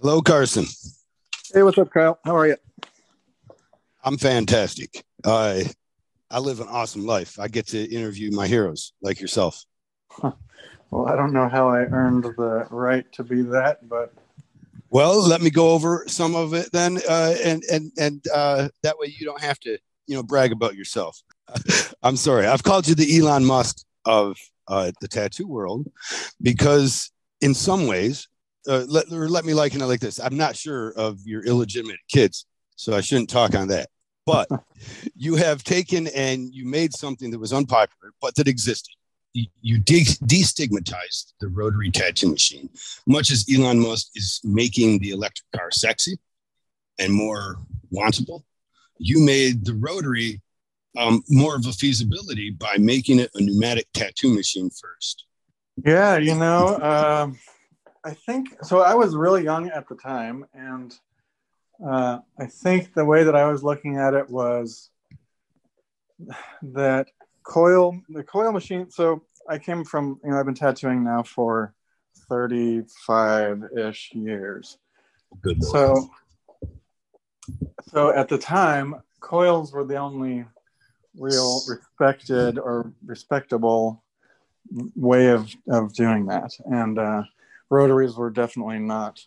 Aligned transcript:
Hello, 0.00 0.22
Carson. 0.22 0.64
Hey, 1.52 1.62
what's 1.62 1.76
up, 1.76 1.92
Kyle? 1.92 2.18
How 2.24 2.34
are 2.34 2.46
you? 2.46 2.56
I'm 4.02 4.16
fantastic. 4.16 5.04
Uh, 5.22 5.60
I 6.30 6.38
live 6.38 6.60
an 6.60 6.68
awesome 6.68 7.04
life. 7.04 7.38
I 7.38 7.48
get 7.48 7.66
to 7.68 7.84
interview 7.84 8.30
my 8.30 8.46
heroes 8.46 8.94
like 9.02 9.20
yourself. 9.20 9.62
Well, 10.90 11.06
I 11.06 11.16
don't 11.16 11.34
know 11.34 11.50
how 11.50 11.68
I 11.68 11.80
earned 11.80 12.24
the 12.24 12.66
right 12.70 13.04
to 13.12 13.22
be 13.22 13.42
that, 13.42 13.86
but 13.90 14.14
well, 14.88 15.20
let 15.20 15.42
me 15.42 15.50
go 15.50 15.72
over 15.72 16.04
some 16.08 16.34
of 16.34 16.54
it 16.54 16.72
then, 16.72 16.98
uh, 17.06 17.34
and 17.44 17.62
and 17.70 17.92
and 17.98 18.24
uh, 18.34 18.70
that 18.82 18.98
way 18.98 19.14
you 19.18 19.26
don't 19.26 19.42
have 19.42 19.60
to, 19.60 19.78
you 20.06 20.16
know, 20.16 20.22
brag 20.22 20.50
about 20.50 20.76
yourself. 20.76 21.20
I'm 22.02 22.16
sorry, 22.16 22.46
I've 22.46 22.62
called 22.62 22.88
you 22.88 22.94
the 22.94 23.18
Elon 23.18 23.44
Musk 23.44 23.84
of 24.06 24.38
uh, 24.66 24.92
the 25.02 25.08
tattoo 25.08 25.46
world 25.46 25.92
because, 26.40 27.12
in 27.42 27.52
some 27.52 27.86
ways, 27.86 28.26
uh, 28.68 28.84
let 28.88 29.10
or 29.12 29.28
let 29.28 29.44
me 29.44 29.54
liken 29.54 29.80
it 29.80 29.86
like 29.86 30.00
this: 30.00 30.20
I'm 30.20 30.36
not 30.36 30.56
sure 30.56 30.90
of 30.92 31.20
your 31.24 31.44
illegitimate 31.44 32.00
kids, 32.08 32.46
so 32.76 32.94
I 32.94 33.00
shouldn't 33.00 33.30
talk 33.30 33.54
on 33.54 33.68
that. 33.68 33.88
But 34.26 34.48
you 35.16 35.36
have 35.36 35.64
taken 35.64 36.06
and 36.08 36.52
you 36.54 36.66
made 36.66 36.94
something 36.94 37.30
that 37.30 37.38
was 37.38 37.52
unpopular, 37.52 38.12
but 38.20 38.34
that 38.36 38.48
existed 38.48 38.94
you 39.32 39.78
de- 39.78 40.04
destigmatized 40.04 41.34
the 41.40 41.48
rotary 41.48 41.90
tattoo 41.90 42.30
machine, 42.30 42.68
much 43.06 43.30
as 43.30 43.46
Elon 43.52 43.78
Musk 43.78 44.08
is 44.16 44.40
making 44.44 44.98
the 44.98 45.10
electric 45.10 45.46
car 45.54 45.70
sexy 45.70 46.18
and 46.98 47.12
more 47.12 47.56
wantable. 47.92 48.42
You 48.98 49.20
made 49.20 49.64
the 49.64 49.74
rotary 49.74 50.40
um, 50.98 51.22
more 51.28 51.54
of 51.54 51.64
a 51.66 51.72
feasibility 51.72 52.50
by 52.50 52.76
making 52.78 53.20
it 53.20 53.30
a 53.34 53.42
pneumatic 53.42 53.86
tattoo 53.94 54.34
machine 54.34 54.70
first. 54.70 55.24
Yeah, 55.84 56.18
you 56.18 56.34
know, 56.34 56.78
um, 56.80 57.38
I 58.04 58.14
think 58.14 58.56
so. 58.62 58.80
I 58.80 58.94
was 58.94 59.14
really 59.14 59.44
young 59.44 59.68
at 59.68 59.88
the 59.88 59.94
time, 59.94 60.46
and 60.54 60.94
uh, 61.86 62.18
I 62.38 62.46
think 62.46 62.94
the 62.94 63.04
way 63.04 63.24
that 63.24 63.36
I 63.36 63.50
was 63.50 63.62
looking 63.62 63.98
at 63.98 64.14
it 64.14 64.28
was 64.28 64.90
that 66.62 67.08
coil 67.42 67.98
the 68.08 68.22
coil 68.22 68.52
machine 68.52 68.90
so 68.90 69.22
i 69.48 69.58
came 69.58 69.84
from 69.84 70.20
you 70.22 70.30
know 70.30 70.38
i've 70.38 70.44
been 70.44 70.54
tattooing 70.54 71.02
now 71.02 71.22
for 71.22 71.74
35-ish 72.30 74.12
years 74.14 74.78
good 75.42 75.62
so 75.64 76.08
so 77.88 78.14
at 78.14 78.28
the 78.28 78.38
time 78.38 78.94
coils 79.20 79.72
were 79.72 79.84
the 79.84 79.96
only 79.96 80.44
real 81.18 81.62
respected 81.68 82.58
or 82.58 82.92
respectable 83.04 84.02
way 84.94 85.28
of 85.28 85.50
of 85.68 85.92
doing 85.94 86.26
that 86.26 86.52
and 86.66 86.98
uh, 86.98 87.22
rotaries 87.70 88.16
were 88.16 88.30
definitely 88.30 88.78
not 88.78 89.20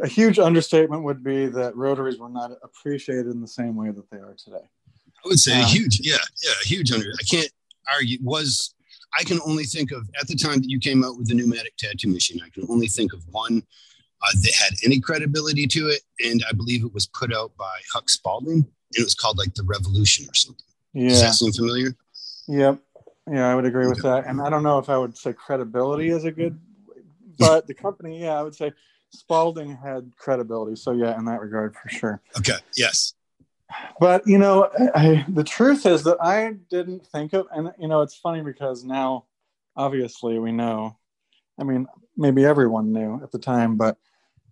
a 0.00 0.08
huge 0.08 0.38
understatement 0.38 1.02
would 1.02 1.24
be 1.24 1.46
that 1.46 1.74
rotaries 1.74 2.18
were 2.18 2.28
not 2.28 2.52
appreciated 2.62 3.26
in 3.26 3.40
the 3.40 3.48
same 3.48 3.74
way 3.74 3.90
that 3.90 4.10
they 4.10 4.18
are 4.18 4.34
today 4.34 4.68
I 5.24 5.28
would 5.28 5.40
say 5.40 5.54
um, 5.54 5.62
a 5.62 5.64
huge, 5.64 6.00
yeah, 6.00 6.16
yeah, 6.42 6.52
a 6.62 6.66
huge 6.66 6.92
under. 6.92 7.10
I 7.18 7.24
can't 7.28 7.50
argue. 7.92 8.18
Was 8.22 8.74
I 9.18 9.24
can 9.24 9.40
only 9.44 9.64
think 9.64 9.90
of 9.90 10.08
at 10.20 10.28
the 10.28 10.36
time 10.36 10.60
that 10.60 10.68
you 10.68 10.78
came 10.78 11.04
out 11.04 11.16
with 11.16 11.28
the 11.28 11.34
pneumatic 11.34 11.76
tattoo 11.76 12.08
machine. 12.08 12.40
I 12.44 12.50
can 12.50 12.66
only 12.68 12.86
think 12.86 13.12
of 13.12 13.24
one 13.30 13.62
uh, 14.22 14.32
that 14.32 14.54
had 14.54 14.74
any 14.84 15.00
credibility 15.00 15.66
to 15.66 15.88
it, 15.88 16.02
and 16.24 16.44
I 16.48 16.52
believe 16.52 16.84
it 16.84 16.94
was 16.94 17.06
put 17.06 17.34
out 17.34 17.56
by 17.56 17.78
Huck 17.92 18.08
Spaulding, 18.08 18.58
and 18.58 18.66
it 18.92 19.04
was 19.04 19.14
called 19.14 19.38
like 19.38 19.54
the 19.54 19.64
Revolution 19.64 20.26
or 20.28 20.34
something. 20.34 20.64
Yeah, 20.92 21.08
Does 21.08 21.20
that 21.22 21.34
seem 21.34 21.52
familiar? 21.52 21.96
Yep. 22.48 22.80
Yeah, 23.30 23.48
I 23.48 23.54
would 23.54 23.66
agree 23.66 23.86
with 23.86 24.02
that. 24.02 24.26
And 24.26 24.40
I 24.40 24.48
don't 24.48 24.62
know 24.62 24.78
if 24.78 24.88
I 24.88 24.96
would 24.96 25.16
say 25.16 25.34
credibility 25.34 26.08
is 26.08 26.24
a 26.24 26.32
good, 26.32 26.58
but 27.38 27.66
the 27.66 27.74
company, 27.74 28.22
yeah, 28.22 28.38
I 28.38 28.42
would 28.42 28.54
say 28.54 28.72
Spaulding 29.10 29.76
had 29.76 30.12
credibility. 30.16 30.76
So 30.76 30.92
yeah, 30.92 31.18
in 31.18 31.24
that 31.26 31.40
regard, 31.40 31.74
for 31.76 31.88
sure. 31.88 32.20
Okay. 32.38 32.58
Yes 32.76 33.14
but 34.00 34.26
you 34.26 34.38
know 34.38 34.68
I, 34.94 35.24
the 35.28 35.44
truth 35.44 35.86
is 35.86 36.04
that 36.04 36.18
i 36.20 36.54
didn't 36.70 37.06
think 37.06 37.32
of 37.32 37.46
and 37.52 37.72
you 37.78 37.88
know 37.88 38.02
it's 38.02 38.16
funny 38.16 38.42
because 38.42 38.84
now 38.84 39.26
obviously 39.76 40.38
we 40.38 40.52
know 40.52 40.96
i 41.58 41.64
mean 41.64 41.86
maybe 42.16 42.44
everyone 42.44 42.92
knew 42.92 43.20
at 43.22 43.30
the 43.30 43.38
time 43.38 43.76
but 43.76 43.98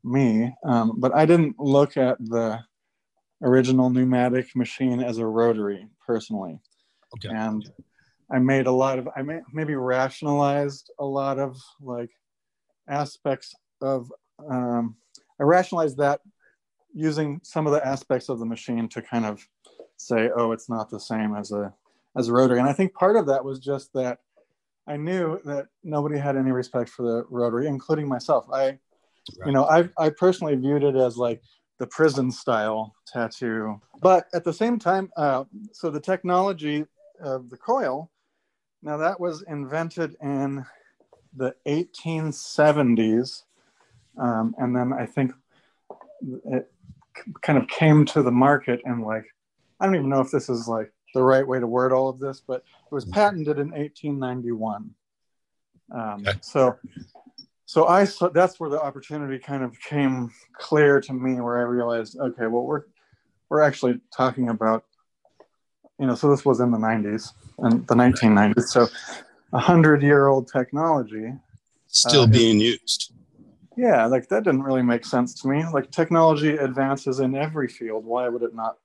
me 0.04 0.54
um, 0.64 0.94
but 0.98 1.14
i 1.14 1.26
didn't 1.26 1.58
look 1.58 1.96
at 1.96 2.18
the 2.18 2.60
original 3.42 3.90
pneumatic 3.90 4.54
machine 4.54 5.02
as 5.02 5.18
a 5.18 5.26
rotary 5.26 5.88
personally 6.06 6.58
okay 7.16 7.34
and 7.34 7.70
i 8.30 8.38
made 8.38 8.66
a 8.66 8.72
lot 8.72 8.98
of 8.98 9.08
i 9.16 9.22
may, 9.22 9.40
maybe 9.52 9.74
rationalized 9.74 10.90
a 10.98 11.04
lot 11.04 11.38
of 11.38 11.56
like 11.80 12.10
aspects 12.88 13.54
of 13.82 14.12
um, 14.50 14.96
i 15.40 15.42
rationalized 15.42 15.98
that 15.98 16.20
using 16.96 17.38
some 17.44 17.66
of 17.66 17.72
the 17.72 17.86
aspects 17.86 18.28
of 18.30 18.38
the 18.38 18.46
machine 18.46 18.88
to 18.88 19.02
kind 19.02 19.26
of 19.26 19.46
say, 19.98 20.30
oh, 20.34 20.52
it's 20.52 20.68
not 20.68 20.90
the 20.90 20.98
same 20.98 21.34
as 21.36 21.52
a 21.52 21.72
as 22.16 22.28
a 22.28 22.32
rotary. 22.32 22.58
And 22.58 22.68
I 22.68 22.72
think 22.72 22.94
part 22.94 23.16
of 23.16 23.26
that 23.26 23.44
was 23.44 23.58
just 23.58 23.92
that 23.92 24.18
I 24.86 24.96
knew 24.96 25.38
that 25.44 25.66
nobody 25.84 26.18
had 26.18 26.36
any 26.36 26.52
respect 26.52 26.88
for 26.88 27.02
the 27.02 27.24
rotary, 27.28 27.66
including 27.66 28.08
myself. 28.08 28.46
I, 28.50 28.64
right. 28.64 28.78
you 29.44 29.52
know, 29.52 29.64
I 29.64 29.88
I 29.98 30.10
personally 30.10 30.56
viewed 30.56 30.82
it 30.82 30.96
as 30.96 31.16
like 31.16 31.42
the 31.78 31.86
prison 31.86 32.30
style 32.30 32.94
tattoo, 33.06 33.78
but 34.00 34.26
at 34.32 34.44
the 34.44 34.52
same 34.52 34.78
time, 34.78 35.10
uh, 35.16 35.44
so 35.72 35.90
the 35.90 36.00
technology 36.00 36.86
of 37.20 37.50
the 37.50 37.56
coil, 37.58 38.10
now 38.82 38.96
that 38.96 39.20
was 39.20 39.42
invented 39.42 40.16
in 40.22 40.64
the 41.36 41.54
1870s, 41.66 43.42
um, 44.18 44.54
and 44.58 44.74
then 44.74 44.92
I 44.92 45.06
think 45.06 45.32
it, 46.46 46.70
kind 47.42 47.58
of 47.58 47.66
came 47.68 48.04
to 48.04 48.22
the 48.22 48.30
market 48.30 48.80
and 48.84 49.02
like 49.02 49.24
I 49.80 49.86
don't 49.86 49.94
even 49.94 50.08
know 50.08 50.20
if 50.20 50.30
this 50.30 50.48
is 50.48 50.68
like 50.68 50.92
the 51.14 51.22
right 51.22 51.46
way 51.46 51.58
to 51.58 51.66
word 51.66 51.92
all 51.92 52.08
of 52.08 52.18
this, 52.18 52.42
but 52.46 52.56
it 52.56 52.94
was 52.94 53.04
patented 53.04 53.58
in 53.58 53.70
1891. 53.70 54.90
Um, 55.92 56.24
okay. 56.26 56.38
So, 56.40 56.76
so 57.64 57.86
I 57.86 58.04
saw, 58.04 58.28
that's 58.28 58.58
where 58.60 58.70
the 58.70 58.80
opportunity 58.80 59.38
kind 59.38 59.62
of 59.62 59.78
came 59.80 60.30
clear 60.52 61.00
to 61.00 61.12
me, 61.12 61.40
where 61.40 61.58
I 61.58 61.62
realized, 61.62 62.18
okay, 62.18 62.46
well 62.46 62.64
we're 62.64 62.82
we're 63.48 63.62
actually 63.62 64.00
talking 64.14 64.48
about, 64.48 64.84
you 66.00 66.06
know, 66.06 66.16
so 66.16 66.28
this 66.30 66.44
was 66.44 66.60
in 66.60 66.72
the 66.72 66.78
90s 66.78 67.32
and 67.58 67.86
the 67.86 67.94
1990s, 67.94 68.64
so 68.64 68.88
a 69.56 69.58
hundred 69.58 70.02
year 70.02 70.26
old 70.26 70.52
technology. 70.52 71.32
Still 71.86 72.22
uh, 72.22 72.26
being 72.26 72.60
used. 72.60 73.12
Yeah 73.76 74.04
like 74.06 74.28
that 74.28 74.44
didn't 74.44 74.62
really 74.62 74.82
make 74.82 75.04
sense 75.06 75.32
to 75.40 75.48
me. 75.48 75.64
Like 75.72 75.90
technology 75.90 76.56
advances 76.56 77.20
in 77.20 77.34
every 77.34 77.68
field. 77.68 78.04
Why 78.04 78.28
would 78.28 78.42
it 78.42 78.54
not? 78.54 78.76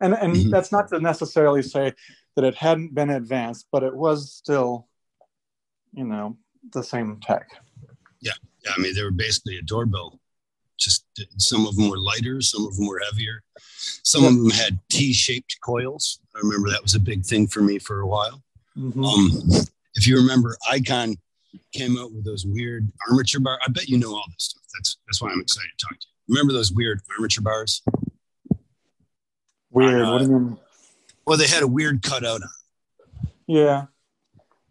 And 0.00 0.14
and 0.14 0.34
mm-hmm. 0.34 0.50
that's 0.50 0.72
not 0.72 0.88
to 0.88 0.98
necessarily 0.98 1.62
say 1.62 1.94
that 2.34 2.44
it 2.44 2.56
hadn't 2.56 2.94
been 2.94 3.10
advanced 3.10 3.66
but 3.72 3.82
it 3.82 3.94
was 3.94 4.32
still 4.32 4.88
you 5.92 6.04
know 6.04 6.36
the 6.72 6.82
same 6.82 7.18
tech. 7.22 7.48
Yeah 8.20 8.32
yeah 8.64 8.72
i 8.76 8.80
mean 8.80 8.94
they 8.94 9.04
were 9.04 9.12
basically 9.26 9.58
a 9.58 9.62
doorbell. 9.62 10.18
Just 10.76 11.06
some 11.38 11.66
of 11.66 11.76
them 11.76 11.88
were 11.88 11.98
lighter 11.98 12.40
some 12.40 12.66
of 12.66 12.76
them 12.76 12.86
were 12.88 13.00
heavier. 13.10 13.42
Some 14.02 14.22
yeah. 14.22 14.30
of 14.30 14.34
them 14.36 14.50
had 14.50 14.80
t-shaped 14.90 15.56
coils. 15.64 16.20
I 16.34 16.40
remember 16.40 16.68
that 16.70 16.82
was 16.82 16.96
a 16.96 17.00
big 17.00 17.24
thing 17.24 17.46
for 17.46 17.60
me 17.60 17.78
for 17.78 18.00
a 18.00 18.06
while. 18.06 18.42
Mm-hmm. 18.76 19.04
um, 19.04 19.66
if 19.96 20.06
you 20.06 20.16
remember 20.16 20.56
icon 20.70 21.16
came 21.72 21.98
out 21.98 22.12
with 22.12 22.24
those 22.24 22.46
weird 22.46 22.90
armature 23.08 23.40
bar. 23.40 23.58
I 23.66 23.70
bet 23.70 23.88
you 23.88 23.98
know 23.98 24.14
all 24.14 24.24
this 24.32 24.44
stuff. 24.44 24.62
That's 24.74 24.98
that's 25.06 25.22
why 25.22 25.30
I'm 25.30 25.40
excited 25.40 25.70
to 25.78 25.86
talk 25.86 25.98
to 25.98 26.06
you. 26.06 26.34
Remember 26.34 26.52
those 26.52 26.72
weird 26.72 27.00
armature 27.16 27.42
bars? 27.42 27.82
Weird. 29.70 30.02
Uh, 30.02 30.12
what 30.12 30.18
do 30.18 30.24
you 30.24 30.30
mean? 30.30 30.58
Well, 31.26 31.38
they 31.38 31.46
had 31.46 31.62
a 31.62 31.66
weird 31.66 32.02
cutout 32.02 32.42
on. 32.42 33.28
Yeah. 33.46 33.86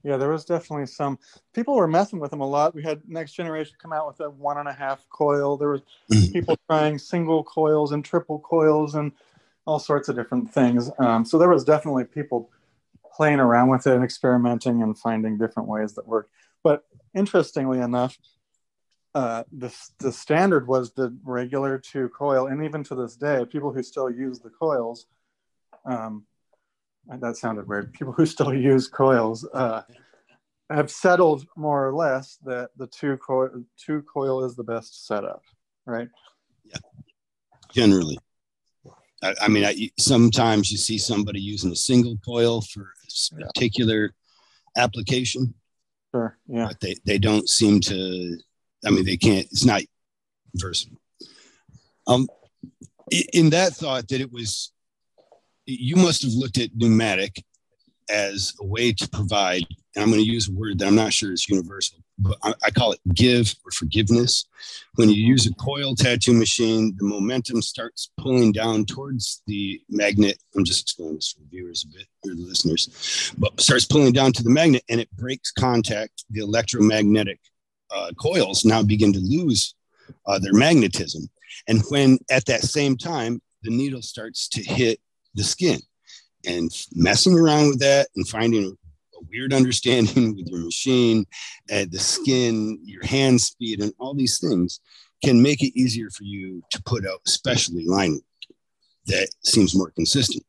Yeah, 0.04 0.18
there 0.18 0.30
was 0.30 0.46
definitely 0.46 0.86
some 0.86 1.18
people 1.54 1.76
were 1.76 1.88
messing 1.88 2.20
with 2.20 2.30
them 2.30 2.42
a 2.42 2.48
lot. 2.48 2.76
We 2.76 2.84
had 2.84 3.02
Next 3.08 3.34
Generation 3.34 3.76
come 3.82 3.92
out 3.92 4.06
with 4.06 4.20
a 4.20 4.30
one 4.30 4.60
and 4.60 4.68
a 4.68 4.74
half 4.74 5.04
coil. 5.10 5.58
There 5.58 5.70
was 5.70 5.82
mm-hmm. 6.12 6.32
people 6.32 6.58
trying 6.70 7.00
single 7.00 7.44
coils 7.44 7.92
and 7.92 8.06
triple 8.06 8.40
coils 8.40 8.94
and 8.94 9.12
all 9.66 9.80
sorts 9.80 10.08
of 10.08 10.16
different 10.16 10.54
things. 10.54 10.92
Um, 11.00 11.26
so 11.26 11.40
there 11.40 11.50
was 11.50 11.64
definitely 11.64 12.04
people 12.04 12.52
playing 13.16 13.40
around 13.40 13.70
with 13.70 13.88
it 13.88 13.94
and 13.94 14.04
experimenting 14.04 14.82
and 14.82 14.98
finding 14.98 15.38
different 15.38 15.70
ways 15.70 15.94
that 15.94 16.08
work. 16.08 16.30
But 16.64 16.84
interestingly 17.16 17.80
enough, 17.80 18.18
uh, 19.14 19.44
the, 19.52 19.74
the 20.00 20.12
standard 20.12 20.68
was 20.68 20.92
the 20.92 21.18
regular 21.24 21.78
two 21.78 22.10
coil. 22.10 22.48
And 22.48 22.66
even 22.66 22.84
to 22.86 22.96
this 22.96 23.16
day, 23.16 23.46
people 23.50 23.72
who 23.72 23.82
still 23.82 24.10
use 24.10 24.40
the 24.40 24.50
coils, 24.50 25.06
um, 25.86 26.26
that 27.08 27.38
sounded 27.38 27.68
weird, 27.68 27.94
people 27.94 28.12
who 28.12 28.26
still 28.26 28.54
use 28.54 28.88
coils 28.88 29.48
uh, 29.54 29.84
have 30.70 30.92
settled 30.92 31.46
more 31.56 31.88
or 31.88 31.94
less 31.94 32.38
that 32.44 32.72
the 32.76 32.88
two, 32.88 33.18
two 33.78 34.02
coil 34.02 34.44
is 34.44 34.56
the 34.56 34.64
best 34.64 35.08
setup, 35.08 35.42
right? 35.86 36.10
Yeah, 36.66 36.78
generally. 37.72 38.18
I, 39.26 39.46
I 39.46 39.48
mean, 39.48 39.66
I, 39.66 39.90
sometimes 39.98 40.72
you 40.72 40.78
see 40.78 40.98
somebody 40.98 41.40
using 41.40 41.72
a 41.72 41.76
single 41.76 42.18
coil 42.24 42.62
for 42.62 42.94
a 43.40 43.46
particular 43.46 44.14
yeah. 44.76 44.84
application 44.84 45.54
Sure. 46.16 46.38
Yeah. 46.48 46.68
But 46.68 46.80
they, 46.80 46.96
they 47.06 47.18
don't 47.18 47.50
seem 47.50 47.82
to, 47.82 48.38
I 48.86 48.90
mean, 48.90 49.04
they 49.04 49.18
can't, 49.18 49.46
it's 49.52 49.66
not 49.66 49.82
versatile. 50.56 51.02
Um, 52.08 52.30
in 53.34 53.50
that 53.50 53.74
thought 53.74 54.08
that 54.08 54.22
it 54.22 54.32
was, 54.32 54.72
you 55.66 55.98
must 55.98 56.22
have 56.22 56.32
looked 56.32 56.58
at 56.58 56.70
pneumatic 56.74 57.44
as 58.10 58.54
a 58.60 58.66
way 58.66 58.92
to 58.94 59.10
provide, 59.10 59.64
and 59.96 60.04
I'm 60.04 60.10
going 60.10 60.24
to 60.24 60.30
use 60.30 60.50
a 60.50 60.54
word 60.54 60.80
that 60.80 60.88
I'm 60.88 60.96
not 60.96 61.14
sure 61.14 61.32
is 61.32 61.48
universal, 61.50 62.00
but 62.18 62.38
I, 62.44 62.54
I, 62.64 62.70
call 62.72 62.92
it 62.92 63.00
give 63.14 63.54
or 63.66 63.72
forgiveness. 63.72 64.46
When 64.96 65.10
you 65.10 65.16
use 65.16 65.48
a 65.48 65.54
coil 65.56 65.96
tattoo 65.96 66.34
machine, 66.34 66.96
the 66.98 67.06
momentum 67.06 67.62
starts 67.62 68.12
pulling 68.18 68.52
down 68.52 68.86
towards 68.86 69.42
the 69.48 69.82
magnet. 69.90 70.38
I'm 70.56 70.64
just 70.64 70.82
explaining 70.82 71.16
this 71.16 71.32
for 71.32 71.42
the 71.42 71.48
viewers 71.50 71.84
a 71.84 71.98
bit 71.98 72.08
or 72.26 72.36
the 72.36 72.42
listeners, 72.42 73.34
but 73.38 73.60
starts 73.60 73.86
pulling 73.86 74.14
down 74.14 74.32
to 74.34 74.44
the 74.44 74.50
magnet 74.50 74.84
and 74.90 75.00
it 75.00 75.12
breaks 75.12 75.52
contact. 75.52 76.26
The 76.30 76.42
electromagnetic 76.42 77.40
uh, 77.94 78.12
coils 78.20 78.66
now 78.66 78.84
begin 78.84 79.14
to 79.14 79.20
lose 79.20 79.76
uh, 80.26 80.40
their 80.40 80.54
magnetism. 80.54 81.30
And 81.68 81.82
when 81.90 82.20
at 82.30 82.46
that 82.46 82.64
same 82.64 82.98
time, 82.98 83.42
the 83.64 83.72
needle 83.72 84.02
starts 84.02 84.48
to 84.50 84.64
hit 84.64 85.00
the 85.34 85.44
skin 85.44 85.80
and 86.48 86.72
messing 86.94 87.38
around 87.38 87.70
with 87.70 87.80
that 87.80 88.08
and 88.16 88.28
finding 88.28 88.66
a 88.66 89.26
weird 89.30 89.54
understanding 89.54 90.36
with 90.36 90.48
your 90.48 90.60
machine, 90.60 91.26
uh, 91.72 91.86
the 91.90 92.00
skin, 92.00 92.80
your 92.84 93.06
hand 93.06 93.40
speed, 93.42 93.82
and 93.82 93.94
all 94.00 94.14
these 94.14 94.40
things 94.40 94.80
can 95.24 95.42
make 95.42 95.64
it 95.64 95.78
easier 95.80 96.10
for 96.10 96.24
you 96.24 96.62
to 96.72 96.82
put 96.84 97.06
out, 97.06 97.22
especially 97.26 97.86
line 97.86 98.20
that 99.08 99.30
seems 99.44 99.76
more 99.76 99.92
consistent. 99.92 100.44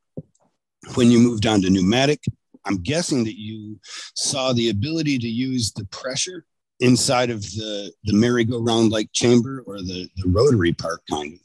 When 0.94 1.10
you 1.10 1.18
moved 1.18 1.46
on 1.46 1.62
to 1.62 1.70
pneumatic, 1.70 2.24
I'm 2.64 2.82
guessing 2.82 3.24
that 3.24 3.38
you 3.38 3.78
saw 4.14 4.52
the 4.52 4.70
ability 4.70 5.18
to 5.18 5.28
use 5.28 5.72
the 5.72 5.84
pressure 5.86 6.44
inside 6.80 7.30
of 7.30 7.42
the, 7.42 7.92
the 8.04 8.12
merry-go-round 8.12 8.90
like 8.90 9.10
chamber 9.12 9.62
or 9.66 9.78
the, 9.78 10.08
the 10.16 10.28
rotary 10.28 10.72
part 10.72 11.00
kind 11.10 11.34
of 11.34 11.40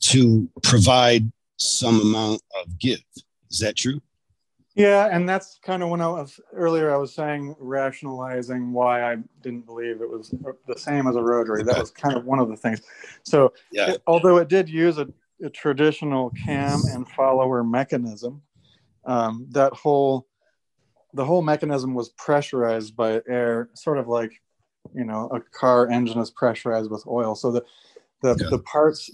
to 0.00 0.48
provide 0.62 1.30
some 1.56 2.00
amount 2.00 2.40
of 2.60 2.78
give. 2.78 3.00
Is 3.54 3.60
that 3.60 3.76
true? 3.76 4.02
Yeah, 4.74 5.08
and 5.12 5.28
that's 5.28 5.60
kind 5.62 5.84
of 5.84 5.88
when 5.88 6.00
I 6.00 6.08
was 6.08 6.40
earlier. 6.52 6.92
I 6.92 6.96
was 6.96 7.14
saying 7.14 7.54
rationalizing 7.60 8.72
why 8.72 9.12
I 9.12 9.18
didn't 9.40 9.64
believe 9.66 10.00
it 10.00 10.10
was 10.10 10.34
the 10.66 10.76
same 10.76 11.06
as 11.06 11.14
a 11.14 11.22
rotary. 11.22 11.62
That 11.62 11.78
was 11.78 11.92
kind 11.92 12.16
of 12.16 12.24
one 12.24 12.40
of 12.40 12.48
the 12.48 12.56
things. 12.56 12.82
So, 13.22 13.52
yeah. 13.70 13.92
it, 13.92 14.02
although 14.08 14.38
it 14.38 14.48
did 14.48 14.68
use 14.68 14.98
a, 14.98 15.06
a, 15.44 15.50
traditional 15.50 16.30
cam 16.44 16.80
and 16.92 17.08
follower 17.08 17.62
mechanism, 17.62 18.42
um, 19.04 19.46
that 19.50 19.72
whole 19.72 20.26
the 21.12 21.24
whole 21.24 21.42
mechanism 21.42 21.94
was 21.94 22.08
pressurized 22.08 22.96
by 22.96 23.22
air, 23.28 23.70
sort 23.74 23.98
of 23.98 24.08
like 24.08 24.32
you 24.92 25.04
know 25.04 25.28
a 25.32 25.40
car 25.56 25.88
engine 25.88 26.18
is 26.18 26.32
pressurized 26.32 26.90
with 26.90 27.06
oil. 27.06 27.36
So 27.36 27.52
the 27.52 27.64
the, 28.22 28.30
okay. 28.30 28.50
the 28.50 28.58
parts 28.58 29.08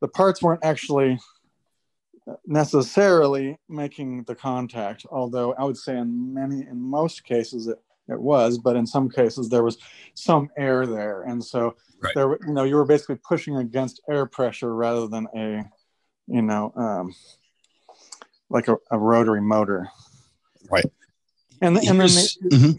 the 0.00 0.08
parts 0.08 0.42
weren't 0.42 0.64
actually 0.64 1.20
necessarily 2.46 3.58
making 3.68 4.24
the 4.24 4.34
contact, 4.34 5.06
although 5.10 5.54
I 5.54 5.64
would 5.64 5.76
say 5.76 5.96
in 5.96 6.34
many, 6.34 6.66
in 6.66 6.80
most 6.80 7.24
cases 7.24 7.66
it, 7.66 7.78
it 8.08 8.20
was, 8.20 8.58
but 8.58 8.76
in 8.76 8.86
some 8.86 9.08
cases 9.08 9.48
there 9.48 9.62
was 9.62 9.78
some 10.14 10.48
air 10.56 10.86
there. 10.86 11.22
And 11.22 11.44
so 11.44 11.76
right. 12.02 12.14
there, 12.14 12.38
you 12.46 12.54
know, 12.54 12.64
you 12.64 12.76
were 12.76 12.84
basically 12.84 13.16
pushing 13.16 13.56
against 13.56 14.00
air 14.08 14.26
pressure 14.26 14.74
rather 14.74 15.06
than 15.06 15.26
a, 15.36 15.64
you 16.26 16.42
know, 16.42 16.72
um, 16.76 17.14
like 18.50 18.68
a, 18.68 18.76
a 18.90 18.98
rotary 18.98 19.42
motor. 19.42 19.88
Right. 20.70 20.86
And, 21.60 21.76
and 21.76 22.00
then 22.00 22.08
the, 22.08 22.36
mm-hmm. 22.52 22.70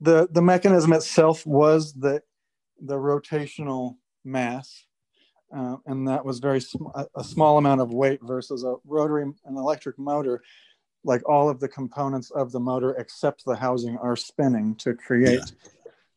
the, 0.00 0.28
the 0.30 0.42
mechanism 0.42 0.92
itself 0.92 1.46
was 1.46 1.92
the, 1.94 2.22
the 2.80 2.96
rotational 2.96 3.96
mass 4.24 4.84
uh, 5.54 5.76
and 5.86 6.08
that 6.08 6.24
was 6.24 6.38
very 6.38 6.60
sm- 6.60 6.86
a 7.14 7.24
small 7.24 7.58
amount 7.58 7.80
of 7.80 7.92
weight 7.92 8.20
versus 8.22 8.64
a 8.64 8.76
rotary 8.84 9.22
and 9.22 9.56
electric 9.56 9.98
motor. 9.98 10.42
Like 11.04 11.28
all 11.28 11.48
of 11.48 11.60
the 11.60 11.68
components 11.68 12.30
of 12.30 12.52
the 12.52 12.60
motor 12.60 12.92
except 12.92 13.44
the 13.44 13.56
housing 13.56 13.98
are 13.98 14.16
spinning 14.16 14.76
to 14.76 14.94
create 14.94 15.40
yeah. 15.40 15.70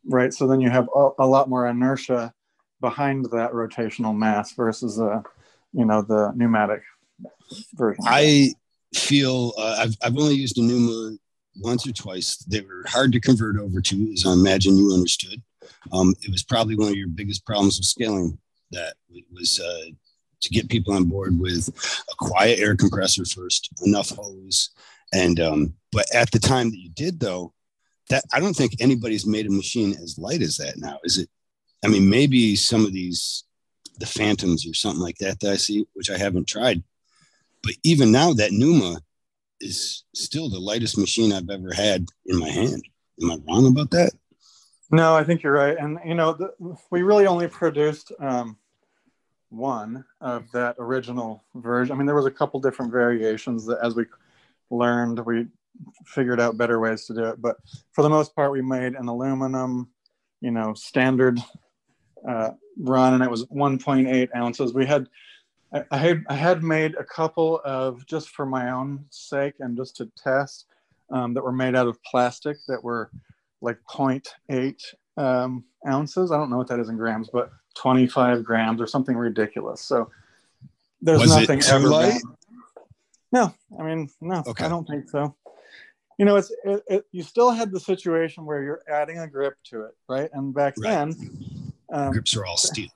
right? 0.05 0.33
So 0.33 0.47
then 0.47 0.61
you 0.61 0.69
have 0.69 0.87
a, 0.95 1.09
a, 1.19 1.25
lot 1.25 1.49
more 1.49 1.67
inertia 1.67 2.33
behind 2.81 3.25
that 3.31 3.51
rotational 3.51 4.15
mass 4.15 4.53
versus 4.53 4.99
a 4.99 5.23
you 5.73 5.85
know 5.85 6.01
the 6.01 6.31
pneumatic 6.35 6.83
version. 7.73 8.03
I 8.07 8.53
feel 8.93 9.53
uh, 9.57 9.77
I've, 9.79 9.95
I've 10.03 10.17
only 10.17 10.35
used 10.35 10.57
a 10.59 10.61
Neuma 10.61 11.17
once 11.57 11.87
or 11.87 11.91
twice. 11.91 12.37
They 12.37 12.61
were 12.61 12.83
hard 12.87 13.11
to 13.13 13.19
convert 13.19 13.57
over 13.57 13.81
to 13.81 14.13
as 14.13 14.25
i 14.25 14.33
imagine 14.33 14.77
you 14.77 14.93
understood. 14.93 15.41
Um, 15.91 16.13
it 16.21 16.31
was 16.31 16.43
probably 16.43 16.75
one 16.75 16.89
of 16.89 16.95
your 16.95 17.07
biggest 17.07 17.45
problems 17.45 17.79
with 17.79 17.85
scaling 17.85 18.37
that 18.71 18.95
was 19.31 19.59
uh, 19.59 19.91
to 20.41 20.49
get 20.49 20.69
people 20.69 20.93
on 20.93 21.05
board 21.05 21.39
with 21.39 21.69
a 22.11 22.15
quiet 22.17 22.59
air 22.59 22.75
compressor 22.75 23.25
first, 23.25 23.69
enough 23.85 24.09
hose, 24.09 24.71
and 25.13 25.39
um, 25.39 25.73
but 25.91 26.05
at 26.13 26.31
the 26.31 26.39
time 26.39 26.69
that 26.71 26.79
you 26.79 26.89
did 26.89 27.19
though, 27.19 27.53
that 28.09 28.23
I 28.33 28.39
don't 28.39 28.55
think 28.55 28.75
anybody's 28.79 29.25
made 29.25 29.47
a 29.47 29.51
machine 29.51 29.91
as 29.91 30.17
light 30.17 30.41
as 30.41 30.57
that 30.57 30.77
now. 30.77 30.99
Is 31.03 31.17
it? 31.17 31.29
I 31.83 31.87
mean, 31.87 32.09
maybe 32.09 32.55
some 32.55 32.85
of 32.85 32.93
these 32.93 33.43
the 33.97 34.05
Phantoms 34.05 34.67
or 34.67 34.73
something 34.73 35.01
like 35.01 35.17
that 35.19 35.39
that 35.39 35.51
I 35.51 35.55
see, 35.55 35.85
which 35.93 36.09
I 36.09 36.17
haven't 36.17 36.47
tried, 36.47 36.83
but 37.63 37.73
even 37.83 38.11
now 38.11 38.33
that 38.33 38.51
Neuma 38.51 38.99
is 39.61 40.03
still 40.13 40.49
the 40.49 40.59
lightest 40.59 40.97
machine 40.97 41.31
I've 41.31 41.49
ever 41.49 41.73
had 41.73 42.05
in 42.25 42.37
my 42.37 42.49
hand. 42.49 42.83
Am 43.21 43.31
I 43.31 43.37
wrong 43.47 43.67
about 43.67 43.91
that? 43.91 44.11
No, 44.91 45.15
I 45.15 45.23
think 45.23 45.43
you're 45.43 45.53
right. 45.53 45.77
And 45.77 45.99
you 46.05 46.13
know, 46.15 46.33
the, 46.33 46.53
we 46.91 47.01
really 47.01 47.25
only 47.25 47.47
produced 47.47 48.11
um, 48.19 48.57
one 49.49 50.05
of 50.21 50.51
that 50.51 50.75
original 50.79 51.43
version. 51.55 51.93
I 51.93 51.97
mean, 51.97 52.05
there 52.05 52.15
was 52.15 52.25
a 52.25 52.31
couple 52.31 52.59
different 52.59 52.91
variations 52.91 53.65
that, 53.65 53.79
as 53.81 53.95
we 53.95 54.05
learned, 54.69 55.25
we 55.25 55.47
figured 56.05 56.39
out 56.39 56.57
better 56.57 56.79
ways 56.79 57.05
to 57.05 57.13
do 57.13 57.25
it. 57.25 57.41
But 57.41 57.57
for 57.91 58.01
the 58.01 58.09
most 58.09 58.35
part, 58.35 58.51
we 58.51 58.61
made 58.61 58.93
an 58.93 59.07
aluminum, 59.07 59.89
you 60.41 60.51
know, 60.51 60.73
standard 60.73 61.39
uh, 62.27 62.51
run, 62.77 63.15
and 63.15 63.23
it 63.23 63.29
was 63.29 63.45
1.8 63.45 64.29
ounces. 64.35 64.73
We 64.73 64.85
had 64.85 65.07
I 65.91 65.97
had 65.97 66.23
I 66.29 66.35
had 66.35 66.63
made 66.63 66.95
a 66.95 67.03
couple 67.03 67.59
of 67.65 68.05
just 68.05 68.29
for 68.29 68.45
my 68.45 68.71
own 68.71 69.05
sake 69.09 69.55
and 69.59 69.75
just 69.75 69.97
to 69.97 70.09
test 70.15 70.67
um, 71.09 71.33
that 71.33 71.43
were 71.43 71.51
made 71.51 71.75
out 71.75 71.87
of 71.87 72.01
plastic 72.03 72.57
that 72.67 72.83
were 72.83 73.11
like 73.65 73.79
0.8 73.89 74.75
um, 75.17 75.65
ounces. 75.87 76.31
I 76.31 76.37
don't 76.37 76.49
know 76.49 76.57
what 76.57 76.67
that 76.69 76.79
is 76.79 76.89
in 76.89 76.97
grams, 76.97 77.29
but 77.31 77.51
25 77.75 78.43
grams 78.43 78.79
or 78.79 78.87
something 78.87 79.17
ridiculous. 79.17 79.81
So 79.81 80.09
there's 81.01 81.21
Was 81.21 81.35
nothing 81.35 81.61
ever. 81.69 81.89
Light? 81.89 82.21
No, 83.31 83.53
I 83.77 83.83
mean, 83.83 84.09
no, 84.21 84.43
okay. 84.47 84.65
I 84.65 84.69
don't 84.69 84.87
think 84.87 85.09
so. 85.09 85.35
You 86.17 86.23
know, 86.23 86.37
it's 86.37 86.51
it, 86.63 86.83
it, 86.87 87.05
you 87.11 87.23
still 87.23 87.51
had 87.51 87.71
the 87.71 87.79
situation 87.79 88.45
where 88.45 88.63
you're 88.63 88.81
adding 88.89 89.19
a 89.19 89.27
grip 89.27 89.55
to 89.65 89.81
it, 89.83 89.91
right? 90.07 90.29
And 90.31 90.53
back 90.53 90.75
right. 90.77 90.89
then, 90.89 91.73
um, 91.91 92.11
grips 92.11 92.35
are 92.37 92.45
all 92.45 92.55
steel. 92.55 92.89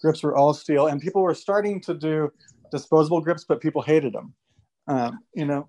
Grips 0.00 0.22
were 0.22 0.34
all 0.34 0.54
steel, 0.54 0.86
and 0.86 1.00
people 1.00 1.20
were 1.20 1.34
starting 1.34 1.80
to 1.82 1.94
do 1.94 2.32
disposable 2.70 3.20
grips, 3.20 3.44
but 3.44 3.60
people 3.60 3.82
hated 3.82 4.14
them. 4.14 4.32
Um, 4.90 5.20
you 5.34 5.44
know, 5.44 5.68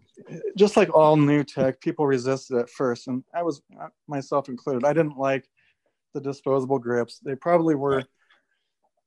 just 0.58 0.76
like 0.76 0.92
all 0.96 1.16
new 1.16 1.44
tech, 1.44 1.80
people 1.80 2.08
resisted 2.08 2.58
at 2.58 2.72
first, 2.72 3.08
and 3.08 3.24
I 3.36 3.44
was 3.44 3.62
uh, 3.80 3.90
myself 4.08 4.50
included. 4.50 4.84
I 4.84 4.94
didn't 4.94 5.16
like 5.16 5.48
the 6.16 6.22
disposable 6.22 6.80
grips. 6.80 7.20
They 7.20 7.36
probably 7.36 7.76
were 7.76 8.04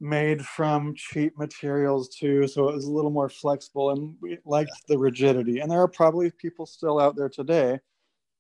made 0.01 0.47
from 0.47 0.95
cheap 0.95 1.37
materials 1.37 2.11
too, 2.11 2.47
so 2.47 2.69
it 2.69 2.77
was 2.77 2.85
a 2.85 2.93
little 2.93 3.11
more 3.11 3.29
flexible, 3.29 3.91
and 3.91 4.15
we 4.23 4.39
liked 4.45 4.71
the 4.87 4.97
rigidity. 4.97 5.59
And 5.59 5.69
there 5.69 5.81
are 5.81 5.89
probably 5.89 6.31
people 6.31 6.65
still 6.65 7.01
out 7.01 7.17
there 7.17 7.29
today 7.29 7.81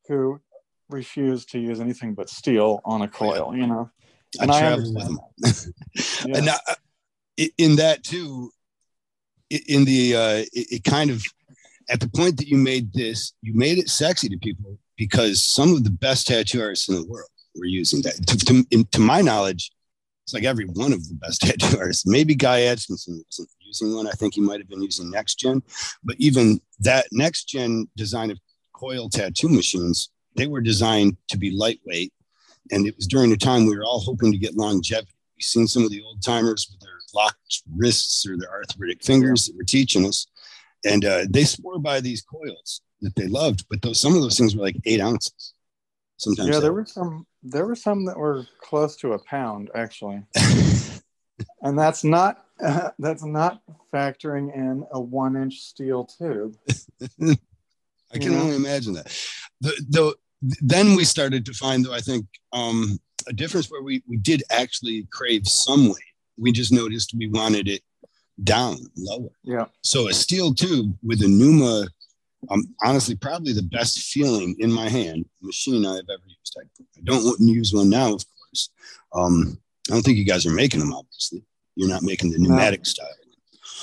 who 0.06 0.40
refuse 0.88 1.44
to 1.46 1.58
use 1.58 1.80
anything 1.80 2.14
but 2.14 2.30
steel 2.30 2.82
on 2.84 3.02
a 3.02 3.08
coil. 3.08 3.52
You 3.52 3.66
know, 3.66 3.90
and 4.40 4.48
I 4.48 4.60
travel 4.60 4.94
with 4.94 5.04
them. 5.04 5.74
yeah. 6.24 6.38
And 6.38 6.48
uh, 6.50 7.46
in 7.58 7.76
that 7.76 8.04
too, 8.04 8.52
in 9.50 9.84
the 9.84 10.14
uh, 10.14 10.44
it, 10.52 10.66
it 10.70 10.84
kind 10.84 11.10
of 11.10 11.24
at 11.88 12.00
the 12.00 12.08
point 12.08 12.36
that 12.38 12.48
you 12.48 12.56
made 12.56 12.92
this, 12.92 13.32
you 13.42 13.54
made 13.54 13.78
it 13.78 13.88
sexy 13.88 14.28
to 14.28 14.38
people 14.38 14.78
because 14.96 15.42
some 15.42 15.74
of 15.74 15.84
the 15.84 15.90
best 15.90 16.26
tattoo 16.26 16.60
artists 16.60 16.88
in 16.88 16.94
the 16.94 17.06
world 17.06 17.28
were 17.54 17.64
using 17.64 18.02
that. 18.02 18.14
To, 18.26 18.64
to, 18.64 18.84
to 18.84 19.00
my 19.00 19.20
knowledge, 19.20 19.70
it's 20.24 20.34
like 20.34 20.44
every 20.44 20.64
one 20.66 20.92
of 20.92 21.06
the 21.08 21.14
best 21.14 21.40
tattoo 21.42 21.78
artists. 21.78 22.06
Maybe 22.06 22.34
Guy 22.34 22.60
Aitchison 22.60 23.22
wasn't 23.24 23.48
using 23.60 23.94
one. 23.94 24.06
I 24.06 24.12
think 24.12 24.34
he 24.34 24.40
might 24.40 24.60
have 24.60 24.68
been 24.68 24.82
using 24.82 25.10
next 25.10 25.36
gen, 25.36 25.62
but 26.02 26.16
even 26.18 26.60
that 26.80 27.06
next 27.12 27.44
gen 27.44 27.88
design 27.96 28.30
of 28.30 28.38
coil 28.72 29.08
tattoo 29.08 29.48
machines, 29.48 30.10
they 30.36 30.46
were 30.46 30.60
designed 30.60 31.16
to 31.28 31.38
be 31.38 31.50
lightweight. 31.50 32.12
And 32.70 32.86
it 32.86 32.96
was 32.96 33.06
during 33.06 33.30
the 33.30 33.36
time 33.36 33.66
we 33.66 33.76
were 33.76 33.84
all 33.84 34.00
hoping 34.00 34.32
to 34.32 34.38
get 34.38 34.56
longevity. 34.56 35.12
We've 35.36 35.44
seen 35.44 35.66
some 35.66 35.84
of 35.84 35.90
the 35.90 36.02
old 36.02 36.22
timers 36.22 36.68
with 36.70 36.80
their 36.80 36.94
locked 37.14 37.62
wrists 37.76 38.26
or 38.26 38.36
their 38.36 38.50
arthritic 38.50 39.02
fingers 39.02 39.46
that 39.46 39.56
were 39.56 39.64
teaching 39.64 40.06
us. 40.06 40.26
And 40.84 41.04
uh, 41.04 41.24
they 41.28 41.44
swore 41.44 41.78
by 41.78 42.00
these 42.00 42.22
coils 42.22 42.82
that 43.00 43.14
they 43.16 43.26
loved, 43.26 43.66
but 43.70 43.82
those 43.82 44.00
some 44.00 44.14
of 44.14 44.22
those 44.22 44.36
things 44.36 44.56
were 44.56 44.62
like 44.62 44.76
eight 44.84 45.00
ounces. 45.00 45.54
Sometimes. 46.16 46.50
Yeah, 46.50 46.60
there 46.60 46.72
were 46.72 46.86
some 46.86 47.26
there 47.42 47.66
were 47.66 47.76
some 47.76 48.04
that 48.06 48.16
were 48.16 48.46
close 48.60 48.96
to 48.96 49.12
a 49.12 49.18
pound, 49.18 49.70
actually. 49.74 50.22
and 51.62 51.78
that's 51.78 52.04
not 52.04 52.44
uh, 52.62 52.90
that's 52.98 53.24
not 53.24 53.62
factoring 53.92 54.54
in 54.54 54.84
a 54.92 55.00
one 55.00 55.36
inch 55.36 55.60
steel 55.60 56.04
tube. 56.04 56.56
I 58.12 58.18
can 58.18 58.34
only 58.34 58.54
imagine 58.54 58.92
that. 58.94 59.06
The, 59.60 59.84
the 59.88 60.14
then 60.60 60.94
we 60.94 61.04
started 61.04 61.44
to 61.46 61.52
find, 61.52 61.84
though, 61.84 61.92
I 61.92 62.00
think 62.00 62.26
um, 62.52 62.98
a 63.26 63.32
difference 63.32 63.70
where 63.70 63.82
we 63.82 64.02
we 64.06 64.16
did 64.16 64.42
actually 64.50 65.06
crave 65.10 65.46
some 65.46 65.88
weight. 65.88 65.96
We 66.36 66.52
just 66.52 66.72
noticed 66.72 67.14
we 67.16 67.28
wanted 67.28 67.68
it 67.68 67.82
down 68.42 68.76
lower. 68.96 69.30
Yeah. 69.42 69.66
So 69.82 70.08
a 70.08 70.12
steel 70.12 70.54
tube 70.54 70.96
with 71.02 71.22
a 71.22 71.26
Neuma, 71.26 71.86
um, 72.50 72.64
honestly, 72.82 73.14
probably 73.14 73.52
the 73.52 73.62
best 73.62 73.98
feeling 73.98 74.56
in 74.58 74.72
my 74.72 74.88
hand 74.88 75.26
machine 75.40 75.86
I've 75.86 76.08
ever 76.10 76.22
used. 76.26 76.56
I, 76.58 76.62
I 76.80 77.00
don't 77.04 77.24
want 77.24 77.38
to 77.38 77.44
use 77.44 77.72
one 77.72 77.90
now, 77.90 78.14
of 78.14 78.24
course. 78.26 78.70
Um, 79.14 79.58
I 79.88 79.94
don't 79.94 80.02
think 80.02 80.18
you 80.18 80.24
guys 80.24 80.46
are 80.46 80.52
making 80.52 80.80
them, 80.80 80.92
obviously. 80.92 81.42
You're 81.76 81.88
not 81.88 82.02
making 82.02 82.32
the 82.32 82.38
pneumatic 82.38 82.80
no. 82.80 82.84
style. 82.84 83.08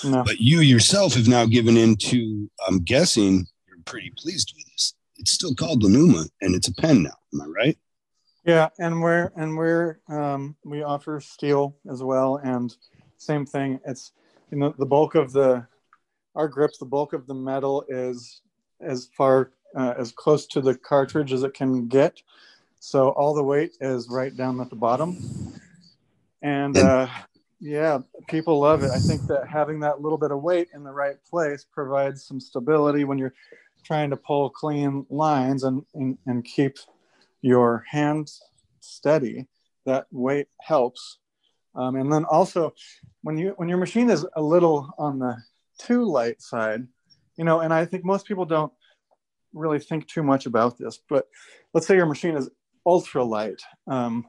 No. 0.03 0.23
But 0.23 0.39
you 0.39 0.61
yourself 0.61 1.13
have 1.13 1.27
now 1.27 1.45
given 1.45 1.77
into, 1.77 2.49
I'm 2.67 2.79
guessing 2.79 3.45
you're 3.67 3.77
pretty 3.85 4.11
pleased 4.17 4.53
with 4.55 4.65
this. 4.73 4.95
It's 5.17 5.31
still 5.31 5.53
called 5.53 5.81
the 5.83 5.87
Neuma 5.87 6.27
and 6.41 6.55
it's 6.55 6.67
a 6.67 6.73
pen 6.73 7.03
now. 7.03 7.17
Am 7.33 7.41
I 7.41 7.45
right? 7.45 7.77
Yeah, 8.43 8.69
and 8.79 9.01
we're 9.01 9.31
and 9.35 9.55
we're 9.55 9.99
um, 10.09 10.55
we 10.65 10.81
offer 10.81 11.19
steel 11.19 11.75
as 11.91 12.01
well, 12.01 12.37
and 12.43 12.75
same 13.17 13.45
thing. 13.45 13.79
It's 13.85 14.13
you 14.51 14.57
know 14.57 14.73
the 14.77 14.85
bulk 14.85 15.15
of 15.15 15.31
the 15.31 15.65
our 16.35 16.47
grips, 16.47 16.77
the 16.77 16.85
bulk 16.85 17.13
of 17.13 17.27
the 17.27 17.33
metal 17.33 17.85
is 17.89 18.41
as 18.79 19.09
far 19.17 19.51
uh, 19.75 19.93
as 19.97 20.11
close 20.11 20.45
to 20.47 20.61
the 20.61 20.75
cartridge 20.75 21.33
as 21.33 21.43
it 21.43 21.53
can 21.53 21.87
get. 21.87 22.21
So 22.79 23.09
all 23.09 23.33
the 23.33 23.43
weight 23.43 23.73
is 23.81 24.09
right 24.09 24.35
down 24.35 24.59
at 24.61 24.69
the 24.69 24.75
bottom, 24.75 25.17
and 26.41 26.77
uh, 26.77 27.07
yeah, 27.59 27.99
people 28.27 28.59
love 28.59 28.83
it. 28.83 28.91
I 28.91 28.99
think 28.99 29.27
that 29.27 29.47
having 29.47 29.79
that 29.81 30.01
little 30.01 30.17
bit 30.17 30.31
of 30.31 30.41
weight 30.41 30.69
in 30.73 30.83
the 30.83 30.91
right 30.91 31.17
place 31.29 31.63
provides 31.71 32.25
some 32.25 32.39
stability 32.39 33.03
when 33.03 33.19
you're 33.19 33.35
trying 33.83 34.09
to 34.09 34.17
pull 34.17 34.49
clean 34.49 35.05
lines 35.09 35.63
and, 35.63 35.85
and, 35.93 36.17
and 36.25 36.43
keep 36.43 36.77
your 37.41 37.85
hands 37.89 38.41
steady. 38.79 39.47
That 39.85 40.07
weight 40.11 40.47
helps. 40.59 41.17
Um, 41.75 41.95
and 41.95 42.11
then 42.11 42.25
also 42.25 42.73
when 43.21 43.37
you 43.37 43.53
when 43.57 43.69
your 43.69 43.77
machine 43.77 44.09
is 44.09 44.25
a 44.35 44.41
little 44.41 44.89
on 44.97 45.19
the 45.19 45.37
too 45.79 46.03
light 46.05 46.41
side, 46.41 46.87
you 47.37 47.43
know, 47.43 47.61
and 47.61 47.73
I 47.73 47.85
think 47.85 48.03
most 48.03 48.25
people 48.25 48.45
don't 48.45 48.73
really 49.53 49.79
think 49.79 50.07
too 50.07 50.23
much 50.23 50.45
about 50.45 50.77
this, 50.77 50.99
but 51.09 51.27
let's 51.73 51.87
say 51.87 51.95
your 51.95 52.05
machine 52.05 52.35
is 52.35 52.49
ultra 52.85 53.23
light. 53.23 53.61
Um, 53.87 54.25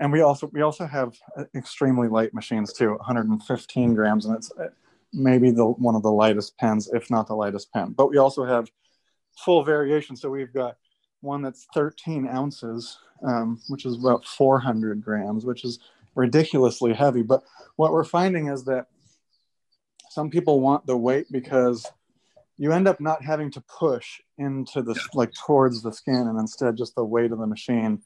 and 0.00 0.12
we 0.12 0.20
also 0.20 0.48
we 0.52 0.62
also 0.62 0.86
have 0.86 1.14
extremely 1.54 2.08
light 2.08 2.34
machines 2.34 2.72
too 2.72 2.90
115 2.94 3.94
grams 3.94 4.26
and 4.26 4.36
it's 4.36 4.50
uh, 4.58 4.68
maybe 5.12 5.50
the 5.50 5.64
one 5.64 5.94
of 5.94 6.02
the 6.02 6.10
lightest 6.10 6.56
pens 6.58 6.90
if 6.92 7.10
not 7.10 7.26
the 7.26 7.34
lightest 7.34 7.72
pen 7.72 7.94
but 7.96 8.10
we 8.10 8.18
also 8.18 8.44
have 8.44 8.70
full 9.38 9.62
variation 9.62 10.16
so 10.16 10.30
we've 10.30 10.52
got 10.52 10.76
one 11.20 11.42
that's 11.42 11.66
13 11.74 12.28
ounces 12.28 12.98
um, 13.26 13.60
which 13.68 13.86
is 13.86 13.96
about 13.96 14.24
400 14.24 15.02
grams 15.02 15.44
which 15.44 15.64
is 15.64 15.78
ridiculously 16.14 16.92
heavy 16.92 17.22
but 17.22 17.42
what 17.76 17.92
we're 17.92 18.04
finding 18.04 18.48
is 18.48 18.64
that 18.64 18.86
some 20.10 20.30
people 20.30 20.60
want 20.60 20.86
the 20.86 20.96
weight 20.96 21.26
because 21.30 21.86
you 22.56 22.72
end 22.72 22.86
up 22.86 23.00
not 23.00 23.24
having 23.24 23.50
to 23.50 23.60
push 23.62 24.20
into 24.38 24.80
the 24.82 24.98
like 25.12 25.32
towards 25.46 25.82
the 25.82 25.92
skin 25.92 26.14
and 26.28 26.38
instead 26.38 26.76
just 26.76 26.94
the 26.94 27.04
weight 27.04 27.32
of 27.32 27.38
the 27.38 27.46
machine 27.46 28.00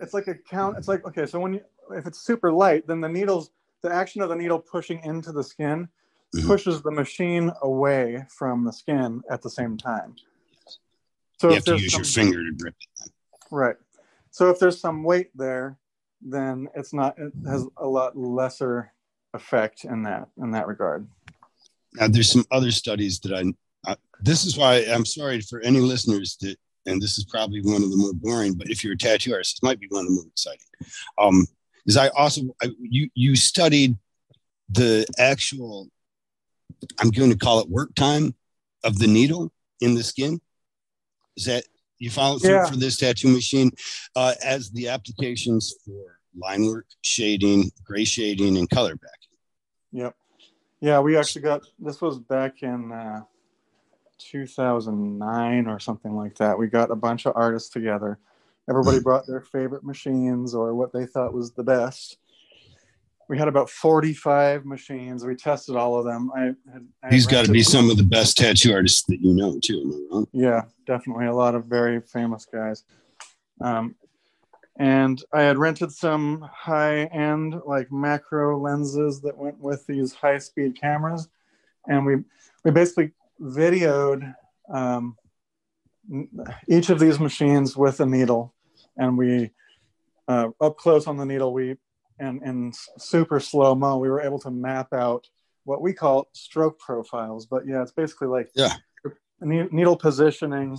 it's 0.00 0.14
like 0.14 0.28
a 0.28 0.34
count. 0.34 0.76
It's 0.78 0.88
like 0.88 1.06
okay, 1.06 1.26
so 1.26 1.40
when 1.40 1.54
you 1.54 1.60
if 1.92 2.06
it's 2.06 2.20
super 2.20 2.52
light, 2.52 2.86
then 2.86 3.00
the 3.00 3.08
needles, 3.08 3.50
the 3.82 3.92
action 3.92 4.22
of 4.22 4.28
the 4.28 4.36
needle 4.36 4.58
pushing 4.58 5.02
into 5.04 5.32
the 5.32 5.44
skin 5.44 5.88
mm-hmm. 6.34 6.46
pushes 6.46 6.82
the 6.82 6.90
machine 6.90 7.50
away 7.62 8.26
from 8.36 8.64
the 8.64 8.72
skin 8.72 9.22
at 9.30 9.42
the 9.42 9.50
same 9.50 9.76
time. 9.76 10.16
So 11.38 11.48
you 11.48 11.54
have 11.54 11.64
to 11.64 11.78
use 11.78 11.92
some, 11.92 12.00
your 12.00 12.04
finger 12.04 12.44
to 12.44 12.52
grip 12.58 12.74
it. 12.80 13.12
Right. 13.50 13.76
So 14.30 14.50
if 14.50 14.58
there's 14.58 14.80
some 14.80 15.04
weight 15.04 15.30
there, 15.34 15.78
then 16.20 16.68
it's 16.74 16.92
not. 16.92 17.18
It 17.18 17.32
has 17.46 17.66
a 17.76 17.86
lot 17.86 18.16
lesser 18.16 18.92
effect 19.34 19.84
in 19.84 20.02
that 20.04 20.28
in 20.38 20.50
that 20.52 20.66
regard. 20.66 21.06
Now, 21.94 22.08
there's 22.08 22.30
some 22.30 22.44
other 22.50 22.70
studies 22.70 23.20
that 23.20 23.32
I. 23.32 23.90
Uh, 23.90 23.96
this 24.20 24.44
is 24.44 24.58
why 24.58 24.84
I'm 24.88 25.04
sorry 25.04 25.40
for 25.40 25.60
any 25.60 25.80
listeners 25.80 26.36
that 26.40 26.56
and 26.86 27.02
this 27.02 27.18
is 27.18 27.24
probably 27.24 27.60
one 27.60 27.82
of 27.82 27.90
the 27.90 27.96
more 27.96 28.14
boring, 28.14 28.54
but 28.54 28.70
if 28.70 28.82
you're 28.82 28.94
a 28.94 28.98
tattoo 28.98 29.32
artist, 29.32 29.56
this 29.56 29.62
might 29.62 29.80
be 29.80 29.88
one 29.88 30.02
of 30.02 30.06
the 30.06 30.14
more 30.14 30.26
exciting. 30.26 30.66
Um, 31.18 31.46
is 31.86 31.96
I 31.96 32.08
also 32.08 32.42
I, 32.62 32.70
you 32.80 33.10
you 33.14 33.36
studied 33.36 33.96
the 34.70 35.06
actual 35.18 35.88
I'm 36.98 37.10
going 37.10 37.30
to 37.30 37.38
call 37.38 37.60
it 37.60 37.68
work 37.68 37.94
time 37.94 38.34
of 38.84 38.98
the 38.98 39.06
needle 39.06 39.52
in 39.80 39.94
the 39.94 40.02
skin. 40.02 40.40
Is 41.36 41.44
that 41.46 41.64
you 41.98 42.10
follow 42.10 42.38
through 42.38 42.50
yeah. 42.50 42.66
for 42.66 42.76
this 42.76 42.98
tattoo 42.98 43.28
machine 43.28 43.70
uh, 44.14 44.34
as 44.44 44.70
the 44.70 44.88
applications 44.88 45.74
for 45.84 46.18
line 46.36 46.66
work, 46.66 46.86
shading, 47.02 47.70
gray 47.84 48.04
shading, 48.04 48.56
and 48.58 48.68
color 48.68 48.96
backing? 48.96 49.38
Yep. 49.92 50.14
Yeah, 50.80 51.00
we 51.00 51.16
actually 51.16 51.42
got 51.42 51.62
this 51.78 52.00
was 52.00 52.18
back 52.18 52.62
in 52.62 52.92
uh, 52.92 53.22
2009 54.18 55.66
or 55.66 55.78
something 55.78 56.14
like 56.14 56.36
that. 56.36 56.58
We 56.58 56.66
got 56.66 56.90
a 56.90 56.96
bunch 56.96 57.26
of 57.26 57.32
artists 57.34 57.70
together. 57.70 58.18
Everybody 58.68 59.00
brought 59.02 59.26
their 59.26 59.40
favorite 59.40 59.84
machines 59.84 60.54
or 60.54 60.74
what 60.74 60.92
they 60.92 61.06
thought 61.06 61.32
was 61.32 61.52
the 61.52 61.64
best. 61.64 62.18
We 63.28 63.38
had 63.38 63.48
about 63.48 63.68
45 63.68 64.64
machines. 64.64 65.24
We 65.24 65.34
tested 65.34 65.74
all 65.74 65.98
of 65.98 66.04
them. 66.04 66.30
I, 66.36 66.54
I 67.04 67.10
He's 67.10 67.26
got 67.26 67.44
to 67.44 67.50
be 67.50 67.62
some 67.62 67.90
of 67.90 67.96
the 67.96 68.04
best 68.04 68.36
tattoo 68.36 68.72
artists 68.72 69.02
that 69.08 69.20
you 69.20 69.34
know, 69.34 69.58
too. 69.62 70.28
Yeah, 70.32 70.62
definitely. 70.86 71.26
A 71.26 71.34
lot 71.34 71.54
of 71.54 71.64
very 71.64 72.00
famous 72.00 72.46
guys. 72.46 72.84
Um, 73.60 73.96
and 74.78 75.22
I 75.32 75.42
had 75.42 75.58
rented 75.58 75.90
some 75.90 76.48
high 76.52 77.04
end, 77.06 77.56
like 77.66 77.90
macro 77.90 78.58
lenses 78.58 79.20
that 79.22 79.36
went 79.36 79.58
with 79.58 79.86
these 79.86 80.12
high 80.12 80.38
speed 80.38 80.78
cameras. 80.80 81.28
And 81.88 82.04
we, 82.06 82.16
we 82.64 82.70
basically 82.70 83.12
videoed 83.40 84.34
um, 84.72 85.16
each 86.68 86.90
of 86.90 86.98
these 86.98 87.18
machines 87.18 87.76
with 87.76 88.00
a 88.00 88.06
needle, 88.06 88.54
and 88.96 89.18
we 89.18 89.50
uh, 90.28 90.48
up 90.60 90.76
close 90.76 91.06
on 91.06 91.16
the 91.16 91.26
needle, 91.26 91.52
we 91.52 91.76
and 92.18 92.42
in 92.42 92.72
super 92.98 93.40
slow 93.40 93.74
mo, 93.74 93.98
we 93.98 94.08
were 94.08 94.20
able 94.20 94.38
to 94.40 94.50
map 94.50 94.92
out 94.92 95.28
what 95.64 95.82
we 95.82 95.92
call 95.92 96.28
stroke 96.32 96.78
profiles. 96.78 97.46
But 97.46 97.66
yeah, 97.66 97.82
it's 97.82 97.92
basically 97.92 98.28
like 98.28 98.50
yeah, 98.54 98.74
needle 99.40 99.96
positioning 99.96 100.78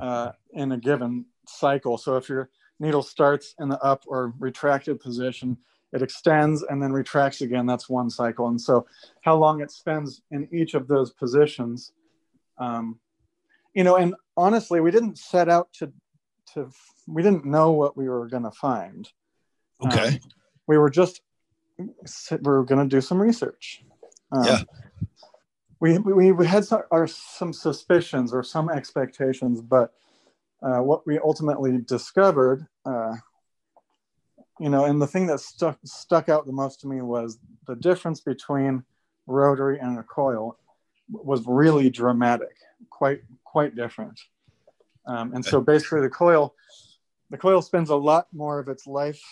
uh, 0.00 0.32
in 0.52 0.72
a 0.72 0.78
given 0.78 1.26
cycle. 1.46 1.98
So 1.98 2.16
if 2.16 2.28
your 2.28 2.50
needle 2.78 3.02
starts 3.02 3.54
in 3.58 3.68
the 3.68 3.78
up 3.80 4.04
or 4.06 4.34
retracted 4.38 5.00
position, 5.00 5.58
it 5.92 6.02
extends 6.02 6.62
and 6.62 6.82
then 6.82 6.92
retracts 6.92 7.40
again. 7.40 7.66
That's 7.66 7.88
one 7.88 8.10
cycle. 8.10 8.48
And 8.48 8.60
so, 8.60 8.86
how 9.22 9.36
long 9.36 9.60
it 9.60 9.70
spends 9.70 10.22
in 10.30 10.48
each 10.52 10.74
of 10.74 10.86
those 10.86 11.12
positions, 11.12 11.92
um, 12.58 13.00
you 13.74 13.82
know, 13.82 13.96
and 13.96 14.14
honestly, 14.36 14.80
we 14.80 14.90
didn't 14.92 15.18
set 15.18 15.48
out 15.48 15.72
to 15.74 15.92
to 16.54 16.70
we 17.06 17.22
didn't 17.22 17.44
know 17.44 17.72
what 17.72 17.96
we 17.96 18.08
were 18.08 18.28
going 18.28 18.44
to 18.44 18.50
find. 18.50 19.08
Okay. 19.84 20.08
Um, 20.08 20.18
we 20.70 20.78
were 20.78 20.90
just 20.90 21.22
we 21.78 21.86
were 22.42 22.64
going 22.64 22.82
to 22.88 22.96
do 22.96 23.00
some 23.00 23.20
research. 23.20 23.84
Um, 24.30 24.44
yeah. 24.44 24.62
We, 25.80 25.98
we, 25.98 26.30
we 26.30 26.46
had 26.46 26.64
some, 26.64 26.82
our, 26.90 27.06
some 27.06 27.52
suspicions 27.54 28.34
or 28.34 28.42
some 28.42 28.68
expectations, 28.68 29.62
but 29.62 29.94
uh, 30.62 30.80
what 30.88 31.06
we 31.06 31.18
ultimately 31.18 31.78
discovered 31.78 32.66
uh, 32.84 33.14
you 34.60 34.68
know, 34.68 34.84
and 34.84 35.00
the 35.00 35.06
thing 35.06 35.26
that 35.26 35.40
stuck 35.40 35.78
stuck 35.84 36.28
out 36.28 36.44
the 36.44 36.52
most 36.52 36.82
to 36.82 36.86
me 36.86 37.00
was 37.00 37.38
the 37.66 37.76
difference 37.76 38.20
between 38.20 38.84
rotary 39.26 39.78
and 39.78 39.98
a 39.98 40.02
coil 40.02 40.58
was 41.08 41.42
really 41.46 41.88
dramatic, 41.88 42.54
quite 42.90 43.22
quite 43.42 43.74
different. 43.74 44.20
Um, 45.06 45.32
and 45.32 45.42
so 45.42 45.62
basically, 45.62 46.02
the 46.02 46.10
coil 46.10 46.54
the 47.30 47.38
coil 47.38 47.62
spends 47.62 47.88
a 47.88 47.96
lot 47.96 48.26
more 48.34 48.58
of 48.58 48.68
its 48.68 48.86
life, 48.86 49.22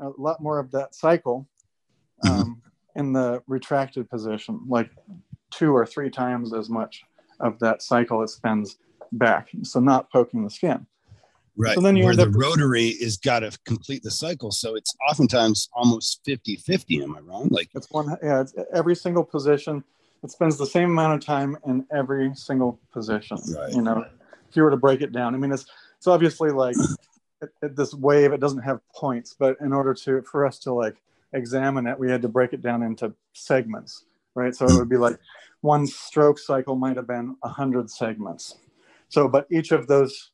a 0.00 0.10
lot 0.18 0.40
more 0.40 0.58
of 0.58 0.70
that 0.72 0.94
cycle 0.94 1.46
mm-hmm. 2.24 2.40
um, 2.40 2.62
in 2.96 3.12
the 3.12 3.42
retracted 3.46 4.08
position, 4.08 4.60
like 4.68 4.90
two 5.50 5.74
or 5.74 5.86
three 5.86 6.10
times 6.10 6.52
as 6.52 6.68
much 6.68 7.04
of 7.40 7.58
that 7.60 7.82
cycle 7.82 8.22
it 8.22 8.28
spends 8.28 8.76
back. 9.12 9.48
So 9.62 9.80
not 9.80 10.10
poking 10.10 10.44
the 10.44 10.50
skin. 10.50 10.86
Right. 11.56 11.74
So 11.74 11.80
then 11.80 11.96
you 11.96 12.04
Where 12.04 12.16
the 12.16 12.24
up- 12.24 12.34
rotary 12.34 12.88
is 12.88 13.16
got 13.16 13.40
to 13.40 13.56
complete 13.64 14.02
the 14.02 14.10
cycle. 14.10 14.50
So 14.50 14.74
it's 14.74 14.94
oftentimes 15.08 15.68
almost 15.72 16.20
50 16.24 16.56
50. 16.56 17.02
Am 17.02 17.14
I 17.16 17.20
wrong? 17.20 17.48
Like 17.50 17.70
it's 17.74 17.90
one, 17.90 18.16
yeah, 18.22 18.40
it's 18.40 18.54
every 18.72 18.96
single 18.96 19.22
position. 19.22 19.84
It 20.24 20.30
spends 20.30 20.56
the 20.56 20.66
same 20.66 20.90
amount 20.90 21.14
of 21.14 21.24
time 21.24 21.56
in 21.66 21.86
every 21.92 22.34
single 22.34 22.80
position. 22.92 23.38
Right. 23.56 23.72
You 23.72 23.82
know, 23.82 24.04
if 24.48 24.56
you 24.56 24.62
were 24.62 24.70
to 24.70 24.76
break 24.76 25.00
it 25.00 25.12
down, 25.12 25.34
I 25.34 25.38
mean, 25.38 25.52
it's, 25.52 25.66
it's 25.98 26.06
obviously 26.06 26.50
like 26.50 26.76
this 27.60 27.94
wave, 27.94 28.32
it 28.32 28.40
doesn't 28.40 28.62
have 28.62 28.80
points, 28.94 29.34
but 29.38 29.56
in 29.60 29.72
order 29.72 29.94
to, 29.94 30.22
for 30.22 30.46
us 30.46 30.58
to 30.60 30.72
like 30.72 30.96
examine 31.32 31.86
it, 31.86 31.98
we 31.98 32.10
had 32.10 32.22
to 32.22 32.28
break 32.28 32.52
it 32.52 32.62
down 32.62 32.82
into 32.82 33.12
segments, 33.32 34.04
right? 34.34 34.54
So 34.54 34.66
it 34.66 34.78
would 34.78 34.88
be 34.88 34.96
like 34.96 35.18
one 35.60 35.86
stroke 35.86 36.38
cycle 36.38 36.76
might 36.76 36.96
have 36.96 37.06
been 37.06 37.36
100 37.40 37.90
segments. 37.90 38.56
So, 39.08 39.28
but 39.28 39.46
each 39.50 39.72
of 39.72 39.86
those 39.86 40.30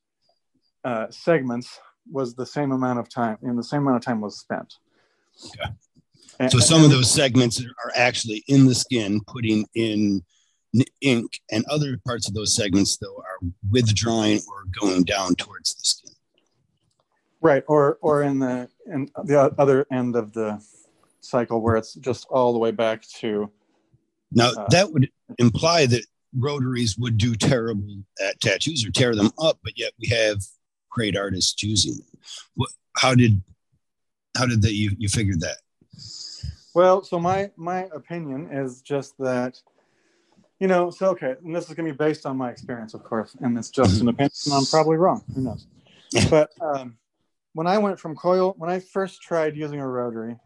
uh, 0.84 1.06
segments 1.10 1.78
was 2.10 2.34
the 2.34 2.46
same 2.46 2.72
amount 2.72 2.98
of 2.98 3.08
time, 3.08 3.38
and 3.42 3.58
the 3.58 3.62
same 3.62 3.82
amount 3.82 3.96
of 3.96 4.02
time 4.02 4.20
was 4.20 4.38
spent. 4.38 4.76
Okay. 5.46 5.70
And, 6.38 6.50
so 6.50 6.58
some 6.58 6.82
of 6.82 6.90
those 6.90 7.12
segments 7.12 7.60
are 7.60 7.92
actually 7.94 8.42
in 8.48 8.66
the 8.66 8.74
skin, 8.74 9.20
putting 9.26 9.66
in 9.74 10.24
ink, 11.02 11.40
and 11.50 11.64
other 11.68 11.98
parts 12.06 12.28
of 12.28 12.34
those 12.34 12.54
segments 12.54 12.96
though 12.96 13.16
are 13.16 13.46
withdrawing 13.70 14.40
or 14.48 14.64
going 14.80 15.04
down 15.04 15.34
towards 15.34 15.74
the 15.74 15.86
skin. 15.86 15.99
Right, 17.40 17.64
or 17.68 17.98
or 18.02 18.22
in 18.22 18.38
the 18.38 18.68
in 18.86 19.10
the 19.24 19.54
other 19.58 19.86
end 19.90 20.14
of 20.14 20.32
the 20.32 20.62
cycle 21.20 21.60
where 21.60 21.76
it's 21.76 21.94
just 21.94 22.26
all 22.28 22.52
the 22.52 22.58
way 22.58 22.70
back 22.70 23.02
to. 23.20 23.50
Now 24.32 24.50
uh, 24.50 24.68
that 24.68 24.92
would 24.92 25.10
imply 25.38 25.86
that 25.86 26.04
rotaries 26.36 26.96
would 26.98 27.18
do 27.18 27.34
terrible 27.34 28.02
at 28.20 28.40
tattoos 28.40 28.84
or 28.86 28.90
tear 28.90 29.14
them 29.14 29.30
up, 29.38 29.58
but 29.64 29.78
yet 29.78 29.92
we 30.00 30.08
have 30.08 30.38
great 30.90 31.16
artists 31.16 31.62
using 31.62 31.94
them. 31.94 32.20
What? 32.54 32.70
How 32.96 33.14
did 33.14 33.42
how 34.36 34.46
did 34.46 34.62
that 34.62 34.74
you 34.74 34.90
you 34.98 35.08
figured 35.08 35.40
that? 35.40 35.56
Well, 36.74 37.02
so 37.02 37.18
my 37.18 37.50
my 37.56 37.88
opinion 37.94 38.50
is 38.52 38.80
just 38.80 39.16
that, 39.18 39.60
you 40.60 40.68
know, 40.68 40.90
so 40.90 41.08
okay, 41.10 41.34
and 41.44 41.54
this 41.54 41.68
is 41.68 41.74
gonna 41.74 41.90
be 41.90 41.96
based 41.96 42.26
on 42.26 42.36
my 42.36 42.50
experience, 42.50 42.94
of 42.94 43.02
course, 43.02 43.36
and 43.40 43.56
it's 43.58 43.70
just 43.70 44.00
an 44.00 44.08
opinion. 44.08 44.30
I'm 44.52 44.66
probably 44.66 44.96
wrong. 44.96 45.24
Who 45.34 45.42
knows? 45.42 45.66
But 46.28 46.50
um, 46.60 46.96
when 47.52 47.66
I 47.66 47.78
went 47.78 47.98
from 47.98 48.14
coil, 48.14 48.54
when 48.56 48.70
I 48.70 48.80
first 48.80 49.22
tried 49.22 49.56
using 49.56 49.80
a 49.80 49.88
rotary, 49.88 50.36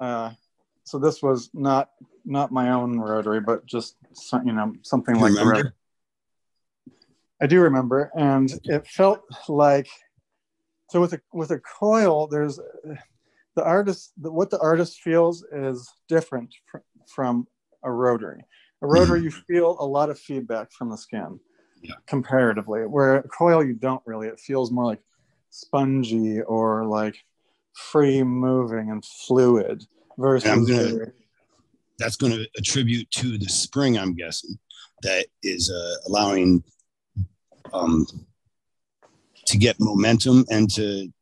uh, 0.00 0.30
so 0.84 0.98
this 0.98 1.22
was 1.22 1.50
not 1.54 1.90
not 2.24 2.52
my 2.52 2.70
own 2.70 2.98
rotary, 2.98 3.40
but 3.40 3.66
just 3.66 3.96
you 4.44 4.52
know 4.52 4.74
something 4.82 5.18
like 5.18 5.32
the 5.32 5.72
I 7.40 7.46
do 7.46 7.60
remember, 7.60 8.12
and 8.14 8.52
it 8.64 8.86
felt 8.86 9.22
like 9.48 9.88
so 10.90 11.00
with 11.00 11.14
a 11.14 11.20
with 11.32 11.50
a 11.50 11.58
coil. 11.58 12.28
There's 12.28 12.60
the 13.56 13.64
artist. 13.64 14.12
The, 14.16 14.30
what 14.30 14.50
the 14.50 14.60
artist 14.60 15.00
feels 15.00 15.44
is 15.52 15.90
different 16.08 16.54
fr- 16.66 16.78
from 17.12 17.48
a 17.82 17.90
rotary. 17.90 18.44
A 18.82 18.86
rotary, 18.86 19.20
mm-hmm. 19.20 19.24
you 19.24 19.30
feel 19.30 19.76
a 19.80 19.86
lot 19.86 20.10
of 20.10 20.18
feedback 20.18 20.72
from 20.72 20.90
the 20.90 20.96
skin, 20.96 21.40
yeah. 21.82 21.94
comparatively. 22.06 22.82
Where 22.86 23.16
a 23.16 23.28
coil, 23.28 23.64
you 23.64 23.74
don't 23.74 24.02
really. 24.06 24.28
It 24.28 24.38
feels 24.38 24.70
more 24.70 24.84
like 24.84 25.00
spongy 25.52 26.40
or 26.40 26.86
like 26.86 27.16
free 27.74 28.22
moving 28.22 28.90
and 28.90 29.04
fluid 29.04 29.84
versus 30.18 30.50
and 30.50 30.66
gonna, 30.66 31.06
that's 31.98 32.16
going 32.16 32.32
to 32.32 32.48
attribute 32.56 33.10
to 33.10 33.36
the 33.38 33.48
spring 33.48 33.98
i'm 33.98 34.14
guessing 34.14 34.58
that 35.02 35.26
is 35.42 35.70
uh, 35.70 35.94
allowing 36.06 36.62
um, 37.72 38.06
to 39.46 39.58
get 39.58 39.76
momentum 39.78 40.44
and 40.50 40.70
to 40.70 41.12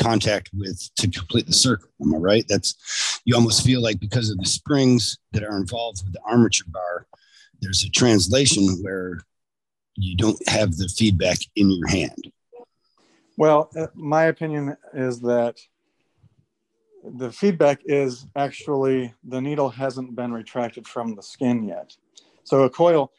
contact 0.00 0.50
with 0.54 0.90
to 0.96 1.08
complete 1.08 1.46
the 1.46 1.52
circle 1.52 1.88
am 2.02 2.14
i 2.14 2.18
right? 2.18 2.44
That's 2.48 3.20
you 3.24 3.34
almost 3.34 3.64
feel 3.64 3.80
like 3.80 4.00
because 4.00 4.30
of 4.30 4.38
the 4.38 4.46
springs 4.46 5.18
that 5.32 5.44
are 5.44 5.56
involved 5.56 6.02
with 6.04 6.12
the 6.12 6.20
armature 6.26 6.66
bar 6.68 7.06
there's 7.60 7.84
a 7.84 7.90
translation 7.90 8.66
where 8.82 9.20
you 9.96 10.16
don't 10.16 10.48
have 10.48 10.76
the 10.76 10.88
feedback 10.88 11.38
in 11.56 11.70
your 11.70 11.88
hand 11.88 12.30
well, 13.36 13.70
uh, 13.76 13.86
my 13.94 14.24
opinion 14.24 14.76
is 14.92 15.20
that 15.20 15.58
the 17.04 17.30
feedback 17.30 17.80
is 17.84 18.26
actually 18.36 19.14
the 19.24 19.40
needle 19.40 19.68
hasn't 19.68 20.16
been 20.16 20.32
retracted 20.32 20.86
from 20.86 21.14
the 21.14 21.22
skin 21.22 21.64
yet. 21.64 21.96
So 22.44 22.62
a 22.62 22.70
coil, 22.70 23.12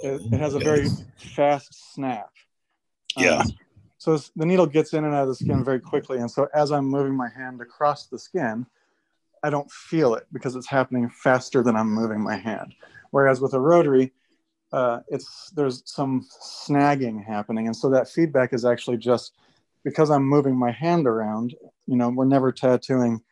it, 0.00 0.20
it 0.32 0.38
has 0.38 0.54
a 0.54 0.58
very 0.58 0.88
fast 1.16 1.94
snap. 1.94 2.30
Yeah. 3.16 3.38
Um, 3.38 3.52
so 3.98 4.18
the 4.34 4.46
needle 4.46 4.66
gets 4.66 4.94
in 4.94 5.04
and 5.04 5.14
out 5.14 5.22
of 5.22 5.28
the 5.28 5.34
skin 5.36 5.64
very 5.64 5.80
quickly. 5.80 6.18
And 6.18 6.30
so 6.30 6.48
as 6.54 6.72
I'm 6.72 6.86
moving 6.86 7.14
my 7.14 7.28
hand 7.28 7.60
across 7.60 8.06
the 8.06 8.18
skin, 8.18 8.66
I 9.42 9.50
don't 9.50 9.70
feel 9.70 10.14
it 10.14 10.26
because 10.32 10.56
it's 10.56 10.66
happening 10.68 11.08
faster 11.08 11.62
than 11.62 11.76
I'm 11.76 11.92
moving 11.92 12.20
my 12.20 12.36
hand. 12.36 12.74
Whereas 13.10 13.40
with 13.40 13.54
a 13.54 13.60
rotary, 13.60 14.12
uh, 14.72 15.00
it's 15.08 15.50
there's 15.50 15.82
some 15.84 16.26
snagging 16.42 17.24
happening, 17.24 17.66
and 17.66 17.76
so 17.76 17.90
that 17.90 18.08
feedback 18.08 18.52
is 18.52 18.64
actually 18.64 18.96
just 18.96 19.34
because 19.84 20.10
I'm 20.10 20.24
moving 20.24 20.56
my 20.56 20.70
hand 20.70 21.06
around, 21.06 21.54
you 21.86 21.96
know, 21.96 22.08
we're 22.08 22.24
never 22.24 22.52
tattooing 22.52 23.22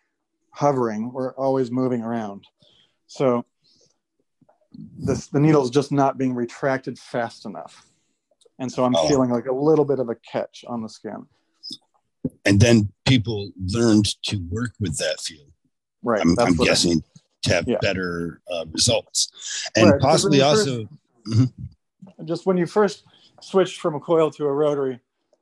hovering, 0.50 1.12
we're 1.12 1.34
always 1.34 1.70
moving 1.70 2.02
around. 2.02 2.44
So 3.06 3.44
this 4.98 5.28
the 5.28 5.40
needle 5.40 5.64
is 5.64 5.70
just 5.70 5.92
not 5.92 6.18
being 6.18 6.34
retracted 6.34 6.98
fast 6.98 7.46
enough. 7.46 7.86
And 8.58 8.70
so 8.70 8.84
I'm 8.84 8.94
oh. 8.94 9.08
feeling 9.08 9.30
like 9.30 9.46
a 9.46 9.54
little 9.54 9.84
bit 9.84 9.98
of 9.98 10.08
a 10.08 10.14
catch 10.16 10.64
on 10.66 10.82
the 10.82 10.88
skin. 10.88 11.26
And 12.44 12.60
then 12.60 12.92
people 13.06 13.50
learned 13.66 14.06
to 14.24 14.36
work 14.50 14.72
with 14.78 14.98
that 14.98 15.20
feel. 15.20 15.46
Right. 16.02 16.20
I'm, 16.20 16.38
I'm 16.38 16.54
guessing 16.54 17.02
to 17.42 17.54
have 17.54 17.64
yeah. 17.66 17.78
better 17.80 18.42
uh, 18.52 18.66
results. 18.70 19.30
And 19.76 19.90
right. 19.90 20.00
possibly 20.00 20.42
also. 20.42 20.86
First, 21.24 21.40
mm-hmm. 21.40 22.24
Just 22.24 22.44
when 22.44 22.58
you 22.58 22.66
first 22.66 23.04
switched 23.40 23.80
from 23.80 23.94
a 23.94 24.00
coil 24.00 24.30
to 24.32 24.44
a 24.44 24.52
rotary, 24.52 25.00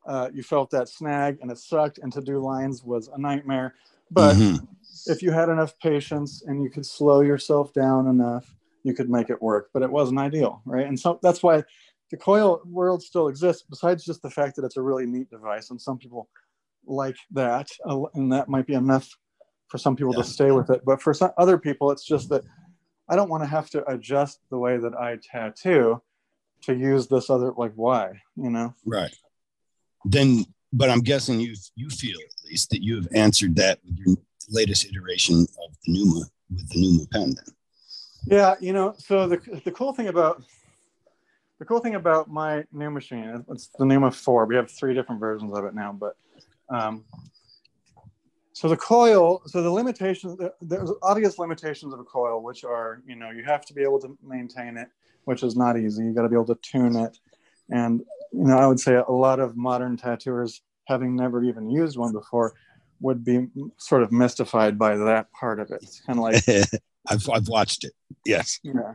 uh, 0.09 0.31
you 0.33 0.43
felt 0.43 0.71
that 0.71 0.89
snag 0.89 1.39
and 1.43 1.51
it 1.51 1.59
sucked 1.59 1.99
and 1.99 2.13
to 2.13 2.21
do 2.21 2.39
lines 2.39 2.83
was 2.83 3.09
a 3.09 3.21
nightmare. 3.21 3.75
But 4.11 4.37
mm-hmm. 4.37 4.65
if 5.07 5.23
you 5.23 5.31
had 5.31 5.51
enough 5.51 5.79
patience 5.79 6.43
and 6.47 6.63
you 6.63 6.71
could 6.71 6.87
slow 6.87 7.21
yourself 7.21 7.73
down 7.73 8.09
enough 8.09 8.55
you 8.85 8.95
could 8.95 9.11
make 9.11 9.29
it 9.29 9.43
work. 9.43 9.69
But 9.75 9.83
it 9.83 9.91
wasn't 9.91 10.19
ideal 10.19 10.63
right? 10.65 10.87
And 10.87 10.99
so 10.99 11.19
that's 11.23 11.43
why 11.43 11.63
the 12.11 12.17
coil 12.17 12.63
world 12.65 13.03
still 13.03 13.29
exists 13.29 13.65
besides 13.69 14.05
just 14.05 14.23
the 14.23 14.31
fact 14.31 14.57
that 14.57 14.65
it's 14.65 14.79
a 14.79 14.83
really 14.83 15.05
neat 15.05 15.29
device 15.31 15.71
and 15.71 15.81
some 15.81 15.99
people 15.99 16.29
like 16.87 17.17
that 17.33 17.69
and 18.15 18.33
that 18.33 18.49
might 18.49 18.67
be 18.67 18.75
enough 18.75 19.11
for 19.69 19.77
some 19.77 19.95
people 19.95 20.15
yeah. 20.15 20.23
to 20.23 20.29
stay 20.29 20.51
with 20.51 20.71
it. 20.71 20.81
But 20.87 21.03
for 21.03 21.13
some 21.13 21.33
other 21.37 21.59
people 21.59 21.91
it's 21.91 22.07
just 22.07 22.31
that 22.31 22.45
i 23.11 23.17
don't 23.17 23.29
want 23.29 23.43
to 23.43 23.47
have 23.47 23.69
to 23.71 23.85
adjust 23.91 24.41
the 24.51 24.59
way 24.59 24.79
that 24.79 24.95
i 24.95 25.19
tattoo 25.23 26.01
to 26.63 26.75
use 26.75 27.09
this 27.09 27.29
other 27.29 27.53
like 27.57 27.73
why 27.75 28.13
you 28.37 28.51
know? 28.51 28.73
Right 28.87 29.15
then 30.13 30.45
but 30.73 30.91
i'm 30.91 31.01
guessing 31.01 31.41
you 31.41 31.55
you 31.77 31.89
feel 31.89 32.17
at 32.19 32.49
least 32.49 32.71
that 32.71 32.83
you 32.83 32.97
have 32.97 33.09
answered 33.15 33.55
that 33.57 33.79
with 33.85 33.99
your 33.99 34.17
latest 34.51 34.87
iteration 34.87 35.41
of 35.41 35.77
the 35.85 35.93
neuma 35.93 36.25
with 36.51 36.69
the 36.71 36.81
neuma 36.81 37.11
pen 37.11 37.35
then. 37.35 37.55
Yeah 38.27 38.55
you 38.61 38.73
know 38.73 38.95
so 38.99 39.29
the, 39.29 39.61
the 39.65 39.71
cool 39.71 39.93
thing 39.93 40.09
about 40.09 40.43
the 41.59 41.65
cool 41.65 41.81
thing 41.81 41.95
about 41.95 42.29
my 42.29 42.65
new 42.73 42.91
machine 42.91 43.45
it's 43.49 43.69
the 43.79 43.85
neuma 43.85 44.15
4 44.15 44.47
we 44.47 44.57
have 44.57 44.71
three 44.71 44.95
different 44.95 45.21
versions 45.21 45.53
of 45.53 45.65
it 45.65 45.75
now 45.75 45.93
but 45.93 46.17
um, 46.71 47.05
so 48.53 48.69
the 48.69 48.77
coil 48.77 49.41
so 49.47 49.63
the 49.63 49.71
limitations 49.71 50.39
there's 50.61 50.91
obvious 51.03 51.39
limitations 51.39 51.95
of 51.95 52.01
a 52.01 52.05
coil 52.05 52.43
which 52.43 52.65
are 52.65 53.03
you 53.07 53.15
know 53.15 53.31
you 53.31 53.43
have 53.43 53.65
to 53.65 53.75
be 53.75 53.83
able 53.83 54.01
to 54.01 54.19
maintain 54.23 54.77
it 54.77 54.89
which 55.29 55.43
is 55.43 55.55
not 55.55 55.79
easy. 55.79 56.05
You 56.05 56.15
got 56.15 56.23
to 56.23 56.31
be 56.31 56.37
able 56.37 56.47
to 56.47 56.59
tune 56.63 56.97
it. 56.97 57.19
And 57.69 58.01
you 58.33 58.45
know, 58.45 58.57
I 58.57 58.67
would 58.67 58.81
say 58.81 58.95
a 58.95 59.13
lot 59.13 59.41
of 59.41 59.57
modern 59.57 59.97
tattooers, 59.97 60.63
having 60.87 61.17
never 61.17 61.43
even 61.45 61.71
used 61.71 61.97
one 61.97 62.13
before, 62.13 62.55
would 63.01 63.25
be 63.25 63.47
sort 63.77 64.03
of 64.03 64.13
mystified 64.13 64.79
by 64.79 64.97
that 64.97 65.31
part 65.33 65.61
of 65.61 65.71
it. 65.71 65.81
It's 65.83 66.01
kind 66.01 66.19
of 66.19 66.23
like 66.23 66.43
I've 67.09 67.29
I've 67.31 67.49
watched 67.49 67.85
it. 67.85 67.93
Yes. 68.25 68.59
Yeah. 68.63 68.95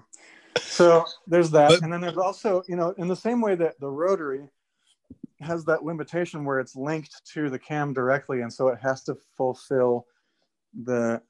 So 0.61 1.05
there's 1.27 1.51
that, 1.51 1.69
but, 1.69 1.81
and 1.81 1.91
then 1.91 2.01
there's 2.01 2.17
also 2.17 2.63
you 2.67 2.75
know 2.75 2.93
in 2.97 3.07
the 3.07 3.15
same 3.15 3.41
way 3.41 3.55
that 3.55 3.79
the 3.79 3.89
rotary 3.89 4.47
has 5.39 5.65
that 5.65 5.83
limitation 5.83 6.45
where 6.45 6.59
it's 6.59 6.75
linked 6.75 7.21
to 7.33 7.49
the 7.49 7.59
cam 7.59 7.93
directly, 7.93 8.41
and 8.41 8.51
so 8.51 8.67
it 8.67 8.79
has 8.81 9.03
to 9.03 9.15
fulfill 9.35 10.05
the 10.83 11.21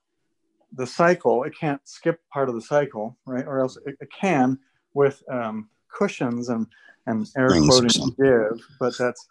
the 0.74 0.88
cycle. 0.88 1.44
It 1.44 1.54
can't 1.58 1.82
skip 1.84 2.20
part 2.32 2.50
of 2.50 2.56
the 2.56 2.62
cycle, 2.62 3.18
right? 3.26 3.46
Or 3.46 3.60
else 3.60 3.78
it, 3.86 3.96
it 4.00 4.10
can 4.12 4.60
with 4.94 5.24
um, 5.30 5.70
cushions 5.94 6.50
and 6.50 6.68
and 7.06 7.30
air 7.38 7.50
quoting 7.50 8.16
give, 8.18 8.62
but 8.80 8.98
that's 8.98 9.28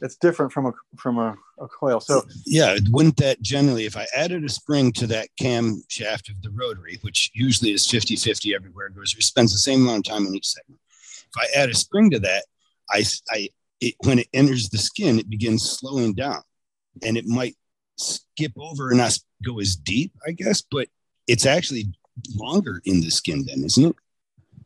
it's 0.00 0.16
different 0.16 0.52
from 0.52 0.66
a 0.66 0.72
from 0.96 1.18
a, 1.18 1.36
a, 1.58 1.68
coil. 1.68 2.00
So 2.00 2.22
yeah, 2.46 2.76
wouldn't 2.90 3.16
that 3.18 3.40
generally, 3.40 3.86
if 3.86 3.96
I 3.96 4.06
added 4.14 4.44
a 4.44 4.48
spring 4.48 4.92
to 4.92 5.06
that 5.08 5.28
cam 5.38 5.82
shaft 5.88 6.28
of 6.28 6.42
the 6.42 6.50
rotary, 6.50 6.98
which 7.02 7.30
usually 7.34 7.72
is 7.72 7.86
50-50 7.86 8.54
everywhere 8.54 8.86
it 8.86 8.94
goes, 8.94 9.16
or 9.16 9.20
spends 9.20 9.52
the 9.52 9.58
same 9.58 9.82
amount 9.82 10.06
of 10.06 10.12
time 10.12 10.26
in 10.26 10.34
each 10.34 10.48
segment. 10.48 10.80
If 11.34 11.38
I 11.38 11.60
add 11.60 11.70
a 11.70 11.74
spring 11.74 12.10
to 12.10 12.18
that, 12.20 12.44
I, 12.90 13.04
I 13.30 13.48
it, 13.80 13.94
when 14.04 14.18
it 14.18 14.28
enters 14.32 14.68
the 14.68 14.78
skin, 14.78 15.18
it 15.18 15.30
begins 15.30 15.70
slowing 15.70 16.14
down, 16.14 16.42
and 17.02 17.16
it 17.16 17.26
might 17.26 17.56
skip 17.96 18.52
over 18.58 18.90
and 18.90 18.98
not 18.98 19.18
go 19.44 19.60
as 19.60 19.76
deep, 19.76 20.12
I 20.26 20.32
guess, 20.32 20.62
but 20.62 20.88
it's 21.26 21.46
actually 21.46 21.86
longer 22.34 22.80
in 22.84 23.00
the 23.00 23.10
skin 23.10 23.44
then, 23.46 23.64
isn't 23.64 23.86
it? 23.86 23.96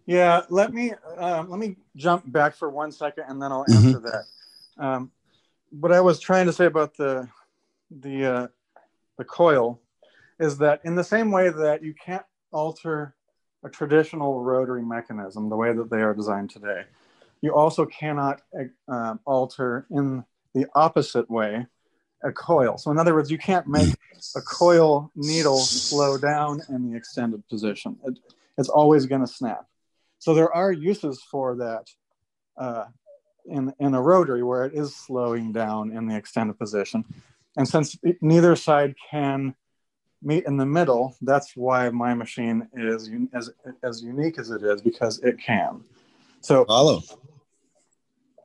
Yeah, 0.08 0.40
let 0.48 0.72
me 0.72 0.94
uh, 1.18 1.44
let 1.46 1.60
me 1.60 1.76
jump 1.94 2.32
back 2.32 2.56
for 2.56 2.70
one 2.70 2.90
second, 2.92 3.24
and 3.28 3.42
then 3.42 3.52
I'll 3.52 3.66
mm-hmm. 3.66 3.88
answer 3.88 4.00
mm-hmm. 4.00 4.06
that. 4.06 4.82
Um, 4.82 5.10
what 5.68 5.92
I 5.92 6.00
was 6.00 6.18
trying 6.18 6.46
to 6.46 6.52
say 6.54 6.64
about 6.64 6.96
the 6.96 7.28
the 7.90 8.24
uh, 8.24 8.46
the 9.18 9.24
coil 9.24 9.82
is 10.40 10.56
that 10.58 10.80
in 10.84 10.94
the 10.94 11.04
same 11.04 11.30
way 11.30 11.50
that 11.50 11.82
you 11.82 11.92
can't 11.92 12.24
alter 12.52 13.14
a 13.62 13.68
traditional 13.68 14.42
rotary 14.42 14.82
mechanism 14.82 15.50
the 15.50 15.56
way 15.56 15.74
that 15.74 15.90
they 15.90 16.00
are 16.00 16.14
designed 16.14 16.48
today, 16.48 16.84
you 17.42 17.54
also 17.54 17.84
cannot 17.84 18.40
uh, 18.90 19.16
alter 19.26 19.86
in 19.90 20.24
the 20.54 20.66
opposite 20.74 21.28
way 21.30 21.66
a 22.24 22.32
coil. 22.32 22.78
So 22.78 22.90
in 22.90 22.98
other 22.98 23.12
words, 23.12 23.30
you 23.30 23.36
can't 23.36 23.66
make 23.66 23.94
a 24.34 24.40
coil 24.40 25.12
needle 25.14 25.58
slow 25.58 26.16
down 26.16 26.62
in 26.70 26.90
the 26.90 26.96
extended 26.96 27.46
position. 27.50 27.98
It, 28.06 28.18
it's 28.56 28.70
always 28.70 29.04
going 29.04 29.20
to 29.20 29.26
snap. 29.26 29.67
So 30.18 30.34
there 30.34 30.52
are 30.52 30.72
uses 30.72 31.22
for 31.30 31.56
that 31.56 31.86
uh, 32.56 32.86
in, 33.46 33.72
in 33.78 33.94
a 33.94 34.02
rotary 34.02 34.42
where 34.42 34.64
it 34.64 34.74
is 34.74 34.94
slowing 34.94 35.52
down 35.52 35.92
in 35.92 36.06
the 36.06 36.16
extended 36.16 36.58
position. 36.58 37.04
And 37.56 37.66
since 37.66 37.96
neither 38.20 38.56
side 38.56 38.94
can 39.10 39.54
meet 40.22 40.44
in 40.46 40.56
the 40.56 40.66
middle, 40.66 41.16
that's 41.22 41.56
why 41.56 41.90
my 41.90 42.14
machine 42.14 42.68
is 42.74 43.10
as, 43.32 43.50
as 43.82 44.02
unique 44.02 44.38
as 44.38 44.50
it 44.50 44.62
is 44.62 44.82
because 44.82 45.18
it 45.20 45.38
can. 45.38 45.82
So 46.40 46.64
follow. 46.64 47.02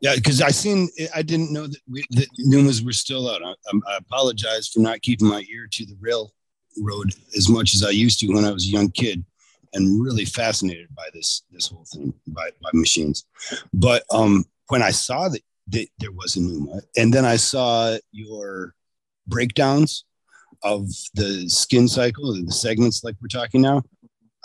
Yeah, 0.01 0.15
because 0.15 0.41
I 0.41 0.49
seen 0.49 0.89
I 1.15 1.21
didn't 1.21 1.53
know 1.53 1.65
that, 1.65 1.79
we, 1.89 2.03
that 2.11 2.27
Neumas 2.37 2.83
were 2.83 2.91
still 2.91 3.29
out. 3.29 3.41
I, 3.41 3.53
I, 3.87 3.97
apologize 3.97 4.67
for 4.67 4.81
not 4.81 5.01
keeping 5.01 5.29
my 5.29 5.45
ear 5.49 5.67
to 5.71 5.85
the 5.85 5.95
railroad 6.01 7.13
as 7.37 7.47
much 7.47 7.73
as 7.73 7.85
I 7.85 7.91
used 7.91 8.19
to 8.19 8.27
when 8.27 8.43
I 8.43 8.51
was 8.51 8.65
a 8.65 8.71
young 8.71 8.91
kid, 8.91 9.23
and 9.73 10.03
really 10.03 10.25
fascinated 10.25 10.87
by 10.95 11.09
this 11.13 11.43
this 11.51 11.67
whole 11.67 11.85
thing 11.85 12.13
by, 12.27 12.49
by 12.61 12.69
machines. 12.73 13.25
But 13.73 14.03
um, 14.11 14.45
when 14.67 14.81
I 14.81 14.91
saw 14.91 15.29
that, 15.29 15.41
that 15.69 15.87
there 15.99 16.11
was 16.11 16.35
a 16.35 16.39
Neuma, 16.39 16.81
and 16.97 17.13
then 17.13 17.25
I 17.25 17.35
saw 17.35 17.97
your 18.11 18.73
breakdowns 19.27 20.05
of 20.63 20.87
the 21.13 21.49
skin 21.49 21.87
cycle, 21.87 22.31
and 22.31 22.47
the 22.47 22.53
segments 22.53 23.03
like 23.03 23.15
we're 23.21 23.27
talking 23.27 23.61
now, 23.61 23.83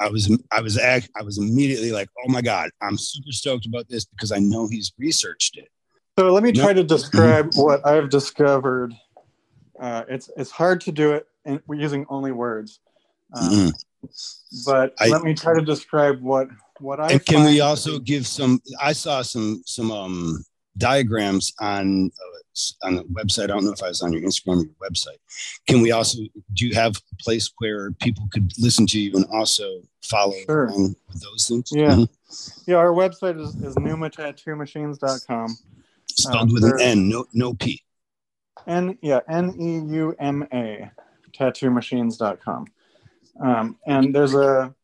I 0.01 0.09
was 0.09 0.31
I 0.51 0.61
was 0.61 0.79
I 0.79 1.03
was 1.23 1.39
immediately 1.39 1.93
like, 1.93 2.09
oh 2.25 2.31
my 2.31 2.43
god, 2.43 2.71
I'm 2.81 2.97
super 2.97 3.33
stoked 3.33 3.67
about 3.67 3.89
this 3.89 4.05
because 4.05 4.33
I 4.33 4.39
know 4.39 4.69
he's 4.69 4.93
researched 4.99 5.57
it. 5.57 5.69
So 6.19 6.33
let 6.33 6.43
me 6.43 6.53
try 6.53 6.73
to 6.73 6.83
describe 6.83 7.55
what 7.55 7.87
I've 7.87 8.11
discovered. 8.11 8.93
Uh, 9.79 10.05
it's 10.09 10.31
it's 10.37 10.51
hard 10.51 10.81
to 10.83 10.93
do 10.93 11.13
it, 11.13 11.27
and 11.45 11.61
we're 11.67 11.81
using 11.81 12.07
only 12.09 12.33
words. 12.33 12.81
Um, 13.35 13.49
mm-hmm. 13.49 13.69
But 14.67 14.95
I, 14.99 15.09
let 15.09 15.23
me 15.23 15.35
try 15.35 15.55
to 15.55 15.65
describe 15.65 16.21
what 16.23 16.49
what 16.81 17.01
I. 17.01 17.13
And 17.13 17.25
can 17.25 17.45
we 17.45 17.61
also 17.61 17.99
give 17.99 18.27
some? 18.27 18.61
I 18.81 18.93
saw 18.93 19.23
some 19.23 19.63
some 19.67 19.91
um 19.91 20.45
diagrams 20.77 21.53
on 21.61 22.07
uh, 22.07 22.87
on 22.87 22.97
the 22.97 23.05
website. 23.05 23.45
I 23.45 23.47
don't 23.49 23.65
know 23.65 23.73
if 23.73 23.83
I 23.83 23.89
was 23.89 24.03
on 24.03 24.13
your 24.13 24.23
Instagram 24.23 24.63
or 24.63 24.65
your 24.65 24.91
website. 24.91 25.19
Can 25.67 25.83
we 25.83 25.93
also 25.93 26.19
do 26.55 26.67
you 26.67 26.75
have 26.75 26.97
a 26.97 27.23
place 27.23 27.53
where 27.59 27.93
people 27.93 28.29
could 28.33 28.53
listen 28.59 28.87
to 28.89 29.01
you 29.01 29.13
and 29.15 29.27
also 29.33 29.83
follow 30.03 30.35
sure. 30.47 30.69
those 30.69 31.49
things? 31.49 31.71
Yeah, 31.73 31.91
mm-hmm. 31.91 32.71
yeah. 32.71 32.77
Our 32.77 32.93
website 32.93 33.41
is, 33.41 33.55
is 33.57 33.75
neumatattoomachines.com. 33.77 35.57
Spelled 36.11 36.51
uh, 36.51 36.55
with 36.55 36.65
an 36.65 36.81
N, 36.81 37.09
no 37.09 37.27
no 37.33 37.55
P. 37.55 37.83
N 38.67 38.99
yeah 39.03 39.21
N 39.29 39.55
E 39.59 39.95
U 39.95 40.15
M 40.19 40.47
A 40.53 40.91
tattoo 41.33 41.71
tattoomachines.com. 41.71 42.67
Um, 43.43 43.77
and 43.87 44.15
there's 44.15 44.35
a 44.35 44.75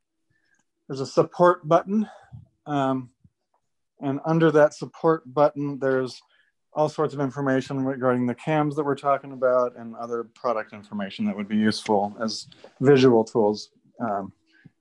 there's 0.89 1.01
a 1.01 1.07
support 1.07 1.67
button. 1.67 2.09
Um, 2.67 3.11
and 4.01 4.21
under 4.25 4.51
that 4.51 4.75
support 4.75 5.23
button, 5.33 5.79
there's 5.79 6.21
all 6.73 6.89
sorts 6.89 7.15
of 7.15 7.21
information 7.21 7.85
regarding 7.85 8.27
the 8.27 8.35
cams 8.35 8.75
that 8.77 8.85
we're 8.85 8.97
talking 8.97 9.33
about 9.33 9.77
and 9.77 9.95
other 9.97 10.25
product 10.35 10.73
information 10.73 11.25
that 11.25 11.37
would 11.37 11.49
be 11.49 11.57
useful 11.57 12.17
as 12.21 12.49
visual 12.81 13.25
tools 13.25 13.71
um, 14.01 14.33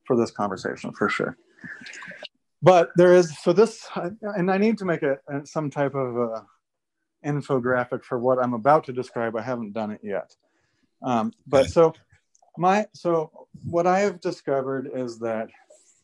for 0.06 0.18
this 0.18 0.32
conversation 0.32 0.92
for 0.92 1.08
sure. 1.08 1.38
But 2.62 2.90
there 2.96 3.14
is, 3.14 3.38
so 3.40 3.54
this, 3.54 3.88
and 4.22 4.50
I 4.50 4.58
need 4.58 4.78
to 4.80 4.86
make 4.86 5.04
a, 5.04 5.20
a 5.28 5.46
some 5.46 5.70
type 5.70 5.94
of 5.94 6.18
a 6.18 6.46
infographic 7.26 8.04
for 8.04 8.20
what 8.20 8.40
I'm 8.40 8.54
about 8.54 8.86
to 8.86 8.94
describe. 8.94 9.36
I 9.36 9.42
haven't 9.42 9.74
done 9.74 9.92
it 9.92 10.02
yet. 10.04 10.36
Um, 11.02 11.34
but 11.48 11.70
so 11.70 11.94
my, 12.58 12.86
so 12.94 13.48
what 13.70 13.88
I 13.88 14.00
have 14.00 14.22
discovered 14.22 14.90
is 14.94 15.20
that 15.20 15.50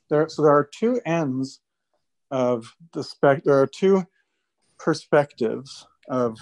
there, 0.09 0.27
so 0.29 0.41
there 0.41 0.51
are 0.51 0.69
two 0.71 0.99
ends 1.05 1.61
of 2.31 2.75
the 2.93 3.03
spec 3.03 3.43
there 3.43 3.59
are 3.59 3.67
two 3.67 4.05
perspectives 4.77 5.87
of 6.09 6.37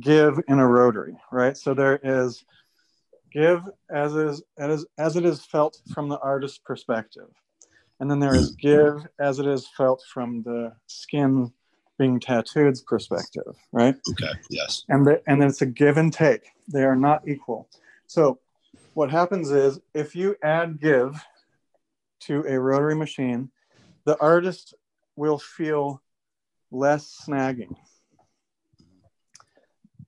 give 0.00 0.40
in 0.48 0.58
a 0.58 0.66
rotary 0.66 1.16
right? 1.30 1.56
So 1.56 1.74
there 1.74 2.00
is 2.02 2.44
give 3.32 3.62
as 3.90 4.14
is 4.14 4.42
as, 4.58 4.86
as 4.98 5.16
it 5.16 5.24
is 5.24 5.44
felt 5.44 5.80
from 5.92 6.08
the 6.08 6.18
artist's 6.20 6.58
perspective. 6.58 7.28
And 8.00 8.10
then 8.10 8.20
there 8.20 8.34
is 8.34 8.52
give 8.52 9.06
as 9.18 9.38
it 9.38 9.46
is 9.46 9.66
felt 9.76 10.02
from 10.12 10.42
the 10.42 10.72
skin 10.86 11.52
being 11.98 12.20
tattooed's 12.20 12.82
perspective 12.82 13.56
right? 13.72 13.96
Okay 14.10 14.32
yes. 14.50 14.84
And 14.88 15.06
the, 15.06 15.22
and 15.26 15.42
it's 15.42 15.62
a 15.62 15.66
give 15.66 15.96
and 15.96 16.12
take. 16.12 16.42
They 16.72 16.84
are 16.84 16.96
not 16.96 17.26
equal. 17.28 17.68
So 18.06 18.38
what 18.98 19.10
happens 19.12 19.52
is 19.52 19.78
if 19.94 20.16
you 20.16 20.34
add 20.42 20.80
give 20.80 21.24
to 22.18 22.44
a 22.48 22.58
rotary 22.58 22.96
machine 22.96 23.48
the 24.04 24.18
artist 24.20 24.74
will 25.14 25.38
feel 25.38 26.02
less 26.72 27.24
snagging. 27.24 27.76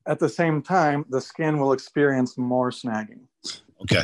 At 0.07 0.18
the 0.18 0.29
same 0.29 0.61
time, 0.61 1.05
the 1.09 1.20
skin 1.20 1.59
will 1.61 1.72
experience 1.72 2.37
more 2.37 2.70
snagging. 2.70 3.20
Okay. 3.83 4.03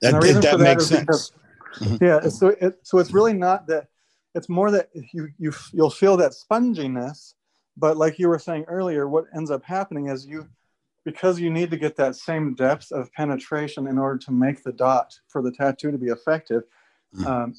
That, 0.00 0.20
that, 0.22 0.42
that 0.42 0.60
makes 0.60 0.86
sense. 0.86 1.00
Because, 1.00 1.32
mm-hmm. 1.80 2.04
yeah. 2.04 2.28
So, 2.30 2.48
it, 2.48 2.78
so 2.84 2.98
it's 2.98 3.12
really 3.12 3.34
not 3.34 3.66
that, 3.66 3.88
it's 4.34 4.48
more 4.48 4.70
that 4.70 4.88
you, 5.12 5.28
you, 5.38 5.52
you'll 5.72 5.90
feel 5.90 6.16
that 6.16 6.32
sponginess, 6.32 7.34
but 7.76 7.98
like 7.98 8.18
you 8.18 8.28
were 8.28 8.38
saying 8.38 8.64
earlier, 8.68 9.06
what 9.08 9.24
ends 9.36 9.50
up 9.50 9.64
happening 9.64 10.08
is 10.08 10.24
you, 10.24 10.48
because 11.04 11.40
you 11.40 11.50
need 11.50 11.70
to 11.70 11.76
get 11.76 11.96
that 11.96 12.16
same 12.16 12.54
depth 12.54 12.92
of 12.92 13.12
penetration 13.12 13.86
in 13.86 13.98
order 13.98 14.18
to 14.18 14.32
make 14.32 14.62
the 14.62 14.72
dot 14.72 15.18
for 15.28 15.42
the 15.42 15.52
tattoo 15.52 15.90
to 15.90 15.98
be 15.98 16.08
effective, 16.08 16.64
mm-hmm. 17.14 17.26
um, 17.26 17.54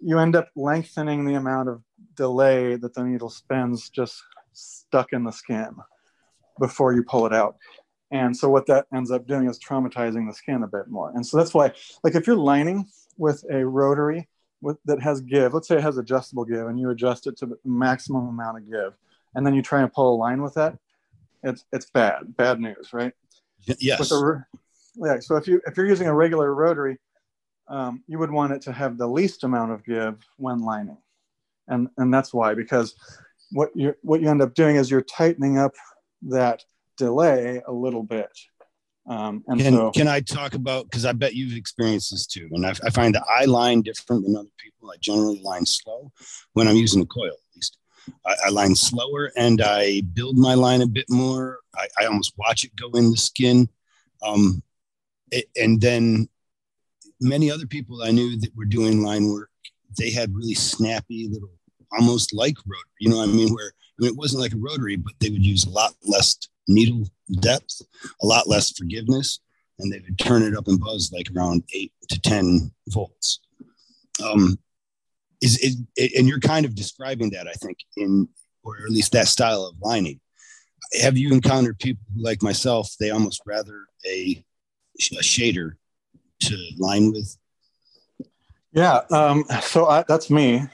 you 0.00 0.18
end 0.18 0.36
up 0.36 0.48
lengthening 0.54 1.24
the 1.24 1.34
amount 1.34 1.68
of 1.68 1.82
delay 2.14 2.76
that 2.76 2.94
the 2.94 3.02
needle 3.02 3.30
spends 3.30 3.88
just 3.88 4.22
stuck 4.52 5.12
in 5.12 5.24
the 5.24 5.32
skin 5.32 5.74
before 6.60 6.92
you 6.92 7.02
pull 7.02 7.26
it 7.26 7.32
out. 7.32 7.56
And 8.10 8.36
so 8.36 8.48
what 8.48 8.66
that 8.66 8.86
ends 8.94 9.10
up 9.10 9.26
doing 9.26 9.48
is 9.48 9.58
traumatizing 9.58 10.28
the 10.28 10.34
skin 10.34 10.62
a 10.62 10.68
bit 10.68 10.88
more. 10.88 11.10
And 11.14 11.26
so 11.26 11.36
that's 11.36 11.52
why, 11.52 11.72
like 12.04 12.14
if 12.14 12.26
you're 12.26 12.36
lining 12.36 12.86
with 13.16 13.44
a 13.50 13.66
rotary 13.66 14.28
with, 14.60 14.76
that 14.84 15.02
has 15.02 15.20
give, 15.20 15.52
let's 15.52 15.66
say 15.66 15.76
it 15.76 15.82
has 15.82 15.98
adjustable 15.98 16.44
give 16.44 16.66
and 16.68 16.78
you 16.78 16.90
adjust 16.90 17.26
it 17.26 17.36
to 17.38 17.46
the 17.46 17.58
maximum 17.64 18.28
amount 18.28 18.58
of 18.58 18.70
give, 18.70 18.92
and 19.34 19.44
then 19.44 19.54
you 19.54 19.62
try 19.62 19.82
and 19.82 19.92
pull 19.92 20.14
a 20.14 20.16
line 20.16 20.42
with 20.42 20.54
that, 20.54 20.78
it's, 21.44 21.64
it's 21.72 21.88
bad, 21.90 22.36
bad 22.36 22.60
news, 22.60 22.92
right? 22.92 23.12
Yes. 23.78 24.10
A, 24.10 24.46
yeah. 24.96 25.20
So 25.20 25.36
if 25.36 25.46
you, 25.46 25.60
if 25.66 25.76
you're 25.76 25.86
using 25.86 26.08
a 26.08 26.14
regular 26.14 26.54
rotary, 26.54 26.98
um, 27.68 28.02
you 28.06 28.18
would 28.18 28.30
want 28.30 28.52
it 28.52 28.62
to 28.62 28.72
have 28.72 28.98
the 28.98 29.06
least 29.06 29.44
amount 29.44 29.72
of 29.72 29.84
give 29.84 30.16
when 30.36 30.60
lining. 30.60 30.98
And, 31.68 31.88
and 31.96 32.12
that's 32.12 32.34
why, 32.34 32.54
because 32.54 32.94
what 33.52 33.70
you 33.74 33.94
what 34.02 34.20
you 34.20 34.28
end 34.28 34.42
up 34.42 34.54
doing 34.54 34.76
is 34.76 34.90
you're 34.90 35.00
tightening 35.00 35.58
up 35.58 35.72
that 36.22 36.62
delay 36.98 37.62
a 37.66 37.72
little 37.72 38.02
bit. 38.02 38.28
Um, 39.06 39.44
and 39.48 39.60
can, 39.60 39.74
so, 39.74 39.90
can 39.92 40.08
I 40.08 40.20
talk 40.20 40.54
about, 40.54 40.84
because 40.84 41.04
I 41.04 41.12
bet 41.12 41.34
you've 41.34 41.56
experienced 41.56 42.10
this 42.10 42.26
too. 42.26 42.48
And 42.52 42.66
I, 42.66 42.74
I 42.84 42.90
find 42.90 43.14
that 43.14 43.24
I 43.28 43.44
line 43.44 43.82
different 43.82 44.24
than 44.24 44.36
other 44.36 44.48
people. 44.58 44.90
I 44.90 44.96
generally 45.00 45.40
line 45.42 45.66
slow 45.66 46.10
when 46.52 46.68
I'm 46.68 46.76
using 46.76 47.02
a 47.02 47.06
coil, 47.06 47.28
at 47.28 47.54
least. 47.54 47.78
I, 48.26 48.34
I, 48.46 48.50
line 48.50 48.74
slower 48.74 49.32
and 49.36 49.60
I 49.62 50.02
build 50.12 50.36
my 50.36 50.54
line 50.54 50.82
a 50.82 50.86
bit 50.86 51.06
more. 51.08 51.60
I, 51.74 51.88
I 52.00 52.04
almost 52.06 52.34
watch 52.36 52.64
it 52.64 52.76
go 52.76 52.90
in 52.90 53.10
the 53.10 53.16
skin. 53.16 53.68
Um, 54.22 54.62
it, 55.30 55.46
and 55.56 55.80
then 55.80 56.28
many 57.20 57.50
other 57.50 57.66
people 57.66 58.02
I 58.02 58.10
knew 58.10 58.38
that 58.40 58.56
were 58.56 58.64
doing 58.64 59.02
line 59.02 59.28
work, 59.28 59.50
they 59.98 60.10
had 60.10 60.34
really 60.34 60.54
snappy 60.54 61.28
little, 61.28 61.50
almost 61.92 62.34
like 62.34 62.56
rotary. 62.66 62.84
You 63.00 63.10
know 63.10 63.18
what 63.18 63.28
I 63.28 63.32
mean? 63.32 63.52
Where 63.54 63.72
I 63.98 64.02
mean, 64.02 64.10
it 64.10 64.16
wasn't 64.16 64.42
like 64.42 64.52
a 64.52 64.58
rotary, 64.58 64.96
but 64.96 65.12
they 65.20 65.30
would 65.30 65.44
use 65.44 65.64
a 65.64 65.70
lot 65.70 65.94
less 66.04 66.36
needle 66.66 67.08
depth, 67.40 67.82
a 68.22 68.26
lot 68.26 68.48
less 68.48 68.76
forgiveness, 68.76 69.40
and 69.78 69.92
they 69.92 70.00
would 70.00 70.18
turn 70.18 70.42
it 70.42 70.56
up 70.56 70.68
and 70.68 70.80
buzz 70.80 71.12
like 71.12 71.28
around 71.34 71.62
eight 71.72 71.92
to 72.08 72.20
ten 72.20 72.72
volts. 72.88 73.40
Um, 74.24 74.58
is, 75.44 75.58
is 75.58 75.76
and 76.16 76.26
you're 76.26 76.40
kind 76.40 76.64
of 76.64 76.74
describing 76.74 77.30
that, 77.30 77.46
I 77.46 77.52
think, 77.52 77.78
in 77.96 78.28
or 78.62 78.76
at 78.78 78.90
least 78.90 79.12
that 79.12 79.28
style 79.28 79.64
of 79.66 79.76
lining. 79.80 80.20
Have 81.02 81.18
you 81.18 81.32
encountered 81.32 81.78
people 81.78 82.04
like 82.16 82.42
myself? 82.42 82.94
They 82.98 83.10
almost 83.10 83.42
rather 83.46 83.86
a, 84.06 84.42
a 84.98 85.22
shader 85.22 85.72
to 86.42 86.56
line 86.78 87.12
with? 87.12 87.36
Yeah, 88.72 89.00
um, 89.10 89.44
so 89.62 89.86
I, 89.86 90.04
that's 90.08 90.30
me. 90.30 90.64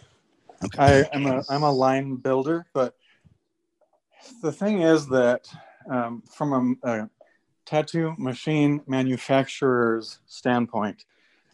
Okay. 0.64 1.04
I, 1.12 1.16
am 1.16 1.26
a 1.26 1.42
I'm 1.48 1.62
a 1.62 1.72
line 1.72 2.16
builder, 2.16 2.66
but 2.74 2.94
the 4.42 4.52
thing 4.52 4.82
is 4.82 5.06
that 5.08 5.48
um, 5.90 6.22
from 6.30 6.78
a, 6.84 6.88
a, 6.90 7.10
tattoo 7.66 8.14
machine 8.18 8.82
manufacturer's 8.86 10.18
standpoint, 10.26 11.04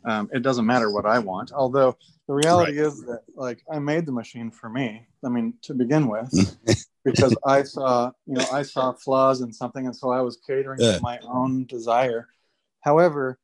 um, 0.07 0.31
it 0.33 0.43
doesn't 0.43 0.65
matter 0.65 0.91
what 0.91 1.05
I 1.05 1.19
want. 1.19 1.53
Although 1.53 1.99
the 2.29 2.35
reality 2.35 2.79
right. 2.79 2.87
is 2.87 3.03
that 3.03 3.23
like 3.35 3.63
I 3.71 3.81
made 3.81 4.07
the 4.07 4.13
machine 4.13 4.51
for 4.51 4.69
me. 4.69 5.07
I 5.25 5.29
mean, 5.29 5.55
to 5.63 5.75
begin 5.75 6.07
with, 6.07 6.31
because 7.05 7.37
I 7.45 7.65
saw, 7.65 8.13
you 8.27 8.35
know, 8.35 8.47
I 8.53 8.63
saw 8.63 8.93
flaws 8.93 9.41
in 9.41 9.53
something, 9.53 9.85
and 9.85 9.95
so 9.95 10.11
I 10.11 10.21
was 10.21 10.39
catering 10.47 10.81
yeah. 10.81 10.97
to 10.97 11.03
my 11.03 11.19
own 11.23 11.67
desire. 11.67 12.29
However, 12.81 13.39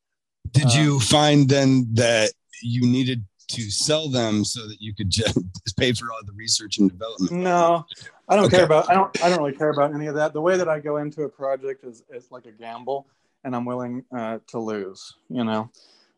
did 0.53 0.67
uh, 0.67 0.71
you 0.75 1.01
find 1.01 1.49
then 1.49 1.89
that 1.95 2.33
you 2.63 2.83
needed 2.83 3.25
to 3.49 3.63
sell 3.63 4.09
them 4.09 4.45
so 4.45 4.67
that 4.69 4.77
you 4.81 4.95
could 4.95 5.11
just 5.11 5.37
pay 5.77 5.93
for 5.93 6.13
all 6.13 6.21
the 6.25 6.33
research 6.33 6.79
and 6.79 6.89
development? 6.89 7.33
No, 7.33 7.85
I 8.29 8.37
don't 8.37 8.47
okay. 8.47 8.59
care 8.59 8.65
about. 8.65 8.89
I 8.89 8.95
don't. 8.95 9.25
I 9.25 9.29
don't 9.29 9.39
really 9.39 9.57
care 9.57 9.71
about 9.71 9.93
any 9.93 10.07
of 10.07 10.15
that. 10.15 10.33
The 10.33 10.41
way 10.41 10.57
that 10.57 10.69
I 10.69 10.79
go 10.79 10.99
into 10.99 11.23
a 11.23 11.29
project 11.29 11.85
is 11.85 12.05
is 12.11 12.31
like 12.31 12.47
a 12.47 12.53
gamble, 12.53 13.09
and 13.43 13.57
I'm 13.57 13.65
willing 13.65 14.05
uh, 14.17 14.39
to 14.49 14.61
lose. 14.61 15.15
You 15.29 15.43
know. 15.43 15.69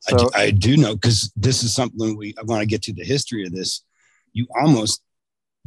So, 0.09 0.17
I, 0.17 0.19
do, 0.19 0.31
I 0.35 0.51
do 0.51 0.77
know 0.77 0.95
because 0.95 1.33
this 1.35 1.63
is 1.63 1.75
something 1.75 2.17
we. 2.17 2.35
I 2.39 2.43
want 2.43 2.61
to 2.61 2.67
get 2.67 2.83
to 2.83 2.93
the 2.93 3.05
history 3.05 3.47
of 3.47 3.53
this. 3.53 3.83
You 4.33 4.47
almost 4.61 5.03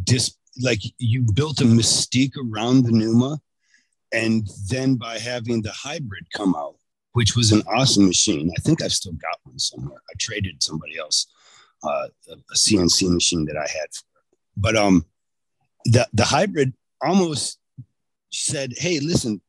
dis 0.03 0.35
like 0.61 0.81
you 0.99 1.25
built 1.33 1.61
a 1.61 1.63
mystique 1.63 2.33
around 2.37 2.83
the 2.83 2.91
Neuma, 2.91 3.39
and 4.13 4.47
then 4.69 4.95
by 4.95 5.17
having 5.17 5.61
the 5.63 5.71
hybrid 5.71 6.27
come 6.35 6.55
out, 6.55 6.75
which 7.13 7.35
was 7.35 7.51
an 7.51 7.63
awesome 7.67 8.05
machine. 8.05 8.51
I 8.55 8.61
think 8.61 8.83
I've 8.83 8.93
still 8.93 9.13
got 9.13 9.39
one 9.43 9.57
somewhere. 9.57 10.01
I 10.07 10.13
traded 10.19 10.61
somebody 10.61 10.99
else 10.99 11.27
uh, 11.83 12.07
a 12.29 12.55
CNC 12.55 13.11
machine 13.11 13.45
that 13.45 13.57
I 13.57 13.67
had. 13.67 13.89
But 14.55 14.75
um, 14.75 15.05
the 15.85 16.07
the 16.13 16.25
hybrid 16.25 16.73
almost 17.01 17.59
said, 18.31 18.73
"Hey, 18.77 18.99
listen, 18.99 19.41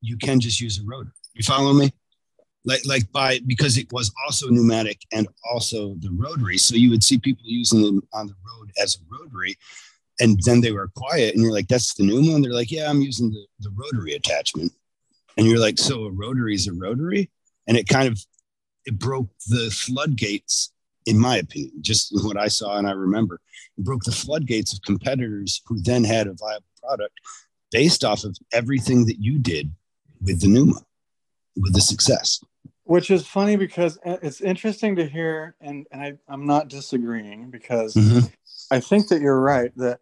you 0.00 0.16
can 0.16 0.40
just 0.40 0.60
use 0.60 0.80
a 0.80 0.84
rotor." 0.84 1.12
You 1.34 1.42
follow 1.42 1.72
me? 1.72 1.92
Like 2.64 2.84
like 2.84 3.10
by 3.10 3.40
because 3.46 3.78
it 3.78 3.90
was 3.92 4.12
also 4.26 4.48
pneumatic 4.48 5.00
and 5.12 5.26
also 5.50 5.94
the 6.00 6.10
rotary, 6.10 6.58
so 6.58 6.74
you 6.76 6.90
would 6.90 7.02
see 7.02 7.18
people 7.18 7.44
using 7.46 7.82
them 7.82 8.02
on 8.12 8.26
the 8.26 8.34
road 8.46 8.70
as 8.80 8.96
a 8.96 8.98
rotary, 9.10 9.56
and 10.20 10.38
then 10.44 10.60
they 10.60 10.72
were 10.72 10.90
quiet, 10.94 11.34
and 11.34 11.42
you're 11.42 11.52
like, 11.52 11.68
"That's 11.68 11.94
the 11.94 12.04
new 12.04 12.30
one." 12.30 12.42
They're 12.42 12.52
like, 12.52 12.70
"Yeah, 12.70 12.90
I'm 12.90 13.00
using 13.00 13.30
the 13.30 13.46
the 13.60 13.70
rotary 13.70 14.12
attachment," 14.12 14.72
and 15.38 15.46
you're 15.46 15.58
like, 15.58 15.78
"So 15.78 16.04
a 16.04 16.10
rotary 16.10 16.54
is 16.54 16.66
a 16.66 16.74
rotary," 16.74 17.30
and 17.66 17.78
it 17.78 17.88
kind 17.88 18.08
of 18.08 18.22
it 18.84 18.98
broke 18.98 19.30
the 19.48 19.70
floodgates 19.70 20.72
in 21.06 21.18
my 21.18 21.36
opinion, 21.38 21.72
just 21.80 22.10
what 22.24 22.36
I 22.36 22.48
saw 22.48 22.78
and 22.78 22.86
I 22.86 22.92
remember, 22.92 23.40
it 23.76 23.84
broke 23.84 24.04
the 24.04 24.12
floodgates 24.12 24.72
of 24.72 24.82
competitors 24.82 25.62
who 25.66 25.80
then 25.80 26.04
had 26.04 26.26
a 26.26 26.34
viable 26.34 26.64
product 26.82 27.14
based 27.70 28.04
off 28.04 28.24
of 28.24 28.36
everything 28.52 29.06
that 29.06 29.20
you 29.20 29.38
did 29.38 29.72
with 30.22 30.40
the 30.40 30.48
Neuma, 30.48 30.82
with 31.56 31.74
the 31.74 31.80
success. 31.80 32.40
Which 32.90 33.12
is 33.12 33.24
funny 33.24 33.54
because 33.54 34.00
it's 34.04 34.40
interesting 34.40 34.96
to 34.96 35.06
hear, 35.06 35.54
and, 35.60 35.86
and 35.92 36.02
I, 36.02 36.14
I'm 36.28 36.44
not 36.44 36.66
disagreeing 36.66 37.48
because 37.48 37.94
mm-hmm. 37.94 38.26
I 38.68 38.80
think 38.80 39.06
that 39.10 39.20
you're 39.20 39.40
right 39.40 39.70
that 39.76 40.00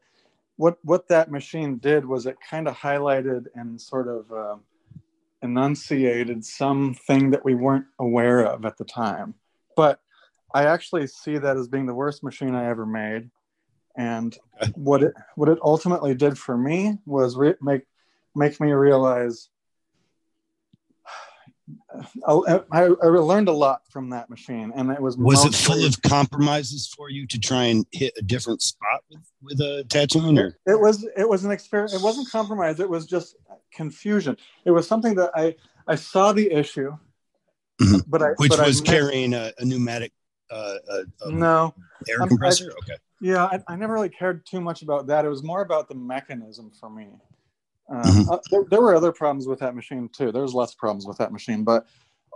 what 0.57 0.79
what 0.85 1.07
that 1.09 1.31
machine 1.31 1.77
did 1.77 2.07
was 2.07 2.25
it 2.25 2.39
kind 2.41 2.67
of 2.67 2.75
highlighted 2.75 3.45
and 3.55 3.79
sort 3.79 4.09
of 4.09 4.33
uh, 4.33 4.57
enunciated 5.43 6.43
something 6.47 7.31
that 7.33 7.45
we 7.45 7.55
weren't 7.55 7.85
aware 7.99 8.41
of 8.41 8.65
at 8.65 8.79
the 8.79 8.87
time. 8.87 9.35
But 9.77 10.01
I 10.55 10.65
actually 10.65 11.09
see 11.09 11.37
that 11.37 11.59
as 11.59 11.69
being 11.69 11.85
the 11.85 11.95
worst 11.95 12.25
machine 12.25 12.55
I 12.55 12.71
ever 12.71 12.87
made. 12.87 13.29
And 13.97 14.35
what 14.77 15.03
it 15.03 15.13
what 15.37 15.51
it 15.51 15.59
ultimately 15.63 16.15
did 16.15 16.39
for 16.39 16.57
me 16.57 16.97
was 17.05 17.37
re- 17.37 17.55
make 17.61 17.83
make 18.35 18.59
me 18.63 18.73
realize 18.73 19.51
I, 22.27 22.61
I, 22.73 22.83
I, 22.85 23.07
learned 23.07 23.49
a 23.49 23.53
lot 23.53 23.83
from 23.91 24.11
that 24.11 24.31
machine, 24.31 24.73
and 24.75 24.91
it 24.91 25.01
was 25.01 25.17
was 25.17 25.45
it 25.45 25.55
full 25.55 25.85
of 25.85 26.01
compromises 26.03 26.93
for 26.97 27.11
you 27.11 27.27
to 27.27 27.39
try 27.39 27.65
and 27.65 27.87
hit 27.93 28.13
a 28.19 28.23
different 28.23 28.63
spot 28.63 29.03
with 29.11 29.21
with 29.43 29.61
a 29.61 29.79
attachment? 29.81 30.39
Or? 30.39 30.59
It 30.67 30.81
was 30.81 31.07
it 31.17 31.29
was 31.29 31.45
an 31.45 31.51
experience. 31.51 31.95
It 31.95 32.03
wasn't 32.03 32.31
compromise. 32.31 32.81
It 32.81 32.89
was 32.89 33.07
just 33.07 33.37
confusion. 33.73 34.37
It 34.65 34.71
was 34.71 34.87
something 34.87 35.15
that 35.17 35.31
I 35.35 35.57
I 35.87 35.95
saw 35.95 36.33
the 36.33 36.51
issue, 36.51 36.97
mm-hmm. 37.81 37.99
but 38.07 38.23
I 38.23 38.31
which 38.37 38.51
but 38.51 38.65
was 38.65 38.81
I 38.83 38.85
carrying 38.85 39.35
a, 39.35 39.53
a, 39.59 39.65
pneumatic 39.65 40.13
uh, 40.51 40.75
uh, 40.91 41.31
no 41.31 41.75
air 42.09 42.19
compressor? 42.27 42.73
Okay. 42.83 42.97
Yeah, 43.21 43.45
I, 43.45 43.61
I, 43.67 43.75
never 43.75 43.95
really 43.95 44.11
cared 44.11 44.47
too 44.47 44.61
much 44.61 44.83
about 44.83 45.09
that. 45.09 45.25
It 45.25 45.29
was 45.29 45.43
more 45.43 45.63
about 45.63 45.89
the 45.89 45.97
mechanism 45.97 46.71
for 46.79 46.89
me. 46.89 47.09
Uh, 47.91 48.03
mm-hmm. 48.03 48.31
uh, 48.31 48.39
there, 48.51 48.65
there, 48.71 48.81
were 48.83 48.95
other 48.95 49.13
problems 49.13 49.47
with 49.47 49.59
that 49.61 49.75
machine 49.75 50.09
too. 50.13 50.31
There's 50.31 50.55
less 50.55 50.75
problems 50.75 51.07
with 51.07 51.17
that 51.19 51.33
machine, 51.33 51.65
but 51.65 51.87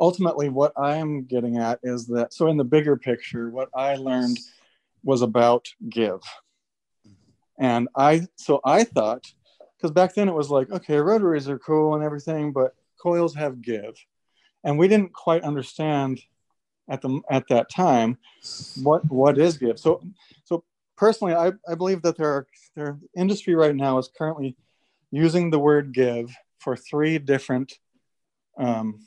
ultimately, 0.01 0.49
what 0.49 0.73
I'm 0.79 1.25
getting 1.25 1.59
at 1.59 1.79
is 1.83 2.07
that. 2.09 2.33
So, 2.33 2.49
in 2.49 2.57
the 2.57 2.65
bigger 2.65 2.97
picture, 2.97 3.51
what 3.51 3.69
I 3.75 3.97
learned 3.97 4.39
was 5.05 5.21
about 5.23 5.69
give, 5.89 6.21
and 7.59 7.89
I. 7.95 8.27
So 8.37 8.61
I 8.65 8.85
thought, 8.85 9.31
because 9.77 9.91
back 9.91 10.15
then 10.15 10.29
it 10.29 10.35
was 10.35 10.49
like, 10.49 10.71
okay, 10.71 10.97
rotaries 10.97 11.49
are 11.49 11.59
cool 11.59 11.95
and 11.95 12.03
everything, 12.03 12.53
but 12.53 12.75
coils 13.03 13.35
have 13.35 13.61
give, 13.61 13.95
and 14.65 14.79
we 14.79 14.89
didn't 14.89 15.13
quite 15.13 15.43
understand 15.43 16.19
at 16.89 17.01
the 17.01 17.21
at 17.31 17.47
that 17.49 17.71
time 17.71 18.19
what 18.83 19.05
what 19.11 19.39
is 19.39 19.57
give 19.57 19.79
so 19.79 20.03
so 20.45 20.65
personally 20.97 21.33
i, 21.33 21.53
I 21.69 21.75
believe 21.75 22.03
that 22.03 22.17
there 22.17 22.29
are 22.29 22.47
their 22.75 22.99
industry 23.17 23.55
right 23.55 23.75
now 23.75 23.99
is 23.99 24.11
currently 24.17 24.57
using 25.13 25.51
the 25.51 25.59
word 25.59 25.93
give 25.93 26.35
for 26.59 26.75
three 26.77 27.19
different 27.19 27.73
um, 28.59 29.07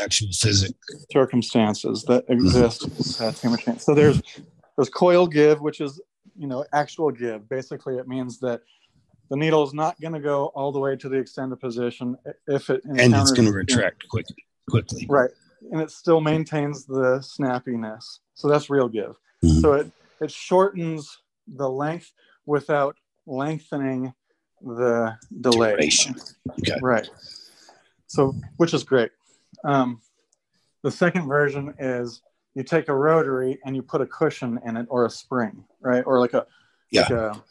actual 0.00 0.28
physics 0.32 0.74
circumstances 1.12 2.02
that 2.04 2.24
exist 2.28 2.88
mm-hmm. 2.88 3.76
so 3.78 3.94
there's 3.94 4.20
there's 4.76 4.88
coil 4.88 5.26
give 5.26 5.60
which 5.60 5.80
is 5.80 6.00
you 6.36 6.46
know 6.46 6.64
actual 6.72 7.10
give 7.10 7.48
basically 7.48 7.96
it 7.96 8.08
means 8.08 8.40
that 8.40 8.62
the 9.30 9.36
needle 9.36 9.62
is 9.62 9.72
not 9.72 9.98
going 10.00 10.12
to 10.12 10.20
go 10.20 10.46
all 10.54 10.72
the 10.72 10.78
way 10.78 10.96
to 10.96 11.08
the 11.08 11.16
extended 11.16 11.60
position 11.60 12.16
if 12.46 12.70
it 12.70 12.82
and 12.84 13.14
it's 13.14 13.32
going 13.32 13.46
to 13.46 13.52
retract 13.52 14.08
quickly 14.08 14.36
quickly 14.68 15.06
right 15.08 15.30
and 15.70 15.80
it 15.80 15.90
still 15.90 16.20
maintains 16.20 16.84
the 16.84 17.18
snappiness. 17.18 18.18
So 18.34 18.48
that's 18.48 18.70
real 18.70 18.88
give. 18.88 19.16
Mm-hmm. 19.44 19.60
So 19.60 19.72
it, 19.74 19.90
it 20.20 20.30
shortens 20.30 21.18
the 21.46 21.68
length 21.68 22.12
without 22.46 22.96
lengthening 23.26 24.12
the 24.62 25.16
delay. 25.40 25.72
Duration. 25.72 26.14
Okay. 26.60 26.78
Right. 26.80 27.08
So, 28.06 28.34
which 28.56 28.74
is 28.74 28.84
great. 28.84 29.10
Um, 29.64 30.00
the 30.82 30.90
second 30.90 31.28
version 31.28 31.74
is 31.78 32.22
you 32.54 32.62
take 32.62 32.88
a 32.88 32.94
rotary 32.94 33.58
and 33.64 33.74
you 33.74 33.82
put 33.82 34.00
a 34.00 34.06
cushion 34.06 34.60
in 34.66 34.76
it 34.76 34.86
or 34.90 35.06
a 35.06 35.10
spring, 35.10 35.64
right? 35.80 36.02
Or 36.06 36.20
like 36.20 36.34
a, 36.34 36.46
yeah. 36.90 37.02
like 37.02 37.10
a, 37.10 37.44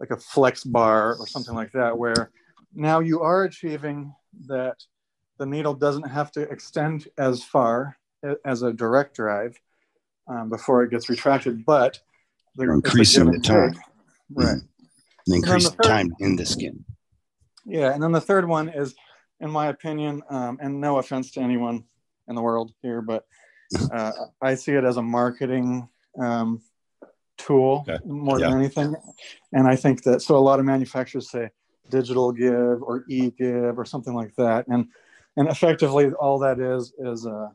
like 0.00 0.10
a 0.10 0.16
flex 0.16 0.64
bar 0.64 1.16
or 1.16 1.26
something 1.26 1.54
like 1.54 1.72
that, 1.72 1.96
where 1.96 2.30
now 2.74 3.00
you 3.00 3.20
are 3.20 3.44
achieving 3.44 4.14
that 4.46 4.76
the 5.38 5.46
needle 5.46 5.74
doesn't 5.74 6.08
have 6.08 6.30
to 6.32 6.42
extend 6.42 7.08
as 7.18 7.42
far 7.42 7.96
as 8.44 8.62
a 8.62 8.72
direct 8.72 9.14
drive 9.16 9.60
um, 10.28 10.48
before 10.48 10.82
it 10.84 10.90
gets 10.90 11.08
retracted, 11.08 11.64
but 11.64 12.00
the, 12.56 12.70
increasing 12.70 13.30
the 13.30 13.38
time. 13.38 13.74
right. 14.30 14.56
Mm-hmm. 14.56 14.66
Increase 15.26 15.70
the 15.70 15.82
time 15.82 16.14
in 16.20 16.36
the 16.36 16.46
skin. 16.46 16.84
Yeah, 17.64 17.92
and 17.94 18.02
then 18.02 18.12
the 18.12 18.20
third 18.20 18.48
one 18.48 18.68
is, 18.68 18.94
in 19.40 19.50
my 19.50 19.68
opinion, 19.68 20.22
um, 20.30 20.58
and 20.60 20.80
no 20.80 20.98
offense 20.98 21.30
to 21.32 21.40
anyone 21.40 21.84
in 22.28 22.34
the 22.34 22.42
world 22.42 22.72
here, 22.82 23.00
but 23.02 23.24
uh, 23.92 24.12
I 24.40 24.54
see 24.54 24.72
it 24.72 24.84
as 24.84 24.96
a 24.96 25.02
marketing 25.02 25.88
um, 26.18 26.60
tool 27.38 27.84
okay. 27.88 27.98
more 28.04 28.38
yeah. 28.38 28.48
than 28.48 28.58
anything. 28.58 28.94
And 29.52 29.66
I 29.66 29.76
think 29.76 30.02
that 30.04 30.22
so 30.22 30.36
a 30.36 30.38
lot 30.38 30.58
of 30.58 30.64
manufacturers 30.64 31.30
say 31.30 31.50
digital 31.90 32.32
give 32.32 32.82
or 32.82 33.04
e 33.08 33.30
give 33.30 33.78
or 33.78 33.84
something 33.84 34.14
like 34.14 34.34
that, 34.36 34.66
and 34.68 34.88
and 35.36 35.48
effectively 35.48 36.10
all 36.12 36.38
that 36.40 36.58
is 36.58 36.92
is 36.98 37.26
uh, 37.26 37.48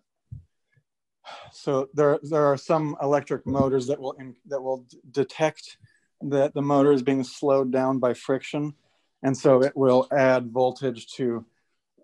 so 1.51 1.89
there 1.93 2.19
there 2.23 2.45
are 2.45 2.57
some 2.57 2.95
electric 3.01 3.45
motors 3.45 3.87
that 3.87 3.99
will 3.99 4.13
in, 4.13 4.35
that 4.47 4.61
will 4.61 4.85
detect 5.11 5.77
that 6.21 6.53
the 6.53 6.61
motor 6.61 6.91
is 6.91 7.03
being 7.03 7.23
slowed 7.23 7.71
down 7.71 7.99
by 7.99 8.13
friction 8.13 8.73
and 9.23 9.35
so 9.35 9.61
it 9.63 9.75
will 9.75 10.07
add 10.11 10.51
voltage 10.51 11.07
to 11.07 11.45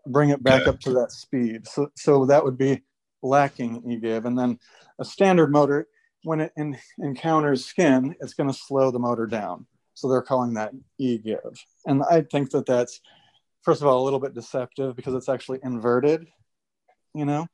bring 0.07 0.29
it 0.29 0.43
back 0.43 0.67
up 0.67 0.79
to 0.79 0.91
that 0.93 1.11
speed. 1.11 1.67
So 1.67 1.91
so 1.95 2.25
that 2.25 2.43
would 2.43 2.57
be 2.57 2.81
lacking 3.21 3.89
e-give 3.89 4.25
and 4.25 4.37
then 4.37 4.59
a 4.99 5.05
standard 5.05 5.51
motor 5.51 5.87
when 6.23 6.41
it 6.41 6.51
in, 6.57 6.77
encounters 6.99 7.65
skin 7.65 8.15
it's 8.19 8.33
going 8.33 8.49
to 8.49 8.55
slow 8.55 8.91
the 8.91 8.99
motor 8.99 9.25
down. 9.25 9.65
So 9.93 10.09
they're 10.09 10.21
calling 10.21 10.55
that 10.55 10.73
e-give 10.97 11.63
and 11.85 12.01
i 12.09 12.21
think 12.21 12.49
that 12.51 12.65
that's 12.65 12.99
first 13.61 13.81
of 13.81 13.87
all 13.87 14.01
a 14.01 14.05
little 14.05 14.19
bit 14.19 14.33
deceptive 14.33 14.95
because 14.95 15.13
it's 15.13 15.29
actually 15.29 15.59
inverted 15.63 16.27
you 17.13 17.25
know? 17.25 17.47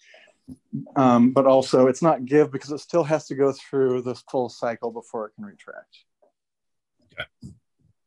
Um, 0.96 1.32
but 1.32 1.46
also 1.46 1.88
it's 1.88 2.02
not 2.02 2.26
give 2.26 2.52
because 2.52 2.72
it 2.72 2.80
still 2.80 3.04
has 3.04 3.28
to 3.28 3.36
go 3.36 3.52
through 3.52 4.02
this 4.02 4.24
full 4.32 4.50
cycle 4.50 4.92
before 4.92 5.28
it 5.28 5.36
can 5.36 5.46
retract 5.46 6.06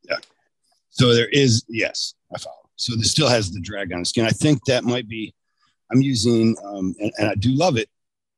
yeah 0.03 0.17
so 0.89 1.13
there 1.13 1.29
is 1.29 1.63
yes 1.69 2.13
i 2.33 2.37
follow 2.37 2.63
So 2.75 2.95
this 2.95 3.11
still 3.11 3.29
has 3.29 3.51
the 3.51 3.61
drag 3.61 3.93
on 3.93 3.99
the 3.99 4.05
skin. 4.05 4.25
I 4.25 4.29
think 4.29 4.65
that 4.65 4.83
might 4.83 5.07
be. 5.07 5.33
I'm 5.91 6.01
using, 6.01 6.55
um, 6.63 6.95
and, 6.99 7.11
and 7.17 7.29
I 7.29 7.35
do 7.35 7.51
love 7.51 7.77
it. 7.77 7.89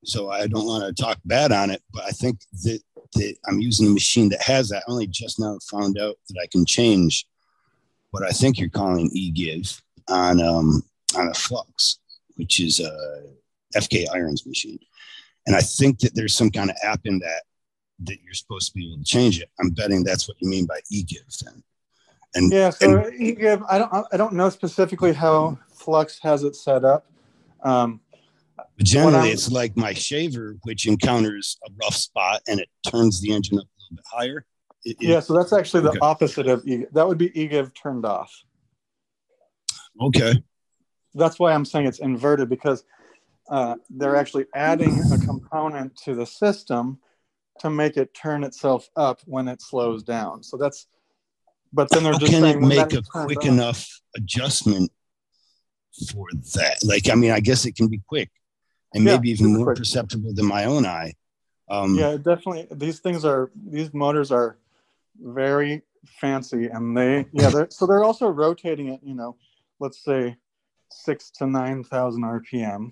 So 0.04 0.30
I 0.30 0.48
don't 0.48 0.68
want 0.68 0.84
to 0.84 1.04
talk 1.04 1.18
bad 1.26 1.52
on 1.52 1.72
it, 1.72 1.82
but 1.92 2.04
I 2.04 2.12
think 2.12 2.40
that, 2.64 2.80
that 3.14 3.36
I'm 3.48 3.60
using 3.60 3.88
a 3.88 3.90
machine 3.90 4.30
that 4.30 4.42
has 4.42 4.70
that. 4.70 4.84
I 4.88 4.92
only 4.92 5.08
just 5.08 5.40
now 5.40 5.58
found 5.72 5.98
out 5.98 6.16
that 6.30 6.40
I 6.44 6.48
can 6.48 6.66
change 6.66 7.26
what 8.12 8.24
I 8.24 8.30
think 8.30 8.60
you're 8.60 8.70
calling 8.70 9.10
e-give 9.14 9.82
on 10.08 10.42
um, 10.42 10.84
on 11.18 11.30
a 11.30 11.34
flux, 11.34 12.00
which 12.36 12.60
is 12.60 12.80
a 12.80 13.24
FK 13.76 14.06
irons 14.14 14.46
machine. 14.46 14.80
And 15.48 15.56
I 15.56 15.62
think 15.62 16.00
that 16.00 16.14
there's 16.14 16.36
some 16.36 16.52
kind 16.52 16.70
of 16.70 16.76
app 16.84 17.02
in 17.06 17.20
that 17.20 17.44
that 17.99 18.17
you're 18.23 18.34
supposed 18.34 18.67
to 18.67 18.73
be 18.73 18.88
able 18.88 18.97
to 18.97 19.03
change 19.03 19.39
it. 19.39 19.49
I'm 19.60 19.69
betting 19.69 20.03
that's 20.03 20.27
what 20.27 20.38
you 20.39 20.49
mean 20.49 20.65
by 20.65 20.79
e-give 20.91 21.25
then. 21.43 21.63
And 22.36 22.51
yeah, 22.51 22.69
so 22.69 22.97
and, 22.97 23.21
e-give, 23.21 23.63
I 23.69 23.77
don't 23.77 24.08
I 24.12 24.17
don't 24.17 24.34
know 24.34 24.49
specifically 24.49 25.13
how 25.13 25.58
Flux 25.73 26.19
has 26.21 26.43
it 26.43 26.55
set 26.55 26.84
up. 26.84 27.05
Um, 27.63 28.01
but 28.58 28.86
generally, 28.86 29.29
it's 29.29 29.49
like 29.49 29.77
my 29.77 29.93
shaver, 29.93 30.58
which 30.63 30.88
encounters 30.88 31.58
a 31.65 31.71
rough 31.81 31.95
spot 31.95 32.41
and 32.47 32.60
it 32.60 32.69
turns 32.86 33.21
the 33.21 33.34
engine 33.34 33.58
up 33.58 33.63
a 33.63 33.81
little 33.81 33.95
bit 33.95 34.05
higher. 34.12 34.45
It, 34.84 34.97
yeah, 34.99 35.19
so 35.19 35.34
that's 35.34 35.53
actually 35.53 35.81
the 35.81 35.89
okay. 35.89 35.99
opposite 36.01 36.47
of 36.47 36.67
e. 36.67 36.86
That 36.91 37.08
would 37.08 37.17
be 37.17 37.31
e-give 37.39 37.73
turned 37.73 38.05
off. 38.05 38.31
Okay. 40.01 40.43
That's 41.13 41.39
why 41.39 41.53
I'm 41.53 41.63
saying 41.63 41.88
it's 41.88 41.99
inverted 41.99 42.49
because 42.49 42.84
uh, 43.49 43.75
they're 43.89 44.15
actually 44.15 44.45
adding 44.53 44.99
a 45.13 45.17
component 45.17 45.95
to 46.03 46.13
the 46.13 46.25
system 46.25 46.99
to 47.60 47.70
make 47.70 47.98
it 47.98 48.13
turn 48.13 48.44
itself 48.44 48.89
up 48.96 49.20
when 49.26 49.48
it 49.48 49.62
slows 49.62 50.04
down. 50.04 50.44
So 50.44 50.58
that's, 50.58 50.88
but 51.72 51.89
then 51.89 52.04
they're 52.04 52.13
How 52.13 52.20
just 52.20 52.32
can 52.32 52.41
saying, 52.41 52.63
it 52.63 52.68
make 52.68 52.94
a 52.94 53.02
quick 53.02 53.46
enough 53.46 53.88
adjustment 54.15 54.91
for 56.12 56.28
that? 56.56 56.78
Like, 56.84 57.10
I 57.10 57.15
mean, 57.15 57.32
I 57.32 57.39
guess 57.39 57.65
it 57.65 57.76
can 57.76 57.88
be 57.88 58.02
quick 58.08 58.30
and 58.94 59.04
yeah, 59.04 59.13
maybe 59.15 59.30
even 59.30 59.54
more 59.54 59.68
quick. 59.68 59.78
perceptible 59.78 60.34
than 60.34 60.46
my 60.46 60.65
own 60.65 60.86
eye. 60.86 61.13
Um, 61.70 61.96
yeah, 61.96 62.18
definitely. 62.18 62.68
These 62.72 63.00
things 63.00 63.26
are 63.26 63.52
these 63.56 63.94
motors 63.94 64.32
are 64.32 64.58
very 65.20 65.82
fancy, 66.20 66.68
and 66.68 66.96
they 66.96 67.26
yeah. 67.32 67.50
They're, 67.50 67.68
so 67.70 67.86
they're 67.86 68.04
also 68.04 68.28
rotating 68.28 68.89
it. 68.89 69.02
You 69.04 69.15
know, 69.15 69.36
let's 69.80 70.04
say 70.04 70.38
six 70.91 71.30
to 71.32 71.48
nine 71.48 71.84
thousand 71.84 72.24
RPM 72.24 72.91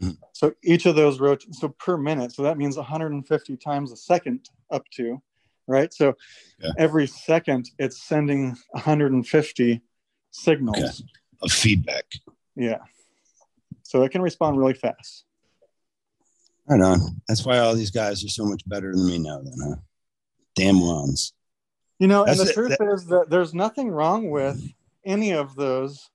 Mm-hmm. 0.00 0.12
So 0.32 0.52
each 0.62 0.86
of 0.86 0.96
those 0.96 1.20
rotates 1.20 1.60
so 1.60 1.68
per 1.68 1.96
minute. 1.96 2.32
So 2.32 2.42
that 2.42 2.58
means 2.58 2.76
150 2.76 3.56
times 3.56 3.92
a 3.92 3.96
second 3.96 4.48
up 4.70 4.84
to, 4.96 5.22
right? 5.66 5.92
So 5.92 6.14
yeah. 6.60 6.70
every 6.78 7.06
second 7.06 7.70
it's 7.78 8.02
sending 8.02 8.56
150 8.70 9.82
signals 10.30 10.78
okay. 10.78 11.08
of 11.42 11.52
feedback. 11.52 12.04
Yeah. 12.56 12.78
So 13.82 14.02
it 14.02 14.10
can 14.10 14.22
respond 14.22 14.58
really 14.58 14.74
fast. 14.74 15.24
Right 16.66 16.80
on. 16.80 17.20
That's 17.28 17.44
why 17.44 17.58
all 17.58 17.74
these 17.74 17.90
guys 17.90 18.24
are 18.24 18.28
so 18.28 18.44
much 18.44 18.66
better 18.66 18.92
than 18.92 19.06
me 19.06 19.18
now, 19.18 19.40
then, 19.42 19.54
huh? 19.62 19.76
Damn 20.54 20.80
ones. 20.80 21.32
You 21.98 22.08
know, 22.08 22.24
That's 22.24 22.40
and 22.40 22.48
the 22.48 22.50
it. 22.50 22.54
truth 22.54 22.76
that, 22.78 22.88
is 22.88 23.06
that 23.06 23.30
there's 23.30 23.54
nothing 23.54 23.90
wrong 23.90 24.30
with 24.30 24.60
any 25.04 25.32
of 25.32 25.54
those 25.54 26.10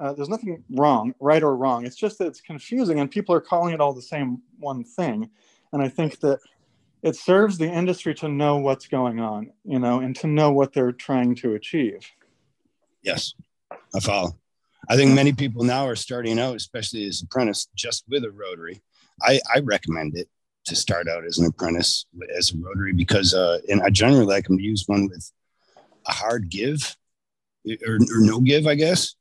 uh, 0.00 0.14
there's 0.14 0.30
nothing 0.30 0.64
wrong, 0.70 1.14
right 1.20 1.42
or 1.42 1.54
wrong. 1.54 1.84
It's 1.84 1.96
just 1.96 2.18
that 2.18 2.26
it's 2.26 2.40
confusing 2.40 3.00
and 3.00 3.10
people 3.10 3.34
are 3.34 3.40
calling 3.40 3.74
it 3.74 3.80
all 3.80 3.92
the 3.92 4.00
same 4.00 4.40
one 4.58 4.82
thing. 4.82 5.28
And 5.72 5.82
I 5.82 5.88
think 5.88 6.20
that 6.20 6.40
it 7.02 7.16
serves 7.16 7.58
the 7.58 7.70
industry 7.70 8.14
to 8.16 8.28
know 8.28 8.56
what's 8.56 8.88
going 8.88 9.20
on, 9.20 9.52
you 9.64 9.78
know, 9.78 10.00
and 10.00 10.16
to 10.16 10.26
know 10.26 10.52
what 10.52 10.72
they're 10.72 10.92
trying 10.92 11.34
to 11.36 11.54
achieve. 11.54 12.00
Yes, 13.02 13.34
I 13.94 14.00
follow. 14.00 14.38
I 14.88 14.96
think 14.96 15.12
many 15.12 15.34
people 15.34 15.64
now 15.64 15.86
are 15.86 15.96
starting 15.96 16.38
out, 16.38 16.56
especially 16.56 17.04
as 17.06 17.22
apprentice, 17.22 17.68
just 17.76 18.04
with 18.08 18.24
a 18.24 18.30
rotary. 18.30 18.82
I, 19.22 19.40
I 19.54 19.60
recommend 19.60 20.16
it 20.16 20.28
to 20.64 20.74
start 20.74 21.08
out 21.08 21.24
as 21.26 21.38
an 21.38 21.46
apprentice 21.46 22.06
as 22.36 22.52
a 22.52 22.56
rotary 22.56 22.94
because, 22.94 23.34
uh, 23.34 23.58
and 23.68 23.82
I 23.82 23.90
generally 23.90 24.24
like 24.24 24.46
them 24.46 24.56
to 24.56 24.64
use 24.64 24.84
one 24.86 25.08
with 25.08 25.30
a 26.06 26.12
hard 26.12 26.48
give 26.48 26.96
or, 27.86 27.96
or 27.96 28.20
no 28.20 28.40
give, 28.40 28.66
I 28.66 28.74
guess 28.74 29.14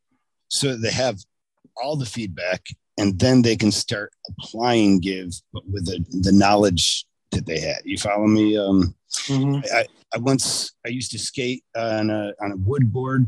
so 0.49 0.75
they 0.75 0.91
have 0.91 1.17
all 1.81 1.95
the 1.95 2.05
feedback 2.05 2.65
and 2.97 3.17
then 3.17 3.41
they 3.41 3.55
can 3.55 3.71
start 3.71 4.13
applying 4.27 4.99
give 4.99 5.33
but 5.53 5.63
with 5.69 5.85
the, 5.85 6.03
the 6.21 6.31
knowledge 6.31 7.05
that 7.31 7.45
they 7.45 7.59
had. 7.59 7.77
You 7.85 7.97
follow 7.97 8.27
me? 8.27 8.57
Um, 8.57 8.95
mm-hmm. 9.11 9.61
I, 9.73 9.85
I 10.13 10.17
once 10.17 10.73
i 10.85 10.89
used 10.89 11.11
to 11.11 11.19
skate 11.19 11.63
on 11.75 12.09
a, 12.09 12.33
on 12.41 12.51
a 12.51 12.57
wood 12.57 12.91
board 12.91 13.27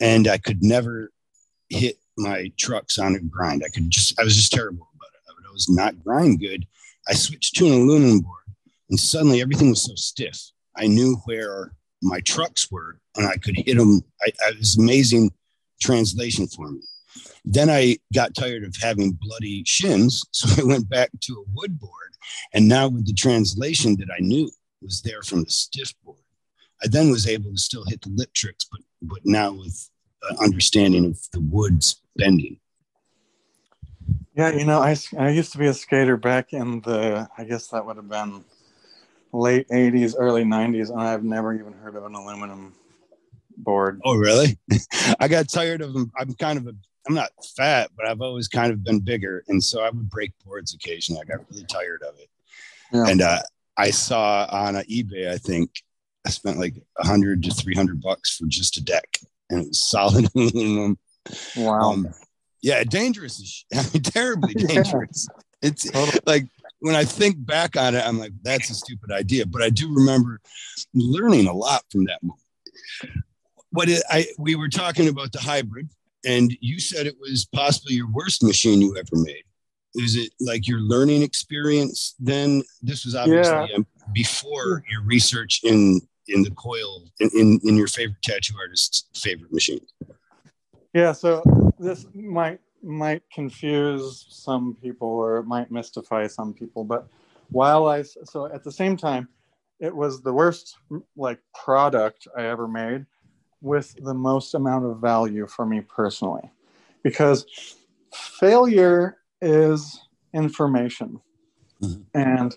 and 0.00 0.28
i 0.28 0.38
could 0.38 0.62
never 0.62 1.10
hit 1.68 1.96
my 2.18 2.50
trucks 2.56 2.98
on 2.98 3.14
a 3.14 3.20
grind. 3.20 3.62
I 3.64 3.68
could 3.68 3.90
just 3.90 4.18
i 4.20 4.24
was 4.24 4.36
just 4.36 4.52
terrible 4.52 4.88
about 4.94 5.10
it. 5.14 5.48
I 5.48 5.52
was 5.52 5.68
not 5.68 6.02
grind 6.04 6.40
good. 6.40 6.66
I 7.08 7.14
switched 7.14 7.56
to 7.56 7.66
an 7.66 7.72
aluminum 7.72 8.20
board 8.20 8.44
and 8.90 8.98
suddenly 8.98 9.40
everything 9.40 9.70
was 9.70 9.84
so 9.84 9.94
stiff. 9.94 10.50
I 10.76 10.86
knew 10.86 11.16
where 11.24 11.72
my 12.02 12.20
trucks 12.20 12.70
were 12.70 12.98
and 13.16 13.26
i 13.26 13.36
could 13.36 13.56
hit 13.56 13.76
them 13.76 14.02
I, 14.22 14.30
I 14.46 14.52
was 14.58 14.76
amazing 14.76 15.30
translation 15.80 16.46
for 16.46 16.70
me. 16.70 16.80
Then 17.44 17.70
I 17.70 17.96
got 18.14 18.34
tired 18.34 18.64
of 18.64 18.74
having 18.80 19.18
bloody 19.20 19.62
shins, 19.64 20.24
so 20.32 20.62
I 20.62 20.66
went 20.66 20.88
back 20.88 21.10
to 21.22 21.32
a 21.34 21.50
wood 21.54 21.78
board. 21.78 21.92
And 22.52 22.68
now 22.68 22.88
with 22.88 23.06
the 23.06 23.14
translation 23.14 23.96
that 23.98 24.08
I 24.10 24.20
knew 24.20 24.50
was 24.82 25.02
there 25.02 25.22
from 25.22 25.44
the 25.44 25.50
stiff 25.50 25.94
board, 26.04 26.18
I 26.82 26.88
then 26.88 27.10
was 27.10 27.26
able 27.26 27.50
to 27.50 27.58
still 27.58 27.84
hit 27.86 28.02
the 28.02 28.10
lip 28.10 28.32
tricks, 28.34 28.66
but 28.70 28.80
but 29.02 29.20
now 29.24 29.52
with 29.52 29.88
uh, 30.28 30.34
understanding 30.42 31.06
of 31.06 31.18
the 31.32 31.40
woods 31.40 32.02
bending. 32.16 32.58
Yeah, 34.34 34.50
you 34.52 34.64
know, 34.64 34.80
I, 34.80 34.96
I 35.18 35.30
used 35.30 35.52
to 35.52 35.58
be 35.58 35.66
a 35.66 35.74
skater 35.74 36.16
back 36.16 36.52
in 36.52 36.80
the, 36.82 37.26
I 37.38 37.44
guess 37.44 37.68
that 37.68 37.86
would 37.86 37.96
have 37.96 38.08
been 38.08 38.44
late 39.32 39.68
80s, 39.68 40.14
early 40.18 40.44
90s, 40.44 40.90
and 40.90 41.00
I've 41.00 41.24
never 41.24 41.54
even 41.54 41.72
heard 41.72 41.96
of 41.96 42.04
an 42.04 42.14
aluminum 42.14 42.74
board. 43.56 44.00
Oh, 44.04 44.16
really? 44.16 44.58
I 45.20 45.28
got 45.28 45.48
tired 45.48 45.82
of 45.82 45.92
them. 45.92 46.10
I'm 46.18 46.34
kind 46.34 46.58
of 46.58 46.66
a, 46.66 46.74
I'm 47.06 47.14
not 47.14 47.30
fat, 47.56 47.90
but 47.96 48.06
I've 48.06 48.20
always 48.20 48.48
kind 48.48 48.72
of 48.72 48.82
been 48.84 49.00
bigger. 49.00 49.44
And 49.48 49.62
so 49.62 49.82
I 49.82 49.90
would 49.90 50.10
break 50.10 50.32
boards 50.44 50.74
occasionally. 50.74 51.22
I 51.22 51.36
got 51.36 51.50
really 51.50 51.64
tired 51.64 52.02
of 52.02 52.18
it. 52.18 52.28
Yeah. 52.92 53.06
And 53.08 53.22
uh, 53.22 53.40
I 53.76 53.90
saw 53.90 54.46
on 54.50 54.76
uh, 54.76 54.82
eBay, 54.90 55.30
I 55.30 55.38
think 55.38 55.70
I 56.26 56.30
spent 56.30 56.58
like 56.58 56.74
hundred 56.98 57.42
to 57.44 57.50
300 57.50 58.00
bucks 58.00 58.36
for 58.36 58.46
just 58.46 58.76
a 58.76 58.84
deck 58.84 59.18
and 59.50 59.62
it 59.62 59.68
was 59.68 59.80
solid 59.80 60.28
aluminum. 60.34 60.98
Wow. 61.56 61.92
Um, 61.92 62.08
yeah, 62.62 62.82
dangerous. 62.84 63.64
I 63.74 63.84
mean, 63.92 64.02
terribly 64.02 64.54
dangerous. 64.54 65.28
yeah. 65.30 65.42
It's 65.62 65.90
totally. 65.90 66.20
like 66.26 66.46
when 66.80 66.94
I 66.94 67.04
think 67.04 67.44
back 67.44 67.76
on 67.76 67.94
it, 67.94 68.04
I'm 68.04 68.18
like, 68.18 68.32
that's 68.42 68.70
a 68.70 68.74
stupid 68.74 69.10
idea. 69.10 69.46
But 69.46 69.62
I 69.62 69.70
do 69.70 69.92
remember 69.92 70.40
learning 70.94 71.46
a 71.46 71.52
lot 71.52 71.82
from 71.90 72.04
that 72.04 72.22
moment 72.22 72.42
what 73.76 73.90
it, 73.90 74.02
I 74.10 74.26
we 74.38 74.56
were 74.56 74.68
talking 74.68 75.08
about 75.08 75.32
the 75.32 75.38
hybrid, 75.38 75.90
and 76.24 76.56
you 76.60 76.80
said 76.80 77.06
it 77.06 77.16
was 77.20 77.44
possibly 77.44 77.94
your 77.94 78.10
worst 78.10 78.42
machine 78.42 78.80
you 78.80 78.96
ever 78.96 79.22
made. 79.22 79.44
Is 79.94 80.16
it 80.16 80.32
like 80.40 80.66
your 80.66 80.80
learning 80.80 81.22
experience? 81.22 82.14
Then 82.18 82.62
this 82.82 83.04
was 83.04 83.14
obviously 83.14 83.52
yeah. 83.52 83.76
Um, 83.76 83.86
before 84.14 84.82
your 84.90 85.02
research 85.02 85.60
in 85.62 86.00
in 86.28 86.42
the 86.42 86.50
coil 86.52 87.04
in, 87.20 87.30
in, 87.34 87.60
in 87.64 87.76
your 87.76 87.86
favorite 87.86 88.22
tattoo 88.22 88.54
artist's 88.58 89.04
favorite 89.14 89.52
machine. 89.52 89.84
Yeah, 90.94 91.12
so 91.12 91.42
this 91.78 92.06
might 92.14 92.60
might 92.82 93.22
confuse 93.30 94.26
some 94.30 94.74
people 94.82 95.08
or 95.08 95.38
it 95.38 95.44
might 95.44 95.70
mystify 95.70 96.26
some 96.28 96.54
people, 96.54 96.82
but 96.82 97.06
while 97.50 97.86
I 97.86 98.02
so 98.02 98.46
at 98.46 98.64
the 98.64 98.72
same 98.72 98.96
time, 98.96 99.28
it 99.80 99.94
was 99.94 100.22
the 100.22 100.32
worst 100.32 100.76
like 101.14 101.40
product 101.54 102.26
I 102.34 102.46
ever 102.46 102.66
made 102.66 103.04
with 103.60 103.94
the 104.02 104.14
most 104.14 104.54
amount 104.54 104.84
of 104.84 104.98
value 104.98 105.46
for 105.46 105.66
me 105.66 105.80
personally. 105.80 106.50
Because 107.02 107.46
failure 108.12 109.18
is 109.40 110.00
information. 110.34 111.20
Mm-hmm. 111.82 112.02
and 112.14 112.56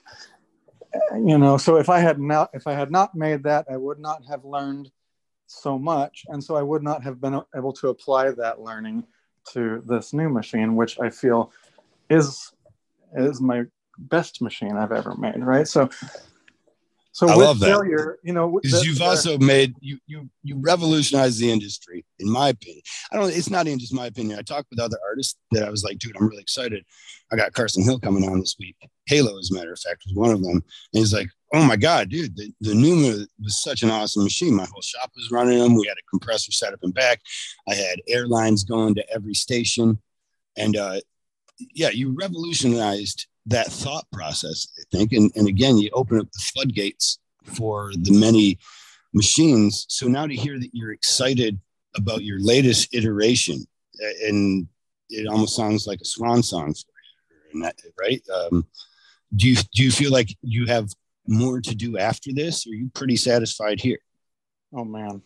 you 1.27 1.37
know 1.37 1.57
so 1.57 1.75
if 1.75 1.89
i 1.89 1.99
had 1.99 2.21
not 2.21 2.49
if 2.53 2.67
i 2.67 2.71
had 2.71 2.89
not 2.89 3.13
made 3.15 3.43
that 3.43 3.65
i 3.69 3.75
would 3.75 3.99
not 3.99 4.23
have 4.29 4.45
learned 4.45 4.89
so 5.45 5.77
much. 5.77 6.25
And 6.29 6.43
so 6.43 6.55
i 6.55 6.61
would 6.61 6.83
not 6.83 7.03
have 7.03 7.19
been 7.19 7.41
able 7.55 7.73
to 7.73 7.89
apply 7.89 8.31
that 8.31 8.61
learning 8.61 9.03
to 9.51 9.83
this 9.85 10.13
new 10.13 10.29
machine 10.29 10.75
which 10.75 10.99
i 10.99 11.09
feel 11.09 11.51
is 12.09 12.51
is 13.17 13.41
my 13.41 13.63
best 13.97 14.41
machine 14.41 14.77
i've 14.77 14.91
ever 14.91 15.15
made 15.15 15.43
right? 15.43 15.67
So 15.67 15.89
so 17.19 17.27
I 17.27 17.35
love 17.35 17.59
failure, 17.59 18.17
that. 18.21 18.25
you 18.25 18.33
know, 18.33 18.61
because 18.63 18.85
you've 18.85 19.01
also 19.01 19.37
made 19.37 19.75
you 19.81 19.99
you 20.07 20.29
you 20.41 20.55
revolutionized 20.57 21.37
the 21.37 21.51
industry, 21.51 22.05
in 22.17 22.29
my 22.29 22.47
opinion. 22.47 22.81
I 23.11 23.17
don't. 23.17 23.29
It's 23.29 23.49
not 23.49 23.67
even 23.67 23.77
just 23.77 23.93
my 23.93 24.05
opinion. 24.05 24.39
I 24.39 24.41
talked 24.41 24.69
with 24.69 24.79
other 24.79 24.95
artists 25.05 25.35
that 25.51 25.63
I 25.63 25.69
was 25.69 25.83
like, 25.83 25.97
dude, 25.97 26.15
I'm 26.15 26.29
really 26.29 26.41
excited. 26.41 26.85
I 27.29 27.35
got 27.35 27.51
Carson 27.51 27.83
Hill 27.83 27.99
coming 27.99 28.23
on 28.23 28.39
this 28.39 28.55
week. 28.57 28.77
Halo, 29.05 29.37
as 29.37 29.51
a 29.51 29.53
matter 29.53 29.73
of 29.73 29.79
fact, 29.79 30.03
was 30.05 30.15
one 30.15 30.31
of 30.31 30.41
them. 30.41 30.53
And 30.53 30.63
he's 30.93 31.13
like, 31.13 31.27
oh 31.53 31.65
my 31.65 31.75
god, 31.75 32.07
dude, 32.07 32.37
the, 32.37 32.53
the 32.61 32.71
Neuma 32.71 33.27
was 33.43 33.61
such 33.61 33.83
an 33.83 33.89
awesome 33.89 34.23
machine. 34.23 34.55
My 34.55 34.67
whole 34.71 34.81
shop 34.81 35.11
was 35.13 35.29
running 35.29 35.59
them. 35.59 35.75
We 35.75 35.87
had 35.87 35.97
a 35.97 36.09
compressor 36.09 36.53
set 36.53 36.71
up 36.71 36.79
and 36.83 36.93
back. 36.93 37.19
I 37.67 37.73
had 37.73 38.01
airlines 38.07 38.63
going 38.63 38.95
to 38.95 39.13
every 39.13 39.33
station, 39.33 39.99
and 40.55 40.77
uh, 40.77 41.01
yeah, 41.73 41.89
you 41.89 42.15
revolutionized 42.17 43.27
that 43.49 43.67
thought 43.67 44.05
process, 44.11 44.67
I 44.79 44.83
think. 44.91 45.11
And, 45.11 45.31
and 45.35 45.47
again, 45.47 45.77
you 45.77 45.89
open 45.93 46.19
up 46.19 46.31
the 46.31 46.39
floodgates 46.39 47.19
for 47.43 47.91
the 47.93 48.11
many 48.11 48.59
machines. 49.13 49.85
So 49.89 50.07
now 50.07 50.27
to 50.27 50.35
hear 50.35 50.59
that 50.59 50.69
you're 50.73 50.93
excited 50.93 51.59
about 51.95 52.23
your 52.23 52.39
latest 52.39 52.93
iteration, 52.93 53.65
and 54.25 54.67
it 55.09 55.27
almost 55.27 55.55
sounds 55.55 55.87
like 55.87 56.01
a 56.01 56.05
swan 56.05 56.43
song 56.43 56.73
for 56.73 57.57
you, 57.57 57.71
right? 57.99 58.21
Um, 58.33 58.65
do 59.35 59.49
you 59.49 59.55
do 59.73 59.83
you 59.83 59.91
feel 59.91 60.11
like 60.11 60.35
you 60.41 60.65
have 60.67 60.89
more 61.27 61.61
to 61.61 61.75
do 61.75 61.97
after 61.97 62.31
this? 62.33 62.65
Or 62.65 62.71
are 62.71 62.75
you 62.75 62.89
pretty 62.93 63.15
satisfied 63.15 63.79
here? 63.81 63.99
Oh 64.73 64.85
man, 64.85 65.21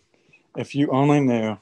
if 0.58 0.76
you 0.76 0.90
only 0.92 1.20
knew. 1.20 1.58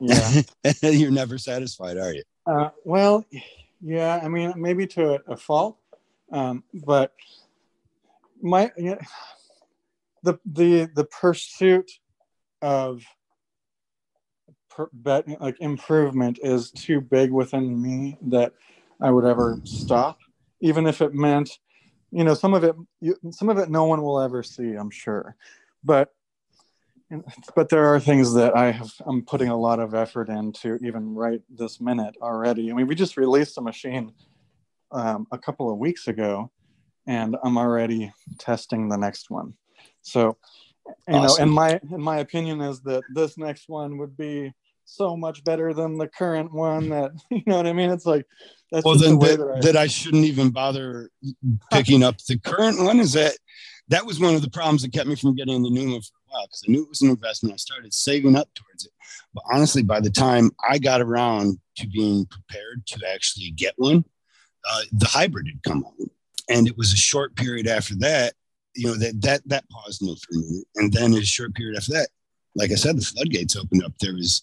Yeah, 0.00 0.42
you're 0.82 1.10
never 1.10 1.38
satisfied, 1.38 1.96
are 1.96 2.12
you? 2.12 2.22
Uh, 2.46 2.70
well, 2.84 3.24
yeah. 3.80 4.20
I 4.22 4.28
mean, 4.28 4.52
maybe 4.56 4.86
to 4.88 5.14
a, 5.14 5.32
a 5.32 5.36
fault, 5.36 5.78
um, 6.32 6.64
but 6.72 7.12
my 8.40 8.72
you 8.76 8.92
know, 8.92 8.98
the 10.22 10.38
the 10.44 10.90
the 10.94 11.04
pursuit 11.04 11.90
of 12.60 13.02
per, 14.70 14.88
bet, 14.92 15.28
like 15.40 15.60
improvement 15.60 16.38
is 16.42 16.70
too 16.70 17.00
big 17.00 17.30
within 17.30 17.80
me 17.80 18.16
that 18.22 18.54
I 19.00 19.10
would 19.10 19.24
ever 19.24 19.60
stop, 19.64 20.18
even 20.60 20.86
if 20.86 21.00
it 21.02 21.14
meant 21.14 21.58
you 22.10 22.24
know 22.24 22.34
some 22.34 22.54
of 22.54 22.64
it 22.64 22.76
you, 23.00 23.16
some 23.30 23.48
of 23.48 23.58
it 23.58 23.70
no 23.70 23.84
one 23.84 24.02
will 24.02 24.20
ever 24.20 24.42
see 24.42 24.74
i'm 24.74 24.90
sure. 24.90 25.34
But 25.82 26.12
but 27.56 27.68
there 27.68 27.86
are 27.92 28.00
things 28.00 28.32
that 28.34 28.56
i 28.56 28.70
have 28.70 28.90
i'm 29.06 29.22
putting 29.22 29.48
a 29.48 29.56
lot 29.56 29.80
of 29.80 29.94
effort 29.94 30.28
into 30.28 30.76
even 30.76 31.14
right 31.14 31.42
this 31.50 31.80
minute 31.80 32.14
already. 32.22 32.70
I 32.70 32.74
mean 32.74 32.86
we 32.86 32.94
just 32.94 33.16
released 33.16 33.58
a 33.58 33.60
machine 33.60 34.12
um, 34.92 35.26
a 35.32 35.38
couple 35.38 35.70
of 35.70 35.78
weeks 35.78 36.08
ago 36.08 36.50
and 37.06 37.36
i'm 37.42 37.58
already 37.58 38.12
testing 38.38 38.88
the 38.88 38.96
next 38.96 39.30
one 39.30 39.54
so 40.02 40.36
you 41.08 41.14
awesome. 41.14 41.22
know 41.22 41.36
and 41.42 41.52
my 41.52 41.80
in 41.94 42.02
my 42.02 42.18
opinion 42.18 42.60
is 42.60 42.80
that 42.82 43.02
this 43.14 43.38
next 43.38 43.68
one 43.68 43.98
would 43.98 44.16
be 44.16 44.52
so 44.84 45.16
much 45.16 45.42
better 45.44 45.72
than 45.72 45.96
the 45.96 46.08
current 46.08 46.52
one 46.52 46.90
that 46.90 47.12
you 47.30 47.42
know 47.46 47.56
what 47.56 47.66
I 47.66 47.72
mean. 47.72 47.90
It's 47.90 48.06
like 48.06 48.26
that's 48.70 48.84
well 48.84 48.96
then 48.96 49.18
the 49.18 49.26
that, 49.26 49.38
that, 49.38 49.50
I, 49.50 49.60
that, 49.60 49.76
I, 49.76 49.86
shouldn't 49.86 50.24
even 50.24 50.50
bother 50.50 51.10
picking 51.72 52.02
up 52.02 52.18
the 52.18 52.38
current 52.38 52.82
one. 52.82 53.00
Is 53.00 53.12
that 53.12 53.36
that 53.88 54.06
was 54.06 54.20
one 54.20 54.34
of 54.34 54.42
the 54.42 54.50
problems 54.50 54.82
that 54.82 54.92
kept 54.92 55.08
me 55.08 55.16
from 55.16 55.34
getting 55.34 55.62
the 55.62 55.70
Neuma 55.70 56.04
for 56.04 56.14
a 56.16 56.30
while 56.30 56.46
because 56.46 56.64
I 56.66 56.72
knew 56.72 56.82
it 56.82 56.88
was 56.88 57.02
an 57.02 57.10
investment. 57.10 57.54
I 57.54 57.56
started 57.56 57.92
saving 57.92 58.36
up 58.36 58.48
towards 58.54 58.84
it, 58.84 58.92
but 59.34 59.44
honestly, 59.52 59.82
by 59.82 60.00
the 60.00 60.10
time 60.10 60.50
I 60.68 60.78
got 60.78 61.00
around 61.00 61.58
to 61.76 61.86
being 61.88 62.26
prepared 62.26 62.86
to 62.86 63.12
actually 63.12 63.50
get 63.50 63.74
one, 63.76 64.04
uh, 64.70 64.82
the 64.92 65.06
hybrid 65.06 65.46
had 65.48 65.62
come 65.62 65.84
on, 65.84 66.10
and 66.48 66.66
it 66.66 66.76
was 66.76 66.92
a 66.92 66.96
short 66.96 67.34
period 67.36 67.66
after 67.66 67.94
that. 67.96 68.34
You 68.74 68.88
know 68.88 68.94
that 68.96 69.20
that 69.22 69.42
that 69.46 69.68
paused 69.68 70.02
me 70.02 70.16
for 70.16 70.34
a 70.34 70.38
minute, 70.38 70.66
and 70.76 70.92
then 70.92 71.14
a 71.14 71.22
short 71.22 71.54
period 71.54 71.76
after 71.76 71.92
that, 71.92 72.08
like 72.54 72.70
I 72.70 72.76
said, 72.76 72.96
the 72.96 73.02
floodgates 73.02 73.56
opened 73.56 73.84
up. 73.84 73.92
There 73.98 74.14
was 74.14 74.42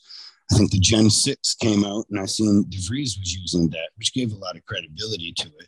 I 0.51 0.55
think 0.55 0.72
the 0.72 0.80
Gen 0.80 1.09
6 1.09 1.55
came 1.55 1.86
out, 1.86 2.05
and 2.09 2.20
I 2.20 2.26
seen 2.26 2.65
DeVries 2.65 3.20
was 3.20 3.36
using 3.36 3.70
that, 3.70 3.89
which 3.97 4.13
gave 4.13 4.32
a 4.32 4.38
lot 4.38 4.55
of 4.55 4.65
credibility 4.65 5.32
to 5.34 5.47
it. 5.47 5.67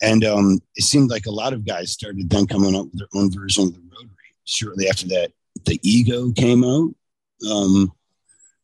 And 0.00 0.24
um, 0.24 0.60
it 0.76 0.84
seemed 0.84 1.10
like 1.10 1.26
a 1.26 1.30
lot 1.30 1.52
of 1.52 1.66
guys 1.66 1.90
started 1.90 2.30
then 2.30 2.46
coming 2.46 2.76
up 2.76 2.86
with 2.86 2.98
their 2.98 3.20
own 3.20 3.32
version 3.32 3.64
of 3.64 3.74
the 3.74 3.80
rotary. 3.80 4.10
Shortly 4.44 4.88
after 4.88 5.08
that, 5.08 5.32
the 5.64 5.80
Ego 5.82 6.30
came 6.32 6.64
out. 6.64 6.94
Um, 7.50 7.92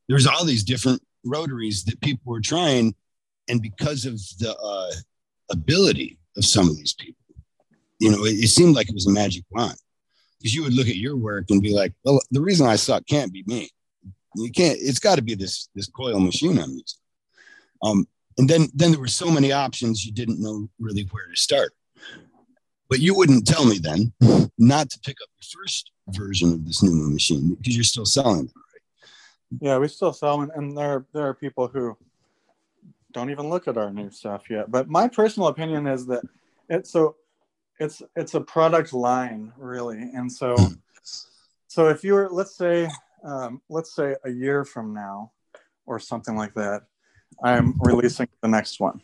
was 0.09 0.27
all 0.27 0.45
these 0.45 0.65
different 0.65 1.03
rotaries 1.25 1.85
that 1.85 2.01
people 2.01 2.33
were 2.33 2.41
trying, 2.41 2.95
and 3.49 3.61
because 3.61 4.07
of 4.07 4.15
the 4.39 4.57
uh, 4.57 4.91
ability 5.51 6.19
of 6.37 6.45
some 6.45 6.69
of 6.69 6.77
these 6.77 6.95
people, 6.95 7.25
you 7.99 8.11
know, 8.11 8.25
it, 8.25 8.33
it 8.33 8.49
seemed 8.49 8.75
like 8.77 8.89
it 8.89 8.95
was 8.95 9.07
a 9.07 9.11
magic 9.11 9.45
wand. 9.51 9.77
Because 10.39 10.55
you 10.55 10.63
would 10.63 10.75
look 10.75 10.87
at 10.87 10.97
your 10.97 11.17
work 11.17 11.47
and 11.51 11.61
be 11.61 11.75
like, 11.75 11.93
well, 12.05 12.21
the 12.31 12.41
reason 12.41 12.65
I 12.67 12.77
suck 12.77 13.05
can't 13.09 13.33
be 13.33 13.43
me 13.49 13.71
you 14.35 14.51
can't. 14.51 14.79
It's 14.81 14.99
got 14.99 15.17
to 15.17 15.23
be 15.23 15.35
this 15.35 15.69
this 15.75 15.89
coil 15.89 16.21
machine 16.21 16.59
I'm 16.59 16.71
using. 16.71 17.01
Um, 17.83 18.09
and 18.37 18.49
then 18.49 18.69
then 18.75 18.91
there 18.91 19.01
were 19.01 19.09
so 19.09 19.31
many 19.31 19.53
options 19.53 20.05
you 20.05 20.13
didn't 20.13 20.41
know 20.41 20.69
really 20.79 21.09
where 21.11 21.29
to 21.29 21.37
start. 21.37 21.73
But 22.89 23.01
you 23.01 23.15
wouldn't 23.15 23.47
tell 23.47 23.67
me 23.67 23.79
then 23.79 24.13
not 24.59 24.91
to 24.91 25.01
pick 25.01 25.17
up 25.23 25.29
the 25.39 25.47
first 25.47 25.91
version 26.09 26.53
of 26.53 26.65
this 26.65 26.83
new 26.83 27.11
machine 27.11 27.55
because 27.55 27.77
you're 27.77 27.85
still 27.85 28.07
selling 28.07 28.47
them, 28.47 28.55
right? 28.55 29.61
Yeah, 29.61 29.79
we 29.79 29.89
still 29.89 30.13
sell 30.13 30.39
them, 30.39 30.51
and 30.55 30.77
there 30.77 31.07
there 31.13 31.27
are 31.27 31.35
people 31.35 31.69
who 31.69 31.97
don't 33.19 33.31
even 33.31 33.51
look 33.51 33.67
at 33.67 33.77
our 33.77 33.91
new 33.91 34.11
stuff 34.11 34.49
yet. 34.49 34.71
But 34.71 34.89
my 34.89 35.09
personal 35.09 35.49
opinion 35.49 35.89
is 35.89 36.07
that 36.07 36.23
it's 36.69 36.91
so 36.91 37.17
it's 37.81 38.01
it's 38.15 38.35
a 38.35 38.41
product 38.41 38.93
line 38.93 39.53
really, 39.59 39.99
and 39.99 40.31
so 40.31 40.57
so 41.67 41.89
if 41.89 42.05
you 42.05 42.15
were 42.15 42.29
let's 42.31 42.57
say 42.57 42.89
um, 43.25 43.61
let's 43.69 43.95
say 43.95 44.15
a 44.25 44.31
year 44.31 44.65
from 44.65 44.95
now 44.95 45.33
or 45.85 45.99
something 45.99 46.37
like 46.37 46.55
that, 46.55 46.83
I'm 47.43 47.75
releasing 47.81 48.29
the 48.41 48.49
next 48.49 48.79
one. 48.79 49.01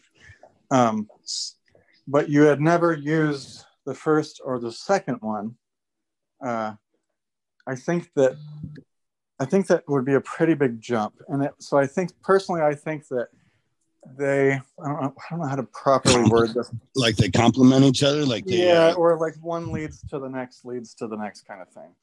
Um, 0.71 1.09
but 2.07 2.29
you 2.29 2.43
had 2.43 2.61
never 2.61 2.93
used 2.93 3.65
the 3.85 3.95
first 3.95 4.41
or 4.45 4.61
the 4.61 4.73
second 4.73 5.19
one. 5.23 5.57
Uh, 6.45 6.75
I 7.67 7.75
think 7.75 8.11
that 8.15 8.37
I 9.41 9.45
think 9.45 9.67
that 9.67 9.83
would 9.89 10.05
be 10.05 10.15
a 10.15 10.21
pretty 10.21 10.55
big 10.55 10.81
jump. 10.81 11.15
And 11.29 11.43
it, 11.43 11.53
so 11.59 11.79
I 11.79 11.87
think 11.89 12.11
personally, 12.23 12.63
I 12.63 12.75
think 12.75 13.09
that 13.09 13.29
they 14.17 14.53
I 14.53 14.61
don't 14.87 15.03
know, 15.03 15.15
I 15.19 15.31
don't 15.31 15.41
know 15.41 15.47
how 15.47 15.57
to 15.57 15.63
properly 15.65 16.29
word 16.31 16.55
this. 16.55 16.71
like 16.95 17.17
they 17.17 17.31
complement 17.31 17.85
each 17.85 18.03
other, 18.03 18.25
like 18.25 18.45
they, 18.47 18.67
yeah, 18.67 18.89
uh, 18.89 18.95
or 18.95 19.19
like 19.19 19.35
one 19.41 19.73
leads 19.73 20.03
to 20.09 20.19
the 20.19 20.29
next 20.29 20.65
leads 20.65 20.95
to 20.97 21.07
the 21.07 21.17
next 21.17 21.43
kind 21.47 21.63
of 21.63 21.69
thing. 21.71 21.95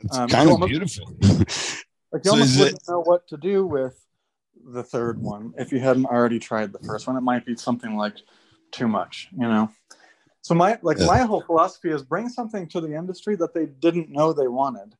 It's 0.00 0.16
um, 0.16 0.28
kind 0.28 0.48
of 0.48 0.52
almost, 0.52 0.70
beautiful. 0.70 1.06
like 1.22 1.28
you 2.24 2.30
so 2.30 2.30
almost 2.30 2.58
wouldn't 2.58 2.76
it, 2.76 2.88
know 2.88 3.00
what 3.00 3.26
to 3.28 3.36
do 3.36 3.66
with 3.66 4.00
the 4.64 4.82
third 4.82 5.20
one 5.20 5.54
if 5.58 5.72
you 5.72 5.80
hadn't 5.80 6.06
already 6.06 6.38
tried 6.38 6.72
the 6.72 6.78
first 6.80 7.06
one. 7.06 7.16
It 7.16 7.22
might 7.22 7.44
be 7.44 7.56
something 7.56 7.96
like 7.96 8.16
too 8.70 8.88
much, 8.88 9.28
you 9.32 9.48
know. 9.48 9.70
So 10.42 10.54
my 10.54 10.78
like 10.82 10.98
yeah. 10.98 11.06
my 11.06 11.18
whole 11.18 11.42
philosophy 11.42 11.90
is 11.90 12.02
bring 12.02 12.28
something 12.28 12.68
to 12.68 12.80
the 12.80 12.94
industry 12.94 13.36
that 13.36 13.54
they 13.54 13.66
didn't 13.66 14.10
know 14.10 14.32
they 14.32 14.48
wanted. 14.48 14.94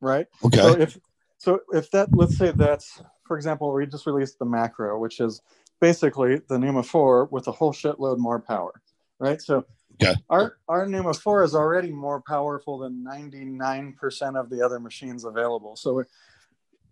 Right. 0.00 0.26
Okay. 0.44 0.56
So 0.56 0.72
if 0.72 0.98
so 1.38 1.60
if 1.72 1.90
that 1.90 2.08
let's 2.12 2.36
say 2.36 2.50
that's 2.50 3.02
for 3.30 3.36
example 3.36 3.72
we 3.72 3.86
just 3.86 4.06
released 4.06 4.40
the 4.40 4.44
macro, 4.44 4.98
which 4.98 5.20
is 5.20 5.40
basically 5.80 6.40
the 6.48 6.56
Neuma 6.56 6.84
4 6.84 7.26
with 7.26 7.46
a 7.46 7.52
whole 7.52 7.72
shitload 7.72 8.18
more 8.18 8.40
power. 8.40 8.82
Right. 9.20 9.40
So 9.40 9.66
Okay. 10.02 10.14
Our 10.30 10.56
our 10.66 10.86
Neuma 10.86 11.16
4 11.16 11.44
is 11.44 11.54
already 11.54 11.92
more 11.92 12.22
powerful 12.26 12.78
than 12.78 13.04
99% 13.04 14.40
of 14.40 14.50
the 14.50 14.64
other 14.64 14.80
machines 14.80 15.24
available. 15.24 15.76
So 15.76 16.02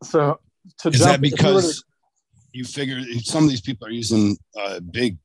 so 0.04 0.38
to 0.78 0.88
Is 0.90 0.98
jump, 0.98 1.10
that 1.10 1.20
because 1.20 1.78
to, 1.78 1.84
you 2.52 2.64
figure 2.64 3.02
some 3.24 3.42
of 3.42 3.50
these 3.50 3.62
people 3.62 3.88
are 3.88 3.90
using 3.90 4.36
uh, 4.56 4.78
big 4.78 5.18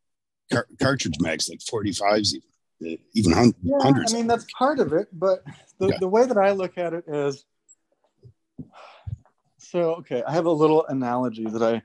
car- 0.51 0.68
cartridge 0.82 1.20
mags 1.20 1.47
like 1.47 1.59
45s 1.59 2.34
even 2.34 2.97
even 3.14 3.32
hun- 3.34 3.53
yeah. 3.61 3.78
I 3.84 4.14
mean 4.14 4.26
that's 4.26 4.47
part 4.57 4.80
of 4.80 4.93
it, 4.93 5.09
but 5.14 5.43
the, 5.78 5.88
okay. 5.88 5.97
the 5.99 6.07
way 6.07 6.26
that 6.26 6.38
I 6.38 6.51
look 6.53 6.80
at 6.80 6.93
it 6.93 7.03
is 7.07 7.45
so 9.74 9.95
okay, 9.95 10.21
I 10.28 10.32
have 10.34 10.45
a 10.45 10.51
little 10.51 10.86
analogy 10.86 11.45
that 11.45 11.63
I 11.63 11.82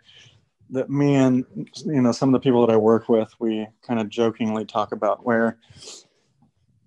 that 0.68 0.90
me 0.90 1.14
and 1.14 1.46
you 1.86 2.02
know 2.02 2.12
some 2.12 2.28
of 2.28 2.34
the 2.34 2.44
people 2.44 2.66
that 2.66 2.72
I 2.72 2.76
work 2.76 3.08
with 3.08 3.32
we 3.38 3.66
kind 3.80 3.98
of 3.98 4.10
jokingly 4.10 4.66
talk 4.66 4.92
about 4.92 5.24
where 5.24 5.56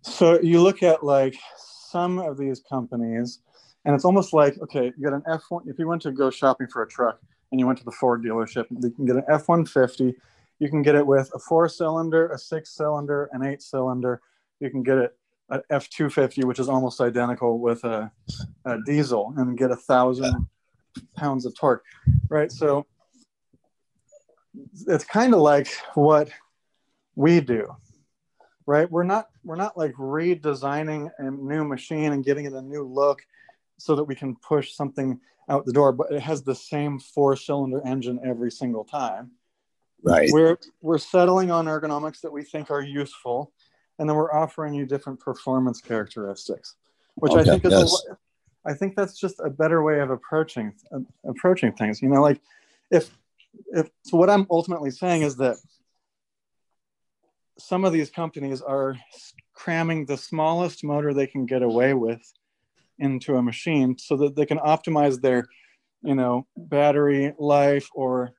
so 0.04 0.40
you 0.40 0.62
look 0.62 0.84
at 0.84 1.04
like 1.04 1.36
some 1.58 2.20
of 2.20 2.38
these 2.38 2.60
companies 2.60 3.40
and 3.84 3.96
it's 3.96 4.06
almost 4.06 4.32
like 4.32 4.62
okay 4.62 4.94
you 4.96 5.04
got 5.04 5.14
an 5.14 5.24
F1 5.28 5.62
if 5.66 5.80
you 5.80 5.88
went 5.88 6.04
to 6.04 6.12
go 6.12 6.30
shopping 6.30 6.68
for 6.68 6.84
a 6.84 6.88
truck 6.88 7.20
and 7.52 7.60
you 7.60 7.66
went 7.66 7.80
to 7.80 7.86
the 7.86 7.92
Ford 7.92 8.24
dealership 8.24 8.66
you 8.70 8.92
can 8.92 9.08
get 9.08 9.16
an 9.16 9.24
F150 9.28 10.14
you 10.60 10.70
can 10.70 10.84
get 10.84 10.94
it 10.94 11.08
with 11.08 11.32
a 11.34 11.40
four 11.40 11.68
cylinder 11.68 12.30
a 12.30 12.38
six 12.38 12.70
cylinder 12.70 13.28
an 13.34 13.44
eight 13.44 13.64
cylinder 13.64 14.22
you 14.60 14.70
can 14.70 14.84
get 14.84 15.00
it 15.00 15.18
an 15.50 15.64
F250 15.72 16.44
which 16.44 16.60
is 16.60 16.70
almost 16.70 17.02
identical 17.02 17.58
with 17.58 17.84
a, 17.86 18.12
a 18.66 18.78
diesel 18.86 19.34
and 19.38 19.58
get 19.58 19.72
a 19.72 19.76
thousand 19.76 20.48
pounds 21.16 21.46
of 21.46 21.56
torque 21.56 21.84
right? 22.30 22.52
So 22.52 22.86
it's 24.88 25.06
kind 25.06 25.34
of 25.34 25.42
like 25.42 25.68
what 25.94 26.30
we 27.16 27.40
do 27.40 27.76
right? 28.66 28.90
We're 28.90 29.04
not 29.04 29.28
we're 29.44 29.56
not 29.56 29.78
like 29.78 29.94
redesigning 29.96 31.10
a 31.18 31.32
new 31.32 31.64
machine 31.64 32.14
and 32.14 32.24
getting 32.24 32.46
it 32.46 32.54
a 32.54 32.62
new 32.62 32.84
look 32.84 33.22
so 33.78 33.96
that 33.96 34.04
we 34.04 34.16
can 34.16 34.36
push 34.36 34.74
something 34.74 35.20
out 35.50 35.66
the 35.66 35.74
door 35.74 35.92
but 35.92 36.12
it 36.12 36.22
has 36.22 36.44
the 36.44 36.56
same 36.56 37.00
four 37.00 37.36
cylinder 37.36 37.82
engine 37.86 38.20
every 38.24 38.52
single 38.52 38.86
time. 38.86 39.32
Right. 40.04 40.30
We're 40.32 40.58
we're 40.82 40.98
settling 40.98 41.52
on 41.52 41.66
ergonomics 41.66 42.22
that 42.22 42.32
we 42.32 42.44
think 42.44 42.72
are 42.72 42.82
useful 42.82 43.52
and 44.00 44.10
then 44.10 44.16
we're 44.16 44.34
offering 44.34 44.74
you 44.74 44.86
different 44.86 45.20
performance 45.20 45.82
characteristics, 45.82 46.76
which 47.16 47.34
okay, 47.34 47.42
I 47.42 47.44
think 47.44 47.66
is 47.66 47.72
yes. 47.72 48.04
a, 48.10 48.18
I 48.66 48.74
think 48.74 48.96
that's 48.96 49.20
just 49.20 49.40
a 49.44 49.50
better 49.50 49.82
way 49.84 50.00
of 50.00 50.12
approaching 50.12 50.74
uh, 50.94 51.00
approaching 51.26 51.72
things. 51.74 52.02
You 52.02 52.10
know, 52.10 52.22
like 52.22 52.42
if 52.90 53.10
if 53.74 53.90
so, 54.04 54.18
what 54.18 54.30
I'm 54.30 54.48
ultimately 54.50 54.92
saying 54.92 55.24
is 55.24 55.38
that 55.38 55.58
some 57.58 57.86
of 57.86 57.94
these 57.94 58.10
companies 58.10 58.62
are 58.62 58.96
cramming 59.54 60.06
the 60.06 60.18
smallest 60.18 60.84
motor 60.84 61.14
they 61.14 61.28
can 61.28 61.46
get 61.46 61.62
away 61.62 61.94
with 61.94 62.22
into 63.00 63.36
a 63.36 63.42
machine 63.42 63.98
so 63.98 64.16
that 64.18 64.36
they 64.36 64.46
can 64.46 64.60
optimize 64.60 65.22
their 65.22 65.46
you 66.04 66.16
know 66.16 66.48
battery 66.56 67.34
life 67.38 67.90
or 67.94 68.32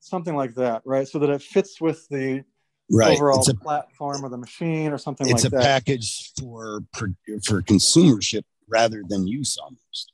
something 0.00 0.34
like 0.34 0.54
that 0.54 0.82
right 0.84 1.08
so 1.08 1.18
that 1.18 1.30
it 1.30 1.42
fits 1.42 1.80
with 1.80 2.06
the 2.08 2.42
right. 2.90 3.16
overall 3.16 3.44
a, 3.48 3.54
platform 3.54 4.24
of 4.24 4.30
the 4.30 4.36
machine 4.36 4.92
or 4.92 4.98
something 4.98 5.26
like 5.26 5.42
that 5.42 5.46
it's 5.46 5.54
a 5.54 5.58
package 5.58 6.32
for 6.38 6.82
for 6.94 7.62
consumership 7.62 8.42
rather 8.68 9.02
than 9.08 9.26
use 9.26 9.56
almost 9.56 10.12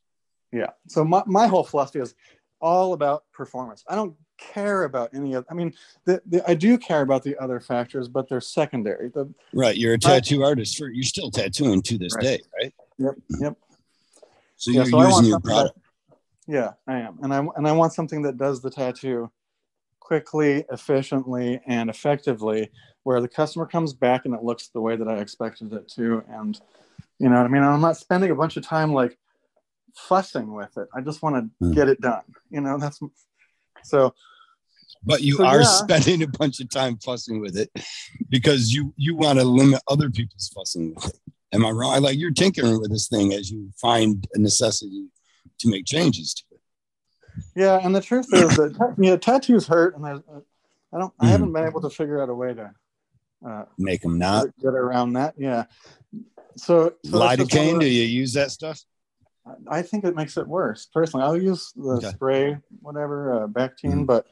yeah. 0.53 0.71
So 0.87 1.05
my, 1.05 1.23
my 1.27 1.47
whole 1.47 1.65
philosophy 1.65 2.01
is 2.01 2.15
all 2.61 2.93
about 2.93 3.25
performance. 3.33 3.83
I 3.89 3.97
don't 3.97 4.15
care 4.39 4.85
about 4.85 5.09
any 5.15 5.35
of 5.35 5.47
i 5.49 5.55
mean 5.55 5.73
the, 6.05 6.21
the, 6.27 6.43
i 6.51 6.53
do 6.53 6.77
care 6.77 7.03
about 7.03 7.23
the 7.23 7.37
other 7.39 7.61
factors 7.61 8.09
but 8.09 8.29
they're 8.29 8.41
secondary. 8.41 9.09
The, 9.09 9.33
right. 9.55 9.77
You're 9.77 9.95
a 9.95 9.99
tattoo 9.99 10.43
I, 10.43 10.47
artist 10.49 10.77
for 10.77 10.89
you're 10.89 11.05
still 11.05 11.31
tattooing 11.31 11.81
to 11.83 11.97
this 11.97 12.13
right. 12.17 12.25
day 12.25 12.41
right? 12.61 12.75
Yep. 12.99 13.15
Yep. 13.41 13.57
So 14.57 14.71
yeah, 14.73 14.77
you're 14.79 14.87
so 14.87 15.07
using 15.07 15.27
your 15.27 15.39
product 15.39 15.79
that, 16.09 16.17
yeah 16.49 16.71
i 16.89 16.99
am. 16.99 17.21
And 17.23 17.33
i 17.33 17.47
and 17.55 17.69
i 17.69 17.73
want 17.73 17.93
something 17.93 18.23
that 18.23 18.37
does 18.37 18.61
the 18.61 18.71
tattoo 18.71 19.31
quickly 20.01 20.65
efficiently 20.73 21.61
and 21.69 21.89
effectively 21.89 22.69
where 23.05 23.21
the 23.21 23.29
customer 23.29 23.67
comes 23.67 23.93
back 23.93 24.25
and 24.25 24.35
it 24.35 24.43
looks 24.43 24.69
the 24.69 24.81
way 24.81 24.97
that 24.97 25.07
i 25.07 25.19
expected 25.19 25.73
it 25.73 25.87
to 25.91 26.25
and 26.29 26.61
you 27.23 27.29
know 27.29 27.37
what 27.37 27.47
i 27.47 27.49
mean 27.49 27.63
i'm 27.63 27.81
not 27.81 27.97
spending 27.97 28.31
a 28.31 28.35
bunch 28.35 28.57
of 28.57 28.67
time 28.67 28.93
like 28.93 29.17
fussing 29.97 30.53
with 30.53 30.77
it 30.77 30.89
i 30.95 31.01
just 31.01 31.23
want 31.23 31.37
to 31.37 31.65
mm. 31.65 31.75
get 31.75 31.89
it 31.89 32.01
done 32.01 32.23
you 32.51 32.61
know 32.61 32.79
that's 32.79 33.01
so 33.85 34.13
but 35.05 35.23
you 35.23 35.37
so, 35.37 35.45
are 35.45 35.61
yeah. 35.61 35.67
spending 35.67 36.23
a 36.23 36.29
bunch 36.29 36.61
of 36.61 36.71
time 36.71 36.97
fussing 36.99 37.41
with 37.41 37.57
it 37.57 37.71
because 38.29 38.73
you 38.73 38.93
you 38.97 39.17
want 39.17 39.39
to 39.39 39.45
limit 39.45 39.83
other 39.89 40.11
people's 40.11 40.49
fussing 40.49 40.95
with 40.95 41.07
it. 41.07 41.21
Am 41.53 41.67
I 41.67 41.71
wrong? 41.71 41.93
I 41.93 41.99
like 41.99 42.19
you're 42.19 42.31
tinkering 42.31 42.81
with 42.81 42.91
this 42.91 43.09
thing 43.09 43.33
as 43.33 43.51
you 43.51 43.71
find 43.81 44.27
a 44.35 44.39
necessity 44.39 45.09
to 45.59 45.69
make 45.69 45.85
changes 45.85 46.35
to 46.35 46.45
it. 46.53 46.61
Yeah, 47.57 47.81
and 47.83 47.95
the 47.95 48.01
truth 48.01 48.29
is 48.33 48.57
that 48.57 48.95
you 48.99 49.11
know, 49.11 49.17
tattoos 49.17 49.67
hurt, 49.67 49.97
and 49.97 50.07
I, 50.07 50.13
I 50.93 50.99
don't, 50.99 51.13
I 51.19 51.27
haven't 51.27 51.53
been 51.53 51.67
able 51.67 51.81
to 51.83 51.91
figure 51.91 52.23
out 52.23 52.29
a 52.29 52.35
way 52.35 52.55
to 52.55 52.73
uh, 53.47 53.65
make 53.79 54.03
them 54.03 54.19
not 54.19 54.47
get 54.61 54.75
around 54.75 55.15
that. 55.15 55.35
Yeah. 55.37 55.65
So, 56.57 56.95
so 57.05 57.13
lidocaine, 57.13 57.81
do 57.81 57.87
you 57.87 58.03
use 58.03 58.33
that 58.35 58.51
stuff? 58.51 58.81
I 59.69 59.83
think 59.83 60.05
it 60.05 60.15
makes 60.15 60.37
it 60.37 60.47
worse. 60.47 60.87
Personally, 60.87 61.25
I'll 61.27 61.41
use 61.41 61.73
the 61.75 61.95
okay. 61.95 62.11
spray, 62.11 62.59
whatever, 62.81 63.43
uh, 63.43 63.47
Bactine, 63.49 63.91
mm-hmm. 63.91 64.05
but 64.05 64.27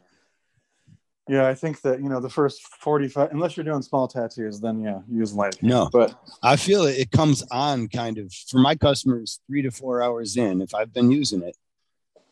yeah, 1.28 1.46
I 1.46 1.54
think 1.54 1.80
that 1.82 2.00
you 2.00 2.08
know 2.08 2.20
the 2.20 2.30
first 2.30 2.62
forty-five, 2.80 3.30
unless 3.32 3.56
you're 3.56 3.64
doing 3.64 3.82
small 3.82 4.08
tattoos, 4.08 4.60
then 4.60 4.82
yeah, 4.82 5.00
use 5.08 5.32
light. 5.32 5.62
No, 5.62 5.88
but 5.92 6.14
I 6.42 6.56
feel 6.56 6.84
it, 6.84 6.98
it 6.98 7.10
comes 7.10 7.44
on 7.50 7.88
kind 7.88 8.18
of 8.18 8.32
for 8.32 8.58
my 8.58 8.74
customers 8.74 9.40
three 9.46 9.62
to 9.62 9.70
four 9.70 10.02
hours 10.02 10.36
in. 10.36 10.60
If 10.60 10.74
I've 10.74 10.92
been 10.92 11.10
using 11.10 11.42
it, 11.42 11.56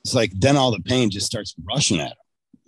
it's 0.05 0.14
like 0.14 0.32
then 0.34 0.57
all 0.57 0.70
the 0.70 0.80
pain 0.80 1.11
just 1.11 1.26
starts 1.26 1.55
rushing 1.62 2.01
at 2.01 2.09
them. 2.09 2.16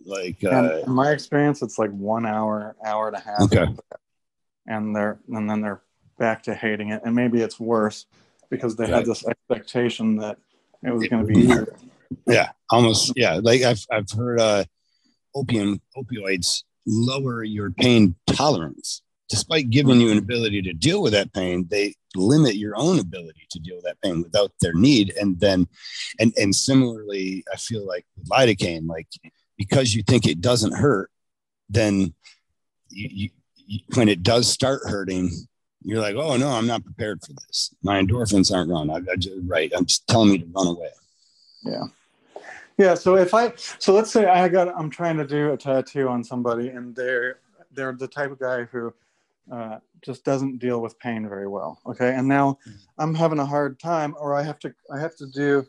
Like 0.07 0.45
uh, 0.45 0.83
in 0.87 0.93
my 0.93 1.11
experience, 1.11 1.62
it's 1.62 1.79
like 1.79 1.91
one 1.91 2.27
hour, 2.27 2.77
hour 2.85 3.09
and 3.09 3.16
a 3.16 3.21
half. 3.21 3.41
Okay, 3.43 3.66
and 4.66 4.95
they're 4.95 5.18
and 5.29 5.51
then 5.51 5.62
they're 5.62 5.83
back 6.21 6.45
to 6.45 6.55
hating 6.55 6.91
it, 6.91 7.03
and 7.05 7.16
maybe 7.16 7.41
it's 7.41 7.59
worse 7.59 8.07
because 8.51 8.77
they 8.77 8.87
had 8.87 9.07
this 9.07 9.27
expectation 9.27 10.16
that 10.16 10.39
it 10.85 10.93
was 10.93 11.09
going 11.09 11.27
to 11.27 11.33
be 11.33 11.41
easier. 11.41 11.75
Yeah, 12.27 12.51
almost. 12.68 13.12
Yeah, 13.16 13.41
like 13.43 13.62
I've 13.62 13.85
I've 13.91 14.11
heard 14.11 14.39
uh, 14.39 14.64
opium 15.35 15.81
opioids 15.97 16.62
lower 16.87 17.43
your 17.43 17.71
pain 17.73 18.14
tolerance. 18.27 19.03
Despite 19.29 19.71
giving 19.71 20.01
you 20.01 20.11
an 20.11 20.18
ability 20.18 20.62
to 20.62 20.73
deal 20.73 21.03
with 21.03 21.12
that 21.12 21.33
pain, 21.33 21.66
they 21.71 21.95
limit 22.16 22.57
your 22.57 22.77
own 22.77 22.99
ability 22.99 23.47
to 23.51 23.61
deal 23.61 23.77
with 23.77 23.85
that 23.85 24.01
pain 24.03 24.23
without 24.23 24.51
their 24.61 24.75
need. 24.75 25.14
And 25.21 25.39
then, 25.39 25.68
and 26.18 26.33
and 26.37 26.55
similarly, 26.55 27.45
I 27.53 27.57
feel 27.57 27.87
like 27.87 28.05
with 28.16 28.29
lidocaine, 28.29 28.89
like 28.89 29.07
because 29.57 29.95
you 29.95 30.03
think 30.03 30.27
it 30.27 30.41
doesn't 30.41 30.75
hurt, 30.75 31.11
then 31.68 32.12
you, 32.89 33.09
you, 33.12 33.31
you 33.55 33.81
when 33.95 34.09
it 34.09 34.25
does 34.25 34.51
start 34.51 34.83
hurting, 34.85 35.31
you're 35.83 36.01
like, 36.01 36.16
oh 36.16 36.37
no, 36.37 36.49
I'm 36.49 36.66
not 36.66 36.85
prepared 36.85 37.20
for 37.22 37.33
this. 37.33 37.74
My 37.83 38.01
endorphins 38.01 38.55
aren't 38.55 38.70
run. 38.70 38.91
I, 38.91 38.97
I 39.11 39.16
just, 39.16 39.37
right. 39.47 39.72
I'm 39.74 39.87
just 39.87 40.07
telling 40.07 40.31
me 40.31 40.39
to 40.39 40.47
run 40.47 40.66
away. 40.66 40.91
Yeah. 41.62 41.85
Yeah. 42.78 42.95
So 42.95 43.16
if 43.16 43.35
I, 43.35 43.53
so 43.57 43.95
let's 43.95 44.11
say 44.11 44.26
I 44.26 44.49
got, 44.49 44.68
I'm 44.68 44.91
trying 44.91 45.16
to 45.18 45.26
do 45.26 45.53
a 45.53 45.57
tattoo 45.57 46.09
on 46.09 46.22
somebody 46.24 46.68
and 46.68 46.95
they're, 46.95 47.39
they're 47.72 47.93
the 47.93 48.09
type 48.09 48.31
of 48.31 48.39
guy 48.39 48.64
who 48.64 48.93
uh, 49.51 49.78
just 50.03 50.24
doesn't 50.24 50.59
deal 50.59 50.81
with 50.81 50.99
pain 50.99 51.28
very 51.28 51.49
well. 51.49 51.78
Okay. 51.87 52.14
And 52.14 52.28
now 52.28 52.59
mm-hmm. 52.66 52.76
I'm 52.99 53.14
having 53.14 53.39
a 53.39 53.47
hard 53.47 53.78
time 53.78 54.14
or 54.18 54.35
I 54.35 54.43
have 54.43 54.59
to, 54.61 54.74
I 54.95 54.99
have 54.99 55.16
to 55.16 55.26
do, 55.26 55.66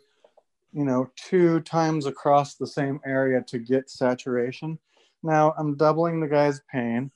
you 0.74 0.86
know, 0.86 1.10
two 1.16 1.60
times 1.62 2.06
across 2.06 2.56
the 2.56 2.68
same 2.68 3.00
area 3.06 3.42
to 3.48 3.60
get 3.60 3.90
saturation. 3.90 4.80
Now 5.24 5.54
I'm 5.58 5.76
doubling 5.76 6.20
the 6.20 6.28
guy's 6.28 6.62
pain 6.72 7.12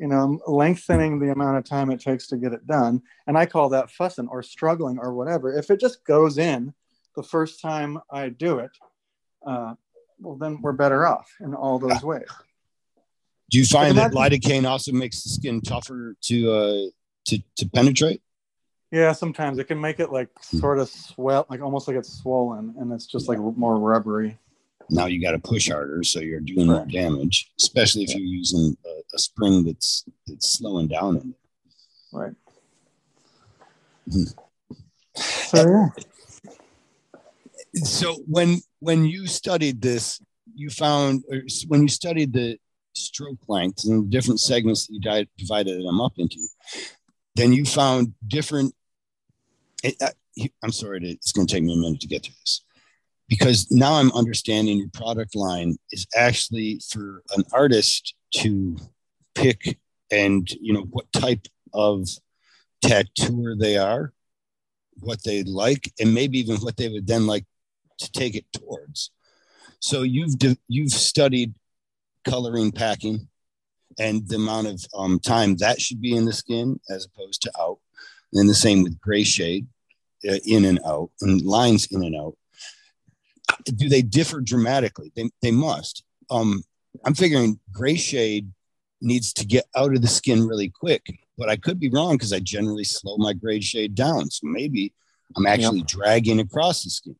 you 0.00 0.06
know, 0.06 0.40
lengthening 0.46 1.18
the 1.18 1.30
amount 1.30 1.58
of 1.58 1.64
time 1.64 1.90
it 1.90 2.00
takes 2.00 2.26
to 2.28 2.38
get 2.38 2.54
it 2.54 2.66
done. 2.66 3.02
And 3.26 3.36
I 3.36 3.44
call 3.44 3.68
that 3.68 3.90
fussing 3.90 4.28
or 4.28 4.42
struggling 4.42 4.98
or 4.98 5.12
whatever. 5.12 5.54
If 5.54 5.70
it 5.70 5.78
just 5.78 6.02
goes 6.04 6.38
in 6.38 6.72
the 7.16 7.22
first 7.22 7.60
time 7.60 7.98
I 8.10 8.30
do 8.30 8.60
it, 8.60 8.70
uh, 9.46 9.74
well, 10.18 10.36
then 10.36 10.62
we're 10.62 10.72
better 10.72 11.06
off 11.06 11.30
in 11.40 11.54
all 11.54 11.78
those 11.78 12.02
ways. 12.02 12.28
Do 13.50 13.58
you 13.58 13.66
find 13.66 13.98
that 13.98 14.12
lidocaine 14.12 14.66
also 14.66 14.92
makes 14.92 15.22
the 15.22 15.28
skin 15.28 15.60
tougher 15.60 16.16
to 16.22 16.50
uh, 16.50 16.86
to 17.26 17.38
to 17.56 17.68
penetrate? 17.68 18.22
Yeah, 18.90 19.12
sometimes 19.12 19.58
it 19.58 19.64
can 19.64 19.80
make 19.80 20.00
it 20.00 20.10
like 20.10 20.30
sort 20.40 20.78
of 20.78 20.88
swell, 20.88 21.46
like 21.50 21.60
almost 21.60 21.88
like 21.88 21.96
it's 21.98 22.12
swollen, 22.12 22.74
and 22.78 22.90
it's 22.92 23.06
just 23.06 23.28
like 23.28 23.38
more 23.38 23.78
rubbery 23.78 24.38
now 24.90 25.06
you 25.06 25.20
got 25.20 25.32
to 25.32 25.38
push 25.38 25.70
harder, 25.70 26.02
so 26.02 26.20
you're 26.20 26.40
doing 26.40 26.66
more 26.66 26.84
damage, 26.86 27.50
especially 27.60 28.02
if 28.04 28.14
you're 28.14 28.20
using 28.20 28.76
a, 28.84 29.14
a 29.14 29.18
spring 29.18 29.64
that's 29.64 30.04
that's 30.26 30.50
slowing 30.50 30.88
down 30.88 31.16
in 31.16 31.30
it. 31.30 31.36
Right. 32.12 32.34
Mm-hmm. 34.08 34.24
So 35.16 35.68
yeah. 35.68 35.88
So 37.84 38.14
when 38.26 38.60
when 38.80 39.04
you 39.04 39.26
studied 39.26 39.80
this, 39.80 40.20
you 40.54 40.70
found 40.70 41.24
when 41.68 41.82
you 41.82 41.88
studied 41.88 42.32
the 42.32 42.58
stroke 42.92 43.38
lengths 43.48 43.86
and 43.86 44.04
the 44.04 44.10
different 44.10 44.40
segments 44.40 44.86
that 44.86 44.94
you 44.94 45.26
divided 45.38 45.84
them 45.84 46.00
up 46.00 46.14
into, 46.18 46.38
then 47.36 47.52
you 47.52 47.64
found 47.64 48.14
different. 48.26 48.74
It, 49.84 49.96
uh, 50.02 50.10
I'm 50.62 50.72
sorry, 50.72 51.00
to, 51.00 51.08
it's 51.08 51.32
going 51.32 51.46
to 51.46 51.54
take 51.54 51.64
me 51.64 51.72
a 51.72 51.76
minute 51.76 52.00
to 52.00 52.06
get 52.06 52.22
to 52.24 52.30
this 52.30 52.62
because 53.30 53.70
now 53.70 53.94
I'm 53.94 54.12
understanding 54.12 54.76
your 54.76 54.90
product 54.92 55.36
line 55.36 55.78
is 55.92 56.04
actually 56.16 56.80
for 56.90 57.22
an 57.36 57.44
artist 57.52 58.14
to 58.38 58.76
pick 59.36 59.78
and 60.10 60.50
you 60.60 60.72
know 60.72 60.86
what 60.90 61.10
type 61.12 61.46
of 61.72 62.08
tattooer 62.82 63.54
they 63.56 63.78
are, 63.78 64.12
what 64.98 65.22
they 65.22 65.44
like, 65.44 65.92
and 66.00 66.12
maybe 66.12 66.40
even 66.40 66.56
what 66.56 66.76
they 66.76 66.88
would 66.88 67.06
then 67.06 67.28
like 67.28 67.44
to 68.00 68.10
take 68.10 68.34
it 68.34 68.46
towards. 68.52 69.12
So 69.78 70.02
you've 70.02 70.34
you've 70.66 70.90
studied 70.90 71.54
coloring 72.24 72.72
packing 72.72 73.28
and 74.00 74.26
the 74.28 74.36
amount 74.36 74.66
of 74.66 74.84
um, 74.92 75.20
time 75.20 75.54
that 75.56 75.80
should 75.80 76.00
be 76.02 76.16
in 76.16 76.24
the 76.24 76.32
skin 76.32 76.80
as 76.90 77.06
opposed 77.06 77.42
to 77.42 77.52
out. 77.60 77.78
And 78.32 78.48
the 78.48 78.54
same 78.54 78.82
with 78.82 79.00
gray 79.00 79.22
shade 79.22 79.68
uh, 80.28 80.38
in 80.44 80.64
and 80.64 80.80
out 80.84 81.10
and 81.20 81.42
lines 81.42 81.86
in 81.92 82.02
and 82.02 82.16
out 82.16 82.36
do 83.64 83.88
they 83.88 84.02
differ 84.02 84.40
dramatically? 84.40 85.12
They, 85.14 85.30
they 85.42 85.50
must. 85.50 86.04
Um, 86.30 86.62
I'm 87.04 87.14
figuring 87.14 87.58
gray 87.72 87.96
shade 87.96 88.50
needs 89.00 89.32
to 89.34 89.46
get 89.46 89.64
out 89.76 89.94
of 89.94 90.02
the 90.02 90.08
skin 90.08 90.46
really 90.46 90.68
quick, 90.68 91.20
but 91.38 91.48
I 91.48 91.56
could 91.56 91.80
be 91.80 91.90
wrong 91.90 92.16
because 92.16 92.32
I 92.32 92.40
generally 92.40 92.84
slow 92.84 93.16
my 93.16 93.32
gray 93.32 93.60
shade 93.60 93.94
down. 93.94 94.30
So 94.30 94.46
maybe 94.46 94.92
I'm 95.36 95.46
actually 95.46 95.78
yep. 95.78 95.88
dragging 95.88 96.40
across 96.40 96.84
the 96.84 96.90
skin, 96.90 97.16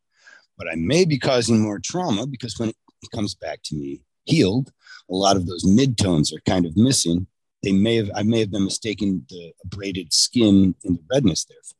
but 0.59 0.68
I 0.70 0.74
may 0.74 1.05
be 1.05 1.18
causing 1.18 1.61
more 1.61 1.78
trauma 1.78 2.26
because 2.26 2.59
when 2.59 2.70
it 2.70 2.76
comes 3.14 3.34
back 3.34 3.62
to 3.64 3.76
me 3.76 4.03
healed, 4.24 4.72
a 5.11 5.14
lot 5.14 5.36
of 5.36 5.47
those 5.47 5.64
mid 5.64 5.97
tones 5.97 6.32
are 6.32 6.41
kind 6.41 6.66
of 6.66 6.76
missing. 6.76 7.26
They 7.62 7.72
may 7.72 7.97
have, 7.97 8.11
I 8.14 8.22
may 8.22 8.41
have 8.41 8.51
been 8.51 8.64
mistaking 8.64 9.24
the 9.28 9.53
abraded 9.64 10.12
skin 10.12 10.74
and 10.84 10.97
the 10.97 11.03
redness 11.11 11.45
there 11.45 11.59
for 11.64 11.74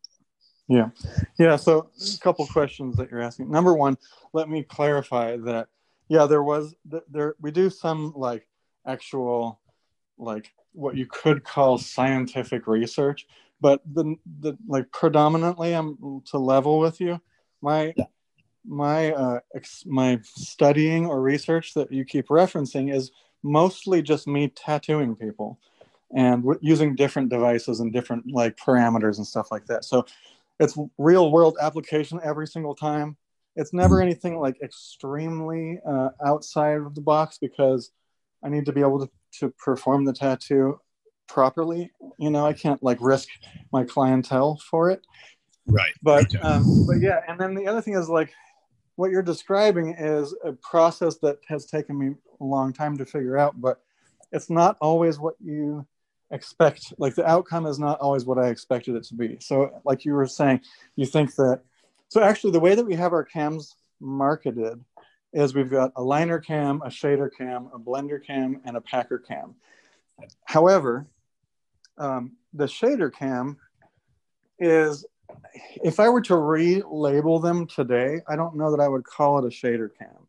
yeah. 0.71 0.91
Yeah. 1.37 1.57
So 1.57 1.91
a 2.15 2.19
couple 2.19 2.47
questions 2.47 2.97
that 2.97 3.11
you're 3.11 3.21
asking. 3.21 3.51
Number 3.51 3.75
one, 3.75 3.99
let 4.33 4.49
me 4.49 4.63
clarify 4.63 5.37
that, 5.39 5.69
yeah, 6.09 6.27
there 6.27 6.43
was, 6.43 6.75
there, 7.09 7.35
we 7.41 7.51
do 7.51 7.71
some 7.71 8.13
like 8.17 8.47
actual 8.87 9.61
like 10.19 10.53
what 10.73 10.97
you 10.97 11.07
could 11.07 11.43
call 11.45 11.79
scientific 11.79 12.67
research, 12.67 13.27
but 13.61 13.81
the 13.93 14.17
the 14.41 14.57
like 14.69 14.91
predominantly 14.93 15.73
I'm 15.73 16.23
to 16.27 16.39
level 16.39 16.79
with 16.79 17.01
you. 17.01 17.21
My 17.63 17.93
yeah. 17.97 18.05
my 18.65 19.13
uh, 19.13 19.41
ex, 19.55 19.85
my 19.87 20.21
studying 20.23 21.07
or 21.07 21.21
research 21.21 21.75
that 21.75 21.91
you 21.91 22.05
keep 22.05 22.29
referencing 22.29 22.95
is 22.95 23.11
mostly 23.43 24.03
just 24.03 24.27
me 24.27 24.49
tattooing 24.49 25.17
people 25.17 25.59
and 26.15 26.45
using 26.61 26.95
different 26.95 27.31
devices 27.31 27.81
and 27.81 27.93
different 27.93 28.31
like 28.33 28.57
parameters 28.57 29.17
and 29.17 29.27
stuff 29.27 29.51
like 29.51 29.67
that. 29.67 29.85
So 29.85 30.05
it's 30.59 30.77
real 30.99 31.31
world 31.31 31.57
application 31.61 32.21
every 32.23 32.47
single 32.47 32.75
time. 32.75 33.17
It's 33.57 33.73
never 33.73 33.97
mm-hmm. 33.97 34.03
anything 34.03 34.39
like 34.39 34.61
extremely 34.63 35.81
uh, 35.87 36.11
outside 36.25 36.79
of 36.79 36.95
the 36.95 37.01
box 37.01 37.39
because 37.39 37.91
I 38.45 38.49
need 38.49 38.67
to 38.67 38.73
be 38.73 38.81
able 38.81 39.07
to, 39.07 39.11
to 39.41 39.55
perform 39.63 40.05
the 40.05 40.13
tattoo 40.13 40.81
properly. 41.29 41.91
You 42.19 42.31
know, 42.31 42.47
I 42.47 42.53
can't 42.53 42.83
like 42.83 42.99
risk 43.01 43.29
my 43.73 43.85
clientele 43.85 44.61
for 44.71 44.91
it. 44.91 45.07
Right. 45.67 45.93
But 46.03 46.35
okay. 46.35 46.39
um, 46.39 46.87
but 46.87 47.01
yeah, 47.01 47.21
and 47.29 47.39
then 47.39 47.55
the 47.55 47.67
other 47.67 47.81
thing 47.81 47.95
is 47.95 48.09
like 48.09 48.33
what 48.97 49.11
you're 49.11 49.23
describing 49.23 49.95
is 49.99 50.35
a 50.45 50.53
process 50.53 51.19
that 51.19 51.39
has 51.49 51.67
taken 51.67 51.99
me 51.99 52.15
a 52.41 52.45
long 52.45 52.73
time 52.73 52.97
to 52.99 53.07
figure 53.07 53.39
out, 53.39 53.61
but 53.61 53.81
it's 54.33 54.51
not 54.51 54.77
always 54.81 55.19
what 55.19 55.35
you 55.41 55.87
expect 56.31 56.93
like 56.99 57.15
the 57.15 57.29
outcome 57.29 57.67
is 57.67 57.79
not 57.79 57.99
always 57.99 58.25
what 58.25 58.39
i 58.39 58.49
expected 58.49 58.95
it 58.95 59.03
to 59.03 59.15
be 59.15 59.37
so 59.41 59.69
like 59.85 60.05
you 60.05 60.13
were 60.13 60.27
saying 60.27 60.61
you 60.95 61.05
think 61.05 61.35
that 61.35 61.61
so 62.11 62.23
actually 62.23 62.51
the 62.51 62.61
way 62.61 62.75
that 62.75 62.85
we 62.85 62.95
have 62.95 63.13
our 63.13 63.25
cams 63.25 63.77
marketed 64.01 64.85
is 65.33 65.55
we've 65.55 65.71
got 65.71 65.93
a 65.97 66.03
liner 66.03 66.41
cam 66.41 66.83
a 66.83 66.89
shader 66.89 67.31
cam 67.35 67.71
a 67.73 67.79
blender 67.79 68.25
cam 68.25 68.61
and 68.65 68.77
a 68.77 68.81
packer 68.81 69.19
cam. 69.19 69.55
However 70.45 71.07
um, 71.97 72.33
the 72.53 72.67
shader 72.67 73.13
cam 73.13 73.57
is 74.59 75.07
if 75.85 76.01
i 76.01 76.09
were 76.09 76.21
to 76.21 76.35
relabel 76.35 77.41
them 77.41 77.67
today 77.67 78.21
i 78.29 78.35
don't 78.35 78.57
know 78.57 78.71
that 78.73 78.83
i 78.83 78.89
would 78.89 79.05
call 79.05 79.39
it 79.39 79.45
a 79.45 79.49
shader 79.49 79.89
cam. 79.97 80.27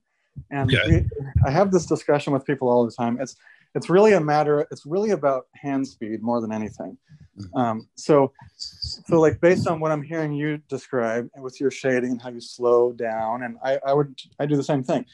And 0.52 0.74
okay. 0.74 1.08
we, 1.10 1.26
i 1.46 1.50
have 1.50 1.72
this 1.72 1.88
discussion 1.88 2.32
with 2.32 2.46
people 2.46 2.70
all 2.70 2.86
the 2.86 2.92
time. 2.92 3.20
It's 3.20 3.36
it's 3.76 3.90
really 3.90 4.14
a 4.14 4.20
matter 4.20 4.68
it's 4.72 4.86
really 4.86 5.12
about 5.12 5.48
hand 5.56 5.88
speed 5.88 6.22
more 6.22 6.42
than 6.42 6.52
anything. 6.52 6.98
Mm-hmm. 7.40 7.58
um, 7.58 7.88
so 7.96 8.34
so 8.58 9.20
like 9.20 9.40
based 9.40 9.68
on 9.68 9.80
what 9.80 9.92
i'm 9.92 10.04
hearing 10.04 10.34
you 10.34 10.58
describe 10.68 11.30
with 11.38 11.62
your 11.62 11.72
shading 11.72 12.12
and 12.12 12.22
how 12.22 12.30
you 12.30 12.42
slow 12.42 12.92
down 12.92 13.44
and 13.44 13.58
i, 13.64 13.80
I 13.86 13.94
would 13.94 14.20
i 14.40 14.46
do 14.46 14.58
the 14.58 14.64
same 14.64 14.84
thing. 14.84 15.06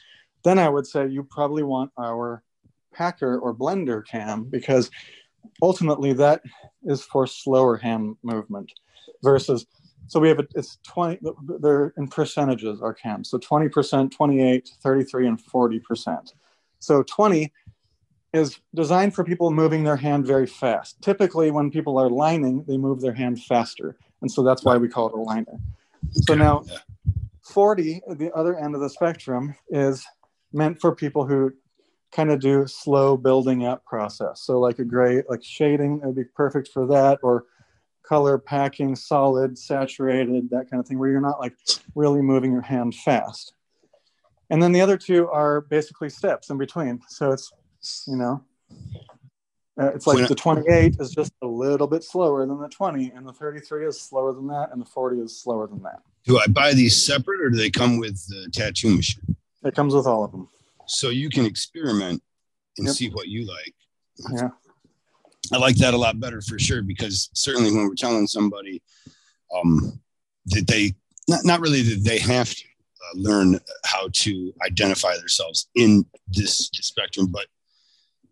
Then 0.44 0.58
i 0.58 0.68
would 0.68 0.86
say 0.86 1.06
you 1.06 1.24
probably 1.24 1.62
want 1.62 1.92
our 1.98 2.42
packer 2.92 3.38
or 3.38 3.54
blender 3.54 4.04
cam 4.04 4.44
because 4.44 4.90
ultimately 5.62 6.12
that 6.14 6.42
is 6.84 7.02
for 7.02 7.26
slower 7.26 7.76
hand 7.76 8.16
movement 8.22 8.72
versus 9.22 9.66
so 10.08 10.18
we 10.18 10.28
have 10.28 10.38
a, 10.38 10.46
it's 10.54 10.78
20 10.84 11.20
they're 11.60 11.92
in 11.98 12.08
percentages 12.08 12.80
our 12.80 12.94
cams. 12.94 13.28
So 13.28 13.38
20% 13.38 14.10
28 14.10 14.70
33 14.82 15.26
and 15.26 15.38
40% 15.38 16.32
so 16.78 17.02
20 17.02 17.52
is 18.32 18.60
designed 18.74 19.14
for 19.14 19.24
people 19.24 19.50
moving 19.50 19.84
their 19.84 19.96
hand 19.96 20.26
very 20.26 20.46
fast. 20.46 21.00
Typically, 21.00 21.50
when 21.50 21.70
people 21.70 21.98
are 21.98 22.10
lining, 22.10 22.64
they 22.68 22.76
move 22.76 23.00
their 23.00 23.14
hand 23.14 23.42
faster. 23.42 23.96
And 24.20 24.30
so 24.30 24.42
that's 24.42 24.64
why 24.64 24.76
we 24.76 24.88
call 24.88 25.08
it 25.08 25.14
a 25.14 25.20
liner. 25.20 25.58
So 26.10 26.34
now, 26.34 26.64
40, 27.42 28.02
the 28.16 28.32
other 28.34 28.56
end 28.58 28.74
of 28.74 28.80
the 28.80 28.90
spectrum, 28.90 29.54
is 29.70 30.04
meant 30.52 30.80
for 30.80 30.94
people 30.94 31.26
who 31.26 31.52
kind 32.12 32.30
of 32.30 32.40
do 32.40 32.66
slow 32.66 33.16
building 33.16 33.64
up 33.64 33.84
process. 33.84 34.42
So, 34.42 34.58
like 34.58 34.78
a 34.78 34.84
gray, 34.84 35.22
like 35.28 35.42
shading, 35.42 36.00
it 36.02 36.06
would 36.06 36.16
be 36.16 36.24
perfect 36.24 36.68
for 36.68 36.86
that, 36.86 37.18
or 37.22 37.44
color 38.06 38.38
packing, 38.38 38.96
solid, 38.96 39.58
saturated, 39.58 40.50
that 40.50 40.70
kind 40.70 40.80
of 40.80 40.86
thing, 40.86 40.98
where 40.98 41.10
you're 41.10 41.20
not 41.20 41.40
like 41.40 41.54
really 41.94 42.22
moving 42.22 42.52
your 42.52 42.62
hand 42.62 42.94
fast. 42.94 43.52
And 44.50 44.62
then 44.62 44.72
the 44.72 44.80
other 44.80 44.96
two 44.96 45.28
are 45.28 45.60
basically 45.60 46.08
steps 46.08 46.48
in 46.48 46.56
between. 46.56 47.00
So 47.08 47.32
it's 47.32 47.52
you 48.06 48.16
know? 48.16 48.44
Uh, 49.80 49.92
it's 49.94 50.06
like 50.06 50.16
when 50.16 50.26
the 50.26 50.34
28 50.34 50.96
is 50.98 51.12
just 51.12 51.32
a 51.42 51.46
little 51.46 51.86
bit 51.86 52.02
slower 52.02 52.44
than 52.44 52.60
the 52.60 52.68
20 52.68 53.12
and 53.14 53.26
the 53.26 53.32
33 53.32 53.86
is 53.86 54.00
slower 54.00 54.32
than 54.32 54.48
that 54.48 54.70
and 54.72 54.80
the 54.80 54.86
40 54.86 55.20
is 55.20 55.40
slower 55.40 55.68
than 55.68 55.82
that. 55.82 56.02
Do 56.24 56.38
i 56.38 56.46
buy 56.48 56.74
these 56.74 57.00
separate 57.00 57.40
or 57.40 57.48
do 57.48 57.56
they 57.56 57.70
come 57.70 57.98
with 57.98 58.26
the 58.26 58.50
tattoo 58.52 58.96
machine? 58.96 59.36
It 59.64 59.74
comes 59.74 59.94
with 59.94 60.06
all 60.06 60.24
of 60.24 60.32
them. 60.32 60.48
So 60.86 61.10
you 61.10 61.30
can 61.30 61.44
experiment 61.44 62.22
and 62.76 62.86
yep. 62.88 62.96
see 62.96 63.10
what 63.10 63.28
you 63.28 63.46
like. 63.46 63.74
Yeah. 64.32 64.48
I 65.52 65.58
like 65.58 65.76
that 65.76 65.94
a 65.94 65.98
lot 65.98 66.18
better 66.18 66.40
for 66.40 66.58
sure 66.58 66.82
because 66.82 67.30
certainly 67.32 67.70
when 67.70 67.86
we're 67.86 67.94
telling 67.94 68.26
somebody 68.26 68.82
um, 69.54 70.00
that 70.46 70.66
they 70.66 70.94
not, 71.28 71.44
not 71.44 71.60
really 71.60 71.82
that 71.82 72.02
they 72.04 72.18
have 72.18 72.52
to 72.52 72.64
uh, 72.64 73.12
learn 73.14 73.60
how 73.84 74.08
to 74.12 74.52
identify 74.66 75.16
themselves 75.16 75.68
in 75.76 76.04
this 76.26 76.68
spectrum 76.74 77.26
but 77.26 77.46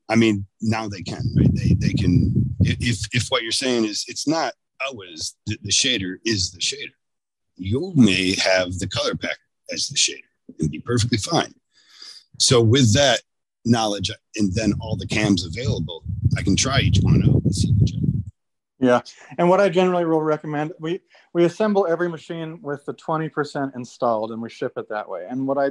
I 0.08 0.16
mean, 0.16 0.46
now 0.60 0.88
they 0.88 1.02
can, 1.02 1.22
right? 1.36 1.52
They 1.52 1.74
they 1.74 1.92
can. 1.92 2.54
If 2.60 3.06
if 3.12 3.28
what 3.28 3.42
you're 3.42 3.52
saying 3.52 3.84
is 3.84 4.04
it's 4.08 4.28
not 4.28 4.54
always 4.86 5.36
the, 5.46 5.58
the 5.62 5.70
shader 5.70 6.16
is 6.24 6.52
the 6.52 6.60
shader, 6.60 6.94
you 7.56 7.92
may 7.96 8.34
have 8.36 8.78
the 8.78 8.86
color 8.86 9.14
pack 9.16 9.38
as 9.72 9.88
the 9.88 9.96
shader 9.96 10.22
and 10.60 10.70
be 10.70 10.78
perfectly 10.78 11.18
fine. 11.18 11.54
So 12.38 12.62
with 12.62 12.92
that 12.94 13.22
knowledge 13.64 14.10
and 14.36 14.54
then 14.54 14.74
all 14.80 14.96
the 14.96 15.06
cams 15.06 15.44
available, 15.44 16.04
I 16.36 16.42
can 16.42 16.56
try 16.56 16.80
each 16.80 16.98
one 17.00 17.22
out 17.22 17.42
and 17.42 17.54
see 17.54 17.72
which. 17.72 17.92
Yeah, 18.78 19.00
and 19.38 19.48
what 19.48 19.60
I 19.60 19.70
generally 19.70 20.04
will 20.04 20.22
recommend 20.22 20.72
we 20.78 21.00
we 21.32 21.44
assemble 21.44 21.86
every 21.86 22.08
machine 22.08 22.60
with 22.62 22.84
the 22.84 22.92
twenty 22.92 23.28
percent 23.28 23.74
installed 23.74 24.30
and 24.32 24.40
we 24.40 24.50
ship 24.50 24.74
it 24.76 24.88
that 24.90 25.08
way. 25.08 25.26
And 25.28 25.46
what 25.46 25.58
I 25.58 25.70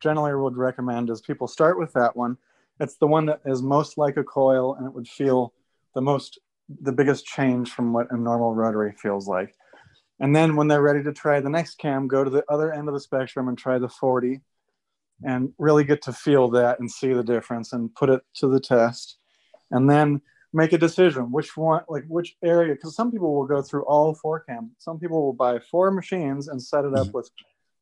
generally 0.00 0.34
would 0.34 0.56
recommend 0.56 1.08
is 1.10 1.20
people 1.20 1.48
start 1.48 1.78
with 1.78 1.92
that 1.94 2.14
one 2.14 2.36
it's 2.82 2.96
the 2.96 3.06
one 3.06 3.26
that 3.26 3.40
is 3.46 3.62
most 3.62 3.96
like 3.96 4.16
a 4.16 4.24
coil 4.24 4.74
and 4.74 4.86
it 4.86 4.92
would 4.92 5.08
feel 5.08 5.54
the 5.94 6.02
most 6.02 6.38
the 6.80 6.92
biggest 6.92 7.24
change 7.24 7.70
from 7.70 7.92
what 7.92 8.10
a 8.10 8.16
normal 8.16 8.54
rotary 8.54 8.92
feels 9.00 9.28
like. 9.28 9.54
And 10.20 10.34
then 10.34 10.56
when 10.56 10.68
they're 10.68 10.82
ready 10.82 11.02
to 11.04 11.12
try 11.12 11.40
the 11.40 11.50
next 11.50 11.78
cam 11.78 12.08
go 12.08 12.24
to 12.24 12.30
the 12.30 12.44
other 12.48 12.72
end 12.72 12.88
of 12.88 12.94
the 12.94 13.00
spectrum 13.00 13.48
and 13.48 13.56
try 13.56 13.78
the 13.78 13.88
40 13.88 14.40
and 15.24 15.52
really 15.58 15.84
get 15.84 16.02
to 16.02 16.12
feel 16.12 16.50
that 16.50 16.80
and 16.80 16.90
see 16.90 17.12
the 17.12 17.22
difference 17.22 17.72
and 17.72 17.94
put 17.94 18.10
it 18.10 18.22
to 18.34 18.48
the 18.48 18.60
test. 18.60 19.18
And 19.70 19.88
then 19.88 20.20
make 20.52 20.72
a 20.72 20.78
decision 20.78 21.32
which 21.32 21.56
one 21.56 21.82
like 21.88 22.04
which 22.08 22.36
area 22.44 22.74
because 22.74 22.94
some 22.94 23.10
people 23.10 23.34
will 23.34 23.46
go 23.46 23.62
through 23.62 23.84
all 23.84 24.14
four 24.14 24.40
cams 24.40 24.70
some 24.78 24.98
people 24.98 25.22
will 25.22 25.32
buy 25.32 25.58
four 25.58 25.90
machines 25.90 26.48
and 26.48 26.62
set 26.62 26.84
it 26.84 26.92
up 26.92 27.06
mm-hmm. 27.06 27.16
with 27.16 27.30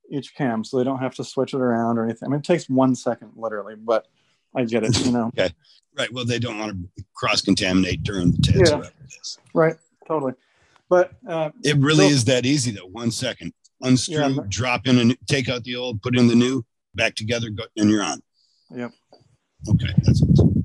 each 0.08 0.36
cam 0.36 0.62
so 0.62 0.78
they 0.78 0.84
don't 0.84 1.00
have 1.00 1.12
to 1.12 1.24
switch 1.24 1.52
it 1.52 1.60
around 1.60 1.98
or 1.98 2.04
anything. 2.04 2.26
I 2.26 2.30
mean 2.30 2.40
it 2.40 2.44
takes 2.44 2.68
one 2.68 2.94
second 2.94 3.32
literally 3.34 3.74
but 3.74 4.06
I 4.54 4.64
get 4.64 4.84
it. 4.84 4.98
You 5.04 5.12
know. 5.12 5.26
okay. 5.38 5.52
Right. 5.98 6.12
Well, 6.12 6.24
they 6.24 6.38
don't 6.38 6.58
want 6.58 6.72
to 6.96 7.04
cross 7.14 7.40
contaminate 7.40 8.02
during 8.02 8.32
the 8.32 8.38
test. 8.42 8.72
Yeah. 8.72 8.82
Right. 9.54 9.76
Totally. 10.06 10.34
But 10.88 11.12
uh, 11.28 11.50
it 11.62 11.76
really 11.76 12.08
so, 12.08 12.14
is 12.14 12.24
that 12.24 12.44
easy 12.44 12.72
though. 12.72 12.86
One 12.86 13.10
second, 13.10 13.52
unscrew, 13.80 14.16
yeah, 14.16 14.36
drop 14.48 14.88
in 14.88 14.98
and 14.98 15.16
take 15.28 15.48
out 15.48 15.62
the 15.62 15.76
old, 15.76 16.02
put 16.02 16.18
in 16.18 16.26
the 16.26 16.34
new, 16.34 16.64
back 16.96 17.14
together, 17.14 17.48
go, 17.48 17.62
and 17.76 17.88
you're 17.88 18.02
on. 18.02 18.20
Yep. 18.74 18.90
Okay. 19.68 19.94
That's 19.98 20.22
awesome. 20.22 20.64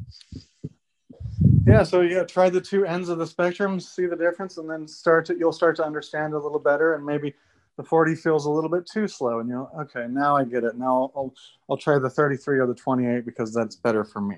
Yeah. 1.67 1.83
So 1.83 2.01
yeah, 2.01 2.23
try 2.23 2.49
the 2.49 2.61
two 2.61 2.85
ends 2.85 3.09
of 3.09 3.19
the 3.19 3.27
spectrum, 3.27 3.79
see 3.79 4.07
the 4.07 4.15
difference, 4.15 4.57
and 4.57 4.69
then 4.69 4.87
start 4.87 5.25
to 5.27 5.37
you'll 5.37 5.53
start 5.53 5.75
to 5.75 5.85
understand 5.85 6.33
a 6.33 6.39
little 6.39 6.59
better, 6.59 6.95
and 6.95 7.05
maybe 7.05 7.35
the 7.77 7.83
40 7.83 8.15
feels 8.15 8.45
a 8.45 8.49
little 8.49 8.69
bit 8.69 8.85
too 8.85 9.07
slow 9.07 9.39
and 9.39 9.49
you're 9.49 9.69
okay 9.81 10.07
now 10.09 10.35
i 10.35 10.43
get 10.43 10.63
it. 10.63 10.77
Now 10.77 11.11
i'll 11.15 11.33
i'll 11.69 11.77
try 11.77 11.99
the 11.99 12.09
33 12.09 12.59
or 12.59 12.67
the 12.67 12.75
28 12.75 13.25
because 13.25 13.53
that's 13.53 13.75
better 13.75 14.03
for 14.03 14.21
me 14.21 14.37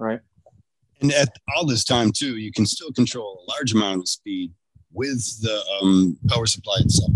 right? 0.00 0.20
And 1.00 1.12
at 1.12 1.28
all 1.54 1.64
this 1.64 1.84
time 1.84 2.10
too 2.10 2.38
you 2.38 2.50
can 2.50 2.66
still 2.66 2.92
control 2.92 3.44
a 3.46 3.50
large 3.50 3.72
amount 3.72 4.00
of 4.00 4.08
speed 4.08 4.52
with 4.92 5.40
the 5.40 5.62
um, 5.80 6.18
power 6.28 6.46
supply 6.46 6.78
itself. 6.80 7.12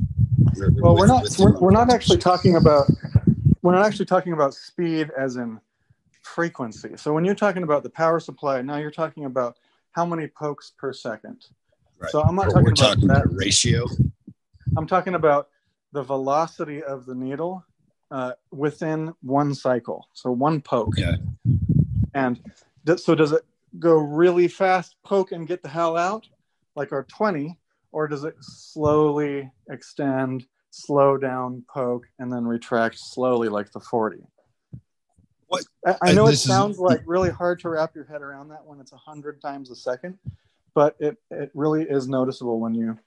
Well 0.56 0.92
with, 0.92 1.00
we're 1.00 1.06
not 1.06 1.36
we're, 1.38 1.58
we're 1.58 1.70
not 1.72 1.92
actually 1.92 2.18
talking 2.18 2.56
about 2.56 2.88
we're 3.62 3.74
not 3.74 3.84
actually 3.84 4.06
talking 4.06 4.32
about 4.32 4.54
speed 4.54 5.10
as 5.18 5.36
in 5.36 5.60
frequency. 6.22 6.96
So 6.96 7.12
when 7.12 7.24
you're 7.24 7.34
talking 7.34 7.64
about 7.64 7.82
the 7.82 7.90
power 7.90 8.20
supply 8.20 8.62
now 8.62 8.76
you're 8.76 8.90
talking 8.90 9.24
about 9.24 9.56
how 9.92 10.04
many 10.06 10.28
pokes 10.28 10.72
per 10.76 10.92
second. 10.92 11.46
Right. 11.96 12.10
so 12.10 12.22
i'm 12.22 12.34
not 12.34 12.50
talking, 12.50 12.66
about, 12.66 12.76
talking 12.76 13.08
that. 13.08 13.24
ratio 13.30 13.86
I'm 14.76 14.86
talking 14.86 15.14
about 15.14 15.48
the 15.92 16.02
velocity 16.02 16.82
of 16.82 17.06
the 17.06 17.14
needle 17.14 17.64
uh, 18.10 18.32
within 18.50 19.12
one 19.22 19.54
cycle. 19.54 20.08
So 20.12 20.30
one 20.30 20.60
poke. 20.60 20.98
Okay. 20.98 21.16
And 22.14 22.40
th- 22.86 23.00
so 23.00 23.14
does 23.14 23.32
it 23.32 23.42
go 23.78 23.94
really 23.94 24.48
fast, 24.48 24.96
poke 25.04 25.32
and 25.32 25.46
get 25.46 25.62
the 25.62 25.68
hell 25.68 25.96
out, 25.96 26.28
like 26.76 26.92
our 26.92 27.04
20, 27.04 27.58
or 27.92 28.08
does 28.08 28.24
it 28.24 28.36
slowly 28.40 29.50
extend, 29.68 30.46
slow 30.70 31.16
down, 31.16 31.64
poke, 31.68 32.06
and 32.18 32.32
then 32.32 32.44
retract 32.44 32.98
slowly, 32.98 33.48
like 33.48 33.72
the 33.72 33.80
40? 33.80 34.18
I, 35.86 35.96
I 36.02 36.12
know 36.12 36.26
it 36.26 36.36
sounds 36.36 36.76
is... 36.76 36.80
like 36.80 37.02
really 37.06 37.30
hard 37.30 37.60
to 37.60 37.68
wrap 37.68 37.94
your 37.94 38.04
head 38.04 38.22
around 38.22 38.48
that 38.48 38.64
when 38.64 38.80
it's 38.80 38.92
a 38.92 38.96
hundred 38.96 39.40
times 39.40 39.70
a 39.70 39.76
second, 39.76 40.18
but 40.74 40.96
it, 40.98 41.16
it 41.30 41.50
really 41.54 41.84
is 41.84 42.08
noticeable 42.08 42.58
when 42.58 42.74
you 42.74 42.98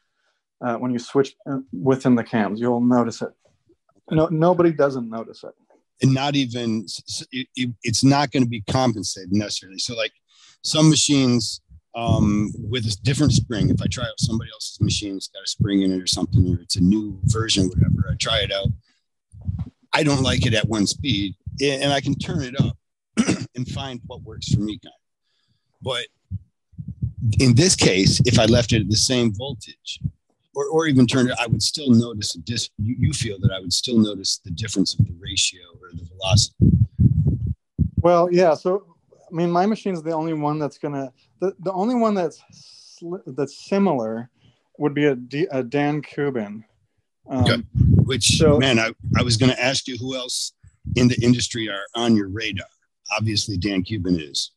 uh, 0.62 0.76
when 0.76 0.92
you 0.92 1.00
switch 1.00 1.36
uh, 1.50 1.60
within 1.72 2.16
the 2.16 2.24
cams. 2.24 2.60
You'll 2.60 2.82
notice 2.82 3.22
it. 3.22 3.30
No, 4.10 4.28
nobody 4.28 4.72
doesn't 4.72 5.10
notice 5.10 5.44
it. 5.44 5.54
And 6.02 6.14
not 6.14 6.36
even 6.36 6.86
it, 7.32 7.72
it's 7.84 8.04
not 8.04 8.32
going 8.32 8.44
to 8.44 8.50
be 8.50 8.62
compensated 8.62 9.34
necessarily. 9.34 9.80
So 9.80 9.96
like 9.96 10.14
some 10.64 10.90
machines 10.90 11.62
um, 11.96 12.54
with 12.70 12.86
a 12.86 12.96
different 13.02 13.34
spring. 13.34 13.70
If 13.70 13.82
I 13.82 13.88
try 13.88 14.06
out 14.06 14.20
somebody 14.20 14.52
else's 14.54 14.80
machine, 14.80 15.18
it's 15.18 15.28
got 15.28 15.44
a 15.44 15.48
spring 15.48 15.82
in 15.82 15.92
it 15.92 16.02
or 16.02 16.08
something, 16.08 16.48
or 16.48 16.62
it's 16.62 16.76
a 16.76 16.82
new 16.82 17.20
version, 17.24 17.68
whatever. 17.68 18.10
I 18.12 18.16
try 18.16 18.40
it 18.42 18.52
out. 18.52 18.68
I 19.94 20.04
don't 20.04 20.22
like 20.22 20.46
it 20.46 20.54
at 20.54 20.68
one 20.68 20.86
speed, 20.86 21.36
and 21.62 21.92
I 21.92 22.00
can 22.00 22.14
turn 22.14 22.44
it 22.44 22.60
up 22.62 22.78
and 23.56 23.68
find 23.68 24.00
what 24.06 24.22
works 24.22 24.54
for 24.54 24.62
me. 24.62 24.78
Kind 24.78 24.94
of. 24.94 25.82
But 25.82 26.06
in 27.40 27.56
this 27.56 27.76
case, 27.76 28.22
if 28.26 28.38
I 28.38 28.46
left 28.46 28.74
it 28.74 28.82
at 28.82 28.90
the 28.90 28.96
same 28.96 29.34
voltage, 29.34 30.00
or, 30.58 30.66
or 30.70 30.88
even 30.88 31.06
turn 31.06 31.30
it, 31.30 31.36
I 31.40 31.46
would 31.46 31.62
still 31.62 31.92
notice 31.92 32.34
a 32.34 32.40
dis. 32.40 32.72
You, 32.80 32.96
you 32.98 33.14
feel 33.14 33.38
that 33.42 33.52
I 33.52 33.60
would 33.60 33.72
still 33.72 34.00
notice 34.00 34.42
the 34.44 34.50
difference 34.50 34.98
of 34.98 35.06
the 35.06 35.14
ratio 35.20 35.62
or 35.80 35.90
the 35.94 36.04
velocity. 36.04 36.56
Well, 37.98 38.30
yeah. 38.32 38.56
So 38.56 38.96
I 39.14 39.36
mean, 39.36 39.52
my 39.52 39.68
machine 39.68 39.94
is 39.94 40.02
the 40.02 40.14
only 40.14 40.34
one 40.34 40.58
that's 40.58 40.80
gonna. 40.80 41.14
The, 41.40 41.54
the 41.60 41.72
only 41.72 41.94
one 41.94 42.16
that's 42.16 42.42
that's 43.28 43.70
similar 43.70 44.32
would 44.80 44.96
be 44.96 45.06
a, 45.06 45.16
D, 45.16 45.48
a 45.52 45.62
Dan 45.62 46.02
Kubin. 46.02 46.64
Um, 47.30 47.44
okay. 47.44 47.62
Which 48.06 48.38
so, 48.38 48.58
man, 48.58 48.80
I, 48.80 48.92
I 49.18 49.22
was 49.22 49.38
going 49.38 49.52
to 49.52 49.62
ask 49.62 49.88
you 49.88 49.98
who 49.98 50.16
else 50.16 50.54
in 50.96 51.08
the 51.08 51.20
industry 51.22 51.70
are 51.70 51.84
on 51.94 52.16
your 52.16 52.30
radar. 52.30 52.66
Obviously, 53.16 53.58
Dan 53.58 53.84
Kubin 53.84 54.20
is. 54.20 54.52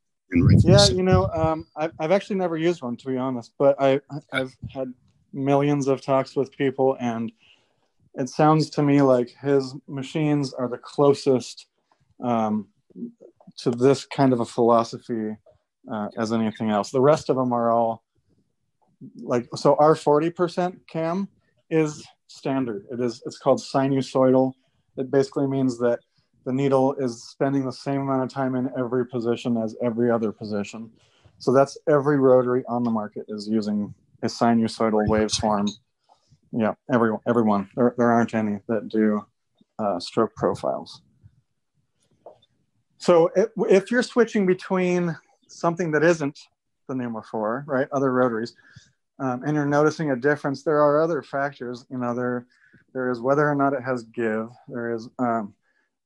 yeah, 0.63 0.87
you 0.87 1.03
know, 1.03 1.29
um, 1.35 1.67
I've, 1.77 1.93
I've 1.99 2.13
actually 2.13 2.37
never 2.37 2.57
used 2.57 2.81
one 2.81 2.97
to 2.97 3.07
be 3.07 3.19
honest, 3.19 3.53
but 3.59 3.77
I 3.83 4.01
I've 4.33 4.57
had 4.73 4.95
millions 5.33 5.89
of 5.89 6.01
talks 6.01 6.37
with 6.37 6.57
people, 6.57 6.97
and 7.01 7.33
it 8.15 8.29
sounds 8.29 8.71
to 8.71 8.83
me 8.83 9.03
like 9.03 9.31
his 9.41 9.75
machines 9.87 10.53
are 10.53 10.69
the 10.69 10.79
closest 10.79 11.67
um, 12.23 12.69
to 13.59 13.71
this 13.71 14.05
kind 14.05 14.33
of 14.33 14.41
a 14.41 14.45
philosophy 14.45 15.37
uh, 15.91 16.09
as 16.17 16.33
anything 16.33 16.71
else. 16.71 16.91
The 16.91 17.01
rest 17.01 17.31
of 17.31 17.37
them 17.37 17.53
are 17.53 17.71
all 17.71 18.03
like 19.17 19.49
so. 19.57 19.77
Our 19.77 19.95
forty 19.95 20.31
percent 20.31 20.81
cam 20.89 21.29
is 21.71 22.05
standard. 22.27 22.87
It 22.91 23.01
is 23.01 23.23
it's 23.27 23.39
called 23.39 23.61
sinusoidal. 23.61 24.55
It 24.97 25.11
basically 25.11 25.47
means 25.47 25.79
that 25.79 26.01
the 26.45 26.53
needle 26.53 26.95
is 26.95 27.23
spending 27.25 27.65
the 27.65 27.73
same 27.73 28.01
amount 28.01 28.23
of 28.25 28.29
time 28.29 28.55
in 28.55 28.71
every 28.79 29.07
position 29.07 29.57
as 29.57 29.77
every 29.83 30.11
other 30.11 30.33
position. 30.33 30.91
So 31.39 31.53
that's 31.53 31.79
every 31.89 32.19
rotary 32.19 32.65
on 32.69 32.83
the 32.83 32.91
market 32.91 33.27
is 33.29 33.49
using 33.49 33.95
a 34.23 34.27
sinusoidal 34.27 35.07
waveform. 35.09 35.71
Yeah, 36.53 36.75
everyone, 36.93 37.21
everyone. 37.27 37.71
There, 37.77 37.95
there 37.97 38.11
aren't 38.11 38.35
any 38.35 38.59
that 38.69 38.89
do 38.89 39.25
uh, 39.79 40.01
stroke 40.01 40.35
profiles. 40.35 41.03
So 42.99 43.31
if, 43.35 43.49
if 43.69 43.91
you're 43.91 44.03
switching 44.03 44.47
between 44.47 45.17
something 45.49 45.91
that 45.93 46.05
isn't 46.05 46.39
the 46.89 47.23
4, 47.31 47.65
right, 47.67 47.89
other 47.93 48.13
rotaries, 48.13 48.55
um, 49.21 49.43
and 49.45 49.55
you're 49.55 49.67
noticing 49.67 50.11
a 50.11 50.17
difference, 50.17 50.63
there 50.63 50.83
are 50.83 51.01
other 51.01 51.23
factors. 51.23 51.87
You 51.91 51.99
know, 51.99 52.15
there 52.15 52.47
there 52.93 53.11
is 53.11 53.21
whether 53.21 53.49
or 53.49 53.55
not 53.55 53.73
it 53.73 53.83
has 53.83 54.03
give. 54.05 54.49
There 54.69 54.93
is 54.95 55.09
um, 55.19 55.55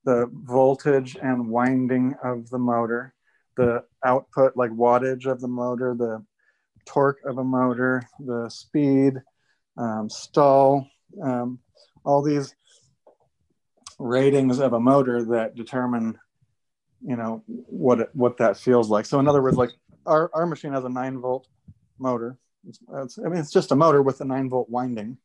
the 0.05 0.31
voltage 0.33 1.17
and 1.23 1.49
winding 1.49 2.15
of 2.23 2.51
the 2.51 2.59
motor, 2.59 3.15
the 3.57 3.85
output 4.05 4.57
like 4.57 4.71
wattage 4.71 5.27
of 5.27 5.41
the 5.41 5.49
motor, 5.49 5.95
the 5.95 6.23
torque 6.85 7.20
of 7.24 7.39
a 7.39 7.45
motor, 7.45 8.09
the 8.18 8.49
speed, 8.49 9.14
um, 9.76 10.09
stall, 10.09 10.87
um, 11.22 11.59
all 12.05 12.22
these 12.22 12.55
ratings 13.99 14.59
of 14.59 14.72
a 14.72 14.80
motor 14.80 15.24
that 15.24 15.55
determine 15.55 16.18
you 17.07 17.16
know 17.16 17.43
what 17.47 18.01
it, 18.01 18.11
what 18.14 18.39
that 18.39 18.57
feels 18.57 18.89
like. 18.89 19.07
So 19.07 19.20
in 19.20 19.28
other 19.28 19.43
words, 19.43 19.57
like 19.57 19.70
our, 20.07 20.30
our 20.35 20.47
machine 20.47 20.72
has 20.72 20.85
a 20.85 20.89
nine 20.89 21.18
volt 21.20 21.47
motor. 21.99 22.39
It's, 22.66 22.78
it's, 22.95 23.18
I 23.18 23.28
mean, 23.28 23.41
it's 23.41 23.53
just 23.53 23.72
a 23.72 23.76
motor 23.76 24.03
with 24.03 24.20
a 24.20 24.24
nine 24.24 24.49
volt 24.49 24.70
winding. 24.70 25.18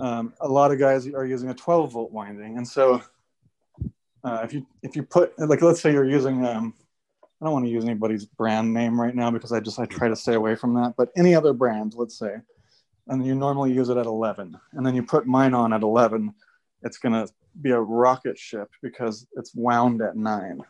Um, 0.00 0.34
a 0.40 0.48
lot 0.48 0.72
of 0.72 0.78
guys 0.78 1.06
are 1.08 1.24
using 1.24 1.50
a 1.50 1.54
12 1.54 1.92
volt 1.92 2.12
winding, 2.12 2.56
and 2.56 2.66
so 2.66 3.02
uh, 4.22 4.40
if 4.44 4.52
you 4.52 4.66
if 4.82 4.96
you 4.96 5.02
put 5.02 5.38
like 5.38 5.62
let's 5.62 5.80
say 5.80 5.92
you're 5.92 6.08
using 6.08 6.44
um, 6.46 6.74
I 7.44 7.46
don't 7.46 7.52
want 7.52 7.66
to 7.66 7.70
use 7.70 7.84
anybody's 7.84 8.24
brand 8.24 8.72
name 8.72 8.98
right 8.98 9.14
now 9.14 9.30
because 9.30 9.52
I 9.52 9.60
just 9.60 9.78
I 9.78 9.84
try 9.84 10.08
to 10.08 10.16
stay 10.16 10.32
away 10.32 10.54
from 10.54 10.72
that. 10.76 10.94
But 10.96 11.10
any 11.14 11.34
other 11.34 11.52
brand, 11.52 11.92
let's 11.94 12.18
say, 12.18 12.36
and 13.06 13.26
you 13.26 13.34
normally 13.34 13.70
use 13.70 13.90
it 13.90 13.98
at 13.98 14.06
11, 14.06 14.58
and 14.72 14.86
then 14.86 14.94
you 14.94 15.02
put 15.02 15.26
mine 15.26 15.52
on 15.52 15.74
at 15.74 15.82
11, 15.82 16.32
it's 16.84 16.96
gonna 16.96 17.28
be 17.60 17.72
a 17.72 17.78
rocket 17.78 18.38
ship 18.38 18.70
because 18.80 19.26
it's 19.36 19.54
wound 19.54 20.00
at 20.00 20.16
nine. 20.16 20.62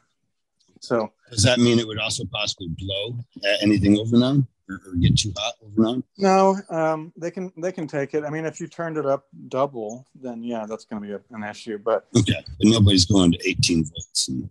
So 0.80 1.12
does 1.30 1.44
that 1.44 1.60
mean 1.60 1.78
it 1.78 1.86
would 1.86 2.00
also 2.00 2.24
possibly 2.32 2.70
blow 2.76 3.20
anything 3.62 3.96
over 3.96 4.16
nine 4.16 4.44
or, 4.68 4.80
or, 4.84 4.96
get 4.96 5.16
too 5.16 5.32
hot 5.36 5.54
over 5.64 5.80
nine? 5.80 6.02
No, 6.18 6.56
um, 6.70 7.12
they 7.16 7.30
can 7.30 7.52
they 7.56 7.70
can 7.70 7.86
take 7.86 8.14
it. 8.14 8.24
I 8.24 8.30
mean, 8.30 8.46
if 8.46 8.58
you 8.58 8.66
turned 8.66 8.96
it 8.96 9.06
up 9.06 9.26
double, 9.46 10.08
then 10.20 10.42
yeah, 10.42 10.66
that's 10.68 10.86
going 10.86 11.00
to 11.00 11.06
be 11.06 11.14
a, 11.14 11.20
an 11.36 11.48
issue. 11.48 11.78
But 11.78 12.08
okay, 12.16 12.44
but 12.58 12.66
nobody's 12.66 13.04
going 13.04 13.30
to 13.30 13.48
18 13.48 13.84
volts. 13.84 14.26
And... 14.26 14.50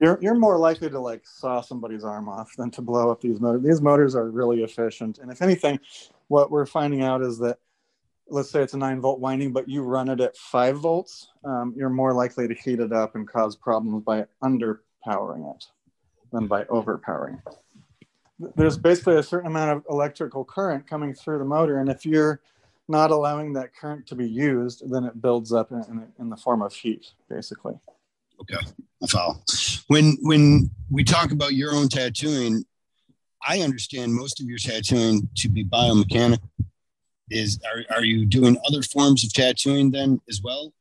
You're 0.00 0.18
you're 0.20 0.34
more 0.34 0.58
likely 0.58 0.90
to 0.90 1.00
like 1.00 1.26
saw 1.26 1.60
somebody's 1.60 2.04
arm 2.04 2.28
off 2.28 2.54
than 2.56 2.70
to 2.72 2.82
blow 2.82 3.10
up 3.10 3.20
these 3.20 3.40
motors. 3.40 3.62
These 3.62 3.80
motors 3.80 4.14
are 4.14 4.30
really 4.30 4.62
efficient, 4.62 5.18
and 5.18 5.30
if 5.32 5.40
anything, 5.40 5.80
what 6.28 6.50
we're 6.50 6.66
finding 6.66 7.02
out 7.02 7.22
is 7.22 7.38
that 7.38 7.58
let's 8.28 8.50
say 8.50 8.62
it's 8.62 8.74
a 8.74 8.78
nine 8.78 9.00
volt 9.00 9.20
winding, 9.20 9.52
but 9.52 9.68
you 9.68 9.82
run 9.82 10.08
it 10.08 10.20
at 10.20 10.36
five 10.36 10.78
volts, 10.78 11.28
um, 11.44 11.72
you're 11.76 11.88
more 11.88 12.12
likely 12.12 12.48
to 12.48 12.54
heat 12.54 12.80
it 12.80 12.92
up 12.92 13.14
and 13.14 13.28
cause 13.28 13.54
problems 13.56 14.02
by 14.02 14.26
underpowering 14.42 15.54
it 15.54 15.64
than 16.32 16.46
by 16.46 16.64
overpowering. 16.66 17.40
There's 18.56 18.76
basically 18.76 19.16
a 19.16 19.22
certain 19.22 19.46
amount 19.46 19.70
of 19.70 19.84
electrical 19.88 20.44
current 20.44 20.86
coming 20.86 21.14
through 21.14 21.38
the 21.38 21.44
motor, 21.44 21.78
and 21.78 21.88
if 21.88 22.04
you're 22.04 22.40
not 22.88 23.10
allowing 23.10 23.52
that 23.54 23.74
current 23.74 24.06
to 24.08 24.14
be 24.14 24.28
used, 24.28 24.90
then 24.90 25.04
it 25.04 25.20
builds 25.20 25.52
up 25.52 25.72
in, 25.72 25.78
in, 25.88 26.06
in 26.18 26.28
the 26.28 26.36
form 26.36 26.62
of 26.62 26.72
heat, 26.74 27.12
basically. 27.28 27.74
Okay, 28.40 28.64
I 29.02 29.06
follow. 29.06 29.42
When 29.88 30.16
when 30.22 30.70
we 30.90 31.04
talk 31.04 31.32
about 31.32 31.54
your 31.54 31.72
own 31.72 31.88
tattooing, 31.88 32.64
I 33.46 33.60
understand 33.60 34.14
most 34.14 34.40
of 34.40 34.46
your 34.46 34.58
tattooing 34.58 35.28
to 35.36 35.48
be 35.48 35.64
biomechanical. 35.64 36.48
Is 37.30 37.58
are, 37.64 37.96
are 37.96 38.04
you 38.04 38.24
doing 38.24 38.56
other 38.66 38.82
forms 38.82 39.24
of 39.24 39.32
tattooing 39.32 39.90
then 39.90 40.20
as 40.28 40.40
well? 40.42 40.72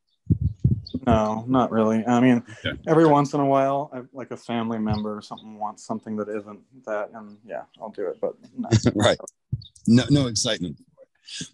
No, 1.06 1.46
not 1.48 1.72
really. 1.72 2.06
I 2.06 2.20
mean, 2.20 2.44
okay. 2.66 2.80
every 2.88 3.06
once 3.06 3.34
in 3.34 3.40
a 3.40 3.46
while, 3.46 3.92
I, 3.94 4.02
like 4.14 4.32
a 4.32 4.38
family 4.38 4.80
member 4.80 5.16
or 5.16 5.22
something 5.22 5.60
wants 5.60 5.86
something 5.86 6.16
that 6.18 6.30
isn't 6.30 6.60
that, 6.86 7.10
and 7.14 7.38
yeah, 7.46 7.64
I'll 7.80 7.90
do 7.90 8.08
it. 8.08 8.20
But 8.20 8.36
no. 8.58 8.70
right, 8.96 9.18
no, 9.88 10.04
no 10.10 10.28
excitement. 10.28 10.78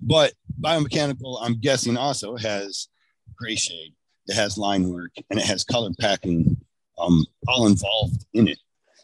But 0.01 0.33
biomechanical, 0.59 1.39
I'm 1.41 1.59
guessing, 1.59 1.97
also 1.97 2.37
has 2.37 2.87
gray 3.35 3.55
shade, 3.55 3.93
it 4.31 4.35
has 4.35 4.57
line 4.57 4.89
work, 4.89 5.11
and 5.29 5.39
it 5.39 5.45
has 5.45 5.63
color 5.63 5.91
packing, 5.99 6.57
um, 6.97 7.25
all 7.47 7.67
involved 7.67 8.25
in 8.33 8.47
it. 8.47 8.57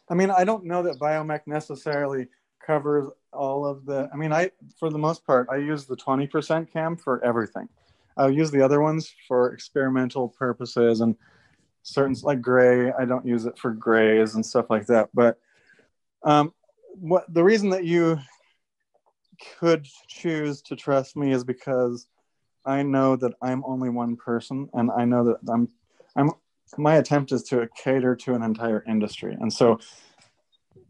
I 0.10 0.14
mean, 0.14 0.32
I 0.32 0.46
don't 0.46 0.64
know 0.64 0.82
that 0.84 1.00
biomech 1.00 1.42
necessarily 1.46 2.28
covers 2.66 3.08
all 3.34 3.66
of 3.66 3.86
the. 3.86 4.10
I 4.14 4.16
mean, 4.16 4.32
I 4.32 4.52
for 4.80 4.90
the 4.90 4.98
most 4.98 5.26
part, 5.26 5.50
I 5.52 5.58
use 5.58 5.86
the 5.86 5.98
20% 5.98 6.72
cam 6.72 6.96
for 6.96 7.24
everything. 7.24 7.68
I'll 8.16 8.32
use 8.32 8.50
the 8.50 8.62
other 8.62 8.82
ones 8.82 9.14
for 9.28 9.54
experimental 9.54 10.30
purposes 10.30 11.02
and 11.02 11.16
certain 11.84 12.16
like 12.24 12.42
gray. 12.42 12.92
I 12.94 13.04
don't 13.04 13.26
use 13.26 13.46
it 13.46 13.60
for 13.60 13.72
grays 13.72 14.36
and 14.36 14.46
stuff 14.46 14.70
like 14.70 14.88
that. 14.88 15.10
But 15.14 15.40
um, 16.24 16.54
what 16.94 17.32
the 17.34 17.44
reason 17.44 17.70
that 17.72 17.84
you 17.84 18.18
could 19.60 19.86
choose 20.08 20.62
to 20.64 20.76
trust 20.76 21.18
me 21.18 21.32
is 21.32 21.44
because 21.44 22.08
I 22.68 22.84
know 22.84 23.16
that 23.16 23.34
I'm 23.42 23.64
only 23.66 23.90
one 23.90 24.18
person, 24.18 24.70
and 24.74 24.92
I 24.92 25.06
know 25.06 25.24
that 25.24 25.38
I'm 25.50 25.70
I'm 26.16 26.32
my 26.78 26.98
attempt 26.98 27.32
is 27.32 27.44
to 27.44 27.68
cater 27.82 28.16
to 28.16 28.34
an 28.34 28.44
entire 28.44 28.84
industry, 28.88 29.36
and 29.40 29.52
so 29.52 29.80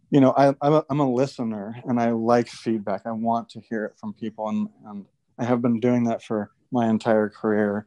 you 0.10 0.20
know 0.20 0.34
I, 0.36 0.48
I'm, 0.62 0.74
a, 0.74 0.86
I'm 0.90 1.00
a 1.00 1.10
listener 1.10 1.76
and 1.86 2.00
I 2.00 2.12
like 2.12 2.48
feedback. 2.50 3.04
I 3.06 3.12
want 3.12 3.50
to 3.50 3.62
hear 3.62 3.86
it 3.86 3.94
from 4.00 4.14
people, 4.14 4.50
and 4.50 4.68
and 4.88 5.06
I 5.38 5.46
have 5.46 5.62
been 5.62 5.80
doing 5.80 6.06
that 6.06 6.24
for 6.24 6.52
my 6.72 6.90
entire 6.90 7.30
career, 7.30 7.86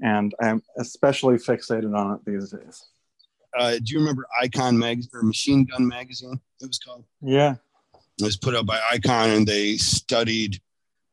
and 0.00 0.32
I'm 0.40 0.62
especially 0.78 1.34
fixated 1.34 1.94
on 1.96 2.14
it 2.14 2.24
these 2.24 2.50
days. 2.50 2.86
Uh, 3.56 3.72
do 3.72 3.84
you 3.86 3.98
remember 3.98 4.26
Icon 4.40 4.78
Mag 4.78 5.04
or 5.12 5.22
Machine 5.22 5.64
Gun 5.64 5.86
Magazine? 5.86 6.40
It 6.60 6.66
was 6.66 6.78
called. 6.78 7.04
Yeah, 7.20 7.56
it 8.20 8.24
was 8.24 8.36
put 8.36 8.54
out 8.54 8.66
by 8.66 8.80
Icon, 8.92 9.30
and 9.30 9.46
they 9.46 9.76
studied 9.76 10.60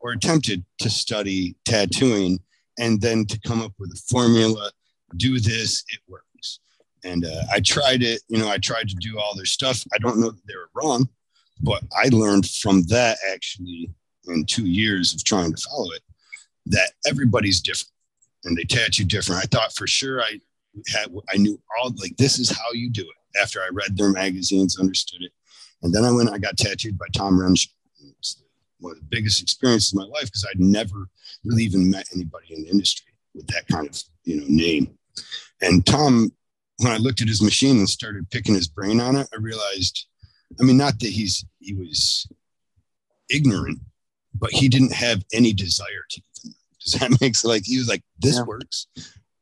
or 0.02 0.12
attempted 0.12 0.64
to 0.80 0.90
study 0.90 1.56
tattooing, 1.64 2.40
and 2.78 3.00
then 3.00 3.24
to 3.26 3.40
come 3.46 3.62
up 3.62 3.72
with 3.78 3.90
a 3.92 4.02
formula. 4.08 4.70
Do 5.16 5.38
this, 5.38 5.84
it 5.88 6.00
works. 6.08 6.58
and 7.04 7.24
uh, 7.24 7.42
I 7.52 7.60
tried 7.60 8.02
it. 8.02 8.22
You 8.28 8.38
know, 8.38 8.48
I 8.48 8.58
tried 8.58 8.88
to 8.88 8.94
do 8.96 9.18
all 9.18 9.34
their 9.34 9.44
stuff. 9.44 9.84
I 9.94 9.98
don't 9.98 10.18
know 10.18 10.30
that 10.30 10.46
they 10.46 10.54
were 10.54 10.70
wrong, 10.74 11.08
but 11.60 11.82
I 11.96 12.08
learned 12.08 12.48
from 12.48 12.82
that 12.84 13.18
actually 13.32 13.90
in 14.26 14.44
two 14.44 14.66
years 14.66 15.14
of 15.14 15.24
trying 15.24 15.54
to 15.54 15.62
follow 15.62 15.90
it 15.92 16.02
that 16.66 16.92
everybody's 17.06 17.60
different 17.60 17.90
and 18.44 18.56
they 18.56 18.64
tattoo 18.64 19.04
different. 19.04 19.42
I 19.42 19.46
thought 19.46 19.74
for 19.74 19.86
sure 19.86 20.22
I 20.22 20.40
had 20.92 21.08
I 21.32 21.36
knew 21.36 21.60
all 21.80 21.92
like 22.00 22.16
this 22.16 22.38
is 22.38 22.50
how 22.50 22.72
you 22.72 22.90
do 22.90 23.02
it. 23.02 23.38
After 23.40 23.60
I 23.60 23.68
read 23.72 23.96
their 23.96 24.10
magazines, 24.10 24.78
understood 24.78 25.22
it, 25.22 25.32
and 25.82 25.94
then 25.94 26.04
I 26.04 26.12
went. 26.12 26.30
I 26.30 26.38
got 26.38 26.56
tattooed 26.58 26.98
by 26.98 27.06
Tom 27.14 27.40
Renshaw. 27.40 27.70
One 28.82 28.92
of 28.92 28.98
the 28.98 29.06
biggest 29.08 29.42
experiences 29.42 29.92
of 29.92 30.00
my 30.00 30.04
life 30.06 30.24
because 30.24 30.46
I'd 30.50 30.60
never 30.60 31.08
really 31.44 31.64
even 31.64 31.90
met 31.90 32.08
anybody 32.14 32.54
in 32.54 32.62
the 32.62 32.68
industry 32.68 33.12
with 33.34 33.46
that 33.48 33.66
kind 33.68 33.88
of 33.88 34.02
you 34.24 34.40
know 34.40 34.46
name. 34.48 34.98
And 35.60 35.86
Tom, 35.86 36.30
when 36.78 36.92
I 36.92 36.96
looked 36.96 37.22
at 37.22 37.28
his 37.28 37.42
machine 37.42 37.78
and 37.78 37.88
started 37.88 38.30
picking 38.30 38.54
his 38.54 38.68
brain 38.68 39.00
on 39.00 39.16
it, 39.16 39.28
I 39.32 39.36
realized, 39.38 40.06
I 40.60 40.64
mean, 40.64 40.76
not 40.76 40.98
that 41.00 41.08
he's 41.10 41.44
he 41.60 41.74
was 41.74 42.26
ignorant, 43.30 43.78
but 44.34 44.50
he 44.50 44.68
didn't 44.68 44.92
have 44.92 45.24
any 45.32 45.52
desire 45.52 46.04
to. 46.10 46.22
Does 46.84 46.94
that 47.00 47.10
make 47.20 47.36
sense? 47.36 47.44
Like 47.44 47.62
he 47.64 47.78
was 47.78 47.88
like, 47.88 48.02
this 48.18 48.36
yeah. 48.36 48.42
works. 48.42 48.88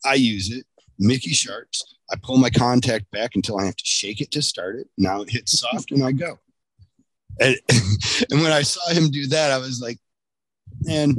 I 0.05 0.15
use 0.15 0.51
it. 0.53 0.67
Mickey 0.99 1.31
Sharpz. 1.31 1.83
I 2.13 2.17
pull 2.23 2.37
my 2.37 2.51
contact 2.51 3.11
back 3.13 3.37
until 3.37 3.59
I 3.59 3.65
have 3.67 3.77
to 3.77 3.85
shake 3.85 4.21
it 4.21 4.31
to 4.33 4.43
start 4.43 4.77
it. 4.77 4.89
Now 4.99 5.23
it 5.23 5.31
hits 5.31 5.59
soft 5.59 5.93
and 5.93 6.05
I 6.05 6.13
go. 6.13 6.39
And, 7.41 7.57
and 8.31 8.41
when 8.43 8.53
I 8.53 8.63
saw 8.63 8.89
him 8.91 9.11
do 9.11 9.27
that, 9.29 9.51
I 9.51 9.59
was 9.59 9.81
like, 9.81 9.99
man, 10.83 11.17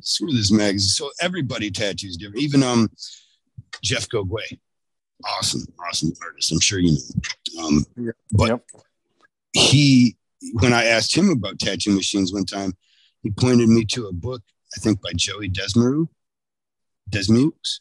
screw 0.00 0.32
this 0.32 0.50
magazine. 0.50 0.80
So 0.80 1.10
everybody 1.20 1.70
tattoos 1.70 2.16
different. 2.16 2.42
Even 2.42 2.62
um 2.62 2.90
Jeff 3.82 4.08
Gogue, 4.08 4.32
awesome, 5.24 5.62
awesome 5.86 6.12
artist. 6.22 6.52
I'm 6.52 6.60
sure 6.60 6.78
you 6.78 6.92
know. 6.92 7.64
Um, 7.64 7.84
but 8.32 8.48
yep. 8.48 8.64
he, 9.52 10.16
when 10.54 10.72
I 10.72 10.84
asked 10.84 11.16
him 11.16 11.30
about 11.30 11.58
tattoo 11.58 11.94
machines 11.94 12.32
one 12.32 12.44
time, 12.44 12.72
he 13.22 13.30
pointed 13.30 13.68
me 13.68 13.84
to 13.86 14.06
a 14.06 14.12
book 14.12 14.42
I 14.76 14.80
think 14.80 15.00
by 15.00 15.10
Joey 15.14 15.48
Desmaru, 15.48 16.08
Desmukes. 17.10 17.80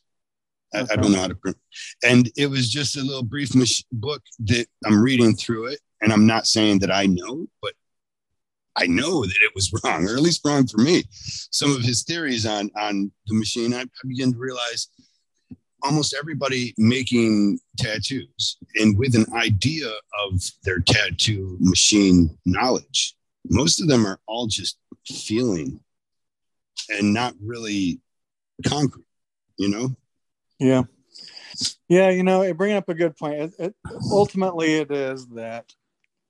I, 0.74 0.82
I, 0.91 0.95
don't 0.95 1.11
know 1.11 1.19
how 1.19 1.28
to 1.28 1.36
print. 1.36 1.57
And 2.03 2.32
it 2.36 2.47
was 2.47 2.69
just 2.69 2.97
a 2.97 3.01
little 3.01 3.24
brief 3.24 3.53
mach- 3.53 3.86
book 3.91 4.24
that 4.39 4.65
I'm 4.86 5.03
reading 5.03 5.36
through 5.36 5.67
it. 5.67 5.80
And 6.03 6.11
I'm 6.11 6.27
not 6.27 6.47
saying 6.47 6.79
that 6.79 6.91
I 6.91 7.05
know, 7.05 7.47
but 7.61 7.73
I 8.75 8.87
know 8.87 9.23
that 9.23 9.37
it 9.41 9.51
was 9.55 9.73
wrong, 9.83 10.07
or 10.07 10.15
at 10.15 10.21
least 10.21 10.45
wrong 10.45 10.67
for 10.67 10.77
me. 10.77 11.03
Some 11.11 11.75
of 11.75 11.81
his 11.81 12.03
theories 12.03 12.45
on 12.45 12.69
on 12.77 13.11
the 13.27 13.35
machine, 13.35 13.73
I, 13.73 13.81
I 13.81 14.07
begin 14.07 14.33
to 14.33 14.39
realize 14.39 14.89
almost 15.81 16.15
everybody 16.17 16.73
making 16.77 17.59
tattoos 17.77 18.57
and 18.75 18.97
with 18.97 19.15
an 19.15 19.25
idea 19.33 19.87
of 19.87 20.41
their 20.63 20.79
tattoo 20.79 21.57
machine 21.59 22.37
knowledge. 22.45 23.15
Most 23.49 23.81
of 23.81 23.87
them 23.87 24.05
are 24.05 24.19
all 24.25 24.47
just 24.47 24.77
feeling 25.05 25.79
and 26.89 27.13
not 27.13 27.33
really 27.41 27.99
concrete, 28.65 29.05
you 29.57 29.69
know? 29.69 29.95
Yeah. 30.59 30.83
Yeah, 31.87 32.09
you 32.09 32.23
know, 32.23 32.41
it 32.41 32.57
bringing 32.57 32.77
up 32.77 32.89
a 32.89 32.93
good 32.93 33.15
point. 33.17 33.35
It, 33.35 33.53
it, 33.59 33.75
ultimately, 34.09 34.75
it 34.75 34.91
is 34.91 35.27
that 35.29 35.71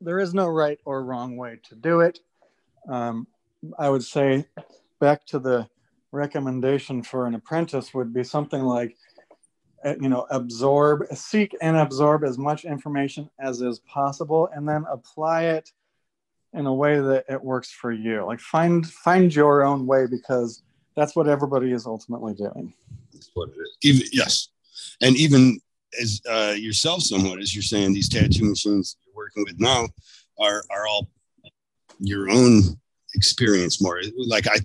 there 0.03 0.19
is 0.19 0.33
no 0.33 0.47
right 0.47 0.79
or 0.85 1.03
wrong 1.03 1.37
way 1.37 1.59
to 1.69 1.75
do 1.75 2.01
it. 2.01 2.19
Um, 2.89 3.27
I 3.79 3.89
would 3.89 4.03
say 4.03 4.45
back 4.99 5.25
to 5.27 5.39
the 5.39 5.67
recommendation 6.11 7.01
for 7.01 7.25
an 7.25 7.35
apprentice 7.35 7.93
would 7.93 8.13
be 8.13 8.23
something 8.23 8.61
like, 8.61 8.95
uh, 9.85 9.95
you 9.99 10.09
know, 10.09 10.27
absorb, 10.29 11.05
seek 11.13 11.55
and 11.61 11.77
absorb 11.77 12.23
as 12.23 12.37
much 12.37 12.65
information 12.65 13.29
as 13.39 13.61
is 13.61 13.79
possible, 13.79 14.49
and 14.53 14.67
then 14.67 14.85
apply 14.91 15.43
it 15.45 15.71
in 16.53 16.65
a 16.65 16.73
way 16.73 16.99
that 16.99 17.25
it 17.29 17.43
works 17.43 17.71
for 17.71 17.91
you. 17.91 18.25
Like 18.25 18.39
find 18.39 18.85
find 18.85 19.33
your 19.33 19.63
own 19.63 19.87
way 19.87 20.05
because 20.05 20.61
that's 20.95 21.15
what 21.15 21.27
everybody 21.27 21.71
is 21.71 21.87
ultimately 21.87 22.33
doing. 22.33 22.73
Even 23.81 24.07
yes, 24.11 24.49
and 25.01 25.15
even 25.15 25.59
as 25.99 26.21
uh, 26.29 26.53
yourself, 26.57 27.01
somewhat 27.01 27.39
as 27.39 27.55
you're 27.55 27.63
saying, 27.63 27.93
these 27.93 28.09
tattoo 28.09 28.45
machines 28.45 28.97
working 29.23 29.43
with 29.43 29.59
now 29.59 29.87
are 30.39 30.63
are 30.69 30.87
all 30.87 31.09
your 31.99 32.29
own 32.29 32.61
experience 33.15 33.81
more. 33.81 34.01
Like 34.27 34.47
I, 34.47 34.57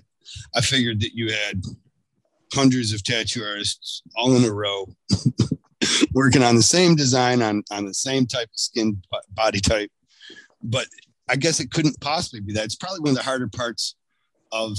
I 0.55 0.61
figured 0.61 0.99
that 1.01 1.13
you 1.13 1.31
had 1.31 1.63
hundreds 2.53 2.93
of 2.93 3.03
tattoo 3.03 3.43
artists 3.43 4.01
all 4.15 4.35
in 4.35 4.43
a 4.43 4.51
row 4.51 4.87
working 6.13 6.43
on 6.43 6.55
the 6.55 6.63
same 6.63 6.95
design 6.95 7.41
on 7.41 7.63
on 7.71 7.85
the 7.85 7.93
same 7.93 8.25
type 8.25 8.47
of 8.47 8.59
skin 8.59 9.01
body 9.35 9.59
type 9.59 9.91
but 10.61 10.87
I 11.29 11.35
guess 11.35 11.59
it 11.59 11.71
couldn't 11.71 11.99
possibly 12.01 12.41
be 12.41 12.53
that. 12.53 12.65
It's 12.65 12.75
probably 12.75 13.01
one 13.01 13.09
of 13.09 13.15
the 13.15 13.23
harder 13.23 13.47
parts 13.47 13.95
of 14.51 14.77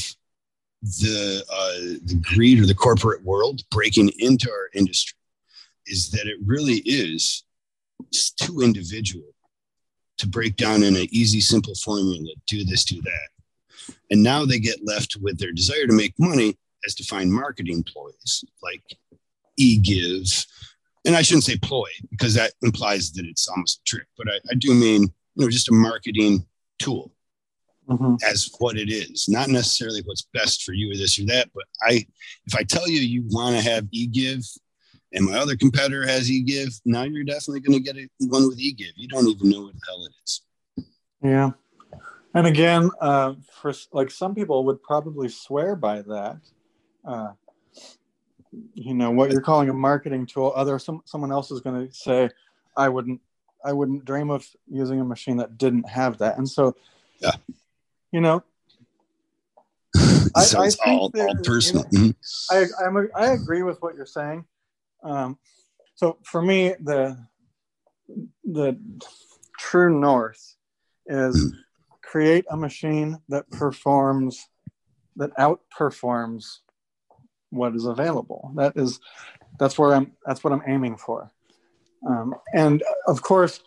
the 0.83 1.45
uh, 1.51 1.99
the 2.05 2.21
greed 2.23 2.61
or 2.61 2.67
the 2.67 2.75
corporate 2.75 3.23
world 3.23 3.63
breaking 3.71 4.11
into 4.19 4.51
our 4.51 4.69
industry 4.75 5.17
is 5.87 6.11
that 6.11 6.27
it 6.27 6.39
really 6.45 6.83
is 6.85 7.45
too 8.37 8.61
individual 8.63 9.25
to 10.21 10.29
break 10.29 10.57
down 10.57 10.83
in 10.83 10.97
an 10.97 11.07
easy, 11.11 11.41
simple 11.41 11.75
formula. 11.75 12.33
Do 12.47 12.65
this, 12.65 12.85
do 12.85 13.01
that, 13.03 13.95
and 14.11 14.23
now 14.23 14.45
they 14.45 14.59
get 14.59 14.85
left 14.85 15.17
with 15.21 15.39
their 15.39 15.53
desire 15.53 15.87
to 15.87 15.93
make 15.93 16.15
money 16.19 16.57
as 16.87 16.95
to 16.95 17.05
find 17.05 17.33
marketing 17.33 17.83
ploys 17.83 18.45
like 18.63 18.83
e-give, 19.59 20.47
and 21.07 21.17
I 21.17 21.23
shouldn't 21.23 21.45
say 21.45 21.59
ploy 21.59 21.89
because 22.11 22.35
that 22.35 22.53
implies 22.63 23.13
that 23.13 23.27
it's 23.27 23.49
almost 23.49 23.81
a 23.81 23.85
trick, 23.85 24.07
but 24.17 24.29
I, 24.29 24.39
I 24.51 24.55
do 24.55 24.75
mean 24.75 25.03
you 25.03 25.45
know, 25.45 25.51
just 25.51 25.71
a 25.71 25.73
marketing 25.75 26.47
tool 26.79 27.13
mm-hmm. 27.89 28.15
as 28.29 28.51
what 28.59 28.77
it 28.77 28.91
is, 28.91 29.29
not 29.29 29.49
necessarily 29.49 30.03
what's 30.05 30.27
best 30.35 30.63
for 30.63 30.73
you 30.73 30.93
or 30.93 30.97
this 30.97 31.19
or 31.19 31.25
that. 31.27 31.49
But 31.55 31.65
I, 31.83 32.07
if 32.47 32.55
I 32.55 32.63
tell 32.63 32.89
you 32.89 33.01
you 33.01 33.25
want 33.29 33.57
to 33.57 33.63
have 33.63 33.85
eGive 33.85 34.47
and 35.13 35.27
my 35.27 35.39
other 35.39 35.57
competitor 35.57 36.07
has 36.07 36.31
eGive, 36.31 36.81
now 36.85 37.03
you're 37.03 37.25
definitely 37.25 37.61
going 37.61 37.79
to 37.79 37.85
get 37.85 37.97
a, 37.97 38.09
one 38.27 38.49
with 38.49 38.59
eGive. 38.59 38.93
You 38.97 39.09
don't 39.09 39.29
even 39.29 39.51
know 39.51 39.63
what 39.63 39.75
the 39.75 39.81
hell 39.89 40.07
it 40.07 40.13
is. 40.25 40.41
Yeah. 41.23 41.51
And 42.35 42.47
again, 42.47 42.91
uh, 43.01 43.35
for 43.61 43.75
like 43.93 44.11
some 44.11 44.35
people 44.35 44.65
would 44.67 44.83
probably 44.83 45.29
swear 45.29 45.75
by 45.75 46.03
that. 46.03 46.39
Uh, 47.05 47.33
you 48.75 48.95
know 48.95 49.11
what 49.11 49.31
you're 49.31 49.41
calling 49.41 49.69
a 49.69 49.73
marketing 49.73 50.27
tool. 50.27 50.53
Other 50.55 50.79
some 50.79 51.03
someone 51.05 51.33
else 51.33 51.51
is 51.51 51.61
going 51.61 51.89
to 51.89 51.95
say, 51.95 52.31
I 52.77 52.89
wouldn't 52.89 53.21
I 53.65 53.73
wouldn't 53.73 54.05
dream 54.05 54.31
of 54.31 54.47
using 54.69 55.01
a 55.01 55.05
machine 55.05 55.39
that 55.39 55.59
didn't 55.59 55.89
have 55.89 56.19
that. 56.19 56.39
And 56.39 56.49
so, 56.49 56.77
yeah, 57.21 57.33
you 58.13 58.21
know, 58.21 58.43
so 59.97 60.61
I, 60.61 60.67
it's 60.67 60.79
I 60.85 60.91
all, 60.93 61.13
all 61.17 61.35
personal. 61.45 61.85
You 61.91 61.99
know, 61.99 62.05
mm-hmm. 62.51 62.85
I, 62.85 62.87
I'm 62.87 62.97
a, 62.97 63.07
I 63.15 63.33
agree 63.33 63.63
with 63.63 63.83
what 63.83 63.97
you're 63.97 64.07
saying. 64.07 64.45
Um, 65.03 65.39
so 65.95 66.19
for 66.23 66.43
me, 66.43 66.75
the 66.81 67.19
the 68.45 68.79
true 69.59 70.01
north 70.01 70.57
is 71.07 71.37
mm. 71.37 71.51
create 72.03 72.45
a 72.51 72.57
machine 72.57 73.19
that 73.29 73.49
performs 73.51 74.49
that 75.17 75.37
outperforms 75.37 76.59
what 77.51 77.75
is 77.75 77.85
available. 77.85 78.53
That 78.57 78.77
is 78.77 79.01
that's 79.59 79.79
where 79.79 79.95
I'm 79.95 80.13
that's 80.25 80.43
what 80.43 80.53
I'm 80.53 80.63
aiming 80.67 80.97
for. 80.97 81.31
Um, 82.09 82.35
and 82.55 82.83
of 83.07 83.23
course, 83.23 83.61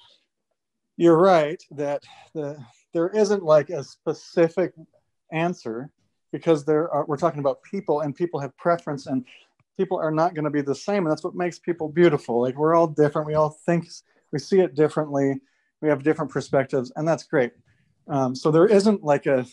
you're 0.97 1.17
right 1.17 1.61
that 1.71 2.03
the, 2.33 2.57
there 2.93 3.09
isn't 3.09 3.43
like 3.43 3.69
a 3.69 3.83
specific 3.83 4.73
answer 5.31 5.91
because 6.31 6.65
there 6.65 6.89
are, 6.91 7.05
we're 7.05 7.17
talking 7.17 7.39
about 7.39 7.61
people 7.63 8.01
and 8.01 8.15
people 8.15 8.39
have 8.39 8.55
preference 8.57 9.05
and 9.05 9.25
people 9.77 9.97
are 9.97 10.11
not 10.11 10.33
going 10.33 10.45
to 10.45 10.51
be 10.51 10.61
the 10.61 10.75
same. 10.75 11.03
And 11.05 11.11
that's 11.11 11.23
what 11.23 11.35
makes 11.35 11.59
people 11.59 11.89
beautiful. 11.89 12.41
Like 12.41 12.57
we're 12.57 12.75
all 12.75 12.87
different. 12.87 13.27
We 13.27 13.35
all 13.35 13.57
think, 13.65 13.87
we 14.31 14.39
see 14.39 14.59
it 14.59 14.75
differently. 14.75 15.41
We 15.81 15.89
have 15.89 16.03
different 16.03 16.31
perspectives 16.31 16.91
and 16.95 17.07
that's 17.07 17.23
great. 17.23 17.51
Um, 18.07 18.35
so 18.35 18.51
there 18.51 18.67
isn't 18.67 19.03
like 19.03 19.25
a, 19.25 19.45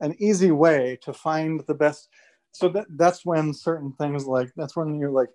an 0.00 0.16
easy 0.18 0.50
way 0.50 0.98
to 1.02 1.12
find 1.12 1.62
the 1.66 1.74
best. 1.74 2.08
So 2.52 2.68
that, 2.70 2.86
that's 2.90 3.24
when 3.24 3.54
certain 3.54 3.92
things 3.92 4.26
like, 4.26 4.50
that's 4.56 4.76
when 4.76 4.98
you're 4.98 5.10
like, 5.10 5.30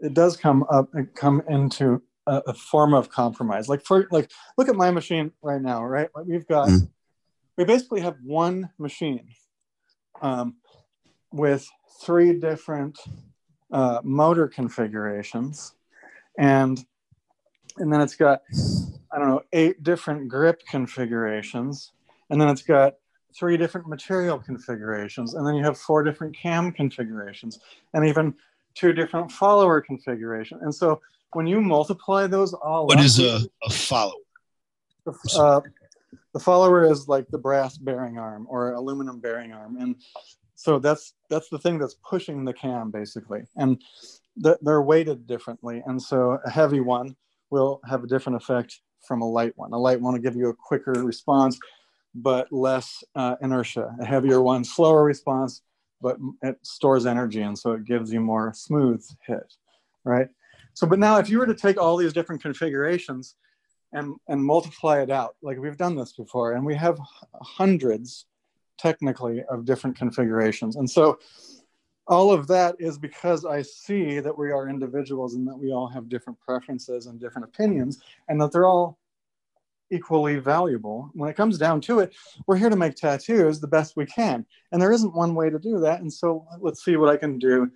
it 0.00 0.14
does 0.14 0.36
come 0.36 0.64
up 0.70 0.88
and 0.94 1.12
come 1.14 1.42
into 1.48 2.02
a, 2.26 2.42
a, 2.46 2.54
form 2.54 2.94
of 2.94 3.10
compromise. 3.10 3.68
Like 3.68 3.84
for 3.84 4.06
like, 4.10 4.30
look 4.56 4.68
at 4.68 4.76
my 4.76 4.90
machine 4.90 5.32
right 5.42 5.60
now, 5.60 5.84
right? 5.84 6.08
We've 6.24 6.46
got 6.46 6.68
mm. 6.68 6.88
we 7.58 7.64
basically 7.64 8.02
have 8.02 8.16
one 8.22 8.70
machine 8.78 9.28
um, 10.22 10.56
with 11.32 11.68
three 12.02 12.38
different 12.38 12.98
uh, 13.72 14.00
motor 14.02 14.48
configurations, 14.48 15.74
and 16.38 16.84
and 17.78 17.92
then 17.92 18.00
it's 18.00 18.16
got 18.16 18.42
I 19.12 19.18
don't 19.18 19.28
know 19.28 19.42
eight 19.52 19.82
different 19.82 20.28
grip 20.28 20.62
configurations, 20.68 21.92
and 22.30 22.40
then 22.40 22.48
it's 22.48 22.62
got 22.62 22.94
three 23.38 23.56
different 23.56 23.88
material 23.88 24.38
configurations, 24.38 25.34
and 25.34 25.46
then 25.46 25.54
you 25.54 25.64
have 25.64 25.78
four 25.78 26.02
different 26.02 26.36
cam 26.36 26.72
configurations, 26.72 27.60
and 27.94 28.06
even 28.06 28.34
two 28.74 28.92
different 28.92 29.30
follower 29.30 29.80
configuration. 29.80 30.58
And 30.62 30.74
so 30.74 31.00
when 31.32 31.46
you 31.46 31.60
multiply 31.60 32.26
those 32.26 32.54
all 32.54 32.86
What 32.86 32.98
up, 32.98 33.04
is 33.04 33.18
a, 33.20 33.40
a 33.62 33.70
follower? 33.70 34.14
uh, 35.34 35.60
the 36.32 36.40
follower 36.40 36.84
is 36.84 37.08
like 37.08 37.28
the 37.28 37.38
brass 37.38 37.76
bearing 37.78 38.18
arm 38.18 38.46
or 38.48 38.72
aluminum 38.72 39.20
bearing 39.20 39.52
arm 39.52 39.76
and 39.78 39.96
so 40.60 40.78
that's 40.78 41.14
that's 41.30 41.48
the 41.48 41.58
thing 41.58 41.78
that's 41.78 41.96
pushing 42.06 42.44
the 42.44 42.52
cam 42.52 42.90
basically. 42.90 43.40
And 43.56 43.80
th- 44.42 44.58
they're 44.60 44.82
weighted 44.82 45.26
differently. 45.26 45.82
And 45.86 46.00
so 46.00 46.38
a 46.44 46.50
heavy 46.50 46.80
one 46.80 47.16
will 47.48 47.80
have 47.88 48.04
a 48.04 48.06
different 48.06 48.36
effect 48.36 48.80
from 49.00 49.22
a 49.22 49.30
light 49.30 49.54
one. 49.56 49.72
A 49.72 49.78
light 49.78 49.98
one 49.98 50.12
will 50.12 50.20
give 50.20 50.36
you 50.36 50.50
a 50.50 50.54
quicker 50.54 50.92
response 50.92 51.58
but 52.14 52.52
less 52.52 53.02
uh, 53.14 53.36
inertia. 53.40 53.96
A 54.02 54.04
heavier 54.04 54.42
one 54.42 54.62
slower 54.62 55.02
response 55.02 55.62
but 56.02 56.18
it 56.42 56.58
stores 56.60 57.06
energy 57.06 57.40
and 57.40 57.58
so 57.58 57.72
it 57.72 57.86
gives 57.86 58.12
you 58.12 58.20
more 58.20 58.52
smooth 58.54 59.02
hit 59.26 59.54
right? 60.04 60.28
So 60.74 60.86
but 60.86 60.98
now 60.98 61.16
if 61.16 61.30
you 61.30 61.38
were 61.38 61.46
to 61.46 61.54
take 61.54 61.80
all 61.80 61.96
these 61.96 62.12
different 62.12 62.42
configurations 62.42 63.34
and 63.94 64.14
and 64.28 64.44
multiply 64.44 65.00
it 65.00 65.10
out 65.10 65.36
like 65.40 65.56
we've 65.58 65.78
done 65.78 65.96
this 65.96 66.12
before 66.12 66.52
and 66.52 66.66
we 66.66 66.74
have 66.74 66.98
hundreds 67.40 68.26
technically 68.80 69.42
of 69.50 69.64
different 69.64 69.96
configurations. 69.96 70.76
And 70.76 70.88
so 70.88 71.18
all 72.06 72.32
of 72.32 72.46
that 72.48 72.74
is 72.78 72.98
because 72.98 73.44
i 73.44 73.60
see 73.62 74.18
that 74.20 74.36
we 74.36 74.50
are 74.50 74.68
individuals 74.68 75.34
and 75.34 75.46
that 75.46 75.56
we 75.56 75.70
all 75.70 75.86
have 75.86 76.08
different 76.08 76.38
preferences 76.40 77.06
and 77.06 77.20
different 77.20 77.46
opinions 77.46 78.02
and 78.28 78.40
that 78.40 78.50
they're 78.52 78.66
all 78.66 78.98
equally 79.92 80.36
valuable. 80.38 81.10
When 81.14 81.28
it 81.28 81.36
comes 81.36 81.58
down 81.58 81.80
to 81.82 81.98
it 82.00 82.14
we're 82.46 82.56
here 82.56 82.70
to 82.70 82.76
make 82.76 82.94
tattoos 82.94 83.60
the 83.60 83.68
best 83.68 83.96
we 83.96 84.06
can. 84.06 84.46
And 84.72 84.80
there 84.80 84.92
isn't 84.92 85.14
one 85.14 85.34
way 85.34 85.50
to 85.50 85.58
do 85.58 85.78
that. 85.80 86.00
And 86.00 86.12
so 86.12 86.46
let's 86.60 86.84
see 86.84 86.96
what 86.96 87.10
i 87.10 87.16
can 87.16 87.38
do 87.38 87.70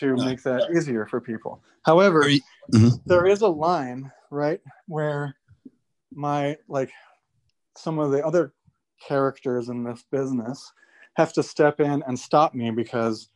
to 0.00 0.14
make 0.16 0.42
that 0.44 0.70
easier 0.76 1.04
for 1.06 1.20
people. 1.20 1.62
However 1.84 2.28
you- 2.28 2.40
Mhm. 2.72 3.00
there 3.06 3.26
is 3.26 3.40
a 3.42 3.48
line 3.48 4.12
right 4.30 4.60
where 4.86 5.34
my 6.12 6.56
like 6.68 6.92
some 7.76 7.98
of 7.98 8.10
the 8.12 8.24
other 8.24 8.52
characters 9.06 9.68
in 9.68 9.84
this 9.84 10.04
business 10.10 10.72
have 11.16 11.32
to 11.32 11.42
step 11.42 11.80
in 11.80 12.02
and 12.06 12.18
stop 12.18 12.54
me 12.54 12.70
because 12.70 13.28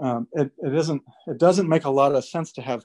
um, 0.00 0.28
it, 0.32 0.50
it 0.58 0.74
isn't 0.74 1.02
it 1.26 1.38
doesn't 1.38 1.68
make 1.68 1.84
a 1.84 1.90
lot 1.90 2.14
of 2.14 2.24
sense 2.24 2.52
to 2.52 2.62
have 2.62 2.84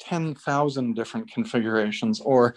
10,000 0.00 0.94
different 0.94 1.30
configurations 1.30 2.20
or 2.20 2.54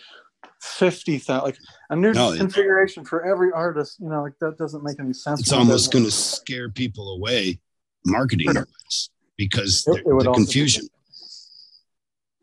50,000 0.61 1.43
like 1.43 1.57
a 1.89 1.95
new 1.95 2.13
No, 2.13 2.35
configuration 2.37 3.03
for 3.05 3.25
every 3.25 3.51
artist 3.51 3.97
you 3.99 4.09
know 4.09 4.21
like 4.23 4.33
that 4.39 4.57
doesn't 4.57 4.83
make 4.83 4.99
any 4.99 5.13
sense 5.13 5.41
It's 5.41 5.51
almost 5.51 5.91
going 5.91 6.05
to 6.05 6.11
scare 6.11 6.69
people 6.69 7.09
away 7.15 7.59
marketing 8.05 8.47
wise 8.53 9.09
because 9.37 9.85
It- 9.87 10.03
it 10.05 10.13
would 10.13 10.25
the 10.25 10.31
confusion. 10.33 10.87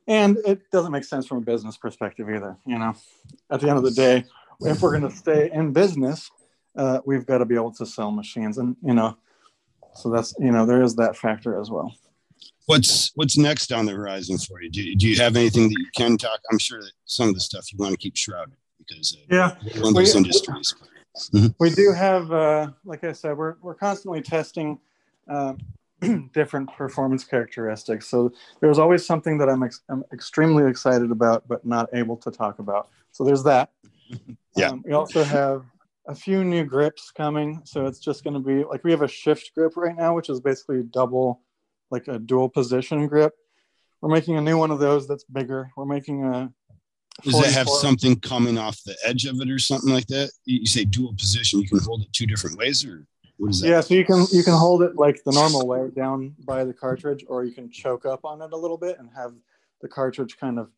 and 0.06 0.36
it 0.44 0.70
doesn't 0.70 0.92
make 0.92 1.04
sense 1.04 1.26
from 1.26 1.38
a 1.38 1.42
business 1.42 1.76
perspective 1.76 2.28
either 2.28 2.56
you 2.66 2.78
know? 2.78 2.94
At 3.50 3.60
the 3.60 3.68
end 3.68 3.78
of 3.78 3.84
the 3.84 3.90
day 3.92 4.24
if 4.60 4.82
we're 4.82 4.98
going 4.98 5.10
to 5.10 5.16
stay 5.16 5.50
in 5.52 5.72
business 5.72 6.30
uh, 6.76 7.00
we've 7.06 7.26
got 7.26 7.38
to 7.38 7.44
be 7.44 7.54
able 7.54 7.72
to 7.72 7.86
sell 7.86 8.10
machines 8.10 8.58
and 8.58 8.76
you 8.84 8.94
know 8.94 9.16
so 9.94 10.10
that's 10.10 10.34
you 10.38 10.50
know 10.50 10.66
there 10.66 10.82
is 10.82 10.94
that 10.96 11.16
factor 11.16 11.60
as 11.60 11.70
well 11.70 11.92
What's 12.66 13.12
what's 13.14 13.36
next 13.36 13.72
on 13.72 13.84
the 13.84 13.92
horizon 13.92 14.38
for 14.38 14.62
you? 14.62 14.70
Do, 14.70 14.94
do 14.96 15.06
you 15.06 15.16
have 15.20 15.36
anything 15.36 15.64
that 15.68 15.76
you 15.78 15.86
can 15.94 16.16
talk? 16.16 16.40
I'm 16.50 16.58
sure 16.58 16.80
that 16.80 16.92
some 17.04 17.28
of 17.28 17.34
the 17.34 17.40
stuff 17.40 17.70
you 17.70 17.78
want 17.78 17.92
to 17.92 17.98
keep 17.98 18.16
shrouded 18.16 18.54
because 18.78 19.16
uh, 19.18 19.34
yeah 19.34 19.54
one 19.80 19.88
of 19.88 19.94
those 19.94 20.14
We- 20.14 20.18
industries. 20.18 20.74
we 21.60 21.70
do 21.70 21.92
have 21.92 22.32
uh, 22.32 22.70
like 22.84 23.04
i 23.04 23.12
said 23.12 23.36
we're, 23.36 23.54
we're 23.62 23.74
constantly 23.74 24.20
testing 24.22 24.78
uh, 25.28 25.54
different 26.32 26.72
performance 26.74 27.22
characteristics 27.22 28.08
so 28.08 28.32
there's 28.60 28.78
always 28.78 29.04
something 29.06 29.38
that 29.38 29.48
I'm, 29.48 29.62
ex- 29.62 29.82
I'm 29.88 30.02
extremely 30.12 30.68
excited 30.68 31.10
about 31.10 31.46
but 31.46 31.64
not 31.66 31.88
able 31.94 32.16
to 32.18 32.30
talk 32.30 32.58
about 32.58 32.88
so 33.12 33.24
there's 33.24 33.44
that 33.44 33.70
Yeah. 34.56 34.68
um, 34.70 34.82
we 34.86 34.92
also 34.92 35.22
have 35.22 35.64
a 36.06 36.14
few 36.14 36.44
new 36.44 36.64
grips 36.64 37.10
coming 37.10 37.60
so 37.64 37.86
it's 37.86 37.98
just 37.98 38.24
going 38.24 38.34
to 38.34 38.40
be 38.40 38.64
like 38.64 38.84
we 38.84 38.90
have 38.90 39.02
a 39.02 39.08
shift 39.08 39.52
grip 39.54 39.76
right 39.76 39.96
now 39.96 40.14
which 40.14 40.28
is 40.28 40.40
basically 40.40 40.82
double 40.82 41.40
like 41.90 42.08
a 42.08 42.18
dual 42.18 42.48
position 42.48 43.06
grip 43.06 43.34
we're 44.00 44.10
making 44.10 44.36
a 44.36 44.40
new 44.40 44.58
one 44.58 44.70
of 44.70 44.78
those 44.78 45.08
that's 45.08 45.24
bigger 45.24 45.70
we're 45.76 45.86
making 45.86 46.24
a 46.24 46.52
Does 47.22 47.40
it 47.40 47.54
have 47.54 47.68
something 47.68 48.18
coming 48.20 48.58
off 48.58 48.82
the 48.84 48.96
edge 49.04 49.24
of 49.24 49.40
it 49.40 49.48
or 49.48 49.58
something 49.58 49.92
like 49.92 50.08
that? 50.08 50.30
You 50.44 50.60
you 50.60 50.66
say 50.66 50.84
dual 50.84 51.14
position, 51.14 51.60
you 51.60 51.68
can 51.68 51.78
hold 51.78 52.02
it 52.02 52.12
two 52.12 52.26
different 52.26 52.58
ways, 52.58 52.84
or 52.84 53.06
what 53.38 53.50
is 53.50 53.60
that? 53.60 53.68
Yeah, 53.68 53.80
so 53.80 53.94
you 53.94 54.04
can 54.04 54.26
you 54.32 54.42
can 54.42 54.52
hold 54.52 54.82
it 54.82 54.96
like 54.96 55.22
the 55.24 55.32
normal 55.32 55.66
way 55.66 55.90
down 55.94 56.34
by 56.44 56.64
the 56.64 56.74
cartridge, 56.74 57.24
or 57.28 57.44
you 57.44 57.52
can 57.52 57.70
choke 57.70 58.04
up 58.04 58.24
on 58.24 58.42
it 58.42 58.52
a 58.52 58.56
little 58.56 58.76
bit 58.76 58.98
and 58.98 59.08
have 59.16 59.32
the 59.80 59.88
cartridge 59.88 60.36
kind 60.36 60.58
of 60.58 60.70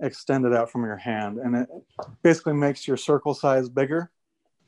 extended 0.00 0.54
out 0.54 0.70
from 0.70 0.82
your 0.84 0.96
hand, 0.96 1.38
and 1.38 1.54
it 1.54 1.68
basically 2.22 2.54
makes 2.54 2.88
your 2.88 2.96
circle 2.96 3.34
size 3.34 3.68
bigger. 3.68 4.10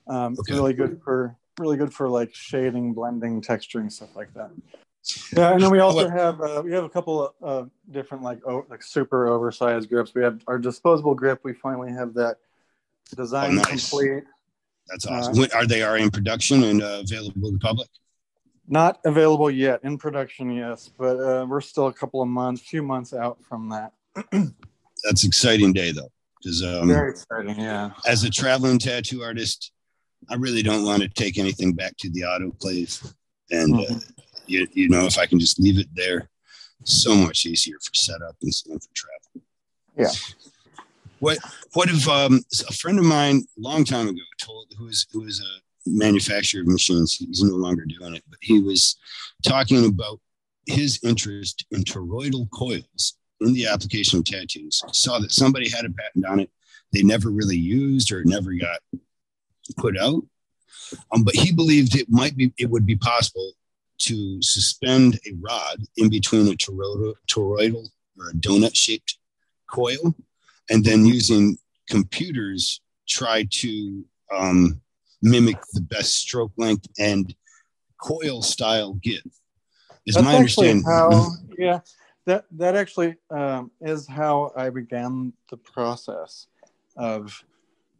Um, 0.06 0.32
It's 0.32 0.40
Okay. 0.40 0.54
really 0.54 0.74
good 0.74 1.00
for 1.02 1.36
really 1.58 1.76
good 1.76 1.92
for 1.94 2.08
like 2.08 2.34
shading, 2.34 2.92
blending, 2.94 3.40
texturing, 3.40 3.90
stuff 3.90 4.14
like 4.16 4.32
that. 4.34 4.50
Yeah, 5.36 5.52
and 5.52 5.62
then 5.62 5.70
we 5.70 5.80
also 5.80 6.08
have 6.08 6.40
uh, 6.40 6.62
we 6.64 6.72
have 6.72 6.84
a 6.84 6.88
couple 6.88 7.28
of 7.28 7.34
uh, 7.42 7.68
different 7.90 8.22
like 8.22 8.40
o- 8.46 8.66
like 8.70 8.82
super 8.82 9.26
oversized 9.28 9.88
grips. 9.88 10.14
We 10.14 10.22
have 10.22 10.40
our 10.46 10.58
disposable 10.58 11.14
grip. 11.14 11.40
We 11.44 11.52
finally 11.52 11.92
have 11.92 12.14
that 12.14 12.38
design 13.14 13.52
Oh, 13.52 13.54
nice. 13.54 13.90
complete. 13.90 14.24
That's 14.88 15.06
Uh, 15.06 15.10
awesome. 15.12 15.36
When, 15.38 15.52
are 15.52 15.66
they 15.66 15.82
already 15.82 16.04
in 16.04 16.10
production 16.10 16.64
and 16.64 16.82
uh, 16.82 17.02
available 17.04 17.50
to 17.50 17.52
the 17.52 17.58
public? 17.58 17.88
Not 18.66 18.98
available 19.04 19.50
yet 19.50 19.80
in 19.84 19.98
production, 19.98 20.50
yes, 20.50 20.90
but 20.98 21.20
uh, 21.20 21.44
we're 21.46 21.60
still 21.60 21.88
a 21.88 21.92
couple 21.92 22.22
of 22.22 22.28
months, 22.28 22.62
few 22.62 22.82
months 22.82 23.12
out 23.12 23.38
from 23.44 23.68
that. 23.68 23.92
That's 25.04 25.24
exciting 25.24 25.74
day 25.74 25.92
though, 25.92 26.10
because 26.38 26.62
um, 26.62 26.88
Very 26.88 27.10
exciting, 27.10 27.60
yeah. 27.60 27.90
as 28.06 28.24
a 28.24 28.30
traveling 28.30 28.78
tattoo 28.78 29.22
artist, 29.22 29.72
I 30.28 30.36
really 30.36 30.62
don't 30.62 30.84
want 30.84 31.02
to 31.02 31.08
take 31.08 31.38
anything 31.38 31.72
back 31.72 31.96
to 31.98 32.10
the 32.10 32.22
autoclave. 32.22 33.14
And 33.50 33.74
uh, 33.74 33.78
Mhm. 33.78 34.12
you, 34.46 34.66
you 34.72 34.88
know, 34.88 35.06
if 35.06 35.18
I 35.18 35.26
can 35.26 35.38
just 35.38 35.58
leave 35.58 35.78
it 35.78 35.88
there, 35.94 36.30
so 36.84 37.14
much 37.14 37.46
easier 37.46 37.78
for 37.82 37.94
setup 37.94 38.36
and 38.42 38.52
and 38.70 38.82
for 38.82 38.90
travel. 38.94 39.46
Yeah. 39.98 40.12
What 41.20 41.38
what 41.72 41.88
if 41.88 42.06
um, 42.08 42.44
a 42.68 42.72
friend 42.72 42.98
of 42.98 43.04
mine 43.04 43.42
a 43.56 43.60
long 43.60 43.84
time 43.84 44.08
ago 44.08 44.20
told 44.40 44.72
who 44.76 44.88
is 44.88 45.06
who 45.12 45.24
is 45.24 45.40
a 45.40 45.60
manufacturer 45.90 46.62
of 46.62 46.66
machines, 46.66 47.14
he's 47.14 47.42
no 47.42 47.56
longer 47.56 47.84
doing 47.86 48.14
it, 48.14 48.24
but 48.28 48.38
he 48.42 48.60
was 48.60 48.96
talking 49.46 49.86
about 49.86 50.20
his 50.66 50.98
interest 51.02 51.64
in 51.70 51.84
toroidal 51.84 52.50
coils 52.50 53.16
in 53.40 53.52
the 53.52 53.66
application 53.66 54.18
of 54.18 54.24
tattoos. 54.24 54.82
Saw 54.92 55.18
that 55.18 55.32
somebody 55.32 55.68
had 55.68 55.84
a 55.84 55.90
patent 55.90 56.24
on 56.26 56.40
it 56.40 56.50
they 56.92 57.02
never 57.02 57.28
really 57.30 57.56
used 57.56 58.12
or 58.12 58.20
it 58.20 58.26
never 58.26 58.52
got 58.54 58.78
put 59.76 59.98
out. 59.98 60.22
Um, 61.12 61.24
but 61.24 61.34
he 61.34 61.52
believed 61.52 61.96
it 61.96 62.10
might 62.10 62.36
be, 62.36 62.52
it 62.58 62.70
would 62.70 62.86
be 62.86 62.96
possible 62.96 63.52
to 63.98 64.42
suspend 64.42 65.18
a 65.26 65.32
rod 65.40 65.82
in 65.96 66.10
between 66.10 66.48
a 66.48 66.56
toroidal, 66.56 67.14
toroidal 67.28 67.88
or 68.18 68.30
a 68.30 68.32
donut 68.34 68.76
shaped 68.76 69.18
coil 69.70 70.14
and 70.70 70.84
then 70.84 71.04
using 71.04 71.58
computers 71.88 72.80
try 73.08 73.46
to 73.50 74.04
um, 74.34 74.80
mimic 75.22 75.58
the 75.72 75.80
best 75.80 76.16
stroke 76.16 76.52
length 76.56 76.86
and 76.98 77.34
coil 78.00 78.42
style 78.42 78.94
give. 78.94 79.22
Is 80.06 80.14
That's 80.14 80.24
my 80.24 80.36
understanding. 80.36 80.84
how, 80.84 81.30
yeah, 81.58 81.80
that 82.26 82.44
that 82.52 82.76
actually 82.76 83.16
um, 83.30 83.70
is 83.80 84.06
how 84.06 84.52
I 84.56 84.70
began 84.70 85.32
the 85.50 85.56
process 85.56 86.46
of. 86.96 87.42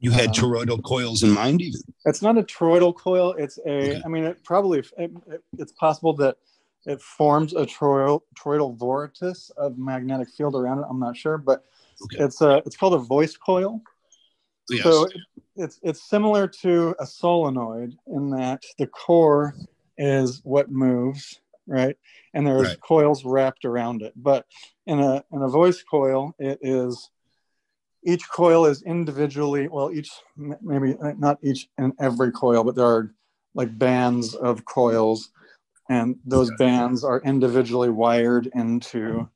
You 0.05 0.11
had 0.11 0.29
um, 0.29 0.35
toroidal 0.35 0.83
coils 0.83 1.23
in 1.23 1.31
mind, 1.31 1.63
even. 1.63 1.81
It's 2.05 2.21
not 2.21 2.37
a 2.37 2.43
toroidal 2.43 2.95
coil. 2.95 3.35
It's 3.39 3.59
a. 3.67 3.71
Okay. 3.71 4.03
I 4.05 4.09
mean, 4.09 4.25
it 4.25 4.45
probably 4.45 4.81
it, 4.81 4.91
it, 4.99 5.43
it's 5.59 5.73
possible 5.73 6.15
that 6.17 6.37
it 6.85 7.01
forms 7.01 7.55
a 7.55 7.65
toroidal 7.65 8.21
toroidal 8.39 8.77
vortex 8.77 9.51
of 9.57 9.79
magnetic 9.79 10.29
field 10.29 10.55
around 10.55 10.81
it. 10.81 10.85
I'm 10.91 11.01
not 11.01 11.17
sure, 11.17 11.39
but 11.39 11.65
Okay. 12.03 12.23
it's 12.23 12.43
a 12.43 12.63
it's 12.67 12.77
called 12.77 12.95
a 12.95 12.99
voice 12.99 13.37
coil. 13.37 13.81
Yes. 14.69 14.83
So 14.83 15.09
it's 15.57 15.81
it's 15.83 16.03
similar 16.03 16.47
to 16.49 16.95
a 17.01 17.07
solenoid 17.07 17.97
in 18.07 18.29
that 18.31 18.63
the 18.79 18.87
core 18.87 19.55
is 19.97 20.43
what 20.45 20.71
moves, 20.71 21.41
right? 21.67 21.97
And 22.35 22.47
there's 22.47 22.69
Right. 22.69 22.81
coils 22.81 23.25
wrapped 23.25 23.65
around 23.65 24.03
it. 24.03 24.13
But 24.17 24.45
in 24.87 25.01
a 25.01 25.25
in 25.33 25.41
a 25.41 25.49
voice 25.49 25.83
coil, 25.83 26.35
it 26.39 26.59
is 26.61 27.09
each 28.05 28.29
coil 28.29 28.67
is 28.67 28.83
individually 28.83 29.69
well 29.69 29.91
each 29.93 30.11
maybe 30.37 30.97
not 31.19 31.39
each 31.43 31.69
and 31.79 31.93
every 32.01 32.31
coil 32.33 32.63
but 32.65 32.75
there 32.75 32.87
are 32.87 33.15
like 33.55 33.79
bands 33.79 34.35
of 34.35 34.65
coils 34.65 35.31
and 35.89 36.17
those 36.25 36.51
bands 36.59 37.05
are 37.05 37.21
individually 37.21 37.91
wired 37.91 38.49
into 38.55 39.29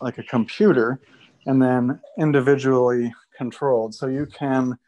like 0.00 0.18
a 0.18 0.22
computer 0.24 1.00
and 1.46 1.60
then 1.60 2.00
individually 2.18 3.12
controlled. 3.36 3.94
So 3.94 4.06
you 4.06 4.26
can 4.26 4.78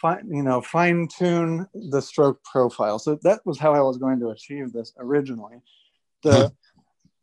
fine 0.00 0.28
you 0.30 0.42
know 0.42 0.60
fine 0.60 1.08
tune 1.08 1.66
the 1.90 2.00
stroke 2.00 2.42
profile. 2.44 2.98
So 2.98 3.18
that 3.22 3.40
was 3.44 3.58
how 3.58 3.74
i 3.74 3.80
was 3.80 3.98
going 3.98 4.20
to 4.20 4.28
achieve 4.28 4.72
this 4.72 4.92
originally. 4.98 5.56
The 6.22 6.48
hmm. 6.48 6.54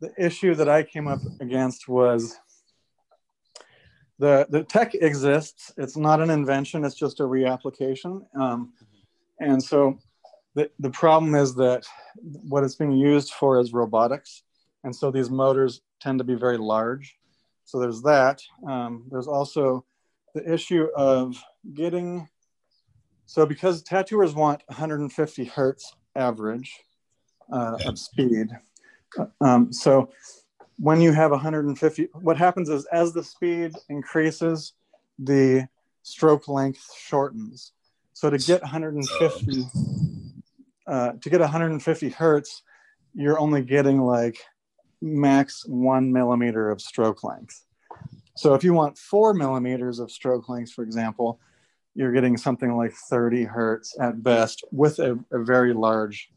the 0.00 0.12
issue 0.18 0.54
that 0.56 0.68
i 0.68 0.82
came 0.82 1.06
up 1.06 1.20
against 1.40 1.88
was 1.88 2.36
the 4.18 4.46
the 4.48 4.62
tech 4.64 4.94
exists. 4.94 5.72
It's 5.76 5.96
not 5.96 6.20
an 6.20 6.30
invention. 6.30 6.84
It's 6.84 6.94
just 6.94 7.20
a 7.20 7.24
reapplication. 7.24 8.22
Um, 8.38 8.72
and 9.40 9.62
so 9.62 9.98
the 10.54 10.70
the 10.78 10.90
problem 10.90 11.34
is 11.34 11.54
that 11.56 11.86
what 12.22 12.64
it's 12.64 12.76
being 12.76 12.92
used 12.92 13.32
for 13.32 13.60
is 13.60 13.72
robotics, 13.72 14.42
and 14.84 14.94
so 14.94 15.10
these 15.10 15.30
motors 15.30 15.82
tend 16.00 16.18
to 16.18 16.24
be 16.24 16.34
very 16.34 16.58
large. 16.58 17.16
So 17.64 17.78
there's 17.78 18.02
that. 18.02 18.42
Um, 18.66 19.04
there's 19.10 19.28
also 19.28 19.84
the 20.34 20.52
issue 20.52 20.88
of 20.96 21.36
getting. 21.74 22.28
So 23.26 23.44
because 23.44 23.82
tattooers 23.82 24.34
want 24.34 24.62
150 24.68 25.44
hertz 25.46 25.92
average 26.14 26.80
uh, 27.52 27.76
of 27.84 27.98
speed, 27.98 28.48
um, 29.40 29.72
so 29.72 30.10
when 30.78 31.00
you 31.00 31.12
have 31.12 31.30
150, 31.30 32.08
what 32.12 32.36
happens 32.36 32.68
is 32.68 32.86
as 32.86 33.12
the 33.12 33.24
speed 33.24 33.72
increases, 33.88 34.72
the 35.18 35.68
stroke 36.02 36.48
length 36.48 36.86
shortens. 36.96 37.72
So 38.12 38.30
to 38.30 38.38
get 38.38 38.62
150, 38.62 39.64
uh, 40.86 41.12
to 41.20 41.30
get 41.30 41.40
150 41.40 42.08
hertz, 42.10 42.62
you're 43.14 43.38
only 43.38 43.62
getting 43.62 44.00
like 44.02 44.38
max 45.00 45.64
one 45.66 46.12
millimeter 46.12 46.70
of 46.70 46.80
stroke 46.80 47.24
length. 47.24 47.64
So 48.36 48.54
if 48.54 48.62
you 48.62 48.74
want 48.74 48.98
four 48.98 49.32
millimeters 49.32 49.98
of 49.98 50.10
stroke 50.10 50.48
length, 50.48 50.72
for 50.72 50.84
example, 50.84 51.40
you're 51.94 52.12
getting 52.12 52.36
something 52.36 52.76
like 52.76 52.92
30 52.92 53.44
hertz 53.44 53.96
at 53.98 54.22
best 54.22 54.62
with 54.70 54.98
a, 54.98 55.18
a 55.32 55.42
very 55.42 55.72
large 55.72 56.30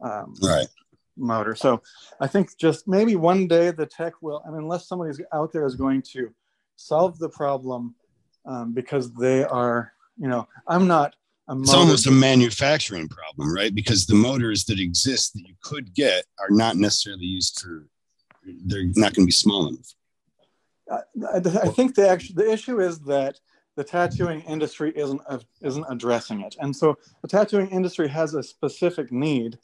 um, 0.00 0.34
right 0.40 0.68
motor. 1.16 1.54
So 1.54 1.82
I 2.20 2.26
think 2.26 2.56
just 2.56 2.88
maybe 2.88 3.16
one 3.16 3.46
day 3.46 3.70
the 3.70 3.86
tech 3.86 4.14
will, 4.22 4.42
I 4.46 4.50
mean, 4.50 4.60
unless 4.60 4.88
somebody's 4.88 5.20
out 5.32 5.52
there 5.52 5.66
is 5.66 5.74
going 5.74 6.02
to 6.12 6.32
solve 6.76 7.18
the 7.18 7.28
problem 7.28 7.94
um, 8.46 8.72
because 8.72 9.12
they 9.14 9.44
are, 9.44 9.92
you 10.18 10.28
know, 10.28 10.46
I'm 10.66 10.86
not. 10.86 11.14
A 11.48 11.58
it's 11.58 11.74
almost 11.74 12.06
a 12.06 12.10
manufacturing 12.10 13.06
problem, 13.06 13.54
right? 13.54 13.74
Because 13.74 14.06
the 14.06 14.14
motors 14.14 14.64
that 14.64 14.80
exist 14.80 15.34
that 15.34 15.46
you 15.46 15.54
could 15.62 15.92
get 15.92 16.24
are 16.38 16.48
not 16.50 16.76
necessarily 16.76 17.26
used 17.26 17.60
for. 17.60 17.86
They're 18.64 18.84
not 18.84 19.14
going 19.14 19.24
to 19.24 19.26
be 19.26 19.32
small 19.32 19.68
enough. 19.68 19.94
I, 20.90 21.36
I 21.36 21.68
think 21.68 21.94
the 21.94 22.08
actual 22.08 22.34
the 22.36 22.50
issue 22.50 22.80
is 22.80 22.98
that 23.00 23.40
the 23.76 23.84
tattooing 23.84 24.40
industry 24.42 24.92
isn't 24.96 25.20
uh, 25.28 25.38
isn't 25.60 25.84
addressing 25.88 26.40
it, 26.40 26.56
and 26.60 26.74
so 26.74 26.96
the 27.22 27.28
tattooing 27.28 27.70
industry 27.70 28.08
has 28.08 28.34
a 28.34 28.42
specific 28.42 29.12
need 29.12 29.58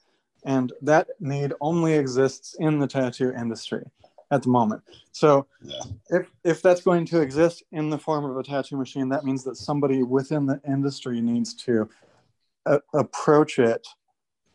and 0.45 0.72
that 0.82 1.09
need 1.20 1.53
only 1.61 1.95
exists 1.95 2.57
in 2.59 2.78
the 2.78 2.86
tattoo 2.86 3.32
industry 3.32 3.84
at 4.30 4.43
the 4.43 4.49
moment. 4.49 4.82
So 5.12 5.47
yeah. 5.62 5.80
if 6.11 6.30
if 6.45 6.62
that's 6.62 6.82
going 6.82 7.05
to 7.07 7.20
exist 7.20 7.62
in 7.72 7.91
the 7.91 7.99
form 7.99 8.24
of 8.24 8.36
a 8.36 8.43
tattoo 8.43 8.76
machine, 8.76 9.09
that 9.11 9.24
means 9.24 9.45
that 9.45 9.57
somebody 9.57 10.03
within 10.03 10.47
the 10.47 10.61
industry 10.66 11.20
needs 11.20 11.55
to 11.64 11.88
a- 12.66 12.80
approach 12.95 13.59
it 13.59 13.86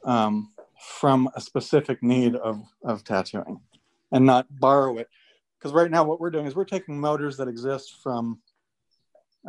um, 0.03 0.51
from 0.79 1.29
a 1.36 1.41
specific 1.41 2.01
need 2.01 2.36
of 2.36 2.61
of 2.83 3.03
tattooing, 3.03 3.59
and 4.11 4.25
not 4.25 4.47
borrow 4.59 4.97
it. 4.97 5.09
Because 5.59 5.73
right 5.73 5.89
now, 5.89 6.03
what 6.03 6.19
we're 6.19 6.31
doing 6.31 6.45
is 6.45 6.55
we're 6.55 6.63
taking 6.63 6.99
motors 6.99 7.38
that 7.38 7.47
exist 7.47 7.95
from, 8.03 8.39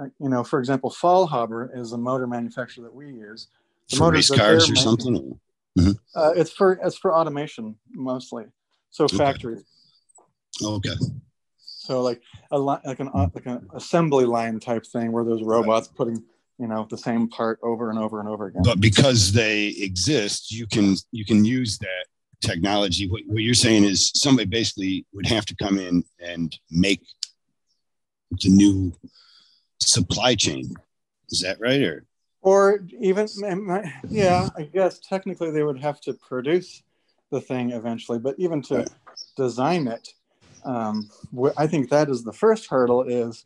uh, 0.01 0.07
you 0.19 0.31
know, 0.31 0.43
for 0.43 0.59
example, 0.59 0.91
Faulhaber 0.91 1.77
is 1.79 1.93
a 1.93 1.99
motor 1.99 2.27
manufacturer 2.27 2.85
that 2.85 2.95
we 2.95 3.07
use. 3.09 3.49
The 3.91 3.97
for 3.97 4.11
race 4.11 4.31
cars 4.31 4.69
or 4.69 4.73
making, 4.73 4.83
something. 4.83 5.41
Mm-hmm. 5.77 5.93
Uh, 6.15 6.33
it's 6.37 6.53
for 6.53 6.79
it's 6.83 6.97
for 6.97 7.15
automation 7.15 7.77
mostly, 7.93 8.45
so 8.91 9.05
okay. 9.05 9.17
factories. 9.17 9.65
Okay. 10.63 10.95
So 11.87 12.03
like 12.03 12.21
a 12.51 12.59
like 12.59 13.01
an 13.01 13.11
uh, 13.13 13.29
like 13.35 13.47
an 13.47 13.69
assembly 13.75 14.25
line 14.25 14.59
type 14.59 14.87
thing 14.87 15.13
where 15.13 15.25
there's 15.25 15.43
robots 15.43 15.89
right. 15.89 15.97
putting 15.97 16.25
you 16.59 16.67
know 16.67 16.87
the 16.91 16.99
same 16.99 17.29
part 17.29 17.59
over 17.63 17.91
and 17.91 17.99
over 17.99 18.21
and 18.21 18.29
over 18.29 18.47
again. 18.47 18.63
But 18.65 18.81
because 18.81 19.33
they 19.33 19.69
exist, 19.79 20.51
you 20.51 20.67
can 20.67 20.97
you 21.13 21.25
can 21.25 21.45
use 21.45 21.79
that 21.79 22.07
technology. 22.41 23.09
What, 23.09 23.23
what 23.27 23.43
you're 23.43 23.55
saying 23.55 23.85
is 23.85 24.11
somebody 24.15 24.47
basically 24.47 25.07
would 25.13 25.27
have 25.27 25.47
to 25.47 25.57
come 25.57 25.79
in 25.79 26.05
and 26.21 26.57
make 26.71 27.03
the 28.31 28.49
new 28.49 28.93
supply 29.81 30.35
chain. 30.35 30.75
Is 31.31 31.41
that 31.41 31.61
right? 31.61 31.83
Or 31.83 32.05
or 32.47 32.81
even 33.01 33.27
yeah 34.11 34.49
i 34.57 34.63
guess 34.63 35.01
technically 35.01 35.51
they 35.51 35.65
would 35.65 35.81
have 35.81 36.01
to 36.01 36.15
produce 36.15 36.83
the 37.33 37.41
thing 37.41 37.73
eventually 37.73 38.19
but 38.19 38.37
even 38.39 38.63
to 38.63 38.87
design 39.37 39.89
it 39.89 40.09
um, 40.65 41.11
i 41.59 41.67
think 41.67 41.91
that 41.91 42.09
is 42.09 42.23
the 42.23 42.33
first 42.33 42.69
hurdle 42.71 43.03
is 43.03 43.45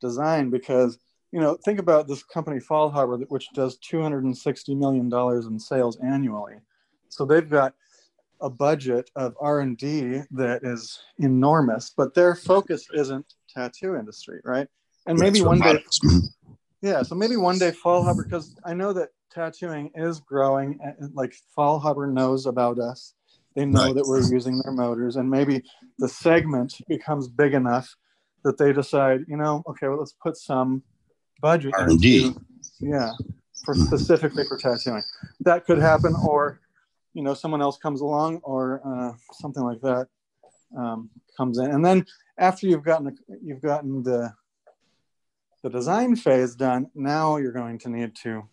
design 0.00 0.50
because 0.50 0.98
you 1.32 1.40
know 1.40 1.56
think 1.64 1.78
about 1.78 2.08
this 2.08 2.22
company 2.24 2.58
Faulhaber, 2.58 3.24
which 3.28 3.48
does 3.54 3.76
260 3.78 4.74
million 4.74 5.08
dollars 5.08 5.46
in 5.46 5.58
sales 5.60 5.96
annually. 6.02 6.54
So 7.08 7.24
they've 7.24 7.48
got 7.48 7.74
a 8.40 8.50
budget 8.50 9.10
of 9.16 9.36
r&d 9.40 10.22
that 10.30 10.64
is 10.64 10.98
enormous 11.18 11.92
but 11.94 12.14
their 12.14 12.34
focus 12.34 12.88
isn't 12.94 13.34
tattoo 13.54 13.96
industry 13.96 14.40
right? 14.44 14.66
And 15.06 15.18
maybe 15.18 15.42
one 15.42 15.60
day 15.60 15.84
yeah, 16.82 17.02
so 17.02 17.14
maybe 17.14 17.36
one 17.36 17.58
day 17.58 17.72
Faulhaber, 17.72 18.24
because 18.24 18.56
I 18.64 18.74
know 18.74 18.92
that 18.92 19.10
tattooing 19.30 19.90
is 19.94 20.20
growing. 20.20 20.78
And 20.82 21.14
like 21.14 21.34
Faulhaber 21.56 22.10
knows 22.10 22.46
about 22.46 22.78
us. 22.78 23.14
They 23.54 23.64
know 23.66 23.86
right. 23.86 23.94
that 23.94 24.06
we're 24.06 24.22
using 24.22 24.60
their 24.62 24.72
motors, 24.72 25.16
and 25.16 25.28
maybe 25.28 25.62
the 25.98 26.08
segment 26.08 26.74
becomes 26.88 27.28
big 27.28 27.52
enough 27.52 27.96
that 28.44 28.58
they 28.58 28.72
decide, 28.72 29.24
you 29.26 29.36
know, 29.36 29.62
okay, 29.68 29.88
well, 29.88 29.98
let's 29.98 30.14
put 30.22 30.36
some 30.36 30.82
budget 31.42 31.74
R&D. 31.76 32.32
yeah, 32.78 33.10
for 33.64 33.74
mm-hmm. 33.74 33.84
specifically 33.84 34.44
for 34.44 34.56
tattooing. 34.56 35.02
That 35.40 35.66
could 35.66 35.78
happen, 35.78 36.14
or 36.24 36.60
you 37.12 37.22
know, 37.24 37.34
someone 37.34 37.60
else 37.60 37.76
comes 37.76 38.00
along, 38.00 38.38
or 38.44 38.80
uh, 38.86 39.16
something 39.32 39.64
like 39.64 39.80
that 39.80 40.06
um, 40.78 41.10
comes 41.36 41.58
in, 41.58 41.72
and 41.72 41.84
then 41.84 42.06
after 42.38 42.68
you've 42.68 42.84
gotten 42.84 43.18
you've 43.42 43.62
gotten 43.62 44.04
the 44.04 44.32
the 45.62 45.70
design 45.70 46.16
phase 46.16 46.54
done, 46.54 46.90
now 46.94 47.36
you're 47.36 47.52
going 47.52 47.78
to 47.78 47.90
need 47.90 48.14
to. 48.22 48.48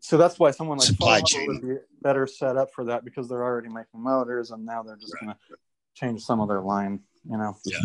So 0.00 0.16
that's 0.16 0.38
why 0.38 0.50
someone 0.50 0.78
like 0.78 0.86
supply 0.86 1.20
chain 1.20 1.46
would 1.46 1.62
be 1.62 1.76
better 2.02 2.26
set 2.26 2.56
up 2.56 2.72
for 2.74 2.84
that 2.86 3.04
because 3.04 3.28
they're 3.28 3.42
already 3.42 3.68
making 3.68 4.02
motors 4.02 4.50
and 4.50 4.64
now 4.64 4.82
they're 4.82 4.96
just 4.96 5.14
right. 5.14 5.26
going 5.26 5.36
to 5.36 5.56
change 5.94 6.22
some 6.22 6.40
of 6.40 6.48
their 6.48 6.60
line. 6.60 7.00
You 7.24 7.38
know. 7.38 7.56
Yeah, 7.64 7.78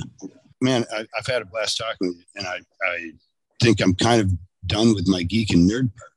man, 0.62 0.86
I, 0.92 1.06
have 1.14 1.28
had 1.28 1.44
a 1.44 1.46
blast 1.46 1.78
talking, 1.78 2.20
and 2.36 2.48
I 2.48 2.60
I 2.82 3.12
think 3.62 3.82
I'm 3.82 3.94
kind 3.94 4.22
of 4.22 4.32
done 4.66 4.96
with 4.96 5.08
my 5.08 5.22
geek 5.22 5.54
and 5.54 5.70
nerd 5.70 5.96
part. 5.96 6.12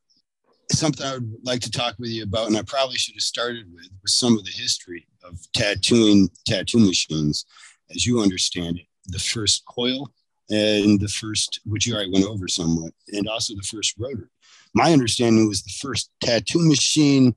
Something 0.71 1.05
I 1.05 1.13
would 1.15 1.37
like 1.43 1.59
to 1.61 1.71
talk 1.71 1.95
with 1.99 2.09
you 2.09 2.23
about, 2.23 2.47
and 2.47 2.57
I 2.57 2.63
probably 2.63 2.97
should 2.97 3.15
have 3.15 3.21
started 3.21 3.71
with, 3.71 3.87
was 4.01 4.13
some 4.13 4.37
of 4.37 4.43
the 4.43 4.51
history 4.51 5.05
of 5.23 5.37
tattooing 5.53 6.29
tattoo 6.47 6.79
machines, 6.79 7.45
as 7.93 8.05
you 8.07 8.21
understand 8.21 8.79
it. 8.79 8.85
The 9.07 9.19
first 9.19 9.65
coil 9.65 10.09
and 10.51 10.99
the 10.99 11.07
first, 11.07 11.61
which 11.65 11.87
you 11.87 11.93
already 11.93 12.11
went 12.11 12.25
over 12.25 12.47
somewhat, 12.47 12.93
and 13.13 13.27
also 13.27 13.55
the 13.55 13.61
first 13.61 13.95
rotor. 13.97 14.29
My 14.73 14.91
understanding 14.91 15.47
was 15.47 15.63
the 15.63 15.73
first 15.81 16.09
tattoo 16.21 16.67
machine 16.67 17.35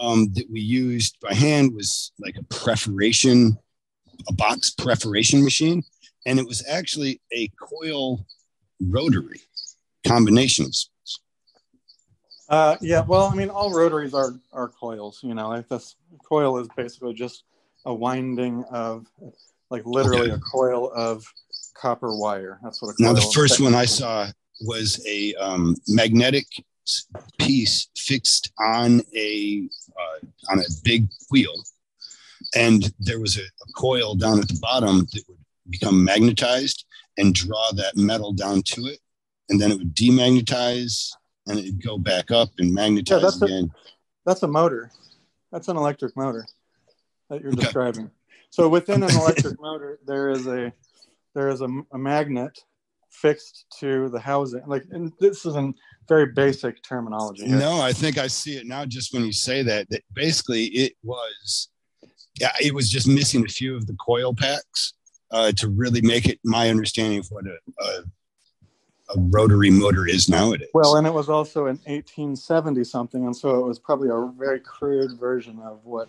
um, 0.00 0.32
that 0.34 0.50
we 0.50 0.60
used 0.60 1.18
by 1.20 1.34
hand 1.34 1.74
was 1.74 2.12
like 2.18 2.36
a 2.36 2.44
perforation, 2.44 3.58
a 4.28 4.32
box 4.32 4.70
perforation 4.70 5.42
machine, 5.42 5.82
and 6.26 6.38
it 6.38 6.46
was 6.46 6.64
actually 6.68 7.20
a 7.32 7.48
coil 7.60 8.24
rotary 8.80 9.40
combinations. 10.06 10.90
Uh, 12.48 12.76
yeah, 12.80 13.00
well, 13.00 13.26
I 13.26 13.34
mean, 13.34 13.48
all 13.48 13.72
rotaries 13.72 14.12
are 14.12 14.34
are 14.52 14.68
coils. 14.68 15.20
You 15.22 15.34
know, 15.34 15.48
like 15.48 15.68
this 15.68 15.96
coil 16.28 16.58
is 16.58 16.68
basically 16.76 17.14
just 17.14 17.44
a 17.84 17.94
winding 17.94 18.64
of, 18.70 19.06
like, 19.70 19.84
literally 19.86 20.30
okay. 20.30 20.34
a 20.34 20.38
coil 20.38 20.92
of 20.94 21.24
copper 21.82 22.16
wire. 22.16 22.60
That's 22.62 22.80
what. 22.80 22.94
now 23.00 23.12
the 23.12 23.32
first 23.34 23.60
one 23.60 23.74
I 23.74 23.84
saw 23.84 24.28
was 24.60 25.04
a 25.06 25.34
um, 25.34 25.76
magnetic 25.88 26.46
piece 27.38 27.88
fixed 27.98 28.52
on 28.60 29.02
a 29.14 29.68
uh, 29.98 30.26
on 30.52 30.60
a 30.60 30.64
big 30.84 31.08
wheel, 31.30 31.52
and 32.54 32.92
there 33.00 33.20
was 33.20 33.36
a, 33.36 33.42
a 33.42 33.72
coil 33.76 34.14
down 34.14 34.38
at 34.38 34.48
the 34.48 34.58
bottom 34.62 35.00
that 35.12 35.22
would 35.28 35.38
become 35.68 36.04
magnetized 36.04 36.86
and 37.18 37.34
draw 37.34 37.72
that 37.72 37.96
metal 37.96 38.32
down 38.32 38.62
to 38.62 38.86
it, 38.86 39.00
and 39.48 39.60
then 39.60 39.72
it 39.72 39.78
would 39.78 39.94
demagnetize 39.94 41.10
and 41.48 41.58
it'd 41.58 41.82
go 41.82 41.98
back 41.98 42.30
up 42.30 42.50
and 42.58 42.72
magnetize 42.72 43.16
yeah, 43.16 43.22
that's 43.22 43.42
again. 43.42 43.64
A, 43.64 43.90
that's 44.24 44.42
a 44.44 44.48
motor. 44.48 44.92
That's 45.50 45.68
an 45.68 45.76
electric 45.76 46.16
motor 46.16 46.46
that 47.28 47.42
you're 47.42 47.52
okay. 47.52 47.62
describing. 47.62 48.10
So 48.50 48.68
within 48.68 49.02
an 49.02 49.10
electric 49.10 49.60
motor, 49.60 49.98
there 50.06 50.30
is 50.30 50.46
a 50.46 50.72
there 51.34 51.48
is 51.48 51.60
a, 51.60 51.68
a 51.92 51.98
magnet 51.98 52.58
fixed 53.10 53.66
to 53.80 54.08
the 54.08 54.20
housing. 54.20 54.62
Like, 54.66 54.84
and 54.90 55.12
this 55.20 55.44
is 55.44 55.54
a 55.54 55.72
very 56.08 56.26
basic 56.26 56.82
terminology. 56.82 57.46
Here. 57.46 57.56
No, 57.56 57.80
I 57.80 57.92
think 57.92 58.18
I 58.18 58.26
see 58.26 58.56
it 58.56 58.66
now. 58.66 58.84
Just 58.84 59.12
when 59.12 59.24
you 59.24 59.32
say 59.32 59.62
that, 59.62 59.88
that 59.90 60.02
basically 60.12 60.64
it 60.64 60.94
was, 61.02 61.68
yeah, 62.40 62.52
it 62.60 62.74
was 62.74 62.90
just 62.90 63.06
missing 63.06 63.44
a 63.44 63.48
few 63.48 63.76
of 63.76 63.86
the 63.86 63.94
coil 63.94 64.34
packs. 64.34 64.94
uh, 65.32 65.50
to 65.52 65.68
really 65.68 66.02
make 66.02 66.26
it 66.26 66.38
my 66.44 66.68
understanding 66.68 67.18
of 67.18 67.26
what 67.30 67.44
a, 67.46 67.56
a, 67.82 68.04
a, 69.16 69.20
rotary 69.30 69.70
motor 69.70 70.06
is 70.06 70.28
nowadays. 70.28 70.68
Well, 70.74 70.96
and 70.96 71.06
it 71.06 71.12
was 71.12 71.28
also 71.28 71.62
in 71.62 71.76
1870 71.86 72.84
something, 72.84 73.24
and 73.24 73.34
so 73.34 73.58
it 73.58 73.66
was 73.66 73.78
probably 73.78 74.10
a 74.10 74.30
very 74.38 74.60
crude 74.60 75.18
version 75.18 75.58
of 75.60 75.80
what 75.84 76.08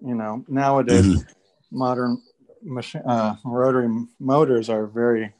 you 0.00 0.14
know 0.14 0.44
nowadays 0.48 1.04
mm-hmm. 1.04 1.76
modern 1.76 2.22
machine 2.62 3.02
uh, 3.06 3.36
rotary 3.44 3.88
motors 4.18 4.68
are 4.68 4.86
very 4.86 5.32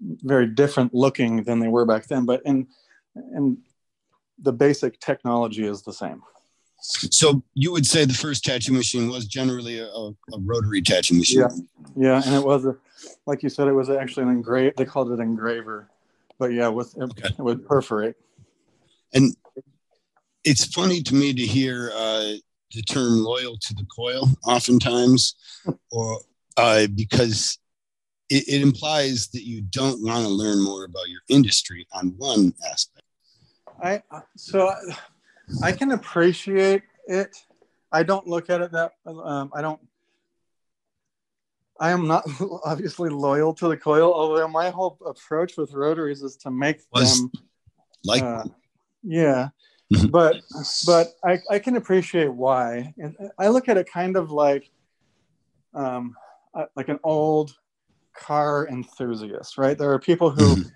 very 0.00 0.46
different 0.46 0.94
looking 0.94 1.42
than 1.42 1.58
they 1.58 1.68
were 1.68 1.84
back 1.84 2.06
then, 2.06 2.24
but 2.24 2.42
in 2.44 2.66
in 3.34 3.58
the 4.38 4.52
basic 4.52 5.00
technology 5.00 5.66
is 5.66 5.82
the 5.82 5.92
same. 5.92 6.22
So 6.80 7.42
you 7.54 7.72
would 7.72 7.86
say 7.86 8.04
the 8.04 8.14
first 8.14 8.44
tattoo 8.44 8.72
machine 8.72 9.08
was 9.10 9.26
generally 9.26 9.80
a, 9.80 9.88
a, 9.88 10.14
rotary 10.38 10.80
tattoo 10.80 11.18
machine. 11.18 11.40
Yeah, 11.40 11.48
yeah, 11.96 12.22
and 12.24 12.36
it 12.36 12.44
was 12.44 12.66
a, 12.66 12.76
like 13.26 13.42
you 13.42 13.48
said, 13.48 13.66
it 13.66 13.72
was 13.72 13.90
actually 13.90 14.24
an 14.24 14.28
engrave. 14.28 14.76
They 14.76 14.84
called 14.84 15.10
it 15.10 15.18
engraver, 15.18 15.90
but 16.38 16.52
yeah, 16.52 16.68
with 16.68 16.96
it, 16.96 17.02
okay. 17.02 17.28
it 17.36 17.38
would 17.40 17.66
perforate. 17.66 18.14
And 19.12 19.34
it's 20.44 20.66
funny 20.66 21.02
to 21.02 21.14
me 21.16 21.34
to 21.34 21.42
hear 21.42 21.90
uh, 21.92 22.34
the 22.72 22.82
term 22.82 23.24
"loyal 23.24 23.58
to 23.58 23.74
the 23.74 23.84
coil" 23.84 24.28
oftentimes, 24.44 25.34
or 25.90 26.20
uh, 26.58 26.86
because 26.94 27.58
it, 28.28 28.44
it 28.48 28.62
implies 28.62 29.28
that 29.28 29.44
you 29.44 29.62
don't 29.62 30.02
want 30.02 30.24
to 30.24 30.28
learn 30.28 30.62
more 30.62 30.84
about 30.84 31.08
your 31.08 31.20
industry 31.28 31.86
on 31.92 32.14
one 32.18 32.52
aspect. 32.70 33.04
I 33.82 34.02
so. 34.36 34.70
I 35.62 35.72
can 35.72 35.92
appreciate 35.92 36.82
it. 37.06 37.36
I 37.90 38.02
don't 38.02 38.26
look 38.26 38.50
at 38.50 38.60
it 38.60 38.72
that 38.72 38.92
um, 39.06 39.50
I 39.54 39.62
don't. 39.62 39.80
I 41.80 41.90
am 41.90 42.06
not 42.06 42.24
obviously 42.64 43.08
loyal 43.08 43.54
to 43.54 43.68
the 43.68 43.76
coil, 43.76 44.12
although 44.12 44.48
my 44.48 44.70
whole 44.70 44.98
approach 45.06 45.56
with 45.56 45.72
rotaries 45.72 46.22
is 46.22 46.36
to 46.38 46.50
make 46.50 46.80
Was 46.92 47.18
them 47.18 47.32
like, 48.04 48.22
uh, 48.22 48.44
yeah. 49.02 49.48
Mm-hmm. 49.92 50.08
but 50.08 50.36
but 50.86 51.14
I, 51.24 51.38
I 51.50 51.58
can 51.58 51.76
appreciate 51.76 52.32
why. 52.32 52.92
And 52.98 53.16
I 53.38 53.48
look 53.48 53.68
at 53.68 53.78
it 53.78 53.90
kind 53.90 54.16
of 54.16 54.30
like 54.30 54.70
um, 55.72 56.14
like 56.76 56.88
an 56.88 56.98
old 57.04 57.56
car 58.16 58.68
enthusiast, 58.68 59.58
right? 59.58 59.76
There 59.78 59.92
are 59.92 59.98
people 59.98 60.30
who 60.30 60.56
mm-hmm 60.56 60.68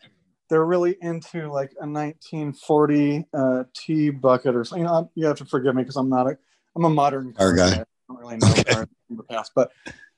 they're 0.52 0.66
really 0.66 0.98
into 1.00 1.50
like 1.50 1.72
a 1.80 1.88
1940 1.88 3.26
uh, 3.32 3.64
T 3.74 4.10
bucket 4.10 4.54
or 4.54 4.64
something. 4.64 4.82
You, 4.82 4.86
know, 4.86 5.10
you 5.14 5.26
have 5.26 5.38
to 5.38 5.46
forgive 5.46 5.74
me 5.74 5.82
because 5.82 5.96
I'm 5.96 6.10
not 6.10 6.26
a 6.26 6.36
I'm 6.76 6.84
a 6.84 6.90
modern 6.90 7.32
car 7.32 7.54
guy. 7.54 7.72
I 7.72 7.84
don't 8.06 8.20
really 8.20 8.36
know 8.36 8.50
okay. 8.50 8.64
cars 8.64 8.86
from 9.06 9.16
the 9.16 9.22
past, 9.22 9.52
but 9.54 9.72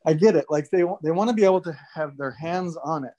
I 0.05 0.13
get 0.13 0.35
it. 0.35 0.47
Like 0.51 0.71
they 0.71 0.83
they 1.05 1.13
want 1.13 1.31
to 1.31 1.35
be 1.35 1.45
able 1.45 1.61
to 1.61 1.79
have 1.95 2.17
their 2.17 2.33
hands 2.33 2.77
on 2.77 3.05
it, 3.05 3.13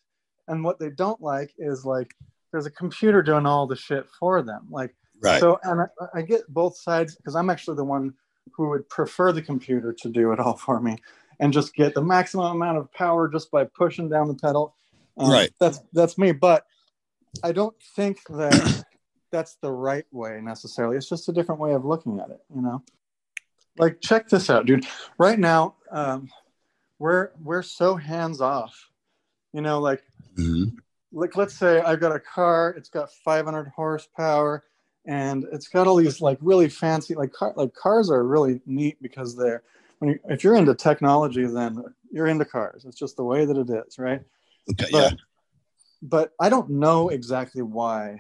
and 0.50 0.62
what 0.62 0.78
they 0.78 0.90
don't 0.90 1.22
like 1.22 1.54
is 1.58 1.86
like 1.86 2.14
there's 2.52 2.66
a 2.66 2.72
computer 2.72 3.24
doing 3.24 3.46
all 3.46 3.66
the 3.66 3.78
shit 3.78 4.08
for 4.20 4.42
them. 4.42 4.68
Like 4.70 4.94
right. 5.24 5.40
so, 5.40 5.58
and 5.64 5.82
I, 5.82 5.86
I 6.16 6.22
get 6.22 6.42
both 6.50 6.78
sides 6.78 7.16
because 7.16 7.34
I'm 7.34 7.50
actually 7.50 7.78
the 7.78 7.86
one 7.86 8.14
who 8.52 8.68
would 8.72 8.90
prefer 8.90 9.32
the 9.32 9.42
computer 9.42 9.94
to 10.02 10.10
do 10.10 10.34
it 10.34 10.40
all 10.42 10.58
for 10.58 10.82
me 10.82 10.98
and 11.40 11.54
just 11.54 11.74
get 11.74 11.94
the 11.94 12.02
maximum 12.02 12.48
amount 12.48 12.78
of 12.78 12.92
power 12.94 13.28
just 13.28 13.52
by 13.52 13.64
pushing 13.64 14.10
down 14.10 14.28
the 14.28 14.36
pedal. 14.36 14.76
Um, 15.18 15.32
right. 15.32 15.50
That's 15.60 15.80
that's 15.94 16.18
me, 16.18 16.32
but 16.32 16.66
I 17.44 17.52
don't 17.52 17.76
think 17.96 18.20
that 18.30 18.86
that's 19.32 19.56
the 19.62 19.72
right 19.72 20.06
way 20.12 20.40
necessarily. 20.42 20.98
It's 20.98 21.10
just 21.10 21.30
a 21.30 21.34
different 21.34 21.62
way 21.62 21.74
of 21.74 21.86
looking 21.86 22.20
at 22.20 22.30
it, 22.30 22.42
you 22.54 22.62
know. 22.62 22.84
Like, 23.78 24.00
check 24.00 24.30
this 24.30 24.50
out, 24.50 24.66
dude. 24.66 24.86
Right 25.18 25.38
now, 25.38 25.76
um, 25.92 26.30
we're 27.00 27.32
we're 27.44 27.62
so 27.62 27.96
hands 27.96 28.40
off. 28.40 28.90
You 29.52 29.62
know, 29.62 29.80
like, 29.80 30.04
mm-hmm. 30.38 30.78
like 31.12 31.36
let's 31.36 31.58
say 31.58 31.82
I've 31.82 32.00
got 32.00 32.16
a 32.16 32.20
car. 32.20 32.74
It's 32.78 32.90
got 32.90 33.12
500 33.26 33.72
horsepower, 33.76 34.64
and 35.06 35.46
it's 35.52 35.68
got 35.68 35.88
all 35.88 35.98
these 35.98 36.22
like 36.22 36.38
really 36.42 36.70
fancy 36.70 37.16
like 37.16 37.34
car 37.34 37.54
like 37.56 37.74
cars 37.74 38.10
are 38.10 38.24
really 38.24 38.62
neat 38.66 39.02
because 39.02 39.36
they're 39.36 39.64
when 40.00 40.12
you, 40.12 40.20
if 40.30 40.44
you're 40.44 40.56
into 40.56 40.76
technology, 40.76 41.46
then 41.46 41.84
you're 42.12 42.28
into 42.28 42.46
cars. 42.46 42.86
It's 42.86 42.98
just 42.98 43.18
the 43.18 43.24
way 43.24 43.46
that 43.46 43.58
it 43.58 43.70
is, 43.70 43.98
right? 43.98 44.22
Okay, 44.70 44.88
but, 44.92 45.12
yeah 45.12 45.12
but 46.02 46.34
I 46.40 46.50
don't 46.50 46.70
know 46.70 47.10
exactly 47.10 47.62
why 47.62 48.20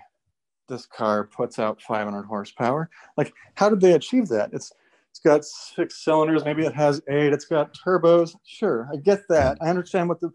this 0.67 0.85
car 0.85 1.25
puts 1.25 1.59
out 1.59 1.81
500 1.81 2.23
horsepower. 2.23 2.89
Like, 3.17 3.33
how 3.55 3.69
did 3.69 3.81
they 3.81 3.93
achieve 3.93 4.27
that? 4.29 4.49
It's 4.53 4.71
it's 5.11 5.19
got 5.21 5.45
six 5.45 6.03
cylinders, 6.03 6.43
maybe 6.43 6.65
it 6.65 6.75
has 6.75 7.01
eight. 7.07 7.31
It's 7.31 7.45
got 7.45 7.73
turbos. 7.73 8.35
Sure, 8.43 8.89
I 8.91 8.97
get 8.97 9.21
that. 9.29 9.57
I 9.61 9.69
understand 9.69 10.09
what 10.09 10.19
the, 10.19 10.29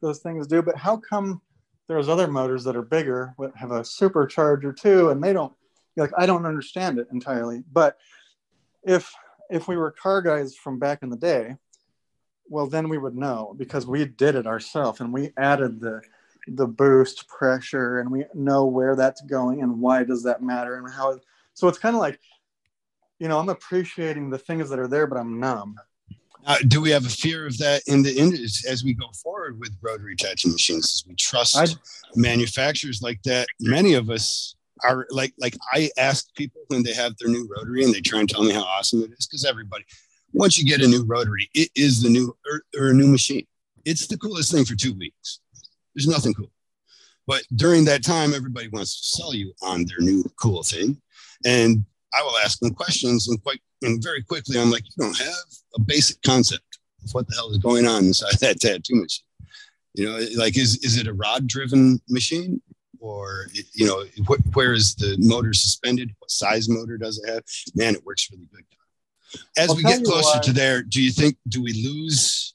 those 0.00 0.18
things 0.18 0.48
do, 0.48 0.60
but 0.60 0.76
how 0.76 0.96
come 0.96 1.40
there's 1.86 2.08
other 2.08 2.26
motors 2.26 2.64
that 2.64 2.74
are 2.74 2.82
bigger, 2.82 3.32
but 3.38 3.54
have 3.54 3.70
a 3.70 3.82
supercharger 3.82 4.76
too, 4.76 5.10
and 5.10 5.22
they 5.22 5.32
don't? 5.32 5.52
Like, 5.96 6.10
I 6.18 6.26
don't 6.26 6.46
understand 6.46 6.98
it 6.98 7.06
entirely. 7.12 7.62
But 7.72 7.96
if 8.82 9.14
if 9.50 9.68
we 9.68 9.76
were 9.76 9.90
car 9.90 10.22
guys 10.22 10.54
from 10.54 10.78
back 10.78 11.02
in 11.02 11.10
the 11.10 11.16
day, 11.16 11.56
well, 12.48 12.66
then 12.66 12.88
we 12.88 12.98
would 12.98 13.16
know 13.16 13.54
because 13.56 13.86
we 13.86 14.04
did 14.04 14.34
it 14.34 14.46
ourselves 14.46 15.00
and 15.00 15.12
we 15.12 15.32
added 15.36 15.80
the 15.80 16.02
the 16.46 16.66
boost 16.66 17.26
pressure 17.26 18.00
and 18.00 18.10
we 18.10 18.24
know 18.34 18.66
where 18.66 18.94
that's 18.96 19.22
going 19.22 19.62
and 19.62 19.80
why 19.80 20.04
does 20.04 20.22
that 20.22 20.42
matter 20.42 20.76
and 20.76 20.92
how 20.92 21.18
so 21.54 21.68
it's 21.68 21.78
kind 21.78 21.96
of 21.96 22.00
like 22.00 22.20
you 23.18 23.28
know 23.28 23.38
i'm 23.38 23.48
appreciating 23.48 24.28
the 24.28 24.38
things 24.38 24.68
that 24.68 24.78
are 24.78 24.88
there 24.88 25.06
but 25.06 25.16
i'm 25.16 25.40
numb. 25.40 25.74
Uh, 26.46 26.58
do 26.68 26.82
we 26.82 26.90
have 26.90 27.06
a 27.06 27.08
fear 27.08 27.46
of 27.46 27.56
that 27.56 27.82
in 27.86 28.02
the 28.02 28.14
industry 28.14 28.70
as 28.70 28.84
we 28.84 28.92
go 28.92 29.06
forward 29.22 29.58
with 29.58 29.74
rotary 29.80 30.14
tattoo 30.14 30.50
machines? 30.50 30.84
As 30.84 31.08
we 31.08 31.14
trust 31.14 31.56
I, 31.56 31.66
manufacturers 32.14 33.00
like 33.00 33.22
that. 33.22 33.46
Many 33.60 33.94
of 33.94 34.10
us 34.10 34.54
are 34.82 35.06
like 35.10 35.32
like 35.38 35.56
i 35.72 35.88
ask 35.96 36.34
people 36.34 36.62
when 36.68 36.82
they 36.82 36.92
have 36.92 37.16
their 37.18 37.28
new 37.28 37.48
rotary 37.56 37.84
and 37.84 37.94
they 37.94 38.00
try 38.00 38.18
and 38.18 38.28
tell 38.28 38.42
me 38.42 38.52
how 38.52 38.62
awesome 38.62 39.02
it 39.02 39.10
is 39.16 39.26
because 39.26 39.44
everybody 39.44 39.84
once 40.32 40.58
you 40.58 40.66
get 40.66 40.82
a 40.82 40.88
new 40.88 41.04
rotary 41.04 41.48
it 41.54 41.70
is 41.76 42.02
the 42.02 42.08
new 42.08 42.36
or, 42.50 42.62
or 42.78 42.90
a 42.90 42.94
new 42.94 43.06
machine 43.06 43.46
it's 43.84 44.06
the 44.08 44.18
coolest 44.18 44.50
thing 44.50 44.64
for 44.64 44.74
two 44.74 44.94
weeks 44.94 45.40
there's 45.94 46.08
nothing 46.08 46.34
cool. 46.34 46.50
But 47.26 47.44
during 47.54 47.84
that 47.86 48.04
time, 48.04 48.34
everybody 48.34 48.68
wants 48.68 49.00
to 49.00 49.16
sell 49.16 49.34
you 49.34 49.52
on 49.62 49.86
their 49.86 50.00
new 50.00 50.24
cool 50.40 50.62
thing. 50.62 51.00
And 51.46 51.84
I 52.12 52.22
will 52.22 52.36
ask 52.44 52.58
them 52.58 52.74
questions 52.74 53.28
and 53.28 53.42
quite 53.42 53.60
and 53.82 54.02
very 54.02 54.22
quickly 54.22 54.58
I'm 54.58 54.70
like, 54.70 54.84
you 54.84 55.04
don't 55.04 55.16
have 55.16 55.44
a 55.76 55.80
basic 55.80 56.20
concept 56.22 56.78
of 57.02 57.10
what 57.12 57.28
the 57.28 57.34
hell 57.34 57.50
is 57.50 57.58
going 57.58 57.86
on 57.86 58.04
inside 58.04 58.38
that 58.40 58.60
tattoo 58.60 58.96
machine. 58.96 59.24
You 59.94 60.06
know, 60.06 60.26
like 60.36 60.56
is 60.56 60.78
is 60.84 60.98
it 60.98 61.06
a 61.06 61.12
rod 61.12 61.46
driven 61.46 62.00
machine? 62.08 62.60
Or 63.04 63.48
you 63.74 63.86
know, 63.86 64.02
wh- 64.26 64.56
where 64.56 64.72
is 64.72 64.94
the 64.94 65.16
motor 65.18 65.52
suspended? 65.52 66.14
What 66.20 66.30
size 66.30 66.70
motor 66.70 66.96
does 66.96 67.22
it 67.22 67.30
have? 67.30 67.42
Man, 67.74 67.94
it 67.94 68.02
works 68.02 68.30
really 68.32 68.48
good. 68.50 68.64
As 69.58 69.68
I'll 69.68 69.76
we 69.76 69.82
get 69.82 70.04
closer 70.04 70.40
to 70.40 70.52
there, 70.54 70.82
do 70.82 71.02
you 71.02 71.10
think 71.10 71.36
do 71.48 71.62
we 71.62 71.74
lose 71.84 72.54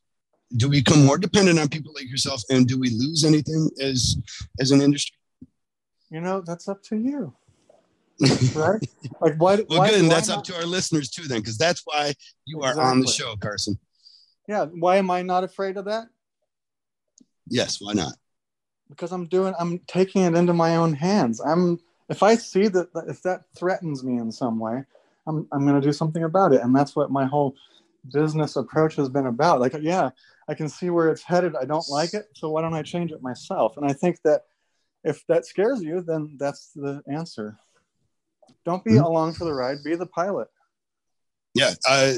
do 0.57 0.67
we 0.67 0.81
become 0.81 1.05
more 1.05 1.19
dependent 1.19 1.59
on 1.59 1.69
people 1.69 1.93
like 1.93 2.09
yourself 2.09 2.41
and 2.49 2.67
do 2.67 2.79
we 2.79 2.89
lose 2.89 3.23
anything 3.23 3.69
as 3.79 4.17
as 4.59 4.71
an 4.71 4.81
industry 4.81 5.15
you 6.09 6.19
know 6.19 6.41
that's 6.41 6.67
up 6.67 6.81
to 6.81 6.97
you 6.97 7.31
right 8.55 8.83
like 9.21 9.35
why 9.37 9.55
well 9.69 9.79
why, 9.79 9.89
good 9.91 10.01
and 10.01 10.11
that's 10.11 10.27
not? 10.29 10.39
up 10.39 10.43
to 10.43 10.55
our 10.55 10.65
listeners 10.65 11.09
too 11.09 11.27
then 11.27 11.39
because 11.39 11.57
that's 11.57 11.83
why 11.85 12.13
you 12.45 12.61
are 12.61 12.71
exactly. 12.71 12.91
on 12.91 12.99
the 12.99 13.07
show 13.07 13.35
carson 13.35 13.77
yeah 14.47 14.65
why 14.65 14.97
am 14.97 15.11
i 15.11 15.21
not 15.21 15.43
afraid 15.43 15.77
of 15.77 15.85
that 15.85 16.07
yes 17.47 17.77
why 17.79 17.93
not 17.93 18.13
because 18.89 19.11
i'm 19.11 19.27
doing 19.27 19.53
i'm 19.59 19.79
taking 19.87 20.23
it 20.23 20.35
into 20.35 20.53
my 20.53 20.75
own 20.75 20.93
hands 20.93 21.39
i'm 21.41 21.79
if 22.09 22.23
i 22.23 22.35
see 22.35 22.67
that 22.67 22.89
if 23.07 23.21
that 23.21 23.41
threatens 23.57 24.03
me 24.03 24.17
in 24.17 24.31
some 24.31 24.59
way 24.59 24.83
i'm, 25.27 25.47
I'm 25.51 25.65
going 25.65 25.79
to 25.79 25.87
do 25.87 25.93
something 25.93 26.23
about 26.23 26.53
it 26.53 26.61
and 26.61 26.75
that's 26.75 26.95
what 26.95 27.11
my 27.11 27.25
whole 27.25 27.55
business 28.13 28.55
approach 28.55 28.95
has 28.95 29.09
been 29.09 29.27
about 29.27 29.59
like 29.59 29.75
yeah 29.81 30.11
I 30.49 30.55
can 30.55 30.67
see 30.67 30.89
where 30.89 31.09
it's 31.09 31.21
headed. 31.21 31.55
I 31.55 31.65
don't 31.65 31.87
like 31.89 32.15
it, 32.15 32.27
so 32.33 32.49
why 32.49 32.63
don't 32.63 32.73
I 32.73 32.81
change 32.81 33.11
it 33.11 33.21
myself? 33.21 33.77
And 33.77 33.85
I 33.85 33.93
think 33.93 34.19
that 34.23 34.45
if 35.03 35.25
that 35.27 35.45
scares 35.45 35.83
you, 35.83 36.01
then 36.01 36.37
that's 36.39 36.71
the 36.73 37.03
answer. 37.07 37.55
Don't 38.65 38.83
be 38.83 38.93
mm-hmm. 38.93 39.03
along 39.03 39.33
for 39.33 39.45
the 39.45 39.53
ride. 39.53 39.83
Be 39.83 39.93
the 39.93 40.07
pilot. 40.07 40.47
Yeah, 41.53 41.75
I 41.85 42.15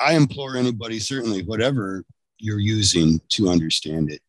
I 0.00 0.14
implore 0.14 0.56
anybody, 0.56 0.98
certainly, 0.98 1.44
whatever 1.44 2.04
you're 2.38 2.58
using, 2.58 3.20
to 3.28 3.48
understand 3.48 4.10
it. 4.10 4.20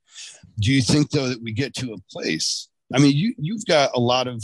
Do 0.60 0.72
you 0.72 0.82
think 0.82 1.10
though 1.12 1.30
that 1.30 1.42
we 1.42 1.52
get 1.52 1.74
to 1.76 1.94
a 1.94 1.98
place? 2.12 2.70
I 2.94 3.00
mean, 3.00 3.16
you 3.16 3.34
you've 3.38 3.66
got 3.66 3.92
a 3.96 4.00
lot 4.00 4.28
of 4.28 4.44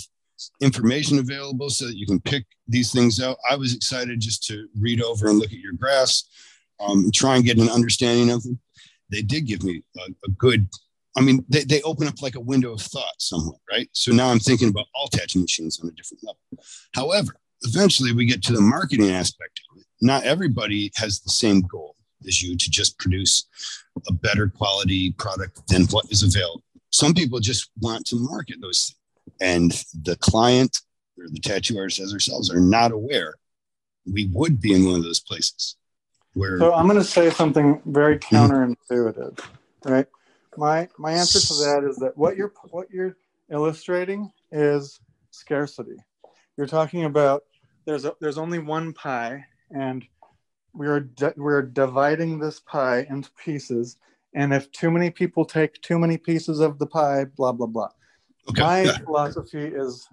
information 0.62 1.20
available 1.20 1.70
so 1.70 1.86
that 1.86 1.98
you 1.98 2.08
can 2.08 2.20
pick 2.20 2.46
these 2.68 2.92
things 2.92 3.22
out. 3.22 3.38
I 3.50 3.56
was 3.56 3.76
excited 3.76 4.20
just 4.20 4.44
to 4.48 4.68
read 4.80 5.02
over 5.02 5.30
and 5.30 5.38
look 5.38 5.52
at 5.52 5.60
your 5.60 5.74
graphs, 5.74 6.28
um, 6.80 7.12
try 7.14 7.36
and 7.36 7.46
get 7.46 7.60
an 7.60 7.70
understanding 7.70 8.32
of 8.32 8.42
them 8.44 8.60
they 9.12 9.22
did 9.22 9.46
give 9.46 9.64
me 9.64 9.84
a, 9.98 10.12
a 10.26 10.32
good 10.38 10.68
I 11.18 11.20
mean, 11.20 11.44
they, 11.50 11.66
they 11.66 11.82
open 11.82 12.08
up 12.08 12.22
like 12.22 12.36
a 12.36 12.40
window 12.40 12.72
of 12.72 12.80
thought 12.80 13.16
somewhat, 13.18 13.58
right? 13.70 13.90
So 13.92 14.14
now 14.14 14.30
I'm 14.30 14.40
thinking 14.40 14.70
about 14.70 14.86
all 14.96 15.10
tattoo 15.10 15.42
machines 15.42 15.78
on 15.82 15.90
a 15.90 15.92
different 15.92 16.24
level. 16.24 16.64
However, 16.96 17.34
eventually 17.64 18.14
we 18.14 18.26
get 18.26 18.42
to 18.44 18.54
the 18.54 18.62
marketing 18.62 19.12
aspect 19.12 19.60
of 19.70 19.82
it. 19.82 19.86
Not 20.00 20.24
everybody 20.24 20.90
has 20.96 21.20
the 21.20 21.30
same 21.30 21.62
goal. 21.64 21.98
as 22.26 22.42
you 22.42 22.56
to 22.56 22.70
just 22.70 22.98
produce 22.98 23.46
a 24.08 24.14
better 24.14 24.48
quality 24.48 25.12
product 25.14 25.68
than 25.68 25.84
what 25.88 26.06
is 26.12 26.24
available. 26.24 26.64
Some 26.92 27.14
people 27.14 27.40
just 27.40 27.70
want 27.80 28.06
to 28.08 28.18
market 28.18 28.58
those, 28.62 28.96
things. 29.40 29.84
and 29.96 30.06
the 30.06 30.16
client 30.18 30.80
or 31.18 31.26
the 31.30 31.40
tattoo 31.40 31.78
artist 31.78 32.00
as 32.00 32.14
ourselves 32.14 32.52
are 32.52 32.60
not 32.60 32.92
aware 32.92 33.36
we 34.06 34.30
would 34.34 34.60
be 34.60 34.74
in 34.74 34.86
one 34.86 34.96
of 34.96 35.04
those 35.04 35.20
places. 35.20 35.76
Where 36.34 36.58
so 36.60 36.74
I'm 36.74 36.88
going 36.88 36.98
to 36.98 37.04
say 37.04 37.30
something 37.30 37.82
very 37.86 38.18
mm-hmm. 38.18 38.36
counterintuitive, 38.36 39.40
right? 39.86 40.08
My 40.58 40.88
my 40.98 41.12
answer 41.12 41.40
to 41.40 41.54
that 41.66 41.88
is 41.90 41.98
that 41.98 42.18
what 42.18 42.38
you're 42.38 42.54
what 42.72 42.90
you're 42.90 43.18
illustrating 43.52 44.32
is 44.52 45.00
scarcity. 45.32 45.98
You're 46.58 46.68
talking 46.68 47.06
about 47.06 47.44
there's 47.86 48.06
a, 48.06 48.16
there's 48.22 48.38
only 48.38 48.60
one 48.60 48.94
pie 48.94 49.46
and 49.72 50.06
we're 50.74 51.02
di- 51.02 51.34
we're 51.38 51.62
dividing 51.62 52.40
this 52.40 52.60
pie 52.60 53.06
into 53.10 53.30
pieces 53.44 53.98
and 54.34 54.54
if 54.54 54.72
too 54.72 54.90
many 54.90 55.10
people 55.10 55.44
take 55.44 55.82
too 55.82 56.00
many 56.00 56.18
pieces 56.18 56.60
of 56.60 56.80
the 56.80 56.88
pie 56.88 57.26
blah 57.26 57.52
blah 57.52 57.68
blah. 57.68 57.90
Okay. 58.50 58.62
my 58.62 58.92
philosophy 59.04 59.66
is 59.66 60.08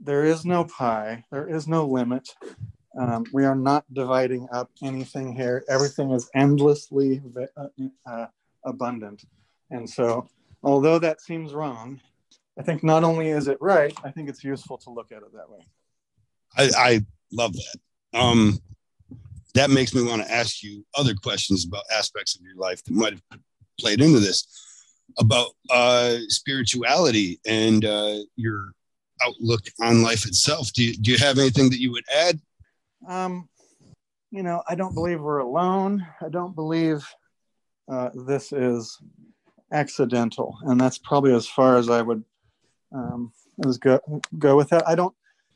there 0.00 0.24
is 0.24 0.44
no 0.44 0.64
pie 0.64 1.24
there 1.30 1.48
is 1.48 1.66
no 1.66 1.86
limit. 1.86 2.28
Um, 2.98 3.24
we 3.32 3.46
are 3.46 3.54
not 3.54 3.86
dividing 3.94 4.48
up 4.52 4.70
anything 4.82 5.34
here. 5.34 5.64
Everything 5.66 6.10
is 6.10 6.28
endlessly 6.34 7.22
uh, 7.56 7.66
uh, 8.04 8.26
abundant. 8.66 9.24
And 9.70 9.88
so 9.88 10.28
although 10.62 10.98
that 10.98 11.20
seems 11.20 11.52
wrong 11.52 12.00
i 12.58 12.62
think 12.62 12.82
not 12.84 13.04
only 13.04 13.28
is 13.28 13.48
it 13.48 13.58
right 13.60 13.96
i 14.04 14.10
think 14.10 14.28
it's 14.28 14.44
useful 14.44 14.78
to 14.78 14.90
look 14.90 15.12
at 15.12 15.18
it 15.18 15.32
that 15.34 15.50
way. 15.50 15.60
I, 16.56 16.70
I 16.76 17.00
love 17.32 17.54
that. 17.54 18.18
Um, 18.18 18.58
that 19.54 19.70
makes 19.70 19.94
me 19.94 20.02
want 20.02 20.22
to 20.22 20.32
ask 20.32 20.62
you 20.62 20.84
other 20.96 21.14
questions 21.14 21.64
about 21.64 21.84
aspects 21.92 22.34
of 22.34 22.42
your 22.42 22.56
life 22.56 22.82
that 22.84 22.94
might 22.94 23.12
have 23.12 23.40
played 23.78 24.00
into 24.00 24.20
this 24.20 24.46
about 25.18 25.48
uh, 25.70 26.16
spirituality 26.28 27.40
and 27.46 27.84
uh, 27.84 28.16
your 28.36 28.72
outlook 29.24 29.60
on 29.80 30.02
life 30.02 30.26
itself. 30.26 30.72
Do 30.72 30.84
you, 30.84 30.96
do 30.96 31.10
you 31.10 31.18
have 31.18 31.38
anything 31.38 31.70
that 31.70 31.80
you 31.80 31.92
would 31.92 32.04
add? 32.14 32.40
Um, 33.06 33.48
you 34.30 34.42
know, 34.42 34.62
I 34.68 34.74
don't 34.74 34.94
believe 34.94 35.20
we're 35.20 35.38
alone. 35.38 36.06
I 36.20 36.28
don't 36.28 36.54
believe 36.54 37.06
uh, 37.90 38.10
this 38.14 38.52
is 38.52 38.98
accidental, 39.72 40.56
and 40.62 40.80
that's 40.80 40.98
probably 40.98 41.34
as 41.34 41.46
far 41.46 41.76
as 41.76 41.90
I 41.90 42.00
would 42.00 42.24
um, 42.94 43.32
as 43.66 43.78
go 43.78 44.00
go 44.38 44.56
with 44.56 44.70
that. 44.70 44.88
I 44.88 44.94
don't 44.94 45.14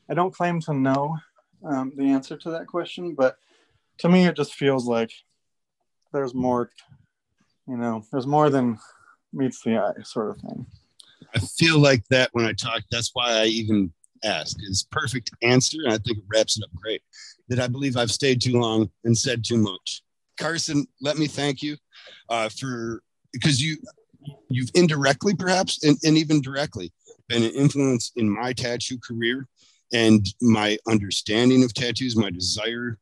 I 0.09 0.13
don't 0.13 0.33
claim 0.33 0.59
to 0.61 0.73
know 0.73 1.17
um, 1.63 1.93
the 1.95 2.05
answer 2.05 2.37
to 2.37 2.51
that 2.51 2.67
question, 2.67 3.15
but 3.15 3.37
to 3.99 4.09
me, 4.09 4.25
it 4.25 4.35
just 4.35 4.53
feels 4.53 4.85
like 4.85 5.11
there's 6.13 6.33
more, 6.33 6.71
you 7.67 7.77
know, 7.77 8.03
there's 8.11 8.27
more 8.27 8.49
than 8.49 8.77
meets 9.33 9.61
the 9.61 9.77
eye, 9.77 10.01
sort 10.03 10.31
of 10.31 10.37
thing. 10.37 10.65
I 11.35 11.39
feel 11.39 11.79
like 11.79 12.03
that 12.09 12.29
when 12.33 12.45
I 12.45 12.53
talk. 12.53 12.83
That's 12.91 13.11
why 13.13 13.41
I 13.41 13.45
even 13.45 13.91
ask. 14.23 14.57
Is 14.61 14.87
perfect 14.91 15.31
answer, 15.41 15.77
and 15.83 15.93
I 15.93 15.97
think 15.97 16.19
it 16.19 16.23
wraps 16.33 16.57
it 16.57 16.63
up 16.63 16.73
great. 16.75 17.01
That 17.49 17.59
I 17.59 17.67
believe 17.67 17.97
I've 17.97 18.11
stayed 18.11 18.41
too 18.41 18.59
long 18.59 18.89
and 19.03 19.17
said 19.17 19.43
too 19.43 19.57
much. 19.57 20.03
Carson, 20.39 20.87
let 21.01 21.17
me 21.17 21.27
thank 21.27 21.61
you 21.61 21.77
uh, 22.29 22.49
for 22.49 23.01
because 23.33 23.61
you 23.61 23.77
you've 24.49 24.71
indirectly 24.73 25.35
perhaps 25.35 25.83
and, 25.83 25.97
and 26.03 26.17
even 26.17 26.41
directly 26.41 26.91
been 27.27 27.43
an 27.43 27.51
influence 27.51 28.11
in 28.15 28.29
my 28.29 28.53
tattoo 28.53 28.97
career 28.99 29.47
and 29.93 30.27
my 30.41 30.77
understanding 30.87 31.63
of 31.63 31.73
tattoos, 31.73 32.15
my 32.15 32.29
desire 32.29 32.97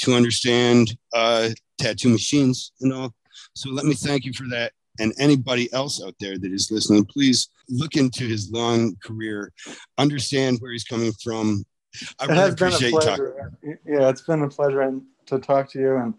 to 0.00 0.14
understand 0.14 0.96
uh, 1.14 1.50
tattoo 1.78 2.08
machines 2.08 2.72
and 2.80 2.92
all. 2.92 3.14
So 3.54 3.70
let 3.70 3.84
me 3.84 3.94
thank 3.94 4.24
you 4.24 4.32
for 4.32 4.46
that. 4.50 4.72
And 4.98 5.14
anybody 5.18 5.72
else 5.72 6.02
out 6.04 6.14
there 6.20 6.38
that 6.38 6.52
is 6.52 6.70
listening, 6.70 7.04
please 7.06 7.48
look 7.68 7.96
into 7.96 8.24
his 8.24 8.50
long 8.50 8.96
career, 9.02 9.52
understand 9.98 10.58
where 10.60 10.72
he's 10.72 10.84
coming 10.84 11.12
from. 11.22 11.64
I 12.18 12.26
really 12.26 12.50
appreciate 12.50 12.92
you 12.92 13.00
talking. 13.00 13.32
Yeah, 13.62 14.08
it's 14.08 14.20
been 14.22 14.42
a 14.42 14.48
pleasure 14.48 15.00
to 15.26 15.38
talk 15.38 15.70
to 15.70 15.80
you. 15.80 15.96
And 15.96 16.14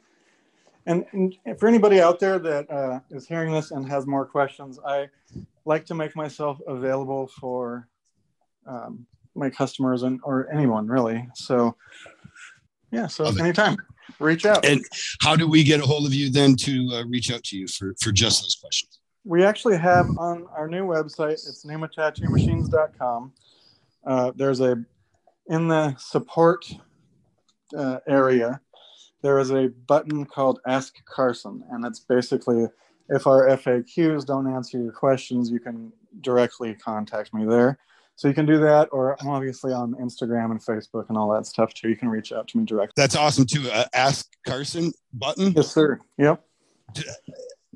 and, 0.87 1.05
and 1.45 1.59
for 1.59 1.67
anybody 1.67 2.01
out 2.01 2.19
there 2.19 2.39
that 2.39 2.69
uh, 2.71 2.99
is 3.11 3.27
hearing 3.27 3.53
this 3.53 3.69
and 3.69 3.87
has 3.87 4.07
more 4.07 4.25
questions, 4.25 4.79
I 4.83 5.09
like 5.65 5.85
to 5.85 5.93
make 5.93 6.15
myself 6.15 6.59
available 6.67 7.27
for 7.27 7.87
um, 8.65 9.05
my 9.35 9.49
customers 9.49 10.03
and 10.03 10.19
or 10.23 10.51
anyone 10.51 10.87
really. 10.87 11.27
So 11.35 11.75
yeah, 12.91 13.07
so 13.07 13.23
Love 13.23 13.39
anytime, 13.39 13.73
it. 13.73 14.15
reach 14.19 14.45
out. 14.45 14.65
And 14.65 14.83
how 15.21 15.35
do 15.35 15.47
we 15.47 15.63
get 15.63 15.79
a 15.79 15.85
hold 15.85 16.05
of 16.05 16.13
you 16.13 16.29
then 16.29 16.55
to 16.57 16.89
uh, 16.93 17.05
reach 17.05 17.31
out 17.31 17.43
to 17.45 17.57
you 17.57 17.67
for, 17.67 17.95
for 17.99 18.11
just 18.11 18.41
those 18.41 18.55
questions? 18.55 18.99
We 19.23 19.43
actually 19.43 19.77
have 19.77 20.07
on 20.17 20.47
our 20.55 20.67
new 20.67 20.85
website, 20.85 21.33
it's 21.33 21.65
neumatattoo 21.65 23.31
Uh, 24.05 24.31
there's 24.35 24.61
a, 24.61 24.83
in 25.47 25.67
the 25.67 25.95
support 25.97 26.65
uh, 27.77 27.99
area, 28.07 28.59
there 29.21 29.39
is 29.39 29.51
a 29.51 29.67
button 29.87 30.25
called 30.25 30.59
Ask 30.65 30.95
Carson. 31.05 31.63
And 31.71 31.85
it's 31.85 31.99
basically 31.99 32.65
if 33.09 33.27
our 33.27 33.47
FAQs 33.47 34.25
don't 34.25 34.47
answer 34.47 34.79
your 34.79 34.91
questions, 34.91 35.51
you 35.51 35.59
can 35.59 35.91
directly 36.21 36.73
contact 36.73 37.33
me 37.33 37.45
there. 37.45 37.77
So 38.15 38.27
you 38.27 38.33
can 38.33 38.45
do 38.45 38.59
that, 38.59 38.89
or 38.91 39.17
I'm 39.19 39.29
obviously 39.29 39.73
on 39.73 39.95
Instagram 39.95 40.51
and 40.51 40.63
Facebook 40.63 41.09
and 41.09 41.17
all 41.17 41.31
that 41.33 41.45
stuff 41.47 41.73
too. 41.73 41.89
You 41.89 41.95
can 41.95 42.09
reach 42.09 42.31
out 42.31 42.47
to 42.49 42.57
me 42.57 42.65
directly. 42.65 42.93
That's 42.95 43.15
awesome 43.15 43.45
too. 43.45 43.67
Uh, 43.71 43.85
Ask 43.93 44.27
Carson 44.45 44.93
button. 45.13 45.53
Yes, 45.53 45.71
sir. 45.71 45.99
Yep. 46.17 46.43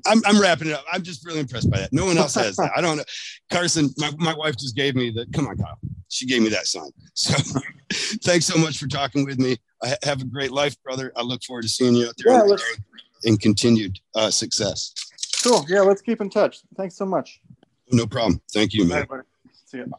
I'm, 0.06 0.22
I'm 0.24 0.40
wrapping 0.40 0.68
it 0.68 0.74
up. 0.74 0.84
I'm 0.92 1.02
just 1.02 1.26
really 1.26 1.40
impressed 1.40 1.70
by 1.70 1.78
that. 1.78 1.92
No 1.92 2.04
one 2.04 2.18
else 2.18 2.34
has 2.34 2.56
that. 2.56 2.70
I 2.76 2.80
don't 2.80 2.98
know. 2.98 3.04
Carson, 3.50 3.90
my, 3.96 4.12
my 4.18 4.34
wife 4.34 4.56
just 4.56 4.76
gave 4.76 4.94
me 4.94 5.10
the, 5.10 5.26
come 5.34 5.48
on, 5.48 5.56
Kyle. 5.56 5.78
She 6.08 6.26
gave 6.26 6.42
me 6.42 6.48
that 6.50 6.66
sign. 6.66 6.90
So 7.14 7.34
thanks 8.22 8.46
so 8.46 8.58
much 8.58 8.78
for 8.78 8.86
talking 8.86 9.24
with 9.24 9.38
me. 9.38 9.56
I 9.82 9.96
have 10.04 10.20
a 10.20 10.24
great 10.24 10.52
life, 10.52 10.80
brother. 10.82 11.12
I 11.16 11.22
look 11.22 11.42
forward 11.42 11.62
to 11.62 11.68
seeing 11.68 11.94
you 11.94 12.08
out 12.08 12.14
there 12.18 12.46
yeah, 12.46 12.56
and 13.24 13.40
continued 13.40 13.98
uh, 14.14 14.30
success. 14.30 14.92
Cool. 15.42 15.64
Yeah, 15.68 15.80
let's 15.80 16.02
keep 16.02 16.20
in 16.20 16.30
touch. 16.30 16.60
Thanks 16.76 16.96
so 16.96 17.06
much. 17.06 17.40
No 17.90 18.06
problem. 18.06 18.40
Thank 18.52 18.74
you, 18.74 18.86
man. 18.86 19.06
See 19.66 19.78
you. 19.78 19.90